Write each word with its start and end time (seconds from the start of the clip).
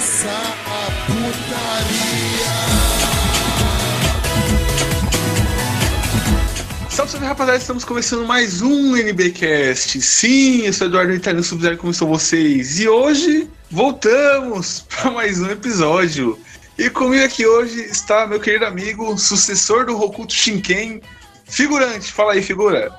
começar 0.00 0.56
a 0.64 0.90
putaria. 1.04 2.50
Salve, 6.88 7.12
salve 7.12 7.26
rapaziada, 7.26 7.58
estamos 7.58 7.84
começando 7.84 8.26
mais 8.26 8.62
um 8.62 8.96
NBcast. 8.96 10.00
Sim, 10.00 10.62
eu 10.62 10.72
sou 10.72 10.86
Eduardo 10.86 11.12
Italiano 11.12 11.44
Sub-Zero, 11.44 11.76
como 11.76 11.92
vocês? 11.92 12.80
E 12.80 12.88
hoje 12.88 13.46
voltamos 13.70 14.86
para 14.88 15.10
mais 15.10 15.38
um 15.38 15.50
episódio. 15.50 16.38
E 16.78 16.88
comigo 16.88 17.22
aqui 17.22 17.46
hoje 17.46 17.82
está 17.82 18.26
meu 18.26 18.40
querido 18.40 18.64
amigo, 18.64 19.18
sucessor 19.18 19.84
do 19.84 20.00
Hokuto 20.00 20.32
Shinken, 20.32 21.02
figurante. 21.44 22.10
Fala 22.10 22.32
aí, 22.32 22.42
figura. 22.42 22.90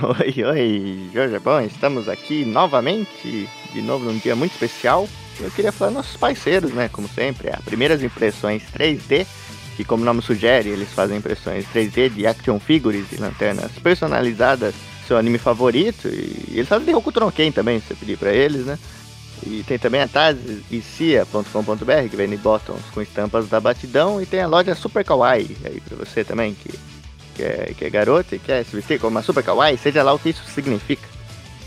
Oi, 0.00 0.44
oi, 0.44 1.10
Jorge 1.12 1.40
Bom, 1.40 1.60
estamos 1.62 2.08
aqui 2.08 2.44
novamente, 2.44 3.48
de 3.72 3.82
novo 3.82 4.04
num 4.04 4.18
dia 4.18 4.36
muito 4.36 4.52
especial. 4.52 5.08
Eu 5.40 5.50
queria 5.50 5.72
falar 5.72 5.90
nossos 5.90 6.16
parceiros, 6.16 6.72
né, 6.72 6.88
como 6.88 7.08
sempre, 7.08 7.50
as 7.50 7.64
primeiras 7.64 8.02
impressões 8.02 8.62
3D, 8.72 9.26
que 9.76 9.84
como 9.84 10.02
o 10.02 10.06
nome 10.06 10.22
sugere, 10.22 10.68
eles 10.68 10.88
fazem 10.90 11.18
impressões 11.18 11.64
3D 11.72 12.10
de 12.10 12.26
action 12.26 12.58
figures 12.60 13.06
e 13.12 13.16
lanternas 13.16 13.72
personalizadas, 13.82 14.74
seu 15.06 15.16
anime 15.16 15.38
favorito, 15.38 16.08
e 16.08 16.52
eles 16.54 16.68
fazem 16.68 16.86
de 16.86 16.94
Hokuto 16.94 17.20
no 17.20 17.32
Ken 17.32 17.50
também, 17.50 17.80
se 17.80 17.88
você 17.88 17.94
pedir 17.94 18.18
pra 18.18 18.32
eles, 18.32 18.66
né. 18.66 18.78
E 19.46 19.64
tem 19.66 19.78
também 19.78 20.02
a 20.02 20.08
Taz 20.08 20.36
Cia.com.br, 20.96 22.08
que 22.10 22.16
vende 22.16 22.36
bottoms 22.36 22.84
com 22.92 23.00
estampas 23.00 23.48
da 23.48 23.58
batidão, 23.58 24.20
e 24.20 24.26
tem 24.26 24.40
a 24.40 24.46
loja 24.46 24.74
Super 24.74 25.04
Kawaii 25.04 25.56
aí 25.64 25.80
pra 25.80 25.96
você 25.96 26.22
também, 26.22 26.54
que 26.54 26.78
que 27.40 27.42
é, 27.42 27.74
que 27.76 27.84
é 27.86 27.90
garota 27.90 28.36
e 28.36 28.38
quer 28.38 28.64
se 28.64 28.76
vestir 28.76 29.00
como 29.00 29.12
uma 29.12 29.22
super 29.22 29.42
kawaii, 29.42 29.78
seja 29.78 30.02
lá 30.02 30.12
o 30.12 30.18
que 30.18 30.28
isso 30.28 30.44
significa. 30.54 31.08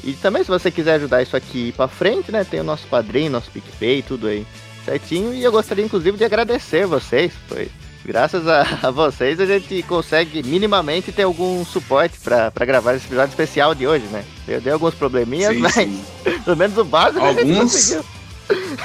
E 0.03 0.13
também 0.13 0.43
se 0.43 0.49
você 0.49 0.69
quiser 0.69 0.95
ajudar 0.95 1.21
isso 1.21 1.35
aqui 1.37 1.71
para 1.71 1.87
frente, 1.87 2.31
né, 2.31 2.43
tem 2.43 2.59
o 2.59 2.63
nosso 2.63 2.85
padrinho, 2.87 3.31
nosso 3.31 3.49
PicPay, 3.51 4.01
tudo 4.01 4.27
aí 4.27 4.45
certinho. 4.85 5.33
E 5.33 5.43
eu 5.43 5.51
gostaria 5.51 5.85
inclusive 5.85 6.17
de 6.17 6.25
agradecer 6.25 6.85
vocês, 6.85 7.31
pois 7.47 7.69
graças 8.05 8.45
a, 8.47 8.61
a 8.87 8.91
vocês 8.91 9.39
a 9.39 9.45
gente 9.45 9.81
consegue 9.83 10.43
minimamente 10.43 11.11
ter 11.11 11.23
algum 11.23 11.63
suporte 11.65 12.19
para 12.19 12.65
gravar 12.65 12.95
esse 12.95 13.05
episódio 13.05 13.31
especial 13.31 13.73
de 13.73 13.87
hoje, 13.87 14.05
né? 14.07 14.23
Eu 14.47 14.59
dei 14.59 14.73
alguns 14.73 14.93
probleminhas, 14.93 15.53
Sim, 15.53 15.59
mas 15.61 15.73
sim. 15.73 16.03
pelo 16.43 16.57
menos 16.57 16.77
o 16.77 16.83
básico 16.83 17.23
a 17.23 17.33
gente 17.33 17.51
Alguns, 17.51 17.71
conseguiu. 17.71 18.05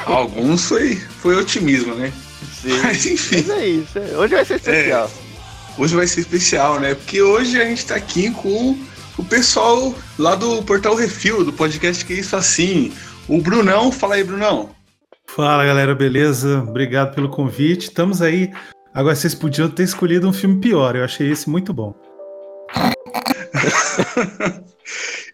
alguns 0.06 0.64
foi, 0.66 0.94
foi 0.96 1.36
otimismo, 1.36 1.94
né? 1.94 2.12
Sim. 2.62 2.78
Mas 2.82 3.06
enfim. 3.06 3.44
Mas 3.46 3.50
é 3.50 3.66
isso, 3.66 3.98
hoje 4.16 4.34
vai 4.34 4.44
ser 4.44 4.54
especial. 4.56 5.10
Hoje 5.76 5.94
vai 5.94 6.06
ser 6.06 6.20
especial, 6.20 6.80
né? 6.80 6.94
Porque 6.94 7.22
hoje 7.22 7.60
a 7.60 7.64
gente 7.64 7.86
tá 7.86 7.94
aqui 7.94 8.30
com 8.30 8.76
o 9.18 9.24
pessoal 9.24 9.94
lá 10.18 10.34
do 10.36 10.62
Portal 10.62 10.94
Refil, 10.94 11.44
do 11.44 11.52
podcast 11.52 12.04
Que 12.04 12.14
Isso 12.14 12.36
Assim. 12.36 12.92
O 13.28 13.42
Brunão, 13.42 13.90
fala 13.90 14.14
aí, 14.14 14.24
Brunão. 14.24 14.70
Fala 15.26 15.66
galera, 15.66 15.94
beleza? 15.94 16.64
Obrigado 16.66 17.14
pelo 17.14 17.28
convite. 17.28 17.88
Estamos 17.88 18.22
aí. 18.22 18.50
Agora 18.94 19.14
vocês 19.14 19.34
podiam 19.34 19.68
ter 19.68 19.82
escolhido 19.82 20.28
um 20.28 20.32
filme 20.32 20.60
pior, 20.60 20.96
eu 20.96 21.04
achei 21.04 21.30
esse 21.30 21.50
muito 21.50 21.74
bom. 21.74 21.94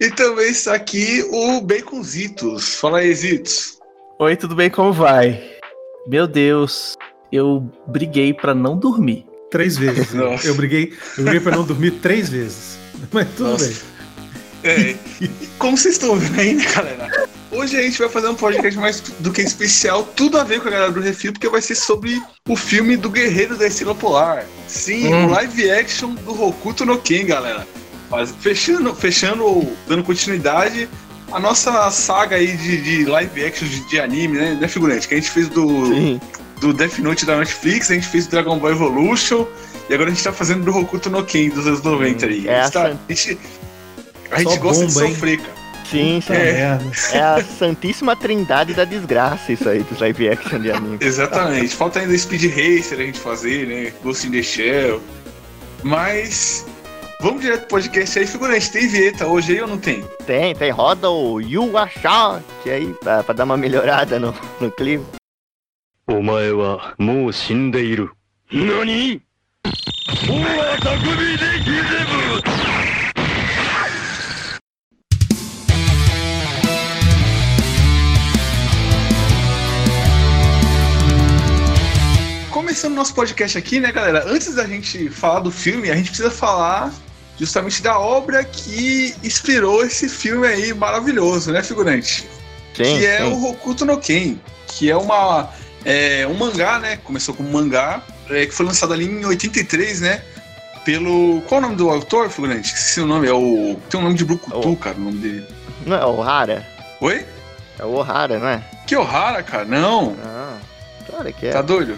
e 0.01 0.11
também 0.11 0.51
está 0.51 0.75
aqui 0.75 1.25
o 1.31 1.61
Baconzitos. 1.61 2.75
Fala 2.77 2.99
aí, 2.99 3.15
Zitos. 3.15 3.79
Oi, 4.19 4.37
tudo 4.37 4.57
bem? 4.57 4.71
Como 4.71 4.93
vai? 4.93 5.41
Meu 6.09 6.27
Deus, 6.27 6.95
eu 7.31 7.71
briguei 7.87 8.35
pra 8.35 8.55
não 8.55 8.77
dormir. 8.77 9.25
Três 9.51 9.79
vezes. 9.79 10.13
Nossa. 10.15 10.47
Eu 10.47 10.55
briguei, 10.55 10.93
eu 11.17 11.25
briguei 11.25 11.41
pra 11.41 11.57
não 11.57 11.65
dormir 11.65 11.93
três 11.93 12.29
vezes. 12.29 12.84
Mas 13.13 13.29
tudo 13.37 13.51
Nossa. 13.51 13.67
bem. 13.67 13.77
É, 14.65 14.97
como 15.59 15.77
vocês 15.77 15.95
estão 15.95 16.17
vendo 16.17 16.41
aí, 16.41 16.55
né, 16.55 16.65
galera? 16.75 17.29
Hoje 17.51 17.77
a 17.77 17.83
gente 17.83 17.99
vai 17.99 18.09
fazer 18.09 18.29
um 18.29 18.35
podcast 18.35 18.81
mais 18.81 19.01
do 19.21 19.31
que 19.31 19.43
especial, 19.43 20.03
tudo 20.17 20.39
a 20.39 20.45
ver 20.45 20.61
com 20.61 20.69
a 20.69 20.71
galera 20.71 20.91
do 20.91 21.01
Refil, 21.01 21.33
porque 21.33 21.49
vai 21.49 21.61
ser 21.61 21.75
sobre 21.75 22.21
o 22.49 22.57
filme 22.57 22.97
do 22.97 23.11
Guerreiro 23.11 23.57
da 23.59 23.67
Estrela 23.67 23.95
Polar. 23.95 24.47
Sim, 24.67 25.13
Hum. 25.13 25.27
o 25.27 25.31
live 25.31 25.71
action 25.71 26.15
do 26.15 26.43
Hokuto 26.43 26.87
no 26.87 26.99
Ken, 26.99 27.27
galera. 27.27 27.67
Fechando, 28.41 28.95
fechando, 28.95 29.45
ou 29.45 29.77
dando 29.87 30.03
continuidade 30.03 30.89
a 31.33 31.41
nossa 31.41 31.91
saga 31.91 32.37
aí 32.37 32.57
de, 32.57 32.81
de 32.81 33.05
live 33.05 33.45
action 33.45 33.67
de, 33.67 33.89
de 33.89 34.01
anime, 34.01 34.39
né, 34.39 34.55
né, 34.61 34.69
figurante? 34.69 35.09
Que 35.09 35.15
a 35.15 35.17
gente 35.17 35.31
fez 35.31 35.49
do, 35.49 35.87
Sim. 35.87 36.21
do 36.61 36.73
Death 36.73 36.99
Note 36.99 37.27
da 37.27 37.37
Netflix, 37.37 37.91
a 37.91 37.95
gente 37.95 38.07
fez 38.07 38.27
do 38.27 38.31
Dragon 38.31 38.59
Ball 38.59 38.71
Evolution, 38.71 39.45
e 39.89 39.95
agora 39.95 40.11
a 40.11 40.13
gente 40.13 40.25
tá 40.25 40.33
fazendo 40.33 40.65
do 40.65 40.77
Hokuto 40.77 41.11
no 41.11 41.25
Ken 41.25 41.49
dos 41.51 41.67
anos 41.67 41.83
90 41.83 42.25
hum, 42.25 42.29
aí. 42.29 42.49
É 42.49 42.63
a, 42.63 42.71
tá, 42.71 42.87
a 42.87 43.13
gente, 43.13 43.39
a 44.31 44.39
gente 44.39 44.59
gosta 44.59 44.87
bomba, 44.87 44.87
de 44.87 45.13
sofrer, 45.15 45.39
hein? 45.39 45.39
cara. 45.39 45.65
Sim, 45.91 46.21
sim. 46.27 46.33
É. 46.33 46.79
é. 47.13 47.21
a 47.21 47.45
santíssima 47.45 48.17
trindade 48.17 48.73
da 48.73 48.85
desgraça 48.85 49.53
isso 49.53 49.69
aí 49.69 49.83
dos 49.83 50.01
live 50.01 50.29
action 50.31 50.59
de 50.61 50.71
anime. 50.71 50.99
Exatamente. 51.03 51.75
Falta 51.75 52.01
ainda 52.01 52.17
Speed 52.17 52.45
Racer 52.45 52.99
a 52.99 53.03
gente 53.03 53.21
fazer, 53.21 53.67
né? 53.67 53.93
Ghost 54.03 54.27
in 54.27 54.31
the 54.31 54.43
Shell. 54.43 55.01
Mas 55.83 56.65
Vamos 57.21 57.41
direto 57.41 57.61
pro 57.61 57.69
podcast 57.79 58.19
aí, 58.19 58.27
figurante. 58.27 58.71
Tem 58.71 58.87
vinheta 58.87 59.27
hoje 59.27 59.53
aí 59.53 59.61
ou 59.63 59.67
não 59.67 59.79
tem? 59.79 60.05
Tem, 60.27 60.55
tem. 60.55 60.71
Roda 60.71 61.09
o 61.09 61.41
You 61.41 61.79
Achá, 61.79 62.43
que 62.63 62.69
aí, 62.69 62.93
pra, 62.95 63.23
pra, 63.23 63.35
dar 63.35 63.45
uma 63.45 63.57
melhorada 63.57 64.21
no, 64.21 64.35
no 64.61 64.71
clima. 64.71 65.07
Omae 66.07 66.53
wa 66.53 66.93
mou. 66.99 67.31
Nani? 68.53 69.23
Começando 82.51 82.95
nosso 82.95 83.15
podcast 83.15 83.57
aqui, 83.57 83.81
né, 83.81 83.91
galera? 83.91 84.25
Antes 84.27 84.55
da 84.55 84.67
gente 84.67 85.09
falar 85.09 85.41
do 85.41 85.51
filme, 85.51 85.91
a 85.91 85.97
gente 85.97 86.09
precisa 86.09 86.31
falar 86.31 86.93
justamente 87.39 87.83
da 87.83 87.99
obra 87.99 88.45
que 88.45 89.15
inspirou 89.23 89.85
esse 89.85 90.09
filme 90.09 90.47
aí 90.47 90.75
maravilhoso, 90.75 91.51
né, 91.53 91.63
figurante? 91.63 92.29
Sim, 92.75 92.83
que 92.99 93.07
é 93.07 93.19
sim. 93.19 93.25
o 93.25 93.47
Hokuto 93.47 93.87
no 93.87 93.99
Ken, 93.99 94.39
que 94.67 94.91
é 94.91 94.97
uma 94.97 95.51
é, 95.85 96.27
um 96.27 96.35
mangá, 96.35 96.79
né? 96.79 96.99
Começou 96.99 97.35
como 97.35 97.51
mangá 97.51 98.03
é, 98.31 98.47
que 98.47 98.53
foi 98.53 98.67
lançado 98.67 98.93
ali 98.93 99.05
em 99.07 99.25
83, 99.25 100.01
né? 100.01 100.23
Pelo. 100.85 101.41
Qual 101.49 101.61
é 101.61 101.65
o 101.65 101.67
nome 101.67 101.77
do 101.77 101.89
autor, 101.91 102.29
figurante? 102.31 102.67
Esqueci 102.75 103.01
o 103.01 103.07
nome, 103.07 103.27
é 103.27 103.33
o. 103.33 103.79
Tem 103.89 103.99
um 103.99 104.03
nome 104.05 104.17
de 104.17 104.25
Brucutu, 104.25 104.69
O- 104.71 104.77
cara, 104.77 104.97
o 104.97 105.01
nome 105.01 105.19
dele. 105.19 105.47
Não 105.87 105.97
é 105.97 106.05
o 106.05 106.19
Ohara? 106.19 106.67
Oi? 107.01 107.25
É 107.79 107.85
o 107.85 107.95
Ohara, 107.95 108.39
não 108.39 108.49
é? 108.49 108.63
Que 108.87 108.95
Ohara, 108.97 109.43
cara? 109.43 109.65
Não, 109.65 110.15
Ah, 110.23 110.57
claro 111.09 111.33
que 111.33 111.47
é. 111.47 111.51
tá 111.53 111.63
doido? 111.63 111.97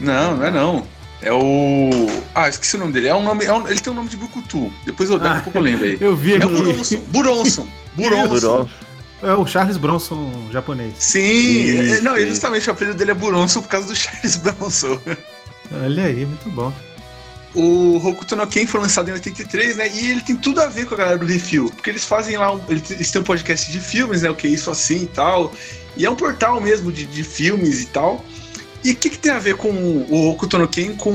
Não, 0.00 0.36
não 0.36 0.44
é 0.46 0.50
não. 0.50 0.86
É 1.20 1.32
o. 1.32 1.90
Ah, 2.34 2.48
esqueci 2.48 2.74
o 2.74 2.80
nome 2.80 2.92
dele. 2.92 3.06
É 3.06 3.14
um 3.14 3.22
nome. 3.22 3.44
é 3.44 3.52
um- 3.52 3.68
Ele 3.68 3.78
tem 3.78 3.92
um 3.92 3.96
nome 3.96 4.08
de 4.08 4.16
Brucutu. 4.16 4.72
Depois 4.84 5.08
eu 5.08 5.18
daqui 5.20 5.34
a 5.36 5.38
Ah, 5.38 5.42
pouco 5.42 5.58
eu 5.58 5.62
lembro 5.62 5.84
aí. 5.84 5.96
Eu 6.02 6.16
vi 6.16 6.34
É 6.34 6.44
o. 6.44 6.48
Buronson. 6.48 6.96
Buronson. 7.08 7.68
Buronson. 7.94 8.68
É 9.22 9.32
o 9.34 9.46
Charles 9.46 9.76
Bronson 9.76 10.48
japonês. 10.50 10.94
Sim, 10.98 11.20
Isso, 11.22 11.94
é- 11.94 12.00
não, 12.00 12.16
e 12.16 12.22
isso. 12.22 12.30
justamente 12.30 12.68
o 12.68 12.72
apelido 12.72 12.96
dele 12.98 13.12
é 13.12 13.14
Buronson 13.14 13.62
por 13.62 13.68
causa 13.68 13.86
do 13.86 13.94
Charles 13.94 14.34
Bronson. 14.38 14.98
Olha 15.74 16.04
aí, 16.04 16.26
muito 16.26 16.50
bom. 16.50 16.72
O 17.54 17.96
Hokuto 17.96 18.34
no 18.34 18.46
Ken 18.46 18.66
foi 18.66 18.80
lançado 18.80 19.10
em 19.10 19.12
83, 19.12 19.76
né? 19.76 19.90
E 19.92 20.10
ele 20.10 20.20
tem 20.22 20.36
tudo 20.36 20.60
a 20.60 20.66
ver 20.66 20.86
com 20.86 20.94
a 20.94 20.98
galera 20.98 21.18
do 21.18 21.26
Refil. 21.26 21.70
Porque 21.70 21.90
eles 21.90 22.04
fazem 22.04 22.36
lá, 22.36 22.54
um, 22.54 22.60
eles 22.68 23.10
têm 23.10 23.20
um 23.20 23.24
podcast 23.24 23.70
de 23.70 23.78
filmes, 23.78 24.22
né? 24.22 24.30
O 24.30 24.34
que 24.34 24.46
é 24.46 24.50
isso 24.50 24.70
assim 24.70 25.02
e 25.02 25.06
tal. 25.06 25.52
E 25.96 26.06
é 26.06 26.10
um 26.10 26.16
portal 26.16 26.60
mesmo 26.60 26.90
de, 26.90 27.04
de 27.04 27.22
filmes 27.22 27.82
e 27.82 27.86
tal. 27.86 28.24
E 28.82 28.92
o 28.92 28.96
que, 28.96 29.10
que 29.10 29.18
tem 29.18 29.32
a 29.32 29.38
ver 29.38 29.56
com 29.56 29.70
o 29.70 30.30
Hokuto 30.30 30.58
no 30.58 30.66
Ken 30.66 30.94
com, 30.96 31.14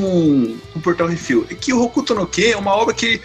com 0.72 0.79
o 0.79 0.81
portal 0.81 1.07
Refil? 1.07 1.45
É 1.50 1.56
que 1.56 1.74
o 1.74 1.81
Hokuto 1.81 2.13
no 2.13 2.28
Ken 2.28 2.51
é 2.51 2.57
uma 2.57 2.72
obra 2.72 2.94
que 2.94 3.19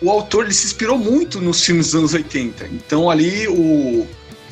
o 0.00 0.10
autor 0.10 0.44
ele 0.44 0.54
se 0.54 0.66
inspirou 0.66 0.98
muito 0.98 1.40
nos 1.40 1.62
filmes 1.62 1.86
dos 1.86 1.94
anos 1.94 2.14
80. 2.14 2.66
Então 2.72 3.10
ali 3.10 3.46
o, 3.46 4.06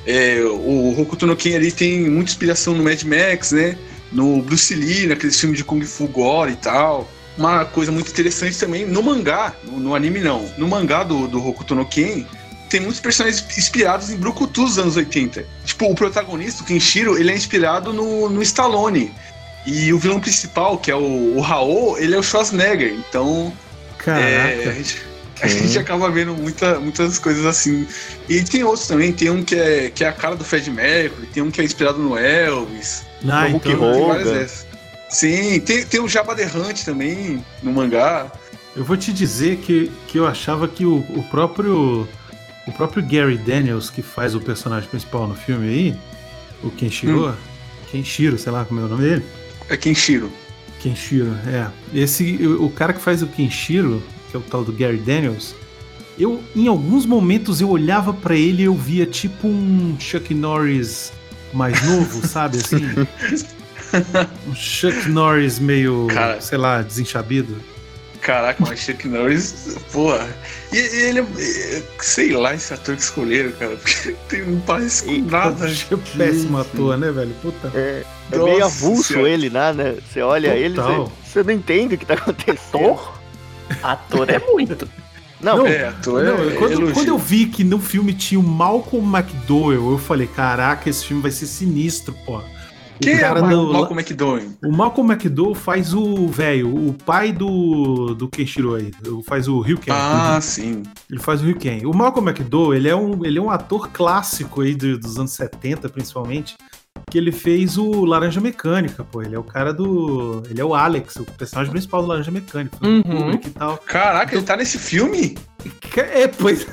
é, 0.06 0.43
o 0.44 1.00
Hokuto 1.00 1.26
no 1.26 1.35
Ken 1.35 1.56
ali 1.56 1.73
tem 1.73 2.08
muita 2.08 2.31
inspiração 2.31 2.75
no 2.75 2.85
Mad 2.85 3.02
Max, 3.02 3.52
né? 3.52 3.76
No 4.12 4.43
Bruce 4.43 4.75
Lee, 4.75 5.06
naqueles 5.06 5.38
filmes 5.41 5.59
de 5.59 5.64
Kung 5.64 5.82
Fu 5.82 6.06
Gore 6.06 6.53
e 6.53 6.56
tal 6.56 7.09
uma 7.37 7.64
coisa 7.64 7.91
muito 7.91 8.11
interessante 8.11 8.59
também 8.59 8.87
no 8.87 9.03
mangá, 9.03 9.55
no, 9.64 9.79
no 9.79 9.94
anime 9.94 10.20
não, 10.20 10.44
no 10.59 10.69
mangá 10.69 11.03
do, 11.03 11.26
do 11.26 11.47
Hokuto 11.47 11.75
no 11.75 11.87
Ken, 11.87 12.26
tem 12.69 12.81
muitos 12.81 13.00
personagens 13.00 13.44
inspirados 13.56 14.11
em 14.11 14.17
Brucutu 14.17 14.64
dos 14.64 14.79
anos 14.79 14.97
80. 14.97 15.44
Tipo, 15.64 15.91
o 15.91 15.94
protagonista, 15.94 16.62
o 16.62 16.67
Kenshiro, 16.67 17.19
ele 17.19 17.31
é 17.31 17.35
inspirado 17.35 17.93
no, 17.93 18.31
no 18.31 18.43
Stallone. 18.43 19.12
E 19.67 19.93
o 19.93 19.99
vilão 19.99 20.19
principal, 20.19 20.79
que 20.79 20.91
é 20.91 20.94
o, 20.94 21.37
o 21.37 21.41
Raul, 21.41 21.99
ele 21.99 22.14
é 22.14 22.19
o 22.19 22.23
Schwarzenegger. 22.23 22.94
Então, 22.94 23.53
Caraca. 23.99 24.26
é, 24.26 24.69
a, 24.69 24.73
gente, 24.73 25.03
a 25.43 25.49
gente 25.49 25.79
acaba 25.79 26.09
vendo 26.11 26.35
muita, 26.35 26.79
muitas 26.79 27.19
coisas 27.19 27.44
assim. 27.44 27.87
E 28.29 28.43
tem 28.43 28.62
outros 28.62 28.87
também, 28.87 29.12
tem 29.12 29.31
um 29.31 29.43
que 29.43 29.56
é, 29.56 29.91
que 29.91 30.05
é 30.05 30.09
a 30.09 30.12
cara 30.12 30.37
do 30.37 30.44
Fred 30.44 30.71
Mercury, 30.71 31.27
tem 31.27 31.43
um 31.43 31.50
que 31.50 31.61
é 31.61 31.65
inspirado 31.65 31.99
no 31.99 32.17
Elvis. 32.17 33.05
Ah, 33.29 33.47
Hulk 33.49 33.69
então, 33.69 34.11
Hogan. 34.11 34.25
Tem. 34.25 34.47
Sim, 35.11 35.61
tem, 35.61 35.85
tem 35.85 36.00
o 36.00 36.09
Jabba 36.09 36.35
the 36.35 36.47
Hunt 36.47 36.85
também 36.85 37.44
no 37.62 37.73
mangá. 37.73 38.33
eu 38.75 38.85
vou 38.85 38.97
te 38.97 39.12
dizer 39.12 39.59
que, 39.59 39.91
que 40.06 40.19
eu 40.19 40.27
achava 40.27 40.67
que 40.67 40.87
o, 40.87 40.99
o 40.99 41.23
próprio 41.31 42.09
o 42.67 42.73
próprio 42.73 43.05
Gary 43.05 43.37
Daniels, 43.37 43.91
que 43.91 44.00
faz 44.00 44.35
o 44.35 44.41
personagem 44.41 44.88
principal 44.88 45.27
no 45.27 45.35
filme 45.35 45.69
aí, 45.69 45.97
o 46.62 46.71
Kenshiro, 46.71 47.37
Kenshiro, 47.91 48.38
sei 48.38 48.53
lá 48.53 48.65
como 48.65 48.81
é 48.81 48.85
o 48.85 48.88
nome 48.88 49.03
dele. 49.03 49.25
É 49.69 49.77
Kenshiro. 49.77 50.33
Kenshiro, 50.81 51.37
é. 51.47 51.69
Esse, 51.93 52.47
o 52.47 52.71
cara 52.71 52.93
que 52.93 53.00
faz 53.00 53.23
o 53.23 53.27
Kenshiro, 53.27 54.03
que 54.32 54.37
é 54.37 54.40
o 54.40 54.43
tal 54.43 54.64
do 54.64 54.73
Gary 54.73 54.96
Daniels, 54.96 55.55
eu, 56.19 56.43
em 56.56 56.67
alguns 56.67 57.06
momentos, 57.06 57.61
eu 57.61 57.69
olhava 57.70 58.12
pra 58.12 58.34
ele 58.34 58.62
e 58.62 58.64
eu 58.64 58.75
via 58.75 59.06
tipo 59.06 59.46
um 59.46 59.94
Chuck 60.00 60.34
Norris 60.34 61.12
mais 61.52 61.81
novo, 61.87 62.25
sabe, 62.26 62.56
assim? 62.58 62.82
Um 64.49 64.55
Chuck 64.55 65.08
Norris 65.08 65.58
meio, 65.58 66.08
Cara. 66.12 66.40
sei 66.40 66.58
lá, 66.58 66.81
desenchabido. 66.82 67.56
Caraca, 68.23 68.64
mas 68.64 68.79
Chuck 68.79 69.08
Norris, 69.08 69.76
porra. 69.93 70.29
E, 70.73 70.76
e 70.76 71.02
ele 71.08 71.19
é. 71.20 71.23
é, 71.23 71.82
Sei 72.00 72.32
lá, 72.32 72.55
esse 72.55 72.73
ator 72.73 72.94
que 72.94 73.02
escolheram, 73.02 73.50
cara. 73.52 73.76
Porque 73.76 74.14
tem- 74.28 74.46
não 74.46 74.61
parece 74.61 75.05
com 75.05 75.19
nada. 75.28 75.64
Achei 75.67 75.96
um 75.96 76.00
péssimo 76.17 76.58
ator, 76.58 76.96
né, 76.96 77.11
velho? 77.11 77.35
Puta. 77.43 77.73
É, 77.75 78.05
é 78.31 78.38
meio 78.38 78.64
avulso 78.64 79.12
Senhora. 79.14 79.28
ele, 79.28 79.50
né? 79.50 79.73
né? 79.73 79.96
Você 80.08 80.20
olha 80.23 80.55
ele, 80.55 80.76
Total. 80.76 81.06
você, 81.06 81.12
você 81.32 81.43
não 81.43 81.52
entende 81.52 81.96
o 81.96 81.99
que 81.99 82.06
tá 82.06 82.14
acontecendo. 82.14 83.00
Ator 83.83 84.31
é 84.31 84.39
muito. 84.39 84.89
Não, 85.41 85.59
Não, 85.59 85.67
É, 85.67 85.89
ator 85.89 86.23
Não, 86.23 86.51
é, 86.51 86.55
quando, 86.55 86.93
quando 86.95 87.09
eu 87.09 87.19
vi 87.19 87.47
que 87.47 87.65
no 87.65 87.81
filme 87.81 88.13
tinha 88.15 88.39
o 88.39 88.43
Malcolm 88.45 89.05
McDowell, 89.17 89.91
eu 89.91 89.99
falei, 89.99 90.27
caraca, 90.29 90.89
esse 90.89 91.05
filme 91.05 91.21
vai 91.23 91.33
ser 91.33 91.47
sinistro, 91.47 92.15
pô. 92.25 92.39
O 92.39 92.43
Quem 93.01 93.15
é 93.15 93.33
o 93.33 93.35
do- 93.35 93.73
Malcolm 93.73 93.99
McDowell? 94.01 94.51
O 94.65 94.71
Malcolm 94.71 95.13
McDowell 95.13 95.57
faz 95.57 95.93
o 95.93 96.29
velho, 96.29 96.69
o 96.73 96.93
pai 96.93 97.33
do, 97.33 98.15
do 98.15 98.29
Kenshiro 98.29 98.77
aí, 98.77 98.93
faz 99.27 99.49
o 99.49 99.59
Ryuken. 99.61 99.93
Ah, 99.93 100.39
sim. 100.41 100.85
Ele 101.11 101.19
faz 101.19 101.43
o 101.43 101.45
Ryuken. 101.47 101.87
O 101.87 101.93
Malcolm 101.97 102.31
McDowell, 102.31 102.75
ele 102.75 102.89
é 102.89 102.95
um, 102.95 103.25
ele 103.25 103.41
é 103.41 103.43
um 103.43 103.51
ator 103.51 103.89
clássico 103.89 104.61
aí 104.61 104.77
do- 104.77 104.97
dos 104.97 105.19
anos 105.19 105.33
70, 105.33 105.89
principalmente, 105.89 106.57
que 107.12 107.19
ele 107.19 107.31
fez 107.31 107.76
o 107.76 108.06
Laranja 108.06 108.41
Mecânica, 108.41 109.05
pô. 109.05 109.20
Ele 109.20 109.35
é 109.35 109.38
o 109.38 109.44
cara 109.44 109.70
do... 109.70 110.43
Ele 110.49 110.59
é 110.59 110.64
o 110.64 110.75
Alex, 110.75 111.17
o 111.17 111.25
personagem 111.25 111.70
principal 111.70 112.00
do 112.00 112.09
Laranja 112.09 112.31
Mecânica. 112.31 112.75
Uhum. 112.82 113.03
Kubrick 113.03 113.49
e 113.49 113.50
tal. 113.50 113.76
Caraca, 113.76 114.35
ele 114.35 114.43
tá 114.44 114.56
nesse 114.56 114.79
filme? 114.79 115.37
É, 115.94 116.26
pois... 116.26 116.67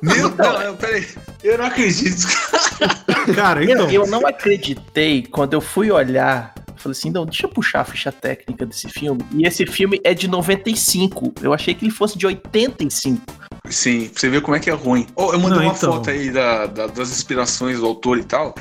Meu 0.00 0.30
Deus, 0.30 0.64
não, 0.64 0.76
peraí. 0.76 1.06
Eu 1.42 1.58
não 1.58 1.66
acredito. 1.66 2.26
Cara, 3.36 3.62
Eu, 3.64 3.70
então... 3.70 3.90
eu 3.90 4.06
não 4.06 4.26
acreditei 4.26 5.24
quando 5.30 5.52
eu 5.52 5.60
fui 5.60 5.90
olhar. 5.90 6.54
eu 6.68 6.74
Falei 6.76 6.96
assim, 6.98 7.10
não, 7.10 7.26
deixa 7.26 7.44
eu 7.46 7.50
puxar 7.50 7.80
a 7.80 7.84
ficha 7.84 8.10
técnica 8.12 8.64
desse 8.64 8.88
filme. 8.88 9.22
E 9.32 9.46
esse 9.46 9.66
filme 9.66 10.00
é 10.04 10.14
de 10.14 10.26
95. 10.28 11.34
Eu 11.42 11.52
achei 11.52 11.74
que 11.74 11.84
ele 11.84 11.92
fosse 11.92 12.16
de 12.16 12.26
85. 12.26 13.20
Sim, 13.68 14.08
pra 14.08 14.20
você 14.20 14.28
ver 14.30 14.40
como 14.42 14.56
é 14.56 14.60
que 14.60 14.70
é 14.70 14.74
ruim. 14.74 15.06
Oh, 15.16 15.32
eu 15.32 15.38
mandei 15.40 15.58
Não, 15.58 15.66
uma 15.66 15.74
então. 15.74 15.92
foto 15.94 16.10
aí 16.10 16.30
da, 16.30 16.66
da- 16.66 16.86
das 16.86 17.10
inspirações 17.10 17.78
do 17.80 17.86
autor 17.86 18.18
e 18.18 18.24
tal. 18.24 18.54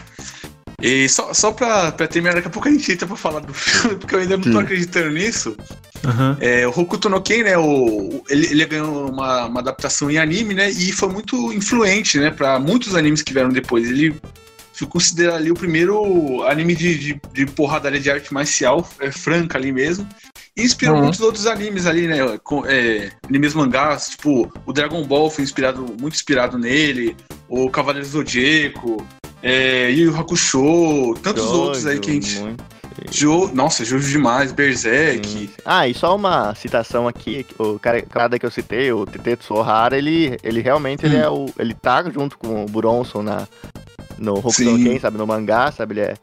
E 0.81 1.07
só, 1.07 1.33
só 1.33 1.51
pra, 1.51 1.91
pra 1.91 2.07
terminar, 2.07 2.35
daqui 2.35 2.47
a 2.47 2.51
pouco 2.51 2.67
a 2.67 2.71
gente 2.71 2.91
entra 2.91 3.07
pra 3.07 3.15
falar 3.15 3.39
do 3.39 3.53
filme, 3.53 3.95
porque 3.97 4.15
eu 4.15 4.19
ainda 4.19 4.35
não 4.37 4.43
tô 4.43 4.51
Sim. 4.51 4.57
acreditando 4.59 5.11
nisso. 5.11 5.55
Aham. 6.05 6.37
É, 6.41 6.67
o 6.67 6.71
Hokuto 6.71 7.07
no 7.09 7.21
Ken, 7.21 7.43
né, 7.43 7.57
o, 7.57 8.21
ele, 8.29 8.47
ele 8.47 8.65
ganhou 8.65 9.09
uma, 9.09 9.45
uma 9.45 9.59
adaptação 9.61 10.11
em 10.11 10.17
anime, 10.17 10.53
né, 10.53 10.69
e 10.69 10.91
foi 10.91 11.07
muito 11.07 11.53
influente, 11.53 12.19
né, 12.19 12.29
pra 12.29 12.59
muitos 12.59 12.95
animes 12.95 13.21
que 13.21 13.31
vieram 13.33 13.49
depois. 13.49 13.89
Ele 13.89 14.13
foi 14.73 14.87
considerado 14.87 15.37
ali 15.37 15.51
o 15.51 15.55
primeiro 15.55 16.43
anime 16.43 16.75
de, 16.75 16.97
de, 16.97 17.21
de 17.31 17.45
porradaria 17.45 17.99
de 18.01 18.11
arte 18.11 18.33
marcial, 18.33 18.89
é, 18.99 19.09
franca 19.11 19.57
ali 19.57 19.71
mesmo. 19.71 20.05
E 20.57 20.63
inspirou 20.63 20.95
Uhum. 20.97 21.03
muitos 21.03 21.21
outros 21.21 21.47
animes 21.47 21.85
ali, 21.85 22.05
né, 22.07 22.17
com, 22.43 22.65
é, 22.65 23.09
animes 23.29 23.53
mangás, 23.53 24.09
tipo, 24.09 24.51
o 24.65 24.73
Dragon 24.73 25.01
Ball 25.03 25.29
foi 25.29 25.43
inspirado, 25.45 25.81
muito 25.99 26.15
inspirado 26.15 26.57
nele, 26.57 27.15
o 27.47 27.69
Cavaleiro 27.69 28.05
Zodíaco, 28.07 29.07
é, 29.44 29.90
Yu 29.92 30.12
Yu 30.12 30.18
Hakusho, 30.18 31.13
tantos 31.22 31.44
Jojo, 31.44 31.62
outros 31.62 31.86
aí 31.86 32.00
que 32.00 32.10
a 32.10 32.13
gente... 32.13 32.40
muito. 32.40 32.63
Jo, 33.12 33.50
nossa, 33.54 33.84
Jojo 33.84 34.10
demais, 34.10 34.51
Berserk... 34.51 35.28
Sim. 35.28 35.50
Ah, 35.66 35.88
e 35.88 35.94
só 35.94 36.16
uma 36.16 36.56
citação 36.56 37.07
aqui, 37.07 37.45
o 37.60 37.78
cara, 37.78 38.01
que 38.40 38.45
eu 38.45 38.51
citei, 38.51 38.92
o 38.94 39.06
Tetsu 39.06 39.54
Ohara, 39.56 39.98
ele, 39.98 40.38
ele 40.44 40.62
realmente 40.62 41.06
ele 41.06 41.18
Hum. 41.18 41.22
é 41.22 41.30
o. 41.30 41.45
Ele 41.60 41.74
tá 41.74 42.04
junto 42.10 42.38
com 42.38 42.63
o 42.63 42.66
Bronson 42.68 43.22
na, 43.22 43.48
no 44.18 44.36
Hokuto 44.38 44.78
Ken, 44.78 45.00
sabe, 45.00 45.18
no 45.18 45.28
mangá, 45.28 45.72
sabe? 45.72 45.95
Ele 45.95 46.01
é 46.01 46.13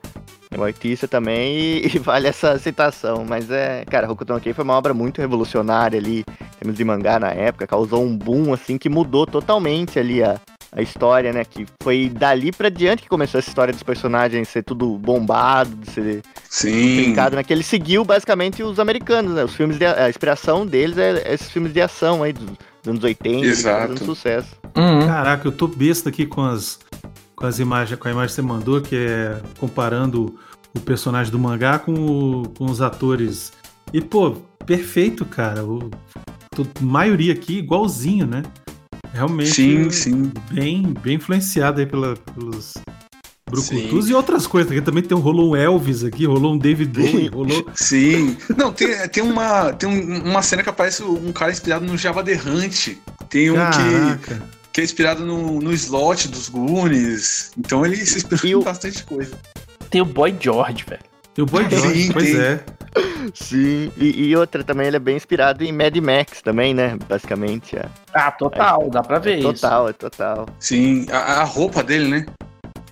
um 0.57 0.65
artista 0.65 1.07
também 1.07 1.79
e, 1.79 1.91
e 1.95 1.99
vale 1.99 2.29
essa 2.29 2.59
citação. 2.59 3.27
Mas 3.29 3.51
é, 3.51 3.85
cara, 3.85 4.11
Hokuto 4.11 4.33
no 4.33 4.41
Ken 4.41 4.55
foi 4.55 4.65
uma 4.65 4.75
obra 4.75 4.95
muito 4.95 5.21
revolucionária 5.21 5.99
ali, 5.99 6.21
em 6.21 6.59
termos 6.59 6.77
de 6.77 6.85
mangá 6.85 7.19
na 7.19 7.31
época, 7.31 7.67
causou 7.67 8.03
um 8.03 8.17
boom, 8.17 8.55
assim, 8.55 8.79
que 8.79 8.89
mudou 8.89 9.27
totalmente 9.27 9.99
ali 9.99 10.23
a, 10.23 10.41
a 10.73 10.81
história, 10.83 11.33
né? 11.33 11.45
Que 11.45 11.67
foi 11.83 12.09
dali 12.09 12.53
pra 12.53 12.69
diante 12.69 13.03
que 13.03 13.09
começou 13.09 13.39
essa 13.39 13.49
história 13.49 13.73
dos 13.73 13.83
personagens 13.83 14.49
ser 14.49 14.63
tudo 14.63 14.97
bombado, 14.99 15.75
de 15.77 15.91
ser 15.91 16.23
Sim. 16.49 16.97
brincado, 17.05 17.37
né? 17.37 17.43
Que 17.43 17.53
ele 17.53 17.63
seguiu 17.63 18.05
basicamente 18.05 18.63
os 18.63 18.79
americanos, 18.79 19.33
né? 19.35 19.45
Os 19.45 19.55
filmes 19.55 19.79
de, 19.79 19.85
a 19.87 20.09
inspiração 20.09 20.65
deles 20.67 20.97
é 20.99 21.35
esses 21.35 21.51
filmes 21.51 21.73
de 21.73 21.81
ação 21.81 22.23
aí 22.23 22.33
dos, 22.33 22.45
dos 22.47 22.89
anos 22.89 23.03
80, 23.05 23.35
que 23.37 23.41
tá 23.43 23.47
Exato. 23.49 23.81
fazendo 23.89 24.05
sucesso. 24.07 24.57
Uhum. 24.77 25.07
Caraca, 25.07 25.49
eu 25.49 25.53
tô 25.53 25.67
besta 25.67 26.09
aqui 26.09 26.25
com 26.25 26.43
as, 26.43 26.79
com 27.35 27.47
as 27.47 27.59
imagens, 27.59 27.99
com 27.99 28.07
a 28.07 28.11
imagem 28.13 28.29
que 28.29 28.35
você 28.35 28.43
mandou, 28.43 28.81
que 28.81 28.95
é 28.97 29.41
comparando 29.59 30.39
o 30.73 30.79
personagem 30.81 31.33
do 31.33 31.39
mangá 31.39 31.81
com, 31.81 31.93
o- 31.93 32.49
com 32.51 32.67
os 32.67 32.81
atores. 32.81 33.53
E, 33.93 34.01
pô, 34.01 34.37
perfeito, 34.65 35.25
cara. 35.25 35.65
O, 35.65 35.91
tô- 36.55 36.65
maioria 36.81 37.33
aqui 37.33 37.59
igualzinho, 37.59 38.25
né? 38.27 38.43
Realmente 39.13 39.51
Sim, 39.53 39.91
sim. 39.91 40.33
bem, 40.53 40.95
bem 41.03 41.15
influenciado 41.17 41.81
aí 41.81 41.87
pela, 41.87 42.15
pelos 42.17 42.75
brucutus 43.49 44.05
Sim. 44.07 44.11
e 44.13 44.15
outras 44.15 44.47
coisas. 44.47 44.71
Aqui 44.71 44.81
também 44.81 45.03
tem 45.03 45.17
um, 45.17 45.21
rolou 45.21 45.51
um 45.51 45.57
Elvis 45.57 46.05
aqui, 46.05 46.25
rolou 46.27 46.55
um 46.55 46.59
David 46.59 46.93
Bowie, 46.99 47.29
rolou... 47.35 47.67
Sim. 47.75 48.37
Não, 48.57 48.73
tem, 48.73 48.97
tem, 49.09 49.23
uma, 49.23 49.73
tem 49.73 49.89
um- 49.89 50.23
uma 50.31 50.43
cena 50.43 50.63
que 50.63 50.69
aparece 50.69 51.03
um 51.03 51.33
cara 51.33 51.51
inspirado 51.51 51.85
no 51.85 51.99
Java 51.99 52.23
The 52.23 52.35
Hunt. 52.47 52.97
Tem 53.29 53.51
um 53.51 53.55
que, 53.55 53.61
Caraca. 53.61 54.43
que 54.73 54.81
é 54.81 54.85
inspirado 54.85 55.27
no, 55.27 55.61
no 55.61 55.73
slot 55.73 56.29
dos 56.29 56.49
Goonies. 56.49 57.51
Então 57.59 57.85
ele 57.85 57.97
se 57.97 58.19
inspirou 58.19 58.61
em 58.61 58.65
bastante 58.65 59.03
coisa. 59.05 59.33
Tem 59.91 60.01
o 60.01 60.05
Boy 60.05 60.35
George, 60.41 60.85
velho. 60.89 61.03
E 61.37 61.43
o 61.43 61.47
Boy 61.47 61.67
George, 61.69 62.03
Sim, 62.05 62.13
pois 62.13 62.25
tem. 62.31 62.37
é. 62.41 62.65
Sim, 63.35 63.93
e, 63.97 64.29
e 64.29 64.37
outra 64.37 64.65
também, 64.65 64.87
ele 64.87 64.97
é 64.97 65.01
bem 65.01 65.17
inspirado 65.17 65.63
em 65.63 65.73
Mad 65.73 65.97
Max 65.97 66.43
também, 66.43 66.75
né? 66.75 66.97
Basicamente, 67.09 67.77
é, 67.77 67.85
Ah, 68.13 68.31
total, 68.33 68.89
dá 68.91 69.03
pra 69.03 69.19
ver 69.19 69.39
isso. 69.39 69.53
total, 69.53 69.89
é 69.89 69.93
total. 69.93 70.49
Sim, 70.59 71.07
a, 71.11 71.41
a 71.41 71.45
roupa 71.45 71.83
dele, 71.83 72.09
né? 72.09 72.27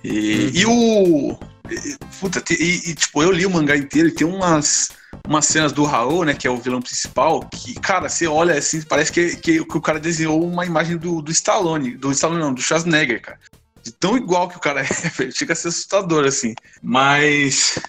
E, 0.03 0.51
e 0.61 0.65
o. 0.65 1.37
e- 1.69 1.97
Puta, 2.19 2.41
e, 2.53 2.89
e, 2.91 2.95
tipo, 2.95 3.21
eu 3.23 3.31
li 3.31 3.45
o 3.45 3.49
mangá 3.49 3.75
inteiro 3.77 4.07
e 4.09 4.11
tem 4.11 4.27
umas, 4.27 4.89
umas 5.27 5.45
cenas 5.45 5.71
do 5.71 5.83
Raul, 5.83 6.25
né? 6.25 6.33
Que 6.33 6.47
é 6.47 6.51
o 6.51 6.57
vilão 6.57 6.81
principal, 6.81 7.41
que, 7.53 7.73
cara, 7.75 8.09
você 8.09 8.27
olha 8.27 8.53
assim, 8.57 8.81
parece 8.81 9.11
que, 9.11 9.35
que, 9.37 9.63
que 9.63 9.77
o 9.77 9.81
cara 9.81 9.99
desenhou 9.99 10.41
uma 10.43 10.65
imagem 10.65 10.97
do, 10.97 11.21
do 11.21 11.31
Stallone, 11.31 11.95
do 11.95 12.11
Stallone 12.11 12.41
não, 12.41 12.53
do 12.53 12.61
Schwarzenegger, 12.61 13.21
cara. 13.21 13.39
De 13.83 13.91
tão 13.93 14.17
igual 14.17 14.49
que 14.49 14.57
o 14.57 14.59
cara 14.59 14.81
é, 14.83 14.83
velho, 14.83 15.31
chega 15.31 15.53
a 15.53 15.55
ser 15.55 15.69
assustador, 15.69 16.25
assim. 16.25 16.53
Mas. 16.81 17.79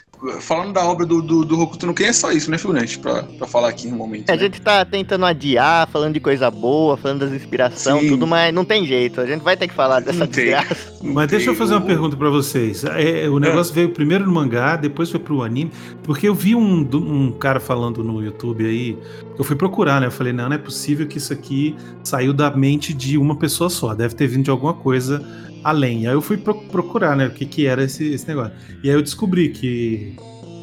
Falando 0.41 0.75
da 0.75 0.85
obra 0.85 1.07
do, 1.07 1.23
do, 1.23 1.45
do 1.47 1.59
Hokuto 1.61 1.87
no 1.87 1.95
Ken, 1.95 2.05
é 2.07 2.13
só 2.13 2.31
isso, 2.31 2.51
né, 2.51 2.59
Figurante? 2.59 2.99
Pra, 2.99 3.23
pra 3.23 3.47
falar 3.47 3.69
aqui 3.71 3.89
no 3.89 3.97
momento. 3.97 4.29
A 4.29 4.33
né? 4.37 4.39
gente 4.39 4.61
tá 4.61 4.85
tentando 4.85 5.25
adiar, 5.25 5.89
falando 5.89 6.13
de 6.13 6.21
coisa 6.21 6.51
boa, 6.51 6.97
falando 6.99 7.21
das 7.21 7.33
inspirações, 7.33 8.07
tudo, 8.07 8.27
mas 8.27 8.53
não 8.53 8.65
tem 8.65 8.85
jeito. 8.85 9.21
A 9.21 9.27
gente 9.27 9.41
vai 9.43 9.57
ter 9.57 9.67
que 9.67 9.75
falar 9.75 10.01
dessa 10.01 10.19
Não 10.19 10.27
tem. 10.27 10.45
desgraça. 10.45 10.99
Mas 11.03 11.31
deixa 11.31 11.49
eu 11.51 11.55
fazer 11.55 11.73
uma 11.75 11.81
O- 11.83 11.87
pergunta 11.87 12.17
pra 12.17 12.29
vocês. 12.29 12.85
É, 12.85 13.29
o 13.31 13.39
negócio 13.39 13.73
veio 13.73 13.89
primeiro 13.91 14.27
no 14.27 14.33
mangá, 14.33 14.77
depois 14.77 15.11
foi 15.11 15.21
pro 15.21 15.43
anime, 15.43 15.71
porque 16.03 16.29
eu 16.29 16.35
vi 16.35 16.55
um, 16.55 16.87
um 16.95 17.33
cara 17.33 17.59
falando 17.59 18.05
no 18.05 18.23
YouTube 18.23 18.67
aí, 18.67 18.99
eu 19.39 19.45
fui 19.45 19.57
procurar, 19.57 20.01
né? 20.03 20.07
Eu 20.09 20.11
falei, 20.13 20.35
não, 20.35 20.49
não 20.51 20.55
é 20.55 20.59
possível 20.59 21.07
que 21.07 21.17
isso 21.17 21.33
aqui 21.33 21.75
saiu 22.05 22.35
da 22.35 22.51
mente 22.51 22.93
de 22.93 23.17
uma 23.17 23.37
pessoa 23.37 23.71
só, 23.71 23.95
deve 23.95 24.15
ter 24.15 24.27
vindo 24.27 24.45
de 24.45 24.51
alguma 24.51 24.75
coisa 24.75 25.25
além. 25.65 26.07
Aí 26.07 26.13
eu 26.15 26.21
fui 26.23 26.37
pro- 26.37 26.55
procurar, 26.55 27.17
né, 27.17 27.27
o 27.27 27.31
que, 27.31 27.45
que 27.47 27.67
era 27.67 27.83
esse, 27.85 28.13
esse 28.13 28.27
negócio. 28.29 28.53
E 28.83 28.89
aí 28.89 28.95
eu 28.95 29.03
descobri 29.03 29.49
que, 29.51 30.15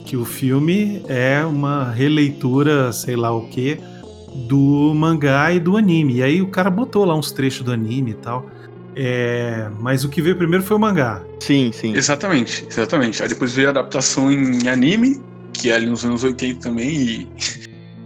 que 0.06 0.16
o 0.18 0.26
filme 0.26 1.02
é 1.08 1.44
uma 1.46 1.92
releitura, 1.92 2.92
sei 2.92 3.16
lá 3.16 3.32
o 3.36 3.48
que, 3.50 3.78
do 4.48 4.94
mangá 4.96 5.52
e 5.54 5.60
do 5.60 5.78
anime. 5.78 6.16
E 6.16 6.24
aí 6.24 6.42
o 6.42 6.48
cara 6.48 6.70
botou 6.70 7.06
lá 7.06 7.16
uns 7.16 7.32
trechos 7.32 7.64
do 7.64 7.72
anime 7.72 8.12
e 8.12 8.16
tal. 8.16 8.50
É, 8.96 9.70
mas 9.80 10.04
o 10.04 10.10
que 10.10 10.22
veio 10.22 10.36
primeiro 10.36 10.64
foi 10.64 10.76
o 10.76 10.80
mangá. 10.80 11.22
Sim, 11.40 11.72
sim. 11.72 11.94
Exatamente, 11.94 12.66
exatamente. 12.68 13.22
Aí 13.22 13.30
depois 13.30 13.54
veio 13.54 13.68
a 13.68 13.72
adaptação 13.72 14.32
em 14.32 14.68
anime, 14.68 15.22
que 15.54 15.70
é 15.70 15.76
ali 15.76 15.86
nos 15.86 16.04
anos 16.04 16.24
80 16.24 16.62
também, 16.70 16.90
e. 16.90 17.28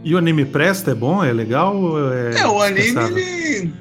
E 0.04 0.16
o 0.16 0.18
anime 0.18 0.44
presta? 0.46 0.92
É 0.92 0.96
bom? 0.96 1.24
É 1.24 1.32
legal? 1.32 1.76
É, 2.12 2.40
É, 2.42 2.48
o 2.48 2.60
anime, 2.62 3.00
ele. 3.16 3.74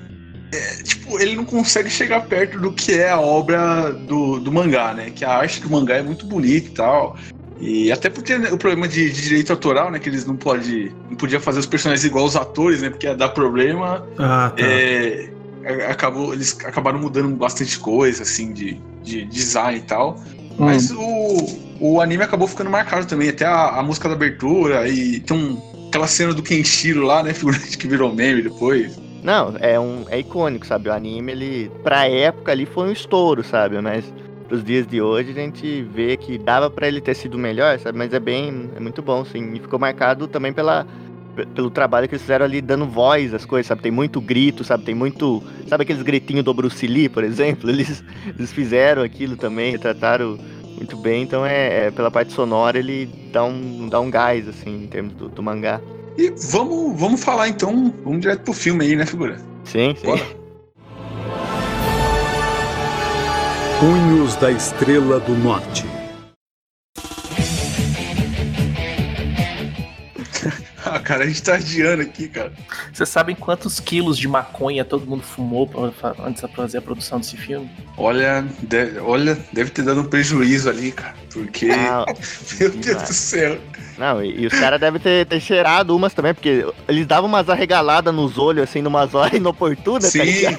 É, 0.52 0.82
tipo, 0.82 1.18
ele 1.20 1.36
não 1.36 1.44
consegue 1.44 1.88
chegar 1.88 2.22
perto 2.22 2.58
do 2.58 2.72
que 2.72 2.92
é 2.94 3.10
a 3.10 3.20
obra 3.20 3.92
do, 3.92 4.40
do 4.40 4.50
mangá, 4.50 4.92
né? 4.92 5.10
Que 5.10 5.24
a 5.24 5.30
arte 5.30 5.60
do 5.60 5.70
mangá 5.70 5.96
é 5.96 6.02
muito 6.02 6.26
bonita 6.26 6.68
e 6.68 6.70
tal. 6.72 7.16
E 7.60 7.92
até 7.92 8.08
porque 8.08 8.36
né, 8.38 8.50
o 8.50 8.58
problema 8.58 8.88
de, 8.88 9.10
de 9.12 9.22
direito 9.22 9.52
autoral, 9.52 9.90
né? 9.90 9.98
Que 9.98 10.08
eles 10.08 10.24
não 10.24 10.36
podem. 10.36 10.92
Não 11.08 11.16
podiam 11.16 11.40
fazer 11.40 11.60
os 11.60 11.66
personagens 11.66 12.04
igual 12.04 12.24
os 12.24 12.34
atores, 12.34 12.82
né? 12.82 12.90
Porque 12.90 13.06
ia 13.06 13.14
dar 13.14 13.28
problema. 13.28 14.06
Ah, 14.18 14.52
tá. 14.56 14.64
É, 14.64 15.30
a- 15.64 15.92
acabou, 15.92 16.32
eles 16.32 16.56
acabaram 16.64 16.98
mudando 16.98 17.28
bastante 17.36 17.78
coisa, 17.78 18.22
assim, 18.22 18.52
de, 18.52 18.80
de 19.02 19.24
design 19.26 19.78
e 19.78 19.82
tal. 19.82 20.16
Hum. 20.52 20.64
Mas 20.64 20.90
o, 20.90 21.58
o 21.78 22.00
anime 22.00 22.24
acabou 22.24 22.48
ficando 22.48 22.70
marcado 22.70 23.06
também. 23.06 23.28
Até 23.28 23.44
a, 23.44 23.78
a 23.78 23.82
música 23.82 24.08
da 24.08 24.14
abertura 24.14 24.88
e 24.88 25.20
tem 25.20 25.36
um, 25.36 25.86
aquela 25.88 26.06
cena 26.08 26.34
do 26.34 26.42
Kenshiro 26.42 27.02
lá, 27.02 27.22
né? 27.22 27.32
Figurante 27.34 27.76
que 27.78 27.86
virou 27.86 28.12
meme 28.12 28.42
depois. 28.42 28.98
Não, 29.22 29.54
é 29.58 29.78
um 29.78 30.06
é 30.08 30.18
icônico, 30.18 30.66
sabe? 30.66 30.88
O 30.88 30.92
anime, 30.92 31.32
ele, 31.32 31.70
pra 31.82 32.08
época 32.08 32.52
ali, 32.52 32.64
foi 32.64 32.88
um 32.88 32.92
estouro, 32.92 33.44
sabe? 33.44 33.80
Mas 33.80 34.12
pros 34.48 34.64
dias 34.64 34.86
de 34.86 35.00
hoje 35.02 35.30
a 35.30 35.34
gente 35.34 35.82
vê 35.82 36.16
que 36.16 36.38
dava 36.38 36.70
pra 36.70 36.88
ele 36.88 37.00
ter 37.00 37.14
sido 37.14 37.36
melhor, 37.38 37.78
sabe? 37.78 37.98
Mas 37.98 38.12
é 38.14 38.20
bem, 38.20 38.70
é 38.74 38.80
muito 38.80 39.02
bom, 39.02 39.24
sim. 39.24 39.52
E 39.54 39.60
ficou 39.60 39.78
marcado 39.78 40.26
também 40.26 40.52
pela, 40.54 40.86
pe- 41.36 41.46
pelo 41.46 41.70
trabalho 41.70 42.08
que 42.08 42.14
eles 42.14 42.22
fizeram 42.22 42.46
ali 42.46 42.62
dando 42.62 42.86
voz 42.86 43.34
às 43.34 43.44
coisas, 43.44 43.66
sabe? 43.66 43.82
Tem 43.82 43.92
muito 43.92 44.20
grito, 44.22 44.64
sabe? 44.64 44.84
Tem 44.84 44.94
muito. 44.94 45.42
Sabe 45.66 45.82
aqueles 45.82 46.02
gritinhos 46.02 46.44
do 46.44 46.54
Bruce 46.54 46.86
Lee, 46.86 47.08
por 47.10 47.22
exemplo? 47.24 47.68
Eles, 47.68 48.02
eles 48.38 48.52
fizeram 48.52 49.02
aquilo 49.02 49.36
também, 49.36 49.72
retrataram 49.72 50.38
muito 50.76 50.96
bem. 50.96 51.22
Então 51.24 51.44
é, 51.44 51.86
é, 51.88 51.90
pela 51.90 52.10
parte 52.10 52.32
sonora 52.32 52.78
ele 52.78 53.06
dá 53.30 53.44
um, 53.44 53.86
dá 53.88 54.00
um 54.00 54.10
gás, 54.10 54.48
assim, 54.48 54.84
em 54.84 54.88
termos 54.88 55.12
do, 55.14 55.28
do 55.28 55.42
mangá. 55.42 55.82
E 56.16 56.30
vamos, 56.50 56.98
vamos 56.98 57.22
falar 57.22 57.48
então, 57.48 57.92
vamos 58.04 58.20
direto 58.20 58.42
pro 58.42 58.52
filme 58.52 58.84
aí, 58.84 58.96
né, 58.96 59.06
figura? 59.06 59.40
Sim, 59.64 59.94
sim. 59.98 60.06
Bora. 60.06 60.26
Punhos 63.78 64.36
da 64.36 64.50
Estrela 64.50 65.20
do 65.20 65.34
Norte. 65.34 65.99
Cara, 71.10 71.24
a 71.24 71.26
gente 71.26 71.42
tá 71.42 71.54
adiando 71.54 72.02
aqui, 72.02 72.28
cara. 72.28 72.52
Vocês 72.92 73.08
sabem 73.08 73.34
quantos 73.34 73.80
quilos 73.80 74.16
de 74.16 74.28
maconha 74.28 74.84
todo 74.84 75.04
mundo 75.06 75.22
fumou 75.24 75.66
pra, 75.66 76.14
antes 76.24 76.42
de 76.48 76.54
fazer 76.54 76.78
a 76.78 76.82
produção 76.82 77.18
desse 77.18 77.36
filme? 77.36 77.68
Olha, 77.96 78.44
de- 78.62 78.98
olha, 79.00 79.36
deve 79.52 79.70
ter 79.70 79.82
dado 79.82 80.00
um 80.00 80.04
prejuízo 80.04 80.68
ali, 80.70 80.92
cara. 80.92 81.14
Porque, 81.32 81.68
Ah, 81.70 82.04
meu 82.60 82.70
Deus 82.70 83.02
do 83.02 83.12
céu. 83.12 83.58
Não, 83.98 84.22
e, 84.24 84.42
e 84.42 84.46
os 84.46 84.52
caras 84.52 84.80
devem 84.80 85.00
ter, 85.00 85.26
ter 85.26 85.40
cheirado 85.40 85.94
umas 85.96 86.14
também, 86.14 86.32
porque 86.32 86.64
eles 86.88 87.06
davam 87.06 87.28
umas 87.28 87.48
arregaladas 87.48 88.14
nos 88.14 88.38
olhos, 88.38 88.62
assim, 88.64 88.80
numas 88.80 89.14
horas 89.14 89.32
inoportunas, 89.36 90.12
tá? 90.12 90.24
Sim. 90.24 90.56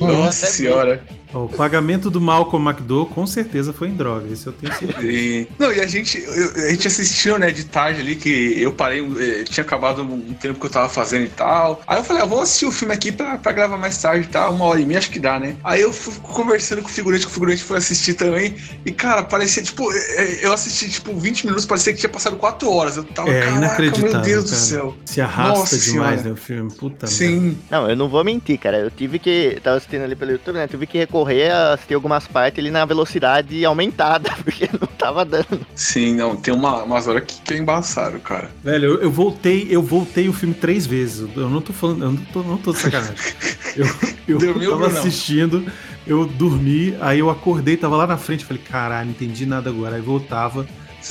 Nossa 0.00 0.46
senhora. 0.46 1.02
Ó, 1.08 1.21
O 1.34 1.48
pagamento 1.48 2.10
do 2.10 2.20
Malcolm 2.20 2.68
McDowell 2.70 3.06
com 3.06 3.26
certeza 3.26 3.72
foi 3.72 3.88
em 3.88 3.94
droga, 3.94 4.28
isso 4.28 4.48
eu 4.48 4.52
tenho 4.52 4.72
certeza. 4.74 5.02
E- 5.06 5.46
Não, 5.58 5.72
e 5.72 5.80
a 5.80 5.86
gente, 5.86 6.18
eu- 6.22 6.64
a 6.66 6.70
gente 6.70 6.86
assistiu, 6.86 7.38
né, 7.38 7.50
de 7.50 7.64
tarde 7.64 8.00
ali, 8.00 8.16
que 8.16 8.54
eu 8.60 8.72
parei, 8.72 9.00
eh, 9.00 9.44
tinha 9.44 9.64
acabado 9.64 10.02
um 10.02 10.34
tempo 10.34 10.60
que 10.60 10.66
eu 10.66 10.70
tava 10.70 10.88
fazendo 10.88 11.24
e 11.24 11.28
tal. 11.28 11.82
Aí 11.86 11.98
eu 11.98 12.04
falei, 12.04 12.22
ah, 12.22 12.26
vou 12.26 12.40
assistir 12.40 12.66
o 12.66 12.72
filme 12.72 12.92
aqui 12.94 13.10
pra, 13.12 13.38
pra 13.38 13.52
gravar 13.52 13.76
mais 13.78 13.96
tarde 13.98 14.26
e 14.26 14.30
tal, 14.30 14.54
uma 14.54 14.64
hora 14.66 14.80
e 14.80 14.86
meia, 14.86 14.98
acho 14.98 15.10
que 15.10 15.18
dá, 15.18 15.38
né? 15.38 15.56
Aí 15.64 15.80
eu 15.80 15.92
fui 15.92 16.12
conversando 16.22 16.82
com 16.82 16.88
o 16.88 16.92
figurante, 16.92 17.24
que 17.26 17.30
o 17.30 17.34
figurante 17.34 17.62
foi 17.62 17.78
assistir 17.78 18.14
também. 18.14 18.54
E, 18.84 18.92
cara, 18.92 19.22
parecia, 19.22 19.62
tipo, 19.62 19.90
eh, 19.92 20.40
eu 20.42 20.52
assisti, 20.52 20.90
tipo, 20.90 21.14
20 21.18 21.44
minutos, 21.44 21.64
parecia 21.66 21.92
que 21.92 21.98
tinha 22.00 22.10
passado 22.10 22.36
4 22.36 22.70
horas. 22.70 22.96
Eu 22.96 23.04
tava, 23.04 23.30
É 23.30 23.40
caraca, 23.40 23.56
inacreditável, 23.58 24.12
meu 24.12 24.20
Deus 24.22 24.44
do 24.44 24.50
cara. 24.50 24.62
céu. 24.62 24.94
Se 25.06 25.20
arrasta 25.20 25.58
Nossa 25.58 25.78
demais, 25.78 26.20
senhora. 26.20 26.22
né, 26.28 26.32
o 26.32 26.36
filme. 26.36 26.70
Puta 26.72 27.06
merda. 27.06 27.06
Sim, 27.06 27.56
Não, 27.70 27.88
eu 27.88 27.96
não 27.96 28.08
vou 28.08 28.22
mentir, 28.24 28.58
cara. 28.58 28.78
Eu 28.78 28.90
tive 28.90 29.18
que. 29.18 29.58
Tava 29.62 29.76
assistindo 29.76 30.02
ali 30.02 30.14
pelo 30.14 30.32
YouTube, 30.32 30.56
né? 30.56 30.66
Tive 30.68 30.86
que 30.86 30.98
recorrer 30.98 31.21
a 31.50 31.72
assistir 31.74 31.94
algumas 31.94 32.26
partes 32.26 32.58
ali 32.58 32.70
na 32.70 32.84
velocidade 32.84 33.64
aumentada, 33.64 34.30
porque 34.44 34.68
não 34.72 34.86
tava 34.86 35.24
dando. 35.24 35.66
sim, 35.74 36.14
não, 36.14 36.36
tem 36.36 36.52
uma, 36.52 36.82
umas 36.82 37.06
horas 37.08 37.24
que, 37.26 37.40
que 37.40 37.54
é 37.54 37.58
embaçado, 37.58 38.18
cara. 38.20 38.50
Velho, 38.62 38.86
eu, 38.86 39.02
eu 39.02 39.10
voltei, 39.10 39.66
eu 39.70 39.82
voltei 39.82 40.28
o 40.28 40.32
filme 40.32 40.54
três 40.54 40.86
vezes. 40.86 41.28
Eu 41.36 41.48
não 41.48 41.60
tô 41.60 41.72
falando, 41.72 42.04
eu 42.04 42.12
não 42.12 42.24
tô, 42.24 42.42
não 42.42 42.56
tô 42.58 42.72
de 42.72 42.78
sacanagem. 42.78 43.14
Eu, 43.74 43.86
eu 44.28 44.38
Dormiu, 44.38 44.70
tava 44.70 44.86
assistindo, 44.88 45.64
eu 46.06 46.26
dormi, 46.26 46.94
aí 47.00 47.20
eu 47.20 47.30
acordei, 47.30 47.74
tava 47.74 47.96
lá 47.96 48.06
na 48.06 48.18
frente, 48.18 48.44
falei, 48.44 48.62
caralho, 48.62 49.06
não 49.06 49.12
entendi 49.12 49.46
nada 49.46 49.70
agora. 49.70 49.96
Aí 49.96 50.02
voltava, 50.02 50.66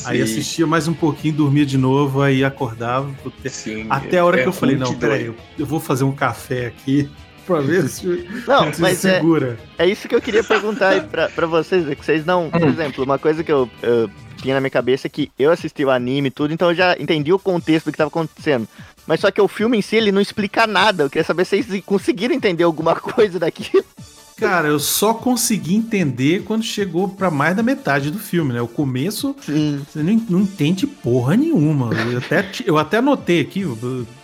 aí 0.06 0.18
Sim, 0.18 0.24
assistia 0.24 0.68
mais 0.68 0.88
um 0.88 0.94
pouquinho, 0.94 1.34
dormia 1.34 1.65
de 1.65 1.77
novo, 1.77 2.22
aí 2.22 2.44
acordava. 2.44 3.10
sim, 3.50 3.88
Até 3.89 4.20
a 4.20 4.25
hora 4.25 4.39
é 4.39 4.44
que 4.44 4.50
eu 4.50 4.53
falei, 4.53 4.75
não, 4.75 4.94
peraí, 4.94 5.25
eu, 5.25 5.36
eu 5.58 5.65
vou 5.65 5.80
fazer 5.80 6.03
um 6.03 6.12
café 6.12 6.68
aqui 6.68 7.10
pra 7.51 7.62
ver 7.65 7.88
se, 7.88 8.05
Não, 8.48 8.74
se 8.74 8.81
mas 8.81 9.03
é, 9.05 9.15
segura. 9.15 9.60
é 9.77 9.88
isso 9.88 10.08
que 10.08 10.15
eu 10.15 10.22
queria 10.22 10.43
perguntar 10.43 10.89
aí 10.89 11.01
pra, 11.01 11.29
pra 11.29 11.48
vocês. 11.48 11.88
É 11.89 11.96
que 11.96 12.05
vocês 12.05 12.25
não. 12.25 12.50
Por 12.50 12.63
exemplo, 12.63 13.03
uma 13.03 13.20
coisa 13.20 13.43
que 13.43 13.51
eu, 13.51 13.70
eu 13.81 14.10
tinha 14.38 14.55
na 14.55 14.62
minha 14.62 14.72
cabeça 14.72 15.08
é 15.08 15.10
que 15.10 15.31
eu 15.38 15.51
assisti 15.51 15.86
o 15.86 15.89
anime 15.91 16.27
e 16.29 16.31
tudo, 16.31 16.53
então 16.53 16.70
eu 16.70 16.75
já 16.75 16.96
entendi 17.00 17.31
o 17.31 17.39
contexto 17.39 17.86
do 17.86 17.91
que 17.91 17.98
tava 17.98 18.08
acontecendo. 18.10 18.67
Mas 19.05 19.20
só 19.20 19.31
que 19.31 19.41
o 19.41 19.48
filme 19.48 19.77
em 19.77 19.81
si, 19.81 19.96
ele 19.96 20.12
não 20.12 20.22
explica 20.22 20.65
nada. 20.67 21.03
Eu 21.03 21.10
queria 21.10 21.24
saber 21.24 21.46
se 21.46 21.62
vocês 21.63 21.84
conseguiram 21.86 22.34
entender 22.36 22.63
alguma 22.63 22.96
coisa 23.00 23.39
daquilo. 23.39 23.84
Cara, 24.38 24.67
eu 24.67 24.79
só 24.79 25.13
consegui 25.13 25.75
entender 25.75 26.43
quando 26.43 26.63
chegou 26.63 27.08
pra 27.08 27.29
mais 27.29 27.55
da 27.55 27.62
metade 27.62 28.10
do 28.10 28.17
filme, 28.17 28.53
né? 28.53 28.62
O 28.62 28.67
começo 28.67 29.36
Sim. 29.41 29.86
Você 29.88 30.01
não, 30.01 30.25
não 30.29 30.39
entende 30.39 30.88
porra 30.88 31.38
nenhuma. 31.38 31.91
Eu 31.93 32.17
até, 32.17 32.50
eu 32.65 32.77
até 32.77 32.98
anotei 32.98 33.39
aqui, 33.41 33.62
eu, 33.62 33.77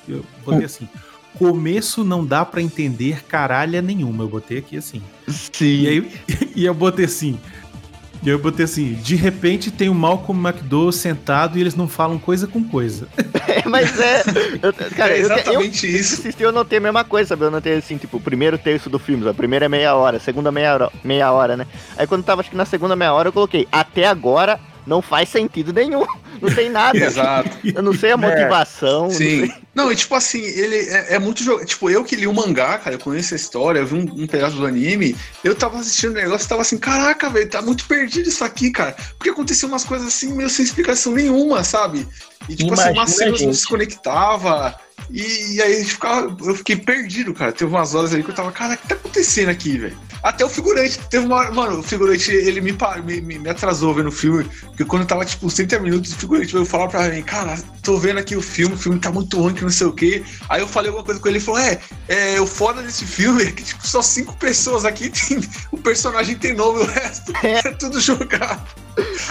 eu 0.10 0.25
botei 0.43 0.65
assim. 0.65 0.88
Começo 1.38 2.03
não 2.03 2.25
dá 2.25 2.44
pra 2.44 2.62
entender 2.62 3.24
caralha 3.25 3.82
nenhuma. 3.82 4.24
Eu 4.24 4.27
botei 4.29 4.58
aqui 4.60 4.77
assim. 4.77 5.01
Sim. 5.27 5.65
E 5.84 5.88
aí 5.88 6.12
e 6.56 6.65
eu 6.65 6.74
botei 6.74 7.06
assim. 7.06 7.39
E 8.24 8.29
eu 8.29 8.39
botei 8.39 8.65
assim, 8.65 8.94
de 8.96 9.15
repente 9.15 9.70
tem 9.70 9.89
o 9.89 9.94
Malcolm 9.94 10.41
McDowell 10.50 10.91
sentado 10.91 11.56
e 11.56 11.62
eles 11.62 11.75
não 11.75 11.88
falam 11.88 12.17
coisa 12.17 12.48
com 12.48 12.63
coisa. 12.63 13.08
É, 13.48 13.67
mas 13.67 13.98
é. 14.00 14.22
eu- 14.62 14.74
cara, 14.96 15.13
É 15.13 15.22
eu, 15.22 15.25
eu, 15.27 15.32
exatamente 15.34 15.88
isso. 15.88 16.15
assisti, 16.15 16.44
eu 16.44 16.51
notei 16.51 16.77
a 16.77 16.82
mesma 16.82 17.03
coisa, 17.03 17.29
sabe? 17.29 17.44
Eu 17.46 17.50
notei 17.51 17.74
assim, 17.77 17.98
tipo, 17.98 18.17
o 18.17 18.20
primeiro 18.20 18.58
terço 18.58 18.89
do 18.89 19.00
filme, 19.00 19.27
a 19.27 19.34
primeira 19.34 19.65
é 19.65 19.70
meia 19.70 19.96
hora, 19.96 20.17
a 20.17 20.20
segunda 20.20 20.51
meia 20.51 20.74
hora, 20.74 20.91
meia 21.03 21.32
hora, 21.32 21.56
né? 21.58 21.65
Aí 21.98 22.06
quando 22.06 22.24
tava, 22.24 22.41
acho 22.41 22.50
que 22.51 22.56
na 22.58 22.65
segunda 22.65 22.96
meia 22.96 23.13
hora, 23.13 23.29
eu 23.29 23.34
coloquei, 23.34 23.65
até 23.72 24.06
agora 24.06 24.60
não 24.88 25.01
faz 25.01 25.29
sentido 25.29 25.72
nenhum. 25.74 26.06
Não 26.39 26.53
tem 26.53 26.70
nada. 26.70 26.96
Exato. 26.96 27.50
Eu 27.63 27.82
não 27.82 27.94
sei 27.96 28.12
a 28.12 28.17
motivação. 28.17 29.06
não 29.06 29.10
Sim. 29.10 29.39
sei- 29.48 29.53
Não, 29.74 29.91
e 29.91 29.96
tipo 29.96 30.13
assim, 30.13 30.39
ele 30.39 30.75
é, 30.75 31.15
é 31.15 31.20
muito 31.20 31.44
jogo. 31.44 31.65
Tipo, 31.65 31.89
eu 31.89 32.03
que 32.03 32.15
li 32.15 32.27
o 32.27 32.34
mangá, 32.34 32.77
cara, 32.77 32.96
eu 32.96 33.00
conheço 33.00 33.34
a 33.34 33.38
história, 33.38 33.79
eu 33.79 33.88
vi 33.88 33.96
um, 33.96 34.24
um 34.24 34.27
pedaço 34.27 34.56
do 34.56 34.63
anime, 34.67 35.15
eu 35.44 35.56
tava 35.56 35.79
assistindo 35.79 36.12
o 36.12 36.13
negócio 36.13 36.46
e 36.46 36.48
tava 36.50 36.62
assim, 36.62 36.77
caraca, 36.77 37.27
velho, 37.27 37.50
tá 37.50 37.60
muito 37.60 37.86
perdido 37.86 38.29
isso 38.29 38.44
aqui, 38.44 38.70
cara. 38.70 38.96
Porque 39.17 39.32
aconteceu 39.32 39.67
umas 39.67 39.84
coisas 39.84 40.08
assim, 40.10 40.32
meio 40.36 40.48
sem 40.48 40.63
explicação 40.63 41.12
nenhuma, 41.13 41.63
sabe? 41.63 42.08
E 42.48 42.56
tipo 42.56 42.72
assim, 42.75 42.84
Imagina, 42.84 43.00
umas 43.01 43.10
cenas 43.15 43.41
não 43.41 43.53
se 43.56 43.65
conectava. 43.67 44.79
E, 45.10 45.56
e 45.56 45.62
aí 45.62 45.74
a 45.75 45.79
gente 45.79 45.91
ficava, 45.94 46.38
eu 46.46 46.53
fiquei 46.53 46.75
perdido, 46.75 47.34
cara. 47.34 47.51
Teve 47.51 47.72
umas 47.72 47.96
horas 47.96 48.13
ali 48.13 48.22
que 48.22 48.29
eu 48.29 48.36
tava, 48.36 48.51
cara, 48.51 48.75
o 48.75 48.77
que 48.77 48.88
tá 48.88 48.94
acontecendo 48.94 49.50
aqui, 49.50 49.75
velho? 49.77 49.98
Até 50.24 50.44
o 50.44 50.50
figurante, 50.50 51.00
teve 51.10 51.26
uma 51.26 51.52
mano, 51.52 51.80
o 51.80 51.84
figurante, 51.84 52.32
ele 52.32 52.62
me, 52.62 52.76
me, 53.04 53.22
me, 53.22 53.40
me 53.40 53.50
atrasou 53.50 53.94
vendo 53.94 54.10
o 54.10 54.12
filme, 54.12 54.44
porque 54.66 54.86
quando 54.86 55.06
tava, 55.06 55.26
tipo, 55.26 55.46
uns 55.46 55.54
30 55.54 55.80
minutos, 55.80 56.12
o 56.12 56.16
figurante 56.16 56.54
veio 56.54 56.66
falar 56.66 56.88
pra 56.88 57.08
mim, 57.10 57.22
cara, 57.22 57.58
tô 57.82 57.98
vendo 57.98 58.20
aqui 58.20 58.36
o 58.36 58.42
filme, 58.42 58.76
o 58.76 58.78
filme 58.78 59.00
tá 59.00 59.12
muito 59.12 59.40
ruim, 59.40 59.54
que 59.54 59.64
não 59.64 59.70
sei 59.70 59.88
o 59.88 59.94
quê. 59.94 60.24
Aí 60.50 60.62
eu 60.62 60.68
falei 60.68 60.90
alguma 60.90 61.06
coisa 61.06 61.20
com 61.20 61.28
ele, 61.28 61.38
ele 61.38 61.46
falou, 61.46 61.60
é, 61.60 61.80
é, 62.08 62.42
o 62.42 62.48
foda 62.48 62.82
desse 62.82 63.06
filme 63.06 63.44
é 63.44 63.52
que, 63.52 63.64
tipo, 63.64 63.86
só 63.88 64.02
cinco 64.02 64.36
pessoas 64.38 64.86
aqui 64.86 65.10
tem, 65.12 65.40
o 65.72 65.78
personagem 65.78 66.36
tem 66.36 66.54
nome, 66.54 66.80
o 66.80 66.86
resto 66.86 67.34
é, 67.44 67.62
tudo 67.74 68.00
jogado. 68.00 68.66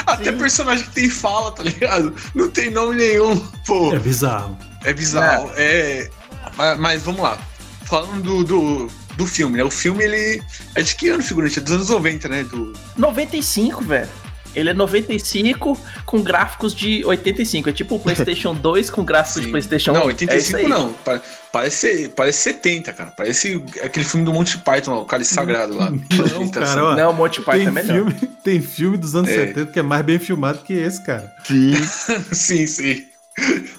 Até 0.06 0.32
Sim. 0.32 0.38
personagem 0.38 0.84
que 0.84 0.92
tem 0.92 1.10
fala, 1.10 1.50
tá 1.50 1.62
ligado? 1.62 2.14
Não 2.34 2.48
tem 2.48 2.70
nome 2.70 2.96
nenhum, 2.96 3.36
pô. 3.66 3.92
É 3.92 3.98
bizarro. 3.98 4.56
É 4.84 4.92
bizarro. 4.92 5.50
É. 5.56 6.08
Mas, 6.56 6.78
mas 6.78 7.02
vamos 7.02 7.20
lá. 7.20 7.38
Falando 7.84 8.22
do, 8.22 8.44
do, 8.44 8.90
do 9.16 9.26
filme, 9.26 9.56
né? 9.56 9.64
O 9.64 9.70
filme, 9.70 10.04
ele. 10.04 10.42
É 10.74 10.82
de 10.82 10.94
que 10.94 11.08
ano, 11.08 11.22
figurante? 11.22 11.58
É 11.58 11.62
dos 11.62 11.72
anos 11.72 11.88
90, 11.88 12.28
né? 12.28 12.44
Do... 12.44 12.72
95, 12.96 13.82
velho. 13.84 14.08
Ele 14.54 14.70
é 14.70 14.74
95 14.74 15.78
com 16.06 16.22
gráficos 16.22 16.74
de 16.74 17.04
85. 17.04 17.68
É 17.68 17.72
tipo 17.74 17.96
o 17.96 17.98
PlayStation 18.00 18.54
2 18.56 18.88
com 18.88 19.04
gráficos 19.04 19.40
de 19.42 19.44
Sim. 19.46 19.50
PlayStation 19.50 19.90
1. 19.90 19.94
Não, 19.94 20.00
É 20.02 20.06
85 20.06 20.42
isso 20.46 20.56
aí. 20.56 20.68
não. 20.68 20.92
Pa- 20.94 21.20
Parece, 21.52 22.08
parece 22.14 22.38
70, 22.42 22.92
cara. 22.92 23.10
Parece 23.16 23.62
aquele 23.82 24.04
filme 24.04 24.24
do 24.26 24.32
Monty 24.32 24.58
Python, 24.58 24.94
o 25.00 25.04
Cálice 25.06 25.32
Sagrado 25.34 25.74
lá. 25.74 25.88
Não, 25.90 26.48
cara, 26.50 26.84
ó, 26.84 26.94
Não, 26.94 27.12
Monty 27.14 27.40
Python 27.40 27.52
é 27.52 27.64
tem, 27.64 27.72
melhor. 27.72 27.94
filme, 27.94 28.14
tem 28.44 28.60
filme 28.60 28.96
dos 28.98 29.14
anos 29.14 29.30
É. 29.30 29.46
70 29.48 29.72
que 29.72 29.78
é 29.78 29.82
mais 29.82 30.04
bem 30.04 30.18
filmado 30.18 30.58
que 30.58 30.74
esse, 30.74 31.02
cara. 31.02 31.32
Sim. 31.44 31.72
sim, 32.32 32.66
sim. 32.66 33.04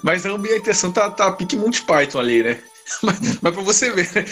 Mas 0.02 0.24
a 0.26 0.30
ambientação 0.30 0.90
tá, 0.90 1.08
tá 1.10 1.30
pique 1.32 1.56
Monty 1.56 1.82
Python 1.82 2.18
ali, 2.18 2.42
né? 2.42 2.58
Mas, 3.02 3.18
mas 3.40 3.54
pra 3.54 3.62
você 3.62 3.90
ver, 3.90 4.08
né? 4.14 4.24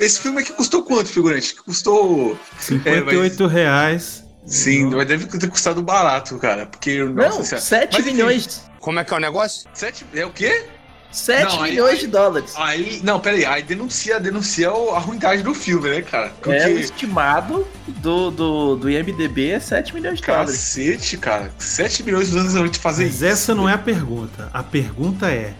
Esse 0.00 0.20
filme 0.20 0.40
aqui 0.40 0.52
custou 0.52 0.82
quanto, 0.82 1.08
figurante? 1.08 1.54
Custou. 1.56 2.38
58 2.58 3.46
reais. 3.46 4.24
Sim, 4.46 4.90
mas 4.90 5.06
deve 5.08 5.26
ter 5.26 5.48
custado 5.48 5.82
barato, 5.82 6.36
cara. 6.38 6.66
Porque. 6.66 7.02
Nossa 7.02 7.28
Não, 7.38 7.44
senhora. 7.44 7.60
7 7.64 7.92
Mas, 7.92 8.00
enfim, 8.00 8.12
milhões. 8.12 8.62
Como 8.80 8.98
é 8.98 9.04
que 9.04 9.14
é 9.14 9.16
o 9.16 9.20
negócio? 9.20 9.66
Sete, 9.72 10.04
é 10.14 10.26
o 10.26 10.30
quê? 10.30 10.66
7 11.10 11.54
Não, 11.56 11.62
milhões 11.62 11.92
aí- 11.94 11.98
de 12.00 12.06
dólares. 12.08 12.52
Aí, 12.56 13.00
não, 13.02 13.20
peraí, 13.20 13.46
aí 13.46 13.62
denuncia, 13.62 14.20
denuncia 14.20 14.68
a 14.68 14.98
ruindade 14.98 15.42
do 15.42 15.54
filme, 15.54 15.88
né, 15.88 16.02
cara? 16.02 16.30
Porque, 16.42 16.58
É, 16.58 16.66
o 16.66 16.78
estimado 16.78 17.66
do, 17.86 18.30
do, 18.30 18.76
do 18.76 18.90
IMDB 18.90 19.50
é 19.52 19.60
7 19.60 19.94
milhões 19.94 20.20
de 20.20 20.26
dólares. 20.26 20.50
cacete, 20.50 21.16
cara, 21.16 21.50
7 21.58 22.02
milhões 22.02 22.30
de 22.30 22.36
anos 22.36 22.70
de 22.70 22.78
fazer 22.78 23.04
Mas 23.04 23.14
isso. 23.14 23.24
essa 23.24 23.54
não 23.54 23.66
é 23.68 23.72
a 23.74 23.78
pergunta. 23.78 24.50
A 24.52 24.62
pergunta 24.62 25.30
é: 25.30 25.54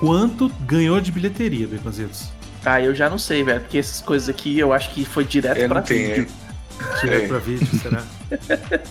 quanto 0.00 0.48
ganhou 0.66 1.00
de 1.00 1.12
bilheteria, 1.12 1.66
Beconzitos? 1.68 2.28
Ah, 2.64 2.80
eu 2.80 2.94
já 2.94 3.08
não 3.08 3.18
sei, 3.18 3.42
velho, 3.44 3.60
porque 3.60 3.78
essas 3.78 4.00
coisas 4.00 4.28
aqui 4.28 4.58
eu 4.58 4.72
acho 4.72 4.90
que 4.90 5.04
foi 5.04 5.24
direto 5.24 5.58
É, 5.58 5.68
pra 5.68 5.80
vídeo. 5.80 6.26
Direto 7.02 7.24
É. 7.24 7.28
pra 7.28 7.38
vídeo, 7.38 7.68
será? 7.78 8.02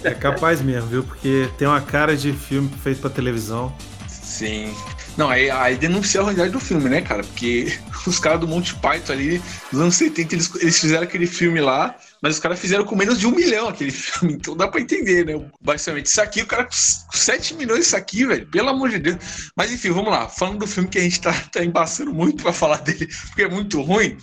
É 0.04 0.12
capaz 0.12 0.62
mesmo, 0.62 0.88
viu? 0.90 1.04
Porque 1.04 1.50
tem 1.58 1.68
uma 1.68 1.82
cara 1.82 2.16
de 2.16 2.32
filme 2.34 2.70
feito 2.84 3.02
pra 3.02 3.10
televisão. 3.10 3.74
Sim. 4.08 4.72
Não, 5.18 5.28
aí, 5.30 5.50
aí 5.50 5.76
denuncia 5.76 6.22
a 6.22 6.24
realidade 6.24 6.52
do 6.52 6.60
filme, 6.60 6.88
né, 6.88 7.02
cara? 7.02 7.24
Porque 7.24 7.78
os 8.06 8.20
caras 8.20 8.40
do 8.40 8.48
Monty 8.48 8.76
Python 8.76 9.14
ali, 9.14 9.42
nos 9.72 9.82
anos 9.82 9.96
70, 9.96 10.36
eles, 10.36 10.56
eles 10.62 10.80
fizeram 10.80 11.04
aquele 11.04 11.26
filme 11.26 11.60
lá, 11.60 11.96
mas 12.22 12.36
os 12.36 12.40
caras 12.40 12.60
fizeram 12.60 12.84
com 12.84 12.96
menos 12.96 13.20
de 13.20 13.28
um 13.28 13.32
milhão 13.32 13.68
aquele 13.68 13.92
filme. 13.92 14.34
Então 14.36 14.56
dá 14.56 14.68
pra 14.68 14.82
entender, 14.82 15.26
né? 15.26 15.40
Basicamente, 15.62 16.08
isso 16.08 16.22
aqui, 16.22 16.42
o 16.42 16.48
cara 16.48 16.66
com 16.66 16.72
7 16.72 17.56
milhões 17.56 17.88
isso 17.88 17.96
aqui, 17.96 18.26
velho. 18.26 18.46
Pelo 18.48 18.70
amor 18.70 18.90
de 18.90 19.00
Deus. 19.00 19.52
Mas 19.56 19.72
enfim, 19.72 19.92
vamos 19.92 20.12
lá. 20.12 20.28
Falando 20.28 20.60
do 20.60 20.68
filme 20.68 20.90
que 20.90 20.98
a 20.98 21.02
gente 21.02 21.22
tá, 21.22 21.34
tá 21.52 21.64
embaçando 21.64 22.14
muito 22.14 22.44
pra 22.44 22.54
falar 22.54 22.78
dele, 22.82 23.08
porque 23.28 23.44
é 23.44 23.50
muito 23.50 23.82
ruim. 23.82 24.18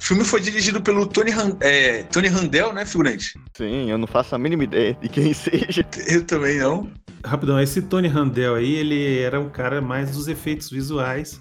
O 0.00 0.04
filme 0.04 0.24
foi 0.24 0.40
dirigido 0.40 0.80
pelo 0.80 1.06
Tony, 1.06 1.32
Han, 1.32 1.56
é, 1.60 2.02
Tony 2.04 2.28
Handel, 2.28 2.72
né, 2.72 2.84
figurante? 2.86 3.38
Sim, 3.56 3.90
eu 3.90 3.98
não 3.98 4.06
faço 4.06 4.34
a 4.34 4.38
mínima 4.38 4.64
ideia 4.64 4.96
de 5.00 5.08
quem 5.08 5.32
seja. 5.34 5.86
Eu 6.06 6.24
também 6.24 6.58
não. 6.58 6.90
Rapidão, 7.24 7.60
esse 7.60 7.80
Tony 7.80 8.08
Handel 8.08 8.54
aí, 8.54 8.74
ele 8.74 9.18
era 9.18 9.40
um 9.40 9.48
cara 9.48 9.80
mais 9.80 10.10
dos 10.10 10.28
efeitos 10.28 10.70
visuais. 10.70 11.40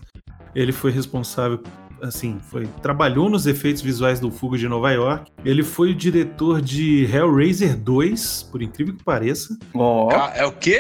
Ele 0.55 0.71
foi 0.71 0.91
responsável, 0.91 1.61
assim, 2.03 2.37
foi 2.51 2.67
trabalhou 2.81 3.29
nos 3.29 3.47
efeitos 3.47 3.81
visuais 3.81 4.19
do 4.19 4.29
Fuga 4.29 4.57
de 4.57 4.67
Nova 4.67 4.91
York. 4.91 5.31
Ele 5.43 5.63
foi 5.63 5.91
o 5.91 5.95
diretor 5.95 6.61
de 6.61 7.05
Hellraiser 7.05 7.77
2, 7.77 8.49
por 8.51 8.61
incrível 8.61 8.93
que 8.95 9.03
pareça. 9.03 9.57
Ó, 9.73 10.09
Ca- 10.09 10.33
É 10.35 10.45
o 10.45 10.51
quê? 10.51 10.79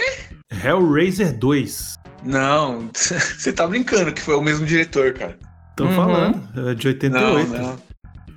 Hellraiser 0.63 1.37
2. 1.37 1.95
Não, 2.23 2.89
você 2.93 3.51
tá 3.51 3.67
brincando 3.67 4.13
que 4.13 4.21
foi 4.21 4.35
o 4.35 4.41
mesmo 4.41 4.65
diretor, 4.65 5.13
cara. 5.13 5.37
Estão 5.71 5.87
Uhum. 5.87 5.95
falando, 5.95 6.69
é 6.69 6.75
de 6.75 6.87
88. 6.87 7.49
Não, 7.51 7.57
não. 7.59 7.77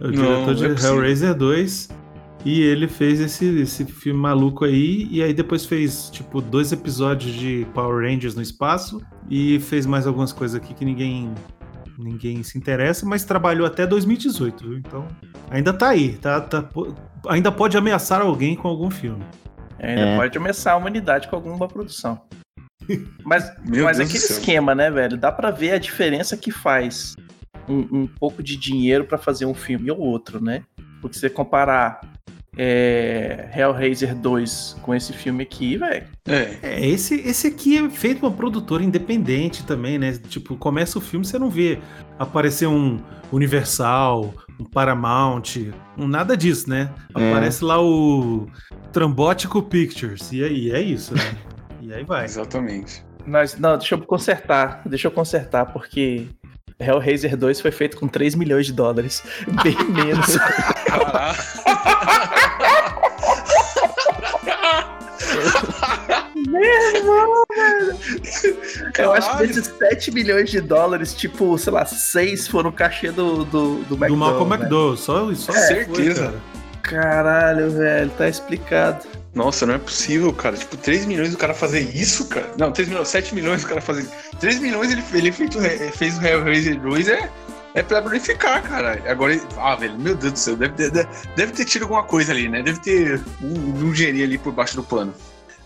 É 0.00 0.06
o 0.06 0.10
diretor 0.10 0.46
não 0.46 0.54
de 0.54 0.64
é. 0.64 0.88
Hellraiser 0.88 1.34
2. 1.34 1.88
E 2.44 2.62
ele 2.62 2.86
fez 2.86 3.18
esse, 3.20 3.44
esse 3.60 3.84
filme 3.84 4.20
maluco 4.20 4.64
aí. 4.64 5.08
E 5.10 5.20
aí 5.22 5.34
depois 5.34 5.66
fez, 5.66 6.08
tipo, 6.10 6.40
dois 6.40 6.70
episódios 6.70 7.34
de 7.34 7.66
Power 7.74 8.08
Rangers 8.08 8.36
no 8.36 8.42
espaço. 8.42 9.02
E 9.28 9.58
fez 9.60 9.84
mais 9.84 10.06
algumas 10.06 10.32
coisas 10.32 10.54
aqui 10.54 10.72
que 10.72 10.84
ninguém 10.84 11.34
ninguém 11.98 12.42
se 12.42 12.56
interessa. 12.58 13.04
Mas 13.06 13.24
trabalhou 13.24 13.66
até 13.66 13.86
2018, 13.86 14.68
viu? 14.68 14.78
Então, 14.78 15.06
ainda 15.50 15.72
tá 15.72 15.88
aí. 15.88 16.16
Tá, 16.16 16.40
tá, 16.40 16.68
ainda 17.28 17.50
pode 17.52 17.76
ameaçar 17.76 18.20
alguém 18.20 18.54
com 18.56 18.68
algum 18.68 18.90
filme. 18.90 19.24
ainda 19.78 20.00
É. 20.02 20.16
pode 20.16 20.38
começar 20.38 20.72
a 20.72 20.76
humanidade 20.76 21.28
com 21.28 21.36
alguma 21.36 21.68
produção. 21.68 22.20
Mas, 23.24 23.50
mas 23.82 23.98
aquele 23.98 24.18
esquema, 24.18 24.72
né, 24.72 24.90
velho? 24.92 25.16
Dá 25.16 25.32
pra 25.32 25.50
ver 25.50 25.72
a 25.72 25.78
diferença 25.78 26.36
que 26.36 26.52
faz 26.52 27.16
um, 27.68 28.02
um 28.02 28.06
pouco 28.06 28.44
de 28.44 28.56
dinheiro 28.56 29.04
pra 29.04 29.18
fazer 29.18 29.44
um 29.44 29.54
filme 29.54 29.90
ou 29.90 29.98
outro, 29.98 30.40
né? 30.40 30.62
Porque 31.00 31.18
você 31.18 31.28
comparar 31.28 32.00
é, 32.56 33.50
Hellraiser 33.54 34.14
2 34.14 34.78
com 34.82 34.94
esse 34.94 35.12
filme 35.12 35.42
aqui, 35.42 35.76
velho. 35.76 36.06
É. 36.26 36.56
É, 36.62 36.86
esse, 36.86 37.14
esse 37.20 37.46
aqui 37.48 37.76
é 37.76 37.88
feito 37.90 38.20
por 38.20 38.28
uma 38.28 38.36
produtora 38.36 38.82
independente 38.82 39.64
também, 39.64 39.98
né? 39.98 40.12
Tipo, 40.28 40.56
começa 40.56 40.98
o 40.98 41.00
filme, 41.00 41.24
você 41.24 41.38
não 41.38 41.50
vê 41.50 41.78
aparecer 42.18 42.66
um 42.66 42.98
Universal, 43.30 44.32
um 44.58 44.64
Paramount, 44.64 45.72
um 45.98 46.06
nada 46.08 46.36
disso, 46.36 46.70
né? 46.70 46.90
É. 47.14 47.30
Aparece 47.30 47.64
lá 47.64 47.82
o 47.82 48.46
Trambótico 48.92 49.62
Pictures, 49.62 50.32
e 50.32 50.42
aí 50.42 50.70
é 50.70 50.80
isso, 50.80 51.14
né? 51.14 51.22
E 51.82 51.92
aí 51.92 52.02
vai. 52.02 52.24
Exatamente. 52.24 53.04
Nós, 53.24 53.56
não, 53.60 53.76
deixa 53.78 53.94
eu 53.94 54.02
consertar. 54.02 54.82
Deixa 54.86 55.06
eu 55.06 55.10
consertar, 55.12 55.66
porque 55.66 56.26
Hellraiser 56.78 57.36
2 57.36 57.60
foi 57.60 57.70
feito 57.70 57.96
com 57.96 58.06
3 58.06 58.34
milhões 58.34 58.66
de 58.66 58.72
dólares. 58.72 59.22
Bem 59.62 59.76
menos. 59.88 60.36
Caraca. 68.92 69.02
Eu 69.02 69.12
acho 69.12 69.36
que 69.36 69.46
desses 69.46 69.66
7 69.78 70.10
milhões 70.12 70.50
de 70.50 70.60
dólares, 70.60 71.14
tipo, 71.14 71.56
sei 71.58 71.72
lá, 71.72 71.84
6 71.84 72.48
foram 72.48 72.70
o 72.70 72.72
cachê 72.72 73.10
do, 73.10 73.44
do, 73.44 73.76
do 73.84 73.96
Do 73.96 74.16
Malcolm 74.16 74.54
McDowell, 74.54 74.90
né? 74.92 74.96
Só, 74.96 75.34
só 75.34 75.52
É, 75.52 75.84
foi, 75.84 75.96
certeza. 75.96 76.24
cara. 76.26 76.40
Caralho, 76.82 77.70
velho, 77.70 78.10
tá 78.16 78.28
explicado. 78.28 79.04
Nossa, 79.36 79.66
não 79.66 79.74
é 79.74 79.78
possível, 79.78 80.32
cara. 80.32 80.56
Tipo, 80.56 80.78
3 80.78 81.04
milhões 81.04 81.30
do 81.30 81.36
cara 81.36 81.52
fazer 81.52 81.80
isso, 81.94 82.26
cara. 82.26 82.54
Não, 82.58 82.72
3 82.72 82.88
milhões, 82.88 83.08
7 83.08 83.34
milhões 83.34 83.60
do 83.60 83.68
cara 83.68 83.82
fazer. 83.82 84.08
3 84.40 84.58
milhões 84.60 84.90
ele, 84.90 85.04
ele 85.12 85.30
feito, 85.30 85.58
fez 85.92 86.16
o 86.16 86.26
Hellraiser 86.26 86.80
2 86.80 87.08
é, 87.08 87.30
é 87.74 87.82
pra 87.82 88.00
glorificar, 88.00 88.62
cara. 88.62 88.98
Agora, 89.06 89.38
ah, 89.58 89.76
velho, 89.76 89.98
meu 89.98 90.14
Deus 90.14 90.32
do 90.32 90.38
céu, 90.38 90.56
deve, 90.56 90.88
deve, 90.88 91.06
deve 91.36 91.52
ter 91.52 91.66
tido 91.66 91.82
alguma 91.82 92.02
coisa 92.02 92.32
ali, 92.32 92.48
né? 92.48 92.62
Deve 92.62 92.80
ter 92.80 93.22
um, 93.42 93.84
um 93.84 93.92
ali 93.92 94.38
por 94.38 94.54
baixo 94.54 94.74
do 94.74 94.82
pano. 94.82 95.12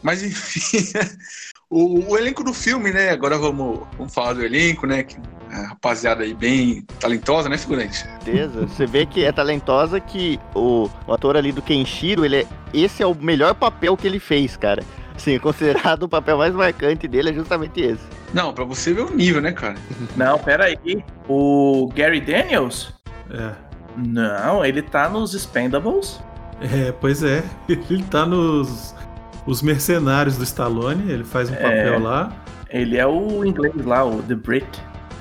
Mas 0.03 0.21
enfim, 0.25 0.91
o, 1.71 2.11
o 2.11 2.19
elenco 2.19 2.43
do 2.43 2.53
filme, 2.53 2.91
né? 2.91 3.11
Agora 3.11 3.39
vamos, 3.39 3.81
vamos 3.97 4.13
falar 4.13 4.35
do 4.35 4.45
elenco, 4.45 4.87
né? 4.87 5.05
Que, 5.05 5.17
a 5.51 5.69
rapaziada 5.69 6.23
aí 6.23 6.33
bem 6.33 6.83
talentosa, 7.01 7.49
né, 7.49 7.59
figurante? 7.59 7.97
certeza. 7.97 8.67
Você 8.67 8.87
vê 8.87 9.05
que 9.05 9.25
é 9.25 9.33
talentosa 9.33 9.99
que 9.99 10.39
o, 10.55 10.89
o 11.07 11.13
ator 11.13 11.37
ali 11.37 11.51
do 11.51 11.61
Kenshiro, 11.61 12.25
ele 12.25 12.37
é, 12.37 12.47
esse 12.73 13.03
é 13.03 13.07
o 13.07 13.15
melhor 13.15 13.55
papel 13.55 13.97
que 13.97 14.07
ele 14.07 14.21
fez, 14.21 14.57
cara. 14.57 14.83
Sim, 15.17 15.39
considerado 15.41 16.05
o 16.05 16.09
papel 16.09 16.39
mais 16.39 16.55
marcante 16.55 17.09
dele 17.09 17.31
é 17.31 17.33
justamente 17.33 17.81
esse. 17.81 18.05
Não, 18.33 18.53
pra 18.53 18.65
você 18.65 18.93
ver 18.93 19.03
o 19.03 19.15
nível, 19.15 19.41
né, 19.41 19.51
cara? 19.53 19.75
Não, 20.17 20.39
pera 20.39 20.67
aí. 20.67 21.05
O 21.29 21.91
Gary 21.95 22.21
Daniels? 22.21 22.95
É. 23.29 23.53
Não, 23.97 24.65
ele 24.65 24.83
tá 24.83 25.09
nos 25.09 25.35
Expendables. 25.35 26.21
É, 26.61 26.93
pois 26.93 27.23
é. 27.23 27.43
Ele 27.69 28.03
tá 28.05 28.27
nos 28.27 28.95
os 29.47 29.63
mercenários 29.63 30.37
do 30.37 30.45
Stallone, 30.45 31.11
ele 31.11 31.25
faz 31.25 31.51
um 31.51 31.55
É. 31.55 31.57
papel 31.57 32.01
lá. 32.01 32.33
Ele 32.69 32.97
é 32.97 33.07
o 33.07 33.45
inglês 33.45 33.75
lá, 33.85 34.05
o 34.05 34.23
The 34.23 34.35
Brick. 34.35 34.67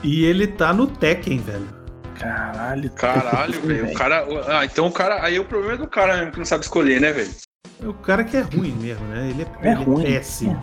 E 0.04 0.24
ele 0.26 0.48
tá 0.48 0.72
no 0.74 0.86
Tekken, 0.88 1.40
velho. 1.40 1.68
Caralho. 2.20 2.90
Caralho, 2.92 3.62
velho. 3.62 3.86
O 3.92 3.94
cara. 3.94 4.26
Ah, 4.48 4.66
então 4.66 4.88
o 4.88 4.92
cara. 4.92 5.24
Aí 5.24 5.40
o 5.40 5.46
problema 5.46 5.74
é 5.74 5.78
do 5.78 5.88
cara 5.88 6.18
mesmo 6.18 6.32
que 6.34 6.38
não 6.40 6.46
sabe 6.46 6.64
escolher, 6.64 7.00
né, 7.02 7.12
velho? 7.12 7.30
É 7.82 7.88
o 7.88 7.94
cara 7.94 8.24
que 8.26 8.36
é 8.36 8.42
ruim 8.42 8.74
mesmo, 8.80 9.06
né? 9.08 9.30
Ele 9.30 9.42
é, 9.44 9.68
É 9.70 9.72
ele 9.74 9.84
ruim. 9.84 10.04
péssimo. 10.04 10.60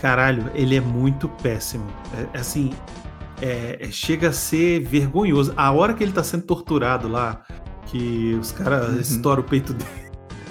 Caralho, 0.00 0.50
ele 0.54 0.76
é 0.76 0.80
muito 0.80 1.28
péssimo. 1.28 1.86
É, 2.34 2.38
assim, 2.38 2.72
é, 3.40 3.78
é- 3.80 3.90
chega 3.90 4.28
a 4.28 4.32
ser 4.32 4.80
vergonhoso. 4.80 5.52
A 5.56 5.70
hora 5.70 5.94
que 5.94 6.02
ele 6.02 6.12
tá 6.12 6.24
sendo 6.24 6.42
torturado 6.42 7.06
lá, 7.08 7.42
que 7.86 8.36
os 8.40 8.50
caras 8.52 8.88
Uhum. 8.88 9.00
estouram 9.00 9.42
o 9.42 9.44
peito 9.46 9.72
dele. 9.72 9.90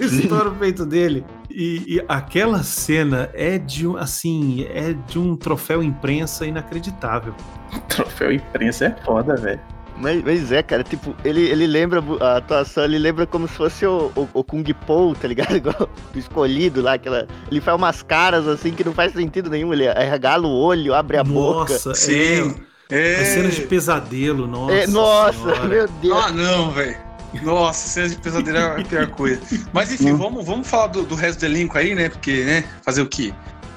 Estouram 0.00 0.52
o 0.52 0.54
peito 0.56 0.86
dele. 0.86 1.24
E, 1.50 1.96
e 1.96 2.04
aquela 2.08 2.62
cena 2.62 3.30
é 3.32 3.58
de 3.58 3.86
um, 3.86 3.96
assim, 3.96 4.66
é 4.72 4.92
de 4.92 5.18
um 5.18 5.36
troféu 5.36 5.82
imprensa 5.82 6.46
inacreditável. 6.46 7.34
Troféu 7.88 8.32
imprensa 8.32 8.86
é 8.86 9.04
foda, 9.04 9.34
velho. 9.36 9.60
Mas, 10.00 10.22
mas 10.22 10.52
é, 10.52 10.62
cara, 10.62 10.84
tipo, 10.84 11.12
ele, 11.24 11.40
ele 11.48 11.66
lembra 11.66 12.00
a 12.20 12.36
atuação, 12.36 12.84
ele 12.84 12.98
lembra 12.98 13.26
como 13.26 13.48
se 13.48 13.54
fosse 13.54 13.84
o, 13.84 14.12
o, 14.14 14.28
o 14.32 14.44
Kung 14.44 14.62
Po, 14.86 15.12
tá 15.20 15.26
ligado? 15.26 15.56
Igual 15.56 15.88
o 16.14 16.18
escolhido 16.18 16.80
lá, 16.80 16.92
aquela. 16.94 17.26
Ele 17.50 17.60
faz 17.60 17.76
umas 17.76 18.00
caras 18.02 18.46
assim 18.46 18.70
que 18.70 18.84
não 18.84 18.92
faz 18.92 19.12
sentido 19.12 19.50
nenhum. 19.50 19.72
Ele 19.72 19.88
arregala 19.88 20.46
o 20.46 20.50
olho, 20.56 20.94
abre 20.94 21.16
a 21.16 21.24
boca. 21.24 21.72
Nossa, 21.72 21.94
Sim. 21.96 22.54
é, 22.90 22.96
É. 22.96 23.12
é 23.22 23.24
cenas 23.24 23.54
de 23.56 23.62
pesadelo, 23.62 24.46
nossa. 24.46 24.72
É, 24.74 24.86
nossa, 24.86 25.32
senhora. 25.32 25.64
meu 25.64 25.88
Deus. 25.88 26.24
Ah, 26.24 26.30
não, 26.30 26.70
velho. 26.70 27.07
Nossa, 27.42 27.88
cenas 27.88 28.10
de 28.12 28.16
pesadelo 28.18 28.56
é 28.58 28.80
a 28.80 28.84
pior 28.84 29.06
coisa. 29.08 29.40
Mas 29.72 29.92
enfim, 29.92 30.14
vamos, 30.14 30.44
vamos 30.44 30.66
falar 30.66 30.86
do, 30.88 31.02
do 31.04 31.14
resto 31.14 31.40
do 31.40 31.46
elenco 31.46 31.76
aí, 31.76 31.94
né? 31.94 32.08
Porque, 32.08 32.44
né? 32.44 32.64
Fazer 32.82 33.02
o 33.02 33.06
quê? 33.06 33.32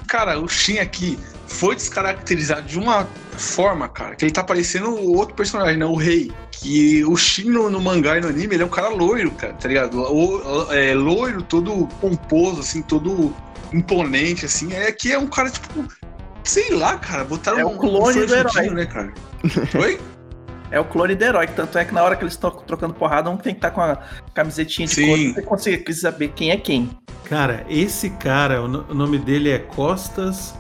Cara, 0.08 0.40
o 0.40 0.48
Shin 0.48 0.80
aqui 0.80 1.20
foi 1.48 1.76
descaracterizado 1.76 2.62
de 2.64 2.80
uma 2.80 3.06
forma, 3.34 3.90
cara, 3.90 4.16
que 4.16 4.24
ele 4.26 4.32
tá 4.32 4.44
parecendo 4.44 4.90
o 4.90 5.16
outro 5.18 5.36
personagem, 5.36 5.78
né? 5.78 5.86
O 5.86 5.96
rei. 5.96 6.32
Que 6.52 7.04
o 7.06 7.16
Shin 7.18 7.50
no, 7.50 7.70
no 7.70 7.82
mangá 7.82 8.18
e 8.18 8.22
no 8.22 8.28
anime, 8.30 8.56
ele 8.56 8.64
é 8.64 8.66
um 8.66 8.70
cara 8.70 8.90
loiro, 8.90 9.32
cara, 9.32 9.54
tá 9.54 9.68
ligado? 9.68 10.00
O, 10.00 10.72
é, 10.72 10.94
loiro, 10.94 11.42
todo 11.42 11.88
pomposo, 12.00 12.62
assim, 12.62 12.82
todo 12.82 13.34
imponente, 13.74 14.46
assim. 14.46 14.72
É 14.74 14.92
que 14.92 15.12
é 15.12 15.18
um 15.18 15.28
cara, 15.28 15.50
tipo, 15.50 15.86
sei 16.44 16.70
lá, 16.72 16.98
cara, 16.98 17.24
botaram 17.26 17.60
É 17.60 17.66
o 17.66 17.70
um- 17.70 17.78
clone 17.78 18.22
um 18.22 18.26
do 18.26 18.36
herói. 18.36 18.70
né, 18.70 18.86
cara? 18.86 19.14
Oi? 19.82 20.00
É 20.72 20.80
o 20.80 20.86
clone 20.86 21.16
do 21.16 21.24
herói, 21.24 21.48
tanto 21.48 21.78
é 21.78 21.84
que 21.86 21.94
na 21.94 22.02
hora 22.02 22.16
que 22.16 22.24
eles 22.24 22.34
estão 22.34 22.50
trocando 22.50 22.94
porrada, 22.94 23.30
um 23.30 23.36
tem 23.38 23.54
que 23.54 23.58
estar 23.60 23.72
com 23.72 23.82
a 23.82 23.98
camisetinha 24.34 24.88
de 24.88 24.94
Sim. 24.96 25.34
cor. 25.34 25.34
Você 25.34 25.42
consegue 25.42 25.94
saber 25.94 26.30
quem 26.30 26.50
é 26.52 26.58
quem. 26.58 26.90
Cara, 27.26 27.66
esse 27.70 28.10
cara, 28.12 28.62
o, 28.62 28.68
no- 28.68 28.86
o 28.90 28.94
nome 28.94 29.18
dele 29.20 29.50
é 29.50 29.60
Costas 29.60 30.56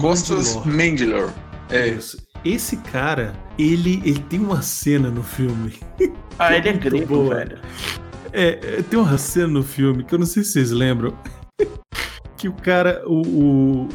Costas 0.00 0.56
Mandylor. 0.56 0.76
Mandylor. 0.76 1.32
É. 1.70 1.88
Isso. 1.88 2.18
Esse 2.44 2.76
cara, 2.78 3.32
ele, 3.58 4.00
ele 4.04 4.20
tem 4.20 4.38
uma 4.40 4.62
cena 4.62 5.10
no 5.10 5.22
filme. 5.22 5.78
Ah, 6.38 6.54
ele 6.54 6.68
é 6.68 6.72
grego, 6.72 7.06
boa. 7.06 7.34
velho. 7.36 7.58
É, 8.32 8.48
é, 8.78 8.82
tem 8.82 8.98
uma 8.98 9.16
cena 9.18 9.48
no 9.48 9.62
filme 9.62 10.04
que 10.04 10.14
eu 10.14 10.18
não 10.18 10.26
sei 10.26 10.44
se 10.44 10.52
vocês 10.52 10.70
lembram. 10.70 11.12
que 12.36 12.48
o 12.48 12.52
cara, 12.52 13.02
o, 13.06 13.22
o 13.84 13.88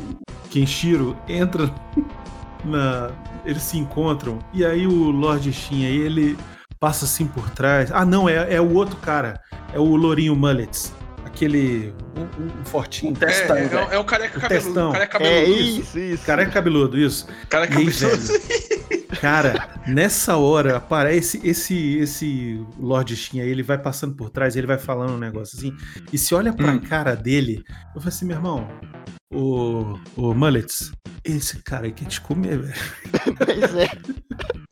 Kenshiro, 0.49 1.15
entra 1.27 1.73
na. 2.65 3.11
Eles 3.45 3.63
se 3.63 3.77
encontram. 3.77 4.39
E 4.53 4.65
aí 4.65 4.87
o 4.87 5.11
Lord 5.11 5.51
Shin 5.51 5.85
aí, 5.85 5.97
ele 5.97 6.37
passa 6.79 7.05
assim 7.05 7.25
por 7.27 7.49
trás. 7.49 7.91
Ah, 7.91 8.05
não, 8.05 8.27
é, 8.29 8.53
é 8.55 8.61
o 8.61 8.73
outro 8.73 8.95
cara. 8.97 9.41
É 9.73 9.79
o 9.79 9.95
Lourinho 9.95 10.35
Mullets. 10.35 10.93
Aquele. 11.25 11.93
Um, 12.15 12.61
um 12.61 12.65
fortinho. 12.65 13.13
É, 13.19 13.25
Testão, 13.25 13.55
é, 13.57 13.67
velho. 13.67 13.87
é 13.91 13.97
o 13.97 14.03
careca 14.03 14.37
O 14.37 14.41
cabeludo. 14.41 14.65
testão. 14.65 14.91
Careca 14.91 15.17
É 15.17 15.19
cabeludo. 15.41 15.61
isso, 15.61 15.99
isso. 15.99 16.25
Careca 16.25 16.51
cabeludo, 16.51 16.97
isso. 16.99 17.27
Careca 17.49 17.77
aí, 17.79 17.85
cabeludo. 17.91 18.33
Cara, 19.21 19.69
nessa 19.87 20.35
hora 20.37 20.77
aparece 20.77 21.39
esse 21.43 21.97
esse 21.97 22.61
Lord 22.79 23.15
Shin 23.15 23.39
aí, 23.41 23.49
ele 23.49 23.63
vai 23.63 23.77
passando 23.77 24.15
por 24.15 24.29
trás, 24.29 24.55
ele 24.55 24.67
vai 24.67 24.77
falando 24.77 25.13
um 25.13 25.17
negócio 25.17 25.57
assim. 25.57 25.73
E 26.11 26.17
se 26.17 26.35
olha 26.35 26.51
pra 26.51 26.71
Hum. 26.71 26.79
cara 26.79 27.15
dele, 27.15 27.63
eu 27.95 28.01
falei 28.01 28.09
assim, 28.09 28.25
meu 28.25 28.35
irmão, 28.37 28.67
o, 29.33 29.99
o 30.15 30.33
Mullets, 30.33 30.91
esse 31.23 31.61
cara 31.63 31.85
aí 31.85 31.91
quer 31.91 32.05
te 32.05 32.19
comer, 32.21 32.59
velho. 32.59 32.73
Pois 33.37 33.75
é. 33.75 33.89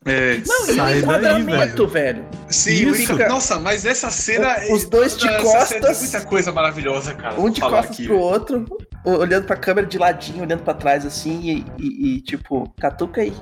É, 0.04 0.38
Não, 0.46 0.66
Sai 0.66 0.72
o 0.74 0.76
daí, 0.76 0.98
enquadramento, 1.00 1.86
velho. 1.86 2.24
sim, 2.48 2.86
o 2.90 3.28
Nossa, 3.28 3.58
mas 3.60 3.84
essa 3.84 4.10
cena. 4.10 4.56
Os 4.72 4.84
dois 4.84 5.16
de 5.16 5.28
costas. 5.40 6.00
Muita 6.02 6.20
coisa 6.24 6.50
maravilhosa, 6.52 7.14
cara. 7.14 7.40
Um 7.40 7.48
de 7.50 7.60
costas 7.60 7.90
aqui. 7.96 8.06
pro 8.06 8.18
outro, 8.18 8.66
o- 9.04 9.10
olhando 9.12 9.46
pra 9.46 9.56
câmera 9.56 9.86
de 9.86 9.98
ladinho, 9.98 10.42
olhando 10.42 10.62
pra 10.64 10.74
trás 10.74 11.06
assim, 11.06 11.40
e, 11.40 11.64
e- 11.78 12.16
e, 12.16 12.20
tipo, 12.22 12.68
catuca 12.80 13.20
aí. 13.20 13.32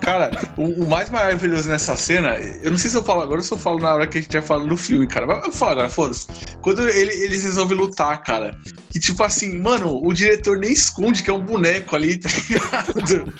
Cara, 0.00 0.30
o, 0.56 0.84
o 0.84 0.88
mais 0.88 1.10
maravilhoso 1.10 1.68
nessa 1.68 1.96
cena, 1.96 2.36
eu 2.62 2.70
não 2.70 2.78
sei 2.78 2.90
se 2.90 2.96
eu 2.96 3.02
falo 3.02 3.22
agora 3.22 3.38
ou 3.40 3.42
se 3.44 3.52
eu 3.52 3.58
falo 3.58 3.78
na 3.80 3.92
hora 3.94 4.06
que 4.06 4.18
a 4.18 4.20
gente 4.20 4.32
vai 4.32 4.42
falar 4.42 4.64
no 4.64 4.76
filme, 4.76 5.06
cara. 5.06 5.26
Mas 5.26 5.36
eu 5.38 5.42
vou 5.44 5.52
falar 5.52 5.72
agora, 5.72 5.88
foda-se. 5.88 6.26
Quando 6.60 6.88
ele- 6.88 7.12
eles 7.24 7.42
resolvem 7.42 7.76
lutar, 7.76 8.22
cara. 8.22 8.56
Que 8.90 9.00
tipo 9.00 9.22
assim, 9.24 9.58
mano, 9.58 10.00
o 10.04 10.12
diretor 10.12 10.58
nem 10.58 10.72
esconde 10.72 11.22
que 11.22 11.30
é 11.30 11.32
um 11.32 11.40
boneco 11.40 11.96
ali, 11.96 12.18
tá 12.18 12.28
ligado? 12.48 13.32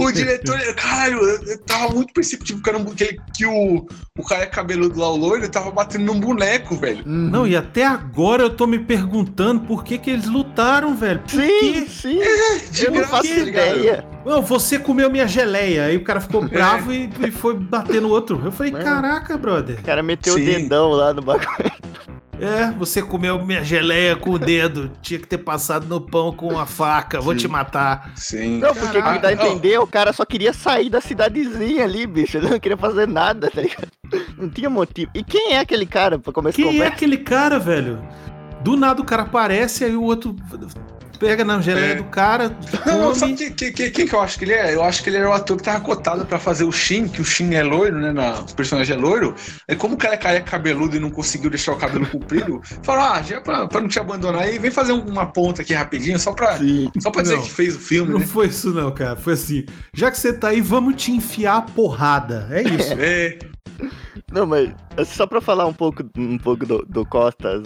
O 0.00 0.12
diretor, 0.12 0.58
caralho, 0.74 1.18
eu, 1.18 1.42
eu 1.44 1.58
tava 1.58 1.92
muito 1.92 2.12
perceptivo 2.12 2.62
que, 2.62 2.68
era 2.68 2.78
um, 2.78 2.84
que, 2.86 3.04
ele- 3.04 3.20
que 3.36 3.44
o, 3.46 3.86
o 4.18 4.22
cara 4.24 4.44
é 4.44 4.46
cabeludo 4.46 4.98
lá, 5.00 5.10
o 5.10 5.16
loiro, 5.16 5.48
tava 5.48 5.70
batendo 5.72 6.04
num 6.04 6.20
boneco, 6.20 6.76
velho. 6.76 7.02
Não, 7.04 7.46
e 7.46 7.56
até 7.56 7.84
agora 7.84 8.44
eu 8.44 8.50
tô 8.50 8.66
me 8.66 8.78
perguntando 8.78 9.60
por 9.62 9.82
que 9.84 9.98
que 9.98 10.10
eles 10.10 10.26
lutaram, 10.26 10.96
velho. 10.96 11.18
Por 11.20 11.30
Sim, 11.30 11.48
quê? 11.48 11.86
sim. 11.88 12.20
De 12.70 12.84
Eu 12.84 12.90
não 12.92 12.98
graça, 12.98 13.10
faço 13.16 13.28
tá 13.28 13.34
ligado? 13.44 14.11
Não, 14.24 14.40
você 14.40 14.78
comeu 14.78 15.10
minha 15.10 15.26
geleia. 15.26 15.84
Aí 15.84 15.96
o 15.96 16.04
cara 16.04 16.20
ficou 16.20 16.42
bravo 16.48 16.92
e, 16.92 17.10
e 17.20 17.30
foi 17.30 17.54
bater 17.54 18.00
no 18.00 18.08
outro. 18.08 18.40
Eu 18.44 18.52
falei, 18.52 18.72
Mano. 18.72 18.84
caraca, 18.84 19.36
brother. 19.36 19.78
O 19.78 19.82
cara 19.82 20.02
meteu 20.02 20.34
Sim. 20.34 20.42
o 20.42 20.44
dedão 20.44 20.90
lá 20.90 21.12
no 21.12 21.22
bagulho. 21.22 21.48
É, 22.40 22.72
você 22.72 23.00
comeu 23.00 23.44
minha 23.44 23.62
geleia 23.62 24.16
com 24.16 24.30
o 24.30 24.38
dedo. 24.38 24.90
Tinha 25.00 25.20
que 25.20 25.28
ter 25.28 25.38
passado 25.38 25.86
no 25.86 26.00
pão 26.00 26.32
com 26.32 26.58
a 26.58 26.66
faca. 26.66 27.20
Vou 27.20 27.34
Sim. 27.34 27.40
te 27.40 27.48
matar. 27.48 28.10
Sim. 28.16 28.58
Não, 28.58 28.74
porque 28.74 28.98
o 28.98 29.02
que 29.02 29.18
dá 29.20 29.28
a 29.28 29.32
entender, 29.32 29.78
o 29.78 29.86
cara 29.86 30.12
só 30.12 30.24
queria 30.24 30.52
sair 30.52 30.90
da 30.90 31.00
cidadezinha 31.00 31.84
ali, 31.84 32.04
bicho. 32.04 32.38
Ele 32.38 32.48
não 32.48 32.58
queria 32.58 32.76
fazer 32.76 33.06
nada, 33.06 33.48
tá 33.48 33.60
ligado? 33.60 33.86
Não 34.36 34.48
tinha 34.48 34.68
motivo. 34.68 35.10
E 35.14 35.22
quem 35.22 35.52
é 35.52 35.60
aquele 35.60 35.86
cara 35.86 36.18
pra 36.18 36.32
começar 36.32 36.60
a 36.60 36.64
Quem 36.64 36.80
é 36.80 36.86
aquele 36.86 37.18
cara, 37.18 37.60
velho? 37.60 38.02
Do 38.60 38.76
nada 38.76 39.00
o 39.00 39.04
cara 39.04 39.22
aparece, 39.22 39.84
aí 39.84 39.96
o 39.96 40.02
outro 40.02 40.34
pega 41.22 41.44
na 41.44 41.60
geleia 41.60 41.92
É. 41.92 41.94
do 41.94 42.04
cara, 42.04 42.56
Não, 42.84 43.14
sabe 43.14 43.34
quem 43.34 43.52
que, 43.52 43.70
que, 43.72 43.90
quem 43.90 44.06
que 44.06 44.14
eu 44.14 44.20
acho 44.20 44.38
que 44.38 44.44
ele 44.44 44.52
é? 44.54 44.74
Eu 44.74 44.82
acho 44.82 45.02
que 45.02 45.08
ele 45.08 45.18
era 45.18 45.28
o 45.30 45.32
ator 45.32 45.56
que 45.56 45.62
tava 45.62 45.80
cotado 45.80 46.26
pra 46.26 46.38
fazer 46.38 46.64
o 46.64 46.72
Shin, 46.72 47.06
que 47.08 47.20
o 47.20 47.24
Shin 47.24 47.54
é 47.54 47.62
loiro, 47.62 47.98
né? 47.98 48.12
Na, 48.12 48.40
o 48.40 48.54
personagem 48.54 48.96
é 48.96 48.98
loiro. 48.98 49.34
Aí, 49.68 49.76
como 49.76 49.94
o 49.94 49.96
cara 49.96 50.14
é 50.14 50.16
careca 50.16 50.50
cabeludo 50.50 50.96
e 50.96 51.00
não 51.00 51.10
conseguiu 51.10 51.48
deixar 51.48 51.72
o 51.72 51.76
cabelo 51.76 52.06
comprido, 52.06 52.60
falou: 52.82 53.02
ah, 53.04 53.22
já 53.22 53.40
pra, 53.40 53.66
pra 53.68 53.80
não 53.80 53.88
te 53.88 53.98
abandonar 54.00 54.42
aí, 54.42 54.58
vem 54.58 54.70
fazer 54.70 54.92
uma 54.92 55.26
ponta 55.26 55.62
aqui 55.62 55.72
rapidinho, 55.74 56.18
só 56.18 56.32
pra, 56.32 56.58
Sim. 56.58 56.90
só 57.00 57.10
pra 57.10 57.22
dizer 57.22 57.36
Não. 57.36 57.42
que 57.42 57.50
fez 57.50 57.76
o 57.76 57.78
filme, 57.78 58.12
Não 58.12 58.18
né? 58.20 58.26
foi 58.26 58.48
isso 58.48 58.70
não, 58.70 58.90
cara. 58.92 59.16
Foi 59.16 59.34
assim, 59.34 59.64
já 59.94 60.10
que 60.10 60.18
você 60.18 60.32
tá 60.32 60.48
aí, 60.48 60.60
vamos 60.60 61.00
te 61.00 61.12
enfiar 61.12 61.56
a 61.56 61.62
porrada. 61.62 62.48
É 62.50 62.62
isso. 62.62 62.92
É, 62.98 63.38
Não, 64.30 64.46
mas 64.46 64.72
só 65.06 65.26
pra 65.26 65.40
falar 65.40 65.66
um 65.66 65.72
pouco, 65.72 66.04
um 66.16 66.38
pouco 66.38 66.64
do, 66.64 66.84
do 66.88 67.04
Costas 67.04 67.62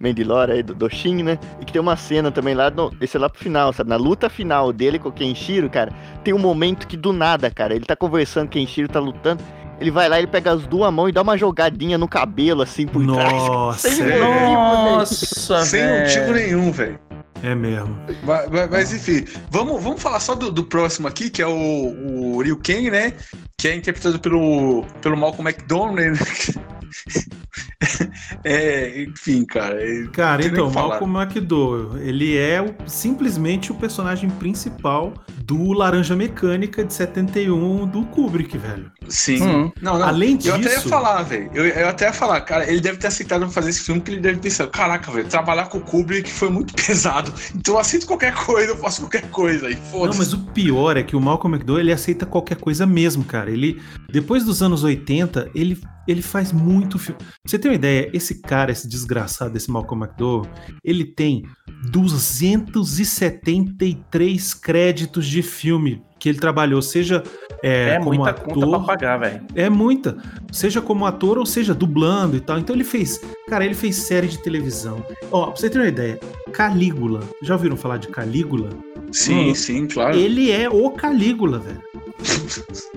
Mendilora 0.00 0.54
aí, 0.54 0.62
do, 0.62 0.74
do 0.74 0.88
Shin, 0.88 1.22
né? 1.22 1.38
E 1.60 1.64
que 1.64 1.72
tem 1.72 1.80
uma 1.80 1.96
cena 1.96 2.30
também 2.30 2.54
lá, 2.54 2.70
no, 2.70 2.92
esse 3.00 3.16
é 3.16 3.20
lá 3.20 3.28
pro 3.28 3.40
final, 3.40 3.72
sabe? 3.72 3.90
Na 3.90 3.96
luta 3.96 4.28
final 4.28 4.72
dele 4.72 4.98
com 4.98 5.08
o 5.08 5.12
Kenshiro, 5.12 5.68
cara, 5.70 5.92
tem 6.24 6.34
um 6.34 6.38
momento 6.38 6.86
que 6.86 6.96
do 6.96 7.12
nada, 7.12 7.50
cara, 7.50 7.74
ele 7.74 7.84
tá 7.84 7.94
conversando, 7.94 8.48
Kenshiro 8.48 8.88
tá 8.88 8.98
lutando, 8.98 9.42
ele 9.80 9.90
vai 9.90 10.08
lá, 10.08 10.18
ele 10.18 10.26
pega 10.26 10.52
as 10.52 10.66
duas 10.66 10.92
mãos 10.92 11.08
e 11.08 11.12
dá 11.12 11.22
uma 11.22 11.38
jogadinha 11.38 11.96
no 11.96 12.06
cabelo, 12.06 12.62
assim, 12.62 12.86
por 12.86 13.04
trás. 13.06 13.32
Nossa, 13.32 13.88
Sem 13.88 14.04
motivo, 14.04 14.24
Nossa, 14.24 15.64
sem 15.64 16.00
motivo 16.00 16.32
nenhum, 16.32 16.70
velho. 16.70 17.09
É 17.42 17.54
mesmo. 17.54 17.96
Mas, 18.22 18.50
mas- 18.50 18.70
mas, 18.70 18.92
enfim, 18.92 19.24
vamos, 19.50 19.82
vamos 19.82 20.02
falar 20.02 20.20
só 20.20 20.34
do, 20.34 20.50
do 20.50 20.64
próximo 20.64 21.08
aqui, 21.08 21.30
que 21.30 21.40
é 21.42 21.46
o, 21.46 22.34
o 22.36 22.42
Ryu 22.42 22.56
Ken, 22.58 22.90
né? 22.90 23.12
Que 23.58 23.68
é 23.68 23.74
interpretado 23.76 24.18
pelo, 24.18 24.84
pelo 25.00 25.16
Malcolm 25.16 25.48
McDonald, 25.50 25.96
né? 25.96 26.12
É, 28.44 29.02
enfim, 29.04 29.44
cara. 29.44 29.82
é- 29.82 30.06
Cara, 30.12 30.44
então, 30.44 30.68
que. 30.68 30.74
Malcolm 30.74 31.20
McDowell, 31.20 31.98
ele 31.98 32.36
é 32.36 32.60
o- 32.62 32.74
simplesmente 32.88 33.70
o 33.70 33.74
personagem 33.74 34.30
principal 34.30 35.12
do 35.44 35.72
Laranja 35.72 36.16
Mecânica 36.16 36.84
de 36.84 36.92
71 36.92 37.86
do 37.86 38.02
Kubrick, 38.06 38.56
velho. 38.56 38.90
Sim. 39.08 39.42
Hum. 39.42 39.72
Não, 39.80 39.98
não. 39.98 40.06
Além 40.06 40.38
Eu 40.44 40.54
até 40.54 40.64
ia 40.64 40.76
disso- 40.76 40.88
falar, 40.88 41.22
velho. 41.22 41.50
Eu, 41.54 41.66
eu 41.66 41.88
até 41.88 42.06
ia 42.06 42.12
falar, 42.12 42.40
cara, 42.42 42.70
ele 42.70 42.80
deve 42.80 42.98
ter 42.98 43.08
aceitado 43.08 43.48
fazer 43.50 43.70
esse 43.70 43.80
filme, 43.82 44.00
porque 44.00 44.12
ele 44.12 44.20
deve 44.20 44.38
pensar, 44.38 44.66
caraca, 44.68 45.10
velho, 45.10 45.26
trabalhar 45.28 45.66
com 45.66 45.78
o 45.78 45.80
Kubrick 45.82 46.30
foi 46.30 46.50
muito 46.50 46.72
pesado. 46.86 47.32
Então 47.54 47.74
eu 47.74 47.80
aceito 47.80 48.06
qualquer 48.06 48.34
coisa, 48.34 48.72
eu 48.72 48.76
faço 48.76 49.02
qualquer 49.02 49.28
coisa 49.30 49.66
aí, 49.66 49.74
Não, 49.74 49.82
foda-se. 49.82 50.18
mas 50.18 50.32
o 50.32 50.38
pior 50.38 50.96
é 50.96 51.02
que 51.02 51.16
o 51.16 51.20
Malcolm 51.20 51.54
McDowell, 51.56 51.80
ele 51.80 51.92
aceita 51.92 52.24
qualquer 52.26 52.56
coisa 52.56 52.86
mesmo, 52.86 53.24
cara. 53.24 53.50
Ele, 53.50 53.80
depois 54.10 54.44
dos 54.44 54.62
anos 54.62 54.84
80, 54.84 55.50
ele, 55.54 55.78
ele 56.10 56.22
faz 56.22 56.52
muito 56.52 56.98
filme. 56.98 57.18
Pra 57.20 57.28
você 57.46 57.58
ter 57.58 57.68
uma 57.68 57.74
ideia, 57.74 58.10
esse 58.12 58.40
cara, 58.42 58.70
esse 58.72 58.88
desgraçado, 58.88 59.56
esse 59.56 59.70
Malcolm 59.70 60.04
McDowell, 60.04 60.46
ele 60.84 61.04
tem 61.04 61.44
273 61.90 64.54
créditos 64.54 65.26
de 65.26 65.42
filme 65.42 66.02
que 66.18 66.28
ele 66.28 66.38
trabalhou, 66.38 66.82
seja 66.82 67.22
é, 67.62 67.94
É, 67.94 67.98
como 67.98 68.14
muita 68.14 68.30
ator... 68.30 68.54
conta 68.54 68.68
pra 68.68 68.80
pagar, 68.80 69.16
velho. 69.18 69.40
É 69.54 69.70
muita. 69.70 70.16
Seja 70.52 70.80
como 70.82 71.06
ator 71.06 71.38
ou 71.38 71.46
seja 71.46 71.74
dublando 71.74 72.36
e 72.36 72.40
tal. 72.40 72.58
Então 72.58 72.74
ele 72.76 72.84
fez. 72.84 73.20
Cara, 73.48 73.64
ele 73.64 73.74
fez 73.74 73.96
série 73.96 74.28
de 74.28 74.38
televisão. 74.38 75.04
Ó, 75.30 75.46
pra 75.46 75.56
você 75.56 75.70
ter 75.70 75.78
uma 75.78 75.88
ideia, 75.88 76.20
Calígula. 76.52 77.20
Já 77.42 77.54
ouviram 77.54 77.76
falar 77.76 77.96
de 77.96 78.08
Calígula? 78.08 78.68
Sim, 79.12 79.50
Hum. 79.50 79.54
sim, 79.54 79.86
claro. 79.86 80.16
Ele 80.16 80.50
é 80.50 80.68
o 80.68 80.90
Calígula, 80.90 81.58
velho. 81.58 81.80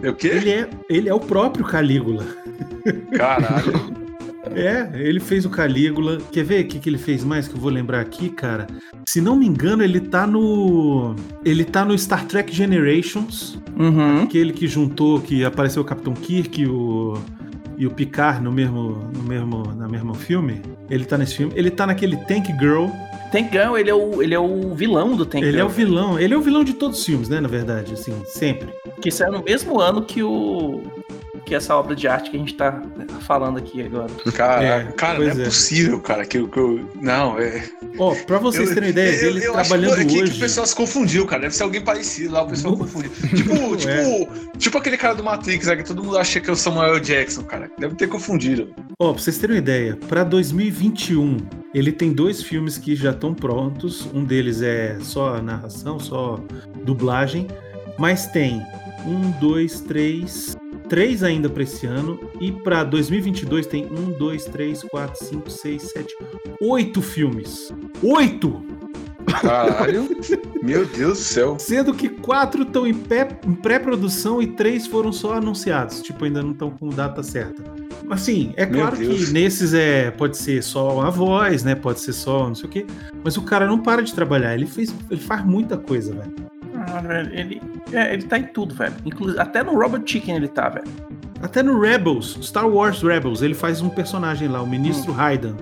É 0.02 0.10
o 0.10 0.16
quê? 0.16 0.28
Ele 0.28 0.50
é, 0.50 0.70
ele 0.90 1.10
é 1.10 1.14
o 1.14 1.20
próprio 1.20 1.66
Calígula. 1.66 2.26
Caralho. 3.16 4.04
É, 4.56 4.90
ele 4.94 5.20
fez 5.20 5.46
o 5.46 5.50
Calígula. 5.50 6.20
Quer 6.32 6.44
ver 6.44 6.66
o 6.66 6.68
que, 6.68 6.80
que 6.80 6.90
ele 6.90 6.98
fez 6.98 7.24
mais 7.24 7.48
que 7.48 7.56
eu 7.56 7.60
vou 7.60 7.72
lembrar 7.72 8.02
aqui, 8.02 8.30
cara? 8.30 8.68
Se 9.06 9.22
não 9.22 9.36
me 9.36 9.46
engano, 9.46 9.84
ele 9.84 10.00
tá 10.00 10.28
no. 10.28 11.16
Ele 11.44 11.64
tá 11.64 11.86
no 11.86 11.98
Star 11.98 12.26
Trek 12.26 12.54
Generations. 12.54 13.58
Uhum. 13.78 14.24
Aquele 14.24 14.54
que 14.54 14.68
juntou, 14.68 15.22
que 15.22 15.44
apareceu 15.44 15.82
o 15.82 15.86
Capitão 15.86 16.14
Kirk 16.14 16.66
o, 16.68 17.18
e 17.78 17.88
o 17.88 17.92
Picard 17.92 18.42
no 18.42 18.52
mesmo, 18.52 19.10
no 19.14 19.24
mesmo, 19.24 19.64
na 19.76 19.88
mesmo 19.88 20.14
filme. 20.14 20.62
Ele 20.90 21.06
tá 21.06 21.18
nesse 21.18 21.36
filme. 21.36 21.54
Ele 21.56 21.72
tá 21.72 21.86
naquele 21.88 22.18
Tank 22.18 22.48
Girl. 22.60 22.88
Tank 23.32 23.50
Gun, 23.52 23.76
ele 23.76 23.90
é 23.90 23.96
o, 23.96 24.22
ele 24.22 24.34
é 24.36 24.40
o 24.40 24.76
vilão 24.76 25.16
do 25.16 25.26
Tank 25.26 25.42
ele 25.44 25.54
Gun. 25.54 25.60
é 25.60 25.66
o 25.66 25.70
vilão. 25.70 26.20
Ele 26.20 26.34
é 26.34 26.38
o 26.38 26.42
vilão 26.42 26.64
de 26.64 26.74
todos 26.74 27.00
os 27.00 27.06
filmes, 27.06 27.30
né? 27.30 27.40
Na 27.42 27.48
verdade, 27.48 27.94
assim, 27.94 28.14
sempre. 28.26 28.70
Que 29.02 29.10
saiu 29.10 29.32
no 29.32 29.44
mesmo 29.44 29.80
ano 29.80 30.04
que 30.04 30.22
o. 30.22 30.82
Que 31.46 31.56
essa 31.56 31.76
obra 31.76 31.96
de 31.96 32.08
arte 32.08 32.30
que 32.30 32.38
a 32.38 32.40
gente 32.40 32.54
tá 32.54 32.82
falando 33.24 33.58
aqui 33.58 33.82
agora. 33.82 34.10
Cara, 34.34 34.64
É, 34.64 34.84
cara 34.94 35.20
não 35.20 35.26
é, 35.28 35.42
é. 35.42 35.46
possível, 35.46 36.00
cara, 36.00 36.26
que 36.26 36.38
eu. 36.38 36.48
que 36.48 36.58
eu- 36.58 36.90
não, 37.02 37.38
é. 37.40 37.64
Ó, 37.98 38.14
pra 38.26 38.38
vocês 38.40 38.70
Eu- 38.70 38.74
terem 38.76 38.90
ideia 38.90 39.12
eu- 39.16 39.34
dele 39.34 39.46
eu 39.46 39.58
acho 39.58 39.70
trabalhando 39.70 39.98
que, 40.00 40.06
que 40.06 40.22
hoje. 40.24 40.38
o 40.38 40.40
pessoal 40.40 40.66
se 40.66 40.76
confundiu, 40.76 41.26
cara. 41.26 41.44
Deve 41.44 41.56
ser 41.56 41.64
alguém 41.64 41.82
parecido 41.82 42.34
lá, 42.34 42.44
o 42.44 42.48
pessoal 42.48 42.76
confundiu. 42.78 43.12
Tipo, 43.36 43.76
tipo, 43.78 43.90
É. 43.90 44.28
tipo 44.58 44.78
aquele 44.78 44.98
cara 44.98 45.16
do 45.16 45.24
Matrix, 45.24 45.68
né, 45.68 45.76
que 45.76 45.84
todo 45.84 46.04
mundo 46.04 46.18
acha 46.18 46.40
que 46.40 46.50
é 46.50 46.54
o 46.54 46.56
Samuel 46.56 47.00
Jackson, 47.00 47.44
cara. 47.44 47.70
Deve 47.78 47.96
ter 47.96 48.08
confundido. 48.08 48.74
Ó, 49.00 49.14
pra 49.14 49.22
vocês 49.22 49.38
terem 49.38 49.56
uma 49.56 49.60
ideia, 49.62 49.98
pra 50.08 50.24
2021, 50.24 51.38
ele 51.74 51.92
tem 51.92 52.12
dois 52.14 52.42
filmes 52.44 52.78
que 52.78 52.96
já 52.96 53.12
estão 53.12 53.34
prontos. 53.34 54.08
Um 54.14 54.24
deles 54.24 54.62
é 54.62 54.98
só 55.02 55.42
narração, 55.42 56.00
só 56.00 56.40
dublagem. 56.84 57.48
Mas 57.98 58.26
tem 58.28 58.62
um, 59.06 59.32
dois, 59.40 59.80
três. 59.82 60.56
Três 60.90 61.24
ainda 61.24 61.50
pra 61.50 61.64
esse 61.64 61.86
ano. 61.86 62.20
E 62.40 62.52
pra 62.52 62.84
2022 62.84 63.66
tem 63.68 63.86
um, 63.86 64.12
dois, 64.12 64.46
três, 64.46 64.82
quatro, 64.84 65.24
cinco, 65.24 65.50
seis, 65.50 65.84
sete, 65.84 66.14
oito 66.62 67.02
filmes. 67.02 67.74
Oito! 68.02 68.64
Caralho. 69.42 70.08
Meu 70.62 70.86
Deus 70.86 71.18
do 71.18 71.24
céu. 71.24 71.56
Sendo 71.60 71.94
que 71.94 72.08
quatro 72.10 72.64
estão 72.64 72.86
em, 72.86 72.94
pé- 72.94 73.40
em 73.48 73.54
pré-produção 73.54 74.42
e 74.42 74.48
três 74.48 74.86
foram 74.88 75.12
só 75.12 75.34
anunciados. 75.34 76.02
Tipo, 76.02 76.26
ainda 76.26 76.42
não 76.42 76.52
estão 76.52 76.70
com 76.70 76.90
data 76.90 77.24
certa. 77.24 77.64
Assim, 78.10 78.54
é 78.58 78.66
Meu 78.66 78.82
claro 78.82 78.98
Deus. 78.98 79.26
que 79.26 79.32
nesses 79.34 79.74
é 79.74 80.12
pode 80.12 80.38
ser 80.38 80.62
só 80.62 80.94
uma 81.00 81.10
voz, 81.10 81.64
né? 81.64 81.74
Pode 81.74 82.00
ser 82.02 82.14
só 82.14 82.48
não 82.48 82.56
sei 82.56 82.66
o 82.66 82.70
quê. 82.70 82.86
Mas 83.24 83.38
o 83.38 83.42
cara 83.42 83.66
não 83.66 83.80
para 83.80 84.02
de 84.04 84.14
trabalhar. 84.14 84.54
Ele, 84.54 84.66
fez, 84.68 84.94
ele 85.10 85.22
faz 85.22 85.44
muita 85.46 85.78
coisa, 85.78 86.14
velho. 86.14 86.34
Ah, 86.76 87.02
velho, 87.02 87.32
ele, 87.34 87.62
é, 87.96 88.14
ele 88.14 88.24
tá 88.24 88.38
em 88.38 88.44
tudo, 88.44 88.74
velho. 88.76 88.94
Inclusive, 89.06 89.40
até 89.40 89.64
no 89.64 89.74
Robot 89.80 90.10
Chicken 90.12 90.36
ele 90.36 90.48
tá, 90.48 90.70
velho. 90.70 90.88
Até 91.42 91.62
no 91.62 91.80
Rebels, 91.80 92.38
Star 92.42 92.68
Wars 92.68 93.02
Rebels, 93.02 93.42
ele 93.42 93.54
faz 93.54 93.82
um 93.82 93.90
personagem 93.90 94.48
lá, 94.48 94.62
o 94.62 94.68
Ministro 94.68 95.12
Raiden. 95.12 95.56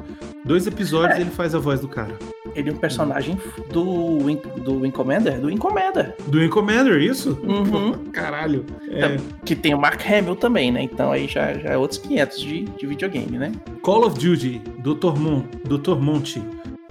Dois 0.45 0.65
episódios 0.67 1.17
É. 1.17 1.21
ele 1.21 1.29
faz 1.29 1.53
a 1.53 1.59
voz 1.59 1.79
do 1.79 1.87
cara. 1.87 2.17
Ele 2.55 2.69
é 2.69 2.73
um 2.73 2.77
personagem 2.77 3.37
do, 3.71 4.17
do 4.59 4.81
Wing 4.81 4.91
Commander? 4.91 5.39
Do 5.39 5.47
Wing 5.47 5.57
Commander. 5.57 6.15
Do 6.27 6.39
Wing 6.39 6.49
Commander, 6.49 7.01
isso? 7.01 7.39
Uhum. 7.43 7.93
Pô, 7.93 7.97
caralho. 8.11 8.65
É, 8.89 9.17
Que 9.45 9.55
tem 9.55 9.73
o 9.73 9.79
Mark 9.79 10.01
Hamill 10.05 10.35
também, 10.35 10.71
né? 10.71 10.83
Então 10.83 11.11
aí 11.11 11.27
já, 11.27 11.53
já 11.53 11.69
é 11.69 11.77
outros 11.77 11.99
500 11.99 12.41
de, 12.41 12.63
de 12.65 12.87
videogame, 12.87 13.37
né? 13.37 13.51
Call 13.81 14.05
of 14.05 14.19
Duty, 14.19 14.61
Dr. 14.79 15.17
Mon, 15.17 15.43
Dr. 15.63 15.95
Monte. 15.95 16.41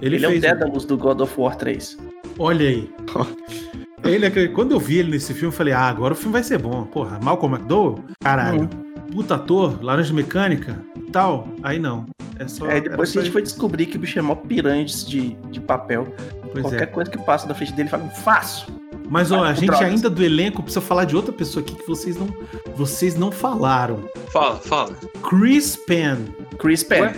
Ele, 0.01 0.15
Ele, 0.15 0.25
é 0.25 0.29
o. 0.29 0.39
Dédalus 0.41 0.85
do 0.85 0.97
God 0.97 1.21
of 1.21 1.33
War 1.39 1.55
3. 1.55 1.97
Olha 2.39 2.67
aí. 2.67 2.89
ele, 4.03 4.25
é 4.25 4.47
quando 4.47 4.71
eu 4.71 4.79
vi 4.79 4.97
ele 4.97 5.11
nesse 5.11 5.33
filme, 5.33 5.47
eu 5.47 5.51
falei, 5.51 5.73
ah, 5.73 5.87
agora 5.87 6.13
o 6.13 6.17
filme 6.17 6.33
vai 6.33 6.43
ser 6.43 6.57
bom. 6.57 6.83
Porra, 6.85 7.19
Malcolm 7.21 7.55
McDowell? 7.55 8.03
Caralho. 8.19 8.69
Puta 9.11 9.35
ator, 9.35 9.83
laranja 9.83 10.13
mecânica 10.13 10.79
tal. 11.11 11.47
Aí 11.61 11.77
não. 11.77 12.07
É 12.39 12.47
só. 12.47 12.65
Aí 12.65 12.81
depois 12.81 13.15
a 13.15 13.21
gente 13.21 13.31
foi 13.31 13.41
descobrir 13.41 13.85
que 13.85 13.97
o 13.97 13.99
bicho 13.99 14.17
é 14.17 14.21
mó 14.21 14.35
piranha 14.35 14.85
de, 14.85 15.35
de 15.51 15.59
papel. 15.59 16.07
Pois 16.51 16.63
Qualquer 16.63 16.83
é. 16.83 16.85
coisa 16.87 17.11
que 17.11 17.17
passa 17.19 17.47
na 17.47 17.53
frente 17.53 17.73
dele, 17.73 17.89
fala, 17.89 18.07
faço. 18.09 18.67
Mas 19.09 19.31
ó, 19.31 19.43
a 19.43 19.53
gente 19.53 19.67
drogas. 19.67 19.89
ainda 19.89 20.09
do 20.09 20.23
elenco 20.23 20.63
precisa 20.63 20.79
falar 20.79 21.03
de 21.03 21.15
outra 21.15 21.33
pessoa 21.33 21.61
aqui 21.61 21.75
que 21.75 21.85
vocês 21.85 22.17
não, 22.17 22.27
vocês 22.75 23.15
não 23.15 23.29
falaram. 23.29 24.09
Fala, 24.31 24.55
fala. 24.57 24.95
Chris 25.21 25.75
Penn. 25.75 26.17
Chris 26.57 26.83
Penn. 26.83 27.01
Ué? 27.01 27.15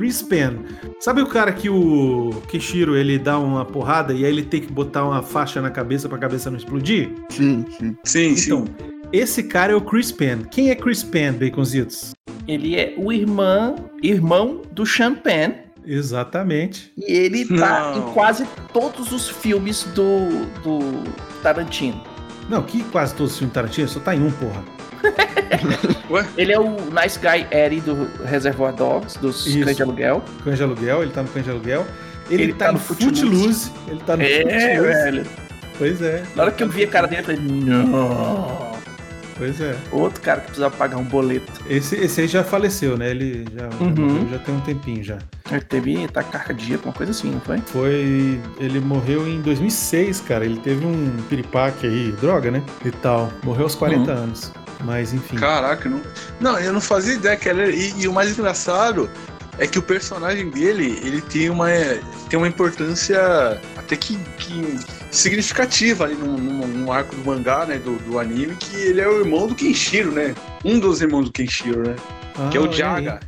Chris 0.00 0.22
Penn. 0.22 0.54
Sabe 0.98 1.20
o 1.20 1.26
cara 1.26 1.52
que 1.52 1.68
o 1.68 2.30
Kishiro 2.48 2.96
ele 2.96 3.18
dá 3.18 3.38
uma 3.38 3.66
porrada 3.66 4.14
e 4.14 4.24
aí 4.24 4.30
ele 4.32 4.42
tem 4.42 4.58
que 4.62 4.72
botar 4.72 5.04
uma 5.04 5.22
faixa 5.22 5.60
na 5.60 5.68
cabeça 5.70 6.08
pra 6.08 6.16
cabeça 6.16 6.50
não 6.50 6.56
explodir? 6.56 7.10
Sim, 7.28 7.66
sim. 7.78 7.96
Sim, 8.02 8.28
Então, 8.30 8.64
sim. 8.64 8.74
esse 9.12 9.42
cara 9.42 9.72
é 9.74 9.76
o 9.76 9.80
Chris 9.82 10.10
Penn. 10.10 10.44
Quem 10.50 10.70
é 10.70 10.74
Chris 10.74 11.02
Penn, 11.02 11.34
Baconzitos? 11.34 12.12
Ele 12.48 12.76
é 12.76 12.94
o 12.96 13.12
irmão, 13.12 13.76
irmão 14.02 14.62
do 14.72 14.86
Sean 14.86 15.14
Penn. 15.14 15.52
Exatamente. 15.84 16.90
E 16.96 17.12
ele 17.12 17.44
tá 17.46 17.92
Não. 17.94 17.98
em 18.10 18.12
quase 18.14 18.46
todos 18.72 19.12
os 19.12 19.28
filmes 19.28 19.84
do, 19.94 20.46
do 20.62 20.78
Tarantino. 21.42 22.02
Não, 22.48 22.62
que 22.62 22.82
quase 22.84 23.14
todos 23.14 23.32
os 23.32 23.38
filmes 23.38 23.52
Tarantino, 23.52 23.86
só 23.86 24.00
tá 24.00 24.16
em 24.16 24.22
um, 24.22 24.30
porra. 24.30 24.64
Ele 26.36 26.52
é 26.52 26.58
o 26.60 26.70
Nice 26.90 27.18
Guy 27.18 27.46
Eddie 27.50 27.80
do 27.80 28.08
Reservoir 28.24 28.74
Dogs, 28.74 29.18
dos 29.18 29.46
Isso. 29.46 29.64
Cães 29.64 29.76
de 29.76 29.82
Aluguel. 29.82 30.22
Cães 30.44 30.56
de 30.56 30.62
Aluguel, 30.62 31.02
ele 31.02 31.12
tá 31.12 31.22
no 31.22 31.28
Cães 31.28 31.44
de 31.44 31.50
Aluguel. 31.50 31.86
Ele, 32.28 32.42
Ele 32.44 32.52
tá, 32.52 32.66
tá 32.66 32.72
no 32.72 32.78
Footloose. 32.78 33.70
Ele 33.88 34.00
tá 34.06 34.16
no 34.16 34.22
É, 34.22 34.40
Footloose. 34.42 35.02
velho. 35.04 35.26
Pois 35.78 36.02
é. 36.02 36.22
Na 36.36 36.42
hora 36.44 36.52
que 36.52 36.62
eu 36.62 36.68
vi 36.68 36.84
a 36.84 36.88
cara 36.88 37.06
dele, 37.06 37.22
eu 37.22 37.24
falei, 37.24 37.40
não. 37.40 38.70
Pois 39.36 39.58
é. 39.58 39.74
Outro 39.90 40.20
cara 40.20 40.40
que 40.40 40.46
precisava 40.48 40.76
pagar 40.76 40.98
um 40.98 41.04
boleto. 41.04 41.50
Esse, 41.66 41.96
esse 41.96 42.20
aí 42.20 42.28
já 42.28 42.44
faleceu, 42.44 42.98
né? 42.98 43.10
Ele 43.10 43.46
já, 43.56 43.70
já 43.70 43.76
Uhum. 43.84 43.94
morreu, 43.96 44.28
já 44.32 44.38
tem 44.38 44.54
um 44.54 44.60
tempinho 44.60 45.02
já. 45.02 45.16
Ele 45.50 45.60
teve 45.62 46.06
tá 46.08 46.22
cardíaco, 46.22 46.86
uma 46.88 46.92
coisa 46.92 47.10
assim, 47.12 47.30
não 47.30 47.40
foi? 47.40 47.58
Foi. 47.66 48.38
Ele 48.58 48.80
morreu 48.80 49.26
em 49.26 49.40
2006, 49.40 50.20
cara. 50.20 50.44
Ele 50.44 50.58
teve 50.60 50.84
um 50.84 51.16
piripaque 51.30 51.86
aí, 51.86 52.12
droga, 52.20 52.50
né? 52.50 52.62
E 52.84 52.90
tal. 52.90 53.32
Morreu 53.42 53.62
aos 53.64 53.74
40 53.74 54.12
Uhum. 54.12 54.18
anos. 54.24 54.52
Mas 54.84 55.12
enfim. 55.12 55.36
Caraca, 55.36 55.88
não. 55.88 56.00
Não, 56.40 56.58
eu 56.58 56.72
não 56.72 56.80
fazia 56.80 57.14
ideia 57.14 57.36
que 57.36 57.48
ele 57.48 57.60
era. 57.62 57.70
E, 57.70 58.00
e 58.00 58.08
o 58.08 58.12
mais 58.12 58.30
engraçado 58.38 59.10
é 59.58 59.66
que 59.66 59.78
o 59.78 59.82
personagem 59.82 60.48
dele, 60.50 61.00
ele 61.04 61.20
tem 61.20 61.50
uma, 61.50 61.68
tem 62.28 62.38
uma 62.38 62.48
importância 62.48 63.20
até 63.76 63.94
que, 63.96 64.16
que 64.38 64.78
significativa 65.10 66.04
ali 66.04 66.14
no, 66.14 66.36
no- 66.38 66.66
no 66.66 66.92
arco 66.92 67.14
do 67.14 67.24
mangá, 67.24 67.66
né? 67.66 67.76
Do, 67.78 67.96
do 67.98 68.18
anime, 68.18 68.54
que 68.56 68.74
ele 68.76 69.00
é 69.00 69.08
o 69.08 69.20
irmão 69.20 69.46
do 69.46 69.54
Kenshiro, 69.54 70.12
né? 70.12 70.34
Um 70.64 70.78
dos 70.78 71.00
irmãos 71.02 71.24
do 71.26 71.32
Kenshiro, 71.32 71.86
né? 71.88 71.96
que 72.50 72.56
é 72.56 72.60
Ah, 72.60 72.64
o 72.64 72.72
Jaga. 72.72 73.20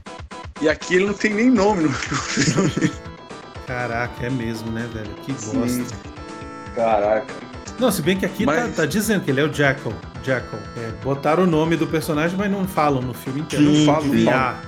E 0.63 0.69
aqui 0.69 0.95
ele 0.95 1.07
não 1.07 1.13
tem 1.15 1.35
nem 1.35 1.51
nome 1.51 1.83
no 1.83 1.91
filme. 1.93 2.91
Caraca, 3.67 4.25
é 4.27 4.31
mesmo, 4.31 4.71
né, 4.71 4.89
velho? 4.93 5.11
Que 5.25 5.35
Sim. 5.35 5.59
bosta. 5.59 5.97
Caraca. 6.75 7.35
Não, 7.79 7.91
se 7.91 8.01
bem 8.03 8.17
que 8.17 8.25
aqui 8.25 8.45
tá, 8.47 8.53
Mas- 8.53 8.77
tá 8.77 8.87
dizendo 8.87 9.25
que 9.25 9.31
ele 9.31 9.41
é 9.41 9.45
o 9.45 9.53
Jackal. 9.53 9.93
Jackal. 10.23 10.61
É, 10.77 10.91
botaram 11.03 11.45
o 11.45 11.47
nome 11.47 11.77
do 11.77 11.87
personagem, 11.87 12.37
mas 12.37 12.51
não 12.51 12.67
falam 12.67 13.03
no 13.03 13.15
filme 13.15 13.41
inteiro. 13.41 13.65
Sim, 13.65 13.87
não 13.87 13.95
falam. 13.95 14.09
Adivinhar. 14.11 14.63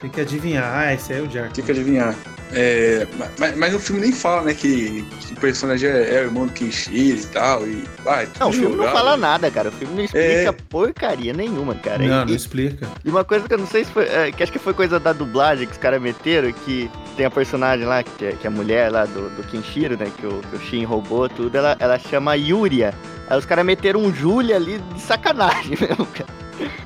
Tem 0.00 0.08
que 0.10 0.20
adivinhar. 0.20 0.72
Ah, 0.74 0.94
esse 0.94 1.12
aí 1.12 1.18
é 1.18 1.22
o 1.22 1.28
Jackal. 1.30 1.52
Tem 1.52 1.64
que 1.64 1.70
adivinhar. 1.70 2.14
É, 2.52 3.06
mas, 3.38 3.56
mas 3.56 3.74
o 3.74 3.78
filme 3.78 4.00
nem 4.00 4.12
fala, 4.12 4.42
né, 4.42 4.54
que, 4.54 5.06
que 5.20 5.34
o 5.34 5.36
personagem 5.36 5.88
é, 5.88 6.16
é 6.16 6.20
o 6.22 6.24
irmão 6.24 6.46
do 6.46 6.52
Kenshiro 6.52 7.18
e 7.20 7.26
tal. 7.26 7.64
E, 7.66 7.84
ah, 8.06 8.22
é 8.22 8.26
tudo 8.26 8.40
Não, 8.40 8.48
o 8.48 8.52
filme 8.52 8.68
não 8.70 8.76
jogado. 8.78 8.92
fala 8.92 9.16
nada, 9.16 9.50
cara. 9.50 9.68
O 9.68 9.72
filme 9.72 9.94
não 9.94 10.02
explica 10.04 10.26
É. 10.26 10.52
porcaria 10.68 11.32
nenhuma, 11.32 11.74
cara. 11.76 11.98
Não, 11.98 12.22
E- 12.22 12.26
não 12.26 12.34
explica. 12.34 12.88
E 13.04 13.08
uma 13.10 13.22
coisa 13.24 13.46
que 13.46 13.54
eu 13.54 13.58
não 13.58 13.66
sei 13.68 13.84
se 13.84 13.92
foi. 13.92 14.04
é, 14.08 14.32
que 14.32 14.42
acho 14.42 14.50
que 14.50 14.58
foi 14.58 14.74
coisa 14.74 14.98
da 14.98 15.12
dublagem 15.12 15.66
que 15.66 15.72
os 15.72 15.78
caras 15.78 16.00
meteram, 16.02 16.50
que 16.52 16.90
tem 17.20 17.26
a 17.26 17.30
personagem 17.30 17.84
lá, 17.84 18.02
que 18.02 18.24
é, 18.24 18.32
que 18.32 18.46
é 18.46 18.48
a 18.48 18.50
mulher 18.50 18.90
lá 18.90 19.04
do, 19.04 19.28
do 19.36 19.42
Kenshiro, 19.42 19.94
né? 19.94 20.10
Que 20.18 20.26
o, 20.26 20.40
que 20.40 20.56
o 20.56 20.58
Shin 20.58 20.84
roubou 20.84 21.28
tudo, 21.28 21.54
ela, 21.54 21.76
ela 21.78 21.98
chama 21.98 22.34
Yuria. 22.34 22.94
Aí 23.28 23.38
os 23.38 23.44
caras 23.44 23.62
meteram 23.62 24.00
um 24.00 24.10
Julia 24.14 24.56
ali 24.56 24.78
de 24.94 25.00
sacanagem 25.02 25.76
mesmo, 25.78 26.06
cara. 26.06 26.30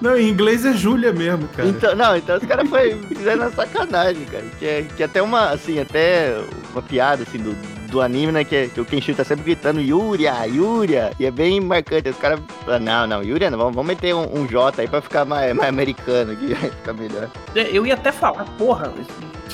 Não, 0.00 0.16
em 0.18 0.28
inglês 0.28 0.64
é 0.64 0.72
Júlia 0.72 1.12
mesmo, 1.12 1.46
cara. 1.56 1.68
Então, 1.68 1.94
não, 1.94 2.16
então 2.16 2.36
os 2.36 2.44
caras 2.44 2.68
foi- 2.68 2.94
fizeram 3.06 3.42
uma 3.42 3.50
sacanagem, 3.52 4.24
cara. 4.24 4.44
Que 4.58 4.66
é, 4.66 4.82
que 4.96 5.02
é 5.04 5.06
até 5.06 5.22
uma, 5.22 5.50
assim, 5.50 5.78
até 5.78 6.36
uma 6.72 6.82
piada, 6.82 7.22
assim, 7.22 7.38
do, 7.38 7.52
do 7.88 8.00
anime, 8.00 8.32
né? 8.32 8.42
Que, 8.44 8.56
é- 8.56 8.66
que 8.66 8.80
o 8.80 8.84
Kenshiro 8.84 9.16
tá 9.16 9.22
sempre 9.24 9.44
gritando 9.44 9.80
Yuria, 9.80 10.34
Yuria. 10.46 11.12
E 11.18 11.26
é 11.26 11.30
bem 11.30 11.60
marcante. 11.60 12.08
Os 12.08 12.16
caras 12.16 12.40
falam, 12.64 12.80
não, 12.80 13.06
não, 13.06 13.22
Yuria 13.22 13.50
não, 13.52 13.58
vamos, 13.58 13.74
vamos 13.76 13.88
meter 13.88 14.12
um, 14.16 14.40
um 14.40 14.46
J 14.48 14.80
aí 14.82 14.88
pra 14.88 15.00
ficar 15.00 15.24
mais, 15.24 15.54
mais 15.54 15.68
americano 15.68 16.32
aqui, 16.32 16.54
vai 16.54 16.70
ficar 16.70 16.92
melhor. 16.92 17.28
É, 17.54 17.68
Eu 17.76 17.86
ia 17.86 17.94
até 17.94 18.10
falar, 18.10 18.44
porra, 18.58 18.92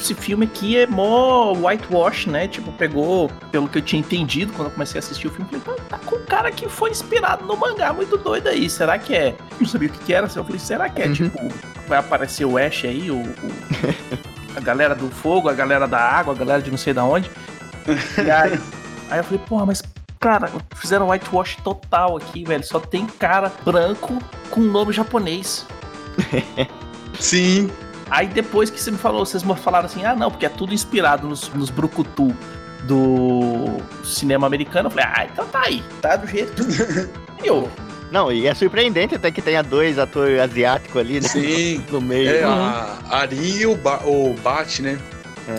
esse 0.01 0.15
filme 0.15 0.47
aqui 0.47 0.77
é 0.79 0.87
mó 0.87 1.53
whitewash, 1.53 2.27
né? 2.27 2.49
Tipo, 2.49 2.73
pegou, 2.73 3.31
pelo 3.53 3.69
que 3.69 3.79
eu 3.79 3.83
tinha 3.83 4.01
entendido 4.01 4.53
quando 4.53 4.69
eu 4.69 4.73
comecei 4.73 4.99
a 4.99 5.01
assistir 5.01 5.27
o 5.29 5.31
filme, 5.31 5.47
falei, 5.51 5.63
"Pô, 5.65 5.73
tá 5.89 5.99
com 5.99 6.17
um 6.17 6.25
cara 6.25 6.51
que 6.51 6.69
foi 6.69 6.91
inspirado 6.91 7.45
no 7.45 7.57
mangá 7.57 7.93
muito 7.93 8.17
doido 8.17 8.49
aí. 8.49 8.69
Será 8.71 8.99
que 8.99 9.15
é? 9.15 9.35
Não 9.61 9.67
sabia 9.69 9.89
o 9.89 9.93
que, 9.93 9.99
que 9.99 10.13
era. 10.15 10.27
Eu 10.27 10.45
falei, 10.45 10.59
será 10.59 10.89
que 10.89 11.03
é 11.03 11.07
Uhum. 11.07 11.13
tipo, 11.13 11.39
vai 11.89 11.99
aparecer 11.99 12.45
o 12.45 12.57
Ash 12.59 12.85
aí, 12.85 13.11
o, 13.11 13.17
o- 13.21 13.27
a 14.57 14.61
galera 14.61 14.95
do 14.95 15.09
fogo, 15.11 15.49
a 15.49 15.53
galera 15.53 15.87
da 15.87 15.99
água, 15.99 16.35
a 16.35 16.37
galera 16.37 16.63
de 16.63 16.71
não 16.71 16.79
sei 16.79 16.93
da 16.93 17.05
onde. 17.05 17.31
E 18.25 18.31
aí, 18.31 18.59
aí 19.11 19.19
eu 19.19 19.25
falei, 19.25 19.41
porra, 19.49 19.67
mas. 19.67 19.83
Cara, 20.19 20.51
fizeram 20.75 21.09
whitewash 21.09 21.57
total 21.65 22.19
aqui, 22.19 22.45
velho. 22.45 22.63
Só 22.63 22.79
tem 22.79 23.07
cara 23.07 23.51
branco 23.65 24.19
com 24.51 24.61
nome 24.61 24.93
japonês. 24.93 25.67
Sim. 27.19 27.71
Aí 28.11 28.27
depois 28.27 28.71
que 28.71 28.81
você 28.81 28.91
me 28.91 28.99
falou, 28.99 29.25
vocês 29.25 29.43
me 29.43 29.55
falaram 29.55 29.87
assim, 29.87 30.05
ah 30.05 30.15
não, 30.15 30.31
porque 30.31 30.45
é 30.45 30.49
tudo 30.49 30.75
inspirado 30.75 31.29
nos, 31.29 31.49
nos 31.51 31.71
brucutu 31.71 32.35
do 32.85 33.79
cinema 34.05 34.47
americano. 34.47 34.89
Eu 34.89 34.91
falei, 34.91 35.07
ah, 35.07 35.29
então 35.33 35.47
tá 35.47 35.63
aí, 35.65 35.83
tá 36.01 36.17
do 36.17 36.27
jeito 36.27 36.67
que 37.39 37.47
eu. 37.49 37.71
Não, 38.11 38.33
e 38.33 38.47
é 38.49 38.55
surpreendente 38.55 39.15
até 39.15 39.31
que 39.31 39.41
tenha 39.41 39.63
dois 39.63 39.97
atores 39.99 40.41
asiáticos 40.41 40.97
ali, 40.97 41.21
né? 41.21 41.29
Sim. 41.29 41.85
No 41.91 42.01
meio. 42.01 42.29
É 42.29 42.43
a 42.43 42.99
Ari 43.09 43.61
e 43.61 43.67
o, 43.67 43.77
ba 43.77 44.01
o 44.05 44.35
Bat, 44.43 44.83
né? 44.83 44.99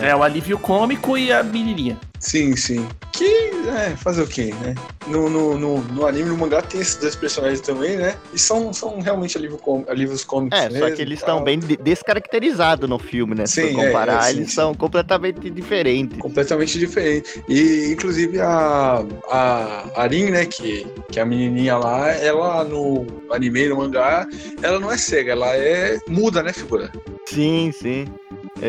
É 0.00 0.14
o 0.14 0.22
alívio 0.22 0.58
cômico 0.58 1.16
e 1.18 1.32
a 1.32 1.42
menininha. 1.42 1.98
Sim, 2.18 2.54
sim. 2.56 2.86
Que, 3.12 3.50
é, 3.68 3.96
fazer 3.96 4.22
o 4.22 4.26
quê, 4.26 4.54
né? 4.60 4.74
No, 5.08 5.28
no, 5.28 5.58
no, 5.58 5.78
no 5.82 6.06
anime, 6.06 6.28
no 6.30 6.36
mangá, 6.38 6.62
tem 6.62 6.80
esses 6.80 6.94
dois 6.96 7.16
personagens 7.16 7.60
também, 7.60 7.96
né? 7.96 8.16
E 8.32 8.38
são, 8.38 8.72
são 8.72 9.00
realmente 9.00 9.36
alívio 9.36 9.58
com, 9.58 9.84
alívios 9.88 10.24
cômicos 10.24 10.58
É, 10.58 10.68
mesmo. 10.70 10.88
só 10.88 10.94
que 10.94 11.02
eles 11.02 11.18
estão 11.18 11.42
bem 11.42 11.58
de- 11.58 11.76
descaracterizados 11.76 12.88
no 12.88 12.98
filme, 12.98 13.34
né? 13.34 13.44
Se 13.46 13.54
Sim, 13.60 13.80
é, 13.80 13.86
comparar, 13.86 14.22
é, 14.28 14.30
sim, 14.32 14.36
eles 14.38 14.48
sim. 14.50 14.54
são 14.54 14.72
completamente 14.74 15.50
diferentes. 15.50 16.16
Completamente 16.20 16.78
diferente. 16.78 17.42
E, 17.48 17.90
inclusive, 17.92 18.40
a, 18.40 19.04
a 19.28 20.02
Arin, 20.02 20.30
né, 20.30 20.46
que, 20.46 20.86
que 21.10 21.18
é 21.18 21.22
a 21.22 21.26
menininha 21.26 21.76
lá, 21.76 22.08
ela 22.12 22.62
no 22.64 23.04
anime, 23.32 23.68
no 23.68 23.76
mangá, 23.78 24.26
ela 24.62 24.78
não 24.78 24.90
é 24.92 24.96
cega, 24.96 25.32
ela 25.32 25.48
é 25.56 25.98
muda, 26.08 26.40
né, 26.42 26.52
figura? 26.52 26.90
Sim, 27.26 27.72
sim. 27.72 28.04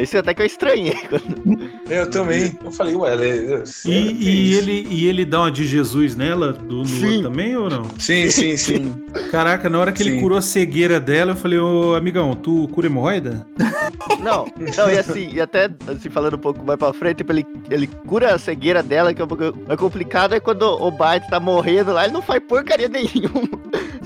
Isso 0.01 0.17
até 0.17 0.33
que 0.33 0.41
eu 0.41 0.45
estranhei. 0.45 0.97
Eu 1.89 2.09
também. 2.09 2.57
Eu 2.63 2.71
falei, 2.71 2.95
ué, 2.95 3.11
ela 3.11 3.25
é... 3.25 3.63
E, 3.85 3.91
e 3.91 4.53
ele, 4.55 4.87
e 4.89 5.05
ele 5.07 5.25
dá 5.25 5.41
uma 5.41 5.51
de 5.51 5.65
Jesus 5.67 6.15
nela, 6.15 6.53
do, 6.53 6.79
outro 6.79 7.21
também 7.21 7.55
ou 7.57 7.69
não? 7.69 7.83
Sim, 7.99 8.29
sim, 8.31 8.55
sim. 8.57 8.93
Caraca, 9.29 9.69
na 9.69 9.79
hora 9.79 9.91
que 9.91 10.01
ele 10.01 10.11
Sim. 10.13 10.21
curou 10.21 10.37
a 10.37 10.41
cegueira 10.41 10.99
dela, 10.99 11.31
eu 11.33 11.35
falei, 11.35 11.59
ô 11.59 11.93
amigão, 11.95 12.33
tu 12.35 12.67
cura 12.69 12.87
hemorroida? 12.87 13.45
Não, 14.19 14.45
não, 14.77 14.89
e 14.91 14.97
assim, 14.97 15.29
e 15.33 15.41
até 15.41 15.69
assim, 15.87 16.09
falando 16.09 16.35
um 16.35 16.39
pouco 16.39 16.63
mais 16.65 16.79
pra 16.79 16.93
frente, 16.93 17.17
tipo, 17.17 17.31
ele, 17.33 17.45
ele 17.69 17.87
cura 18.07 18.33
a 18.33 18.39
cegueira 18.39 18.81
dela, 18.81 19.13
que 19.13 19.21
é 19.21 19.25
um 19.25 19.27
pouco 19.27 19.43
mais 19.67 19.79
complicado, 19.79 20.33
é 20.33 20.39
quando 20.39 20.63
o 20.63 20.89
Bart 20.89 21.27
tá 21.29 21.39
morrendo 21.39 21.91
lá, 21.91 22.05
ele 22.05 22.13
não 22.13 22.21
faz 22.21 22.41
porcaria 22.47 22.87
nenhuma. 22.89 23.49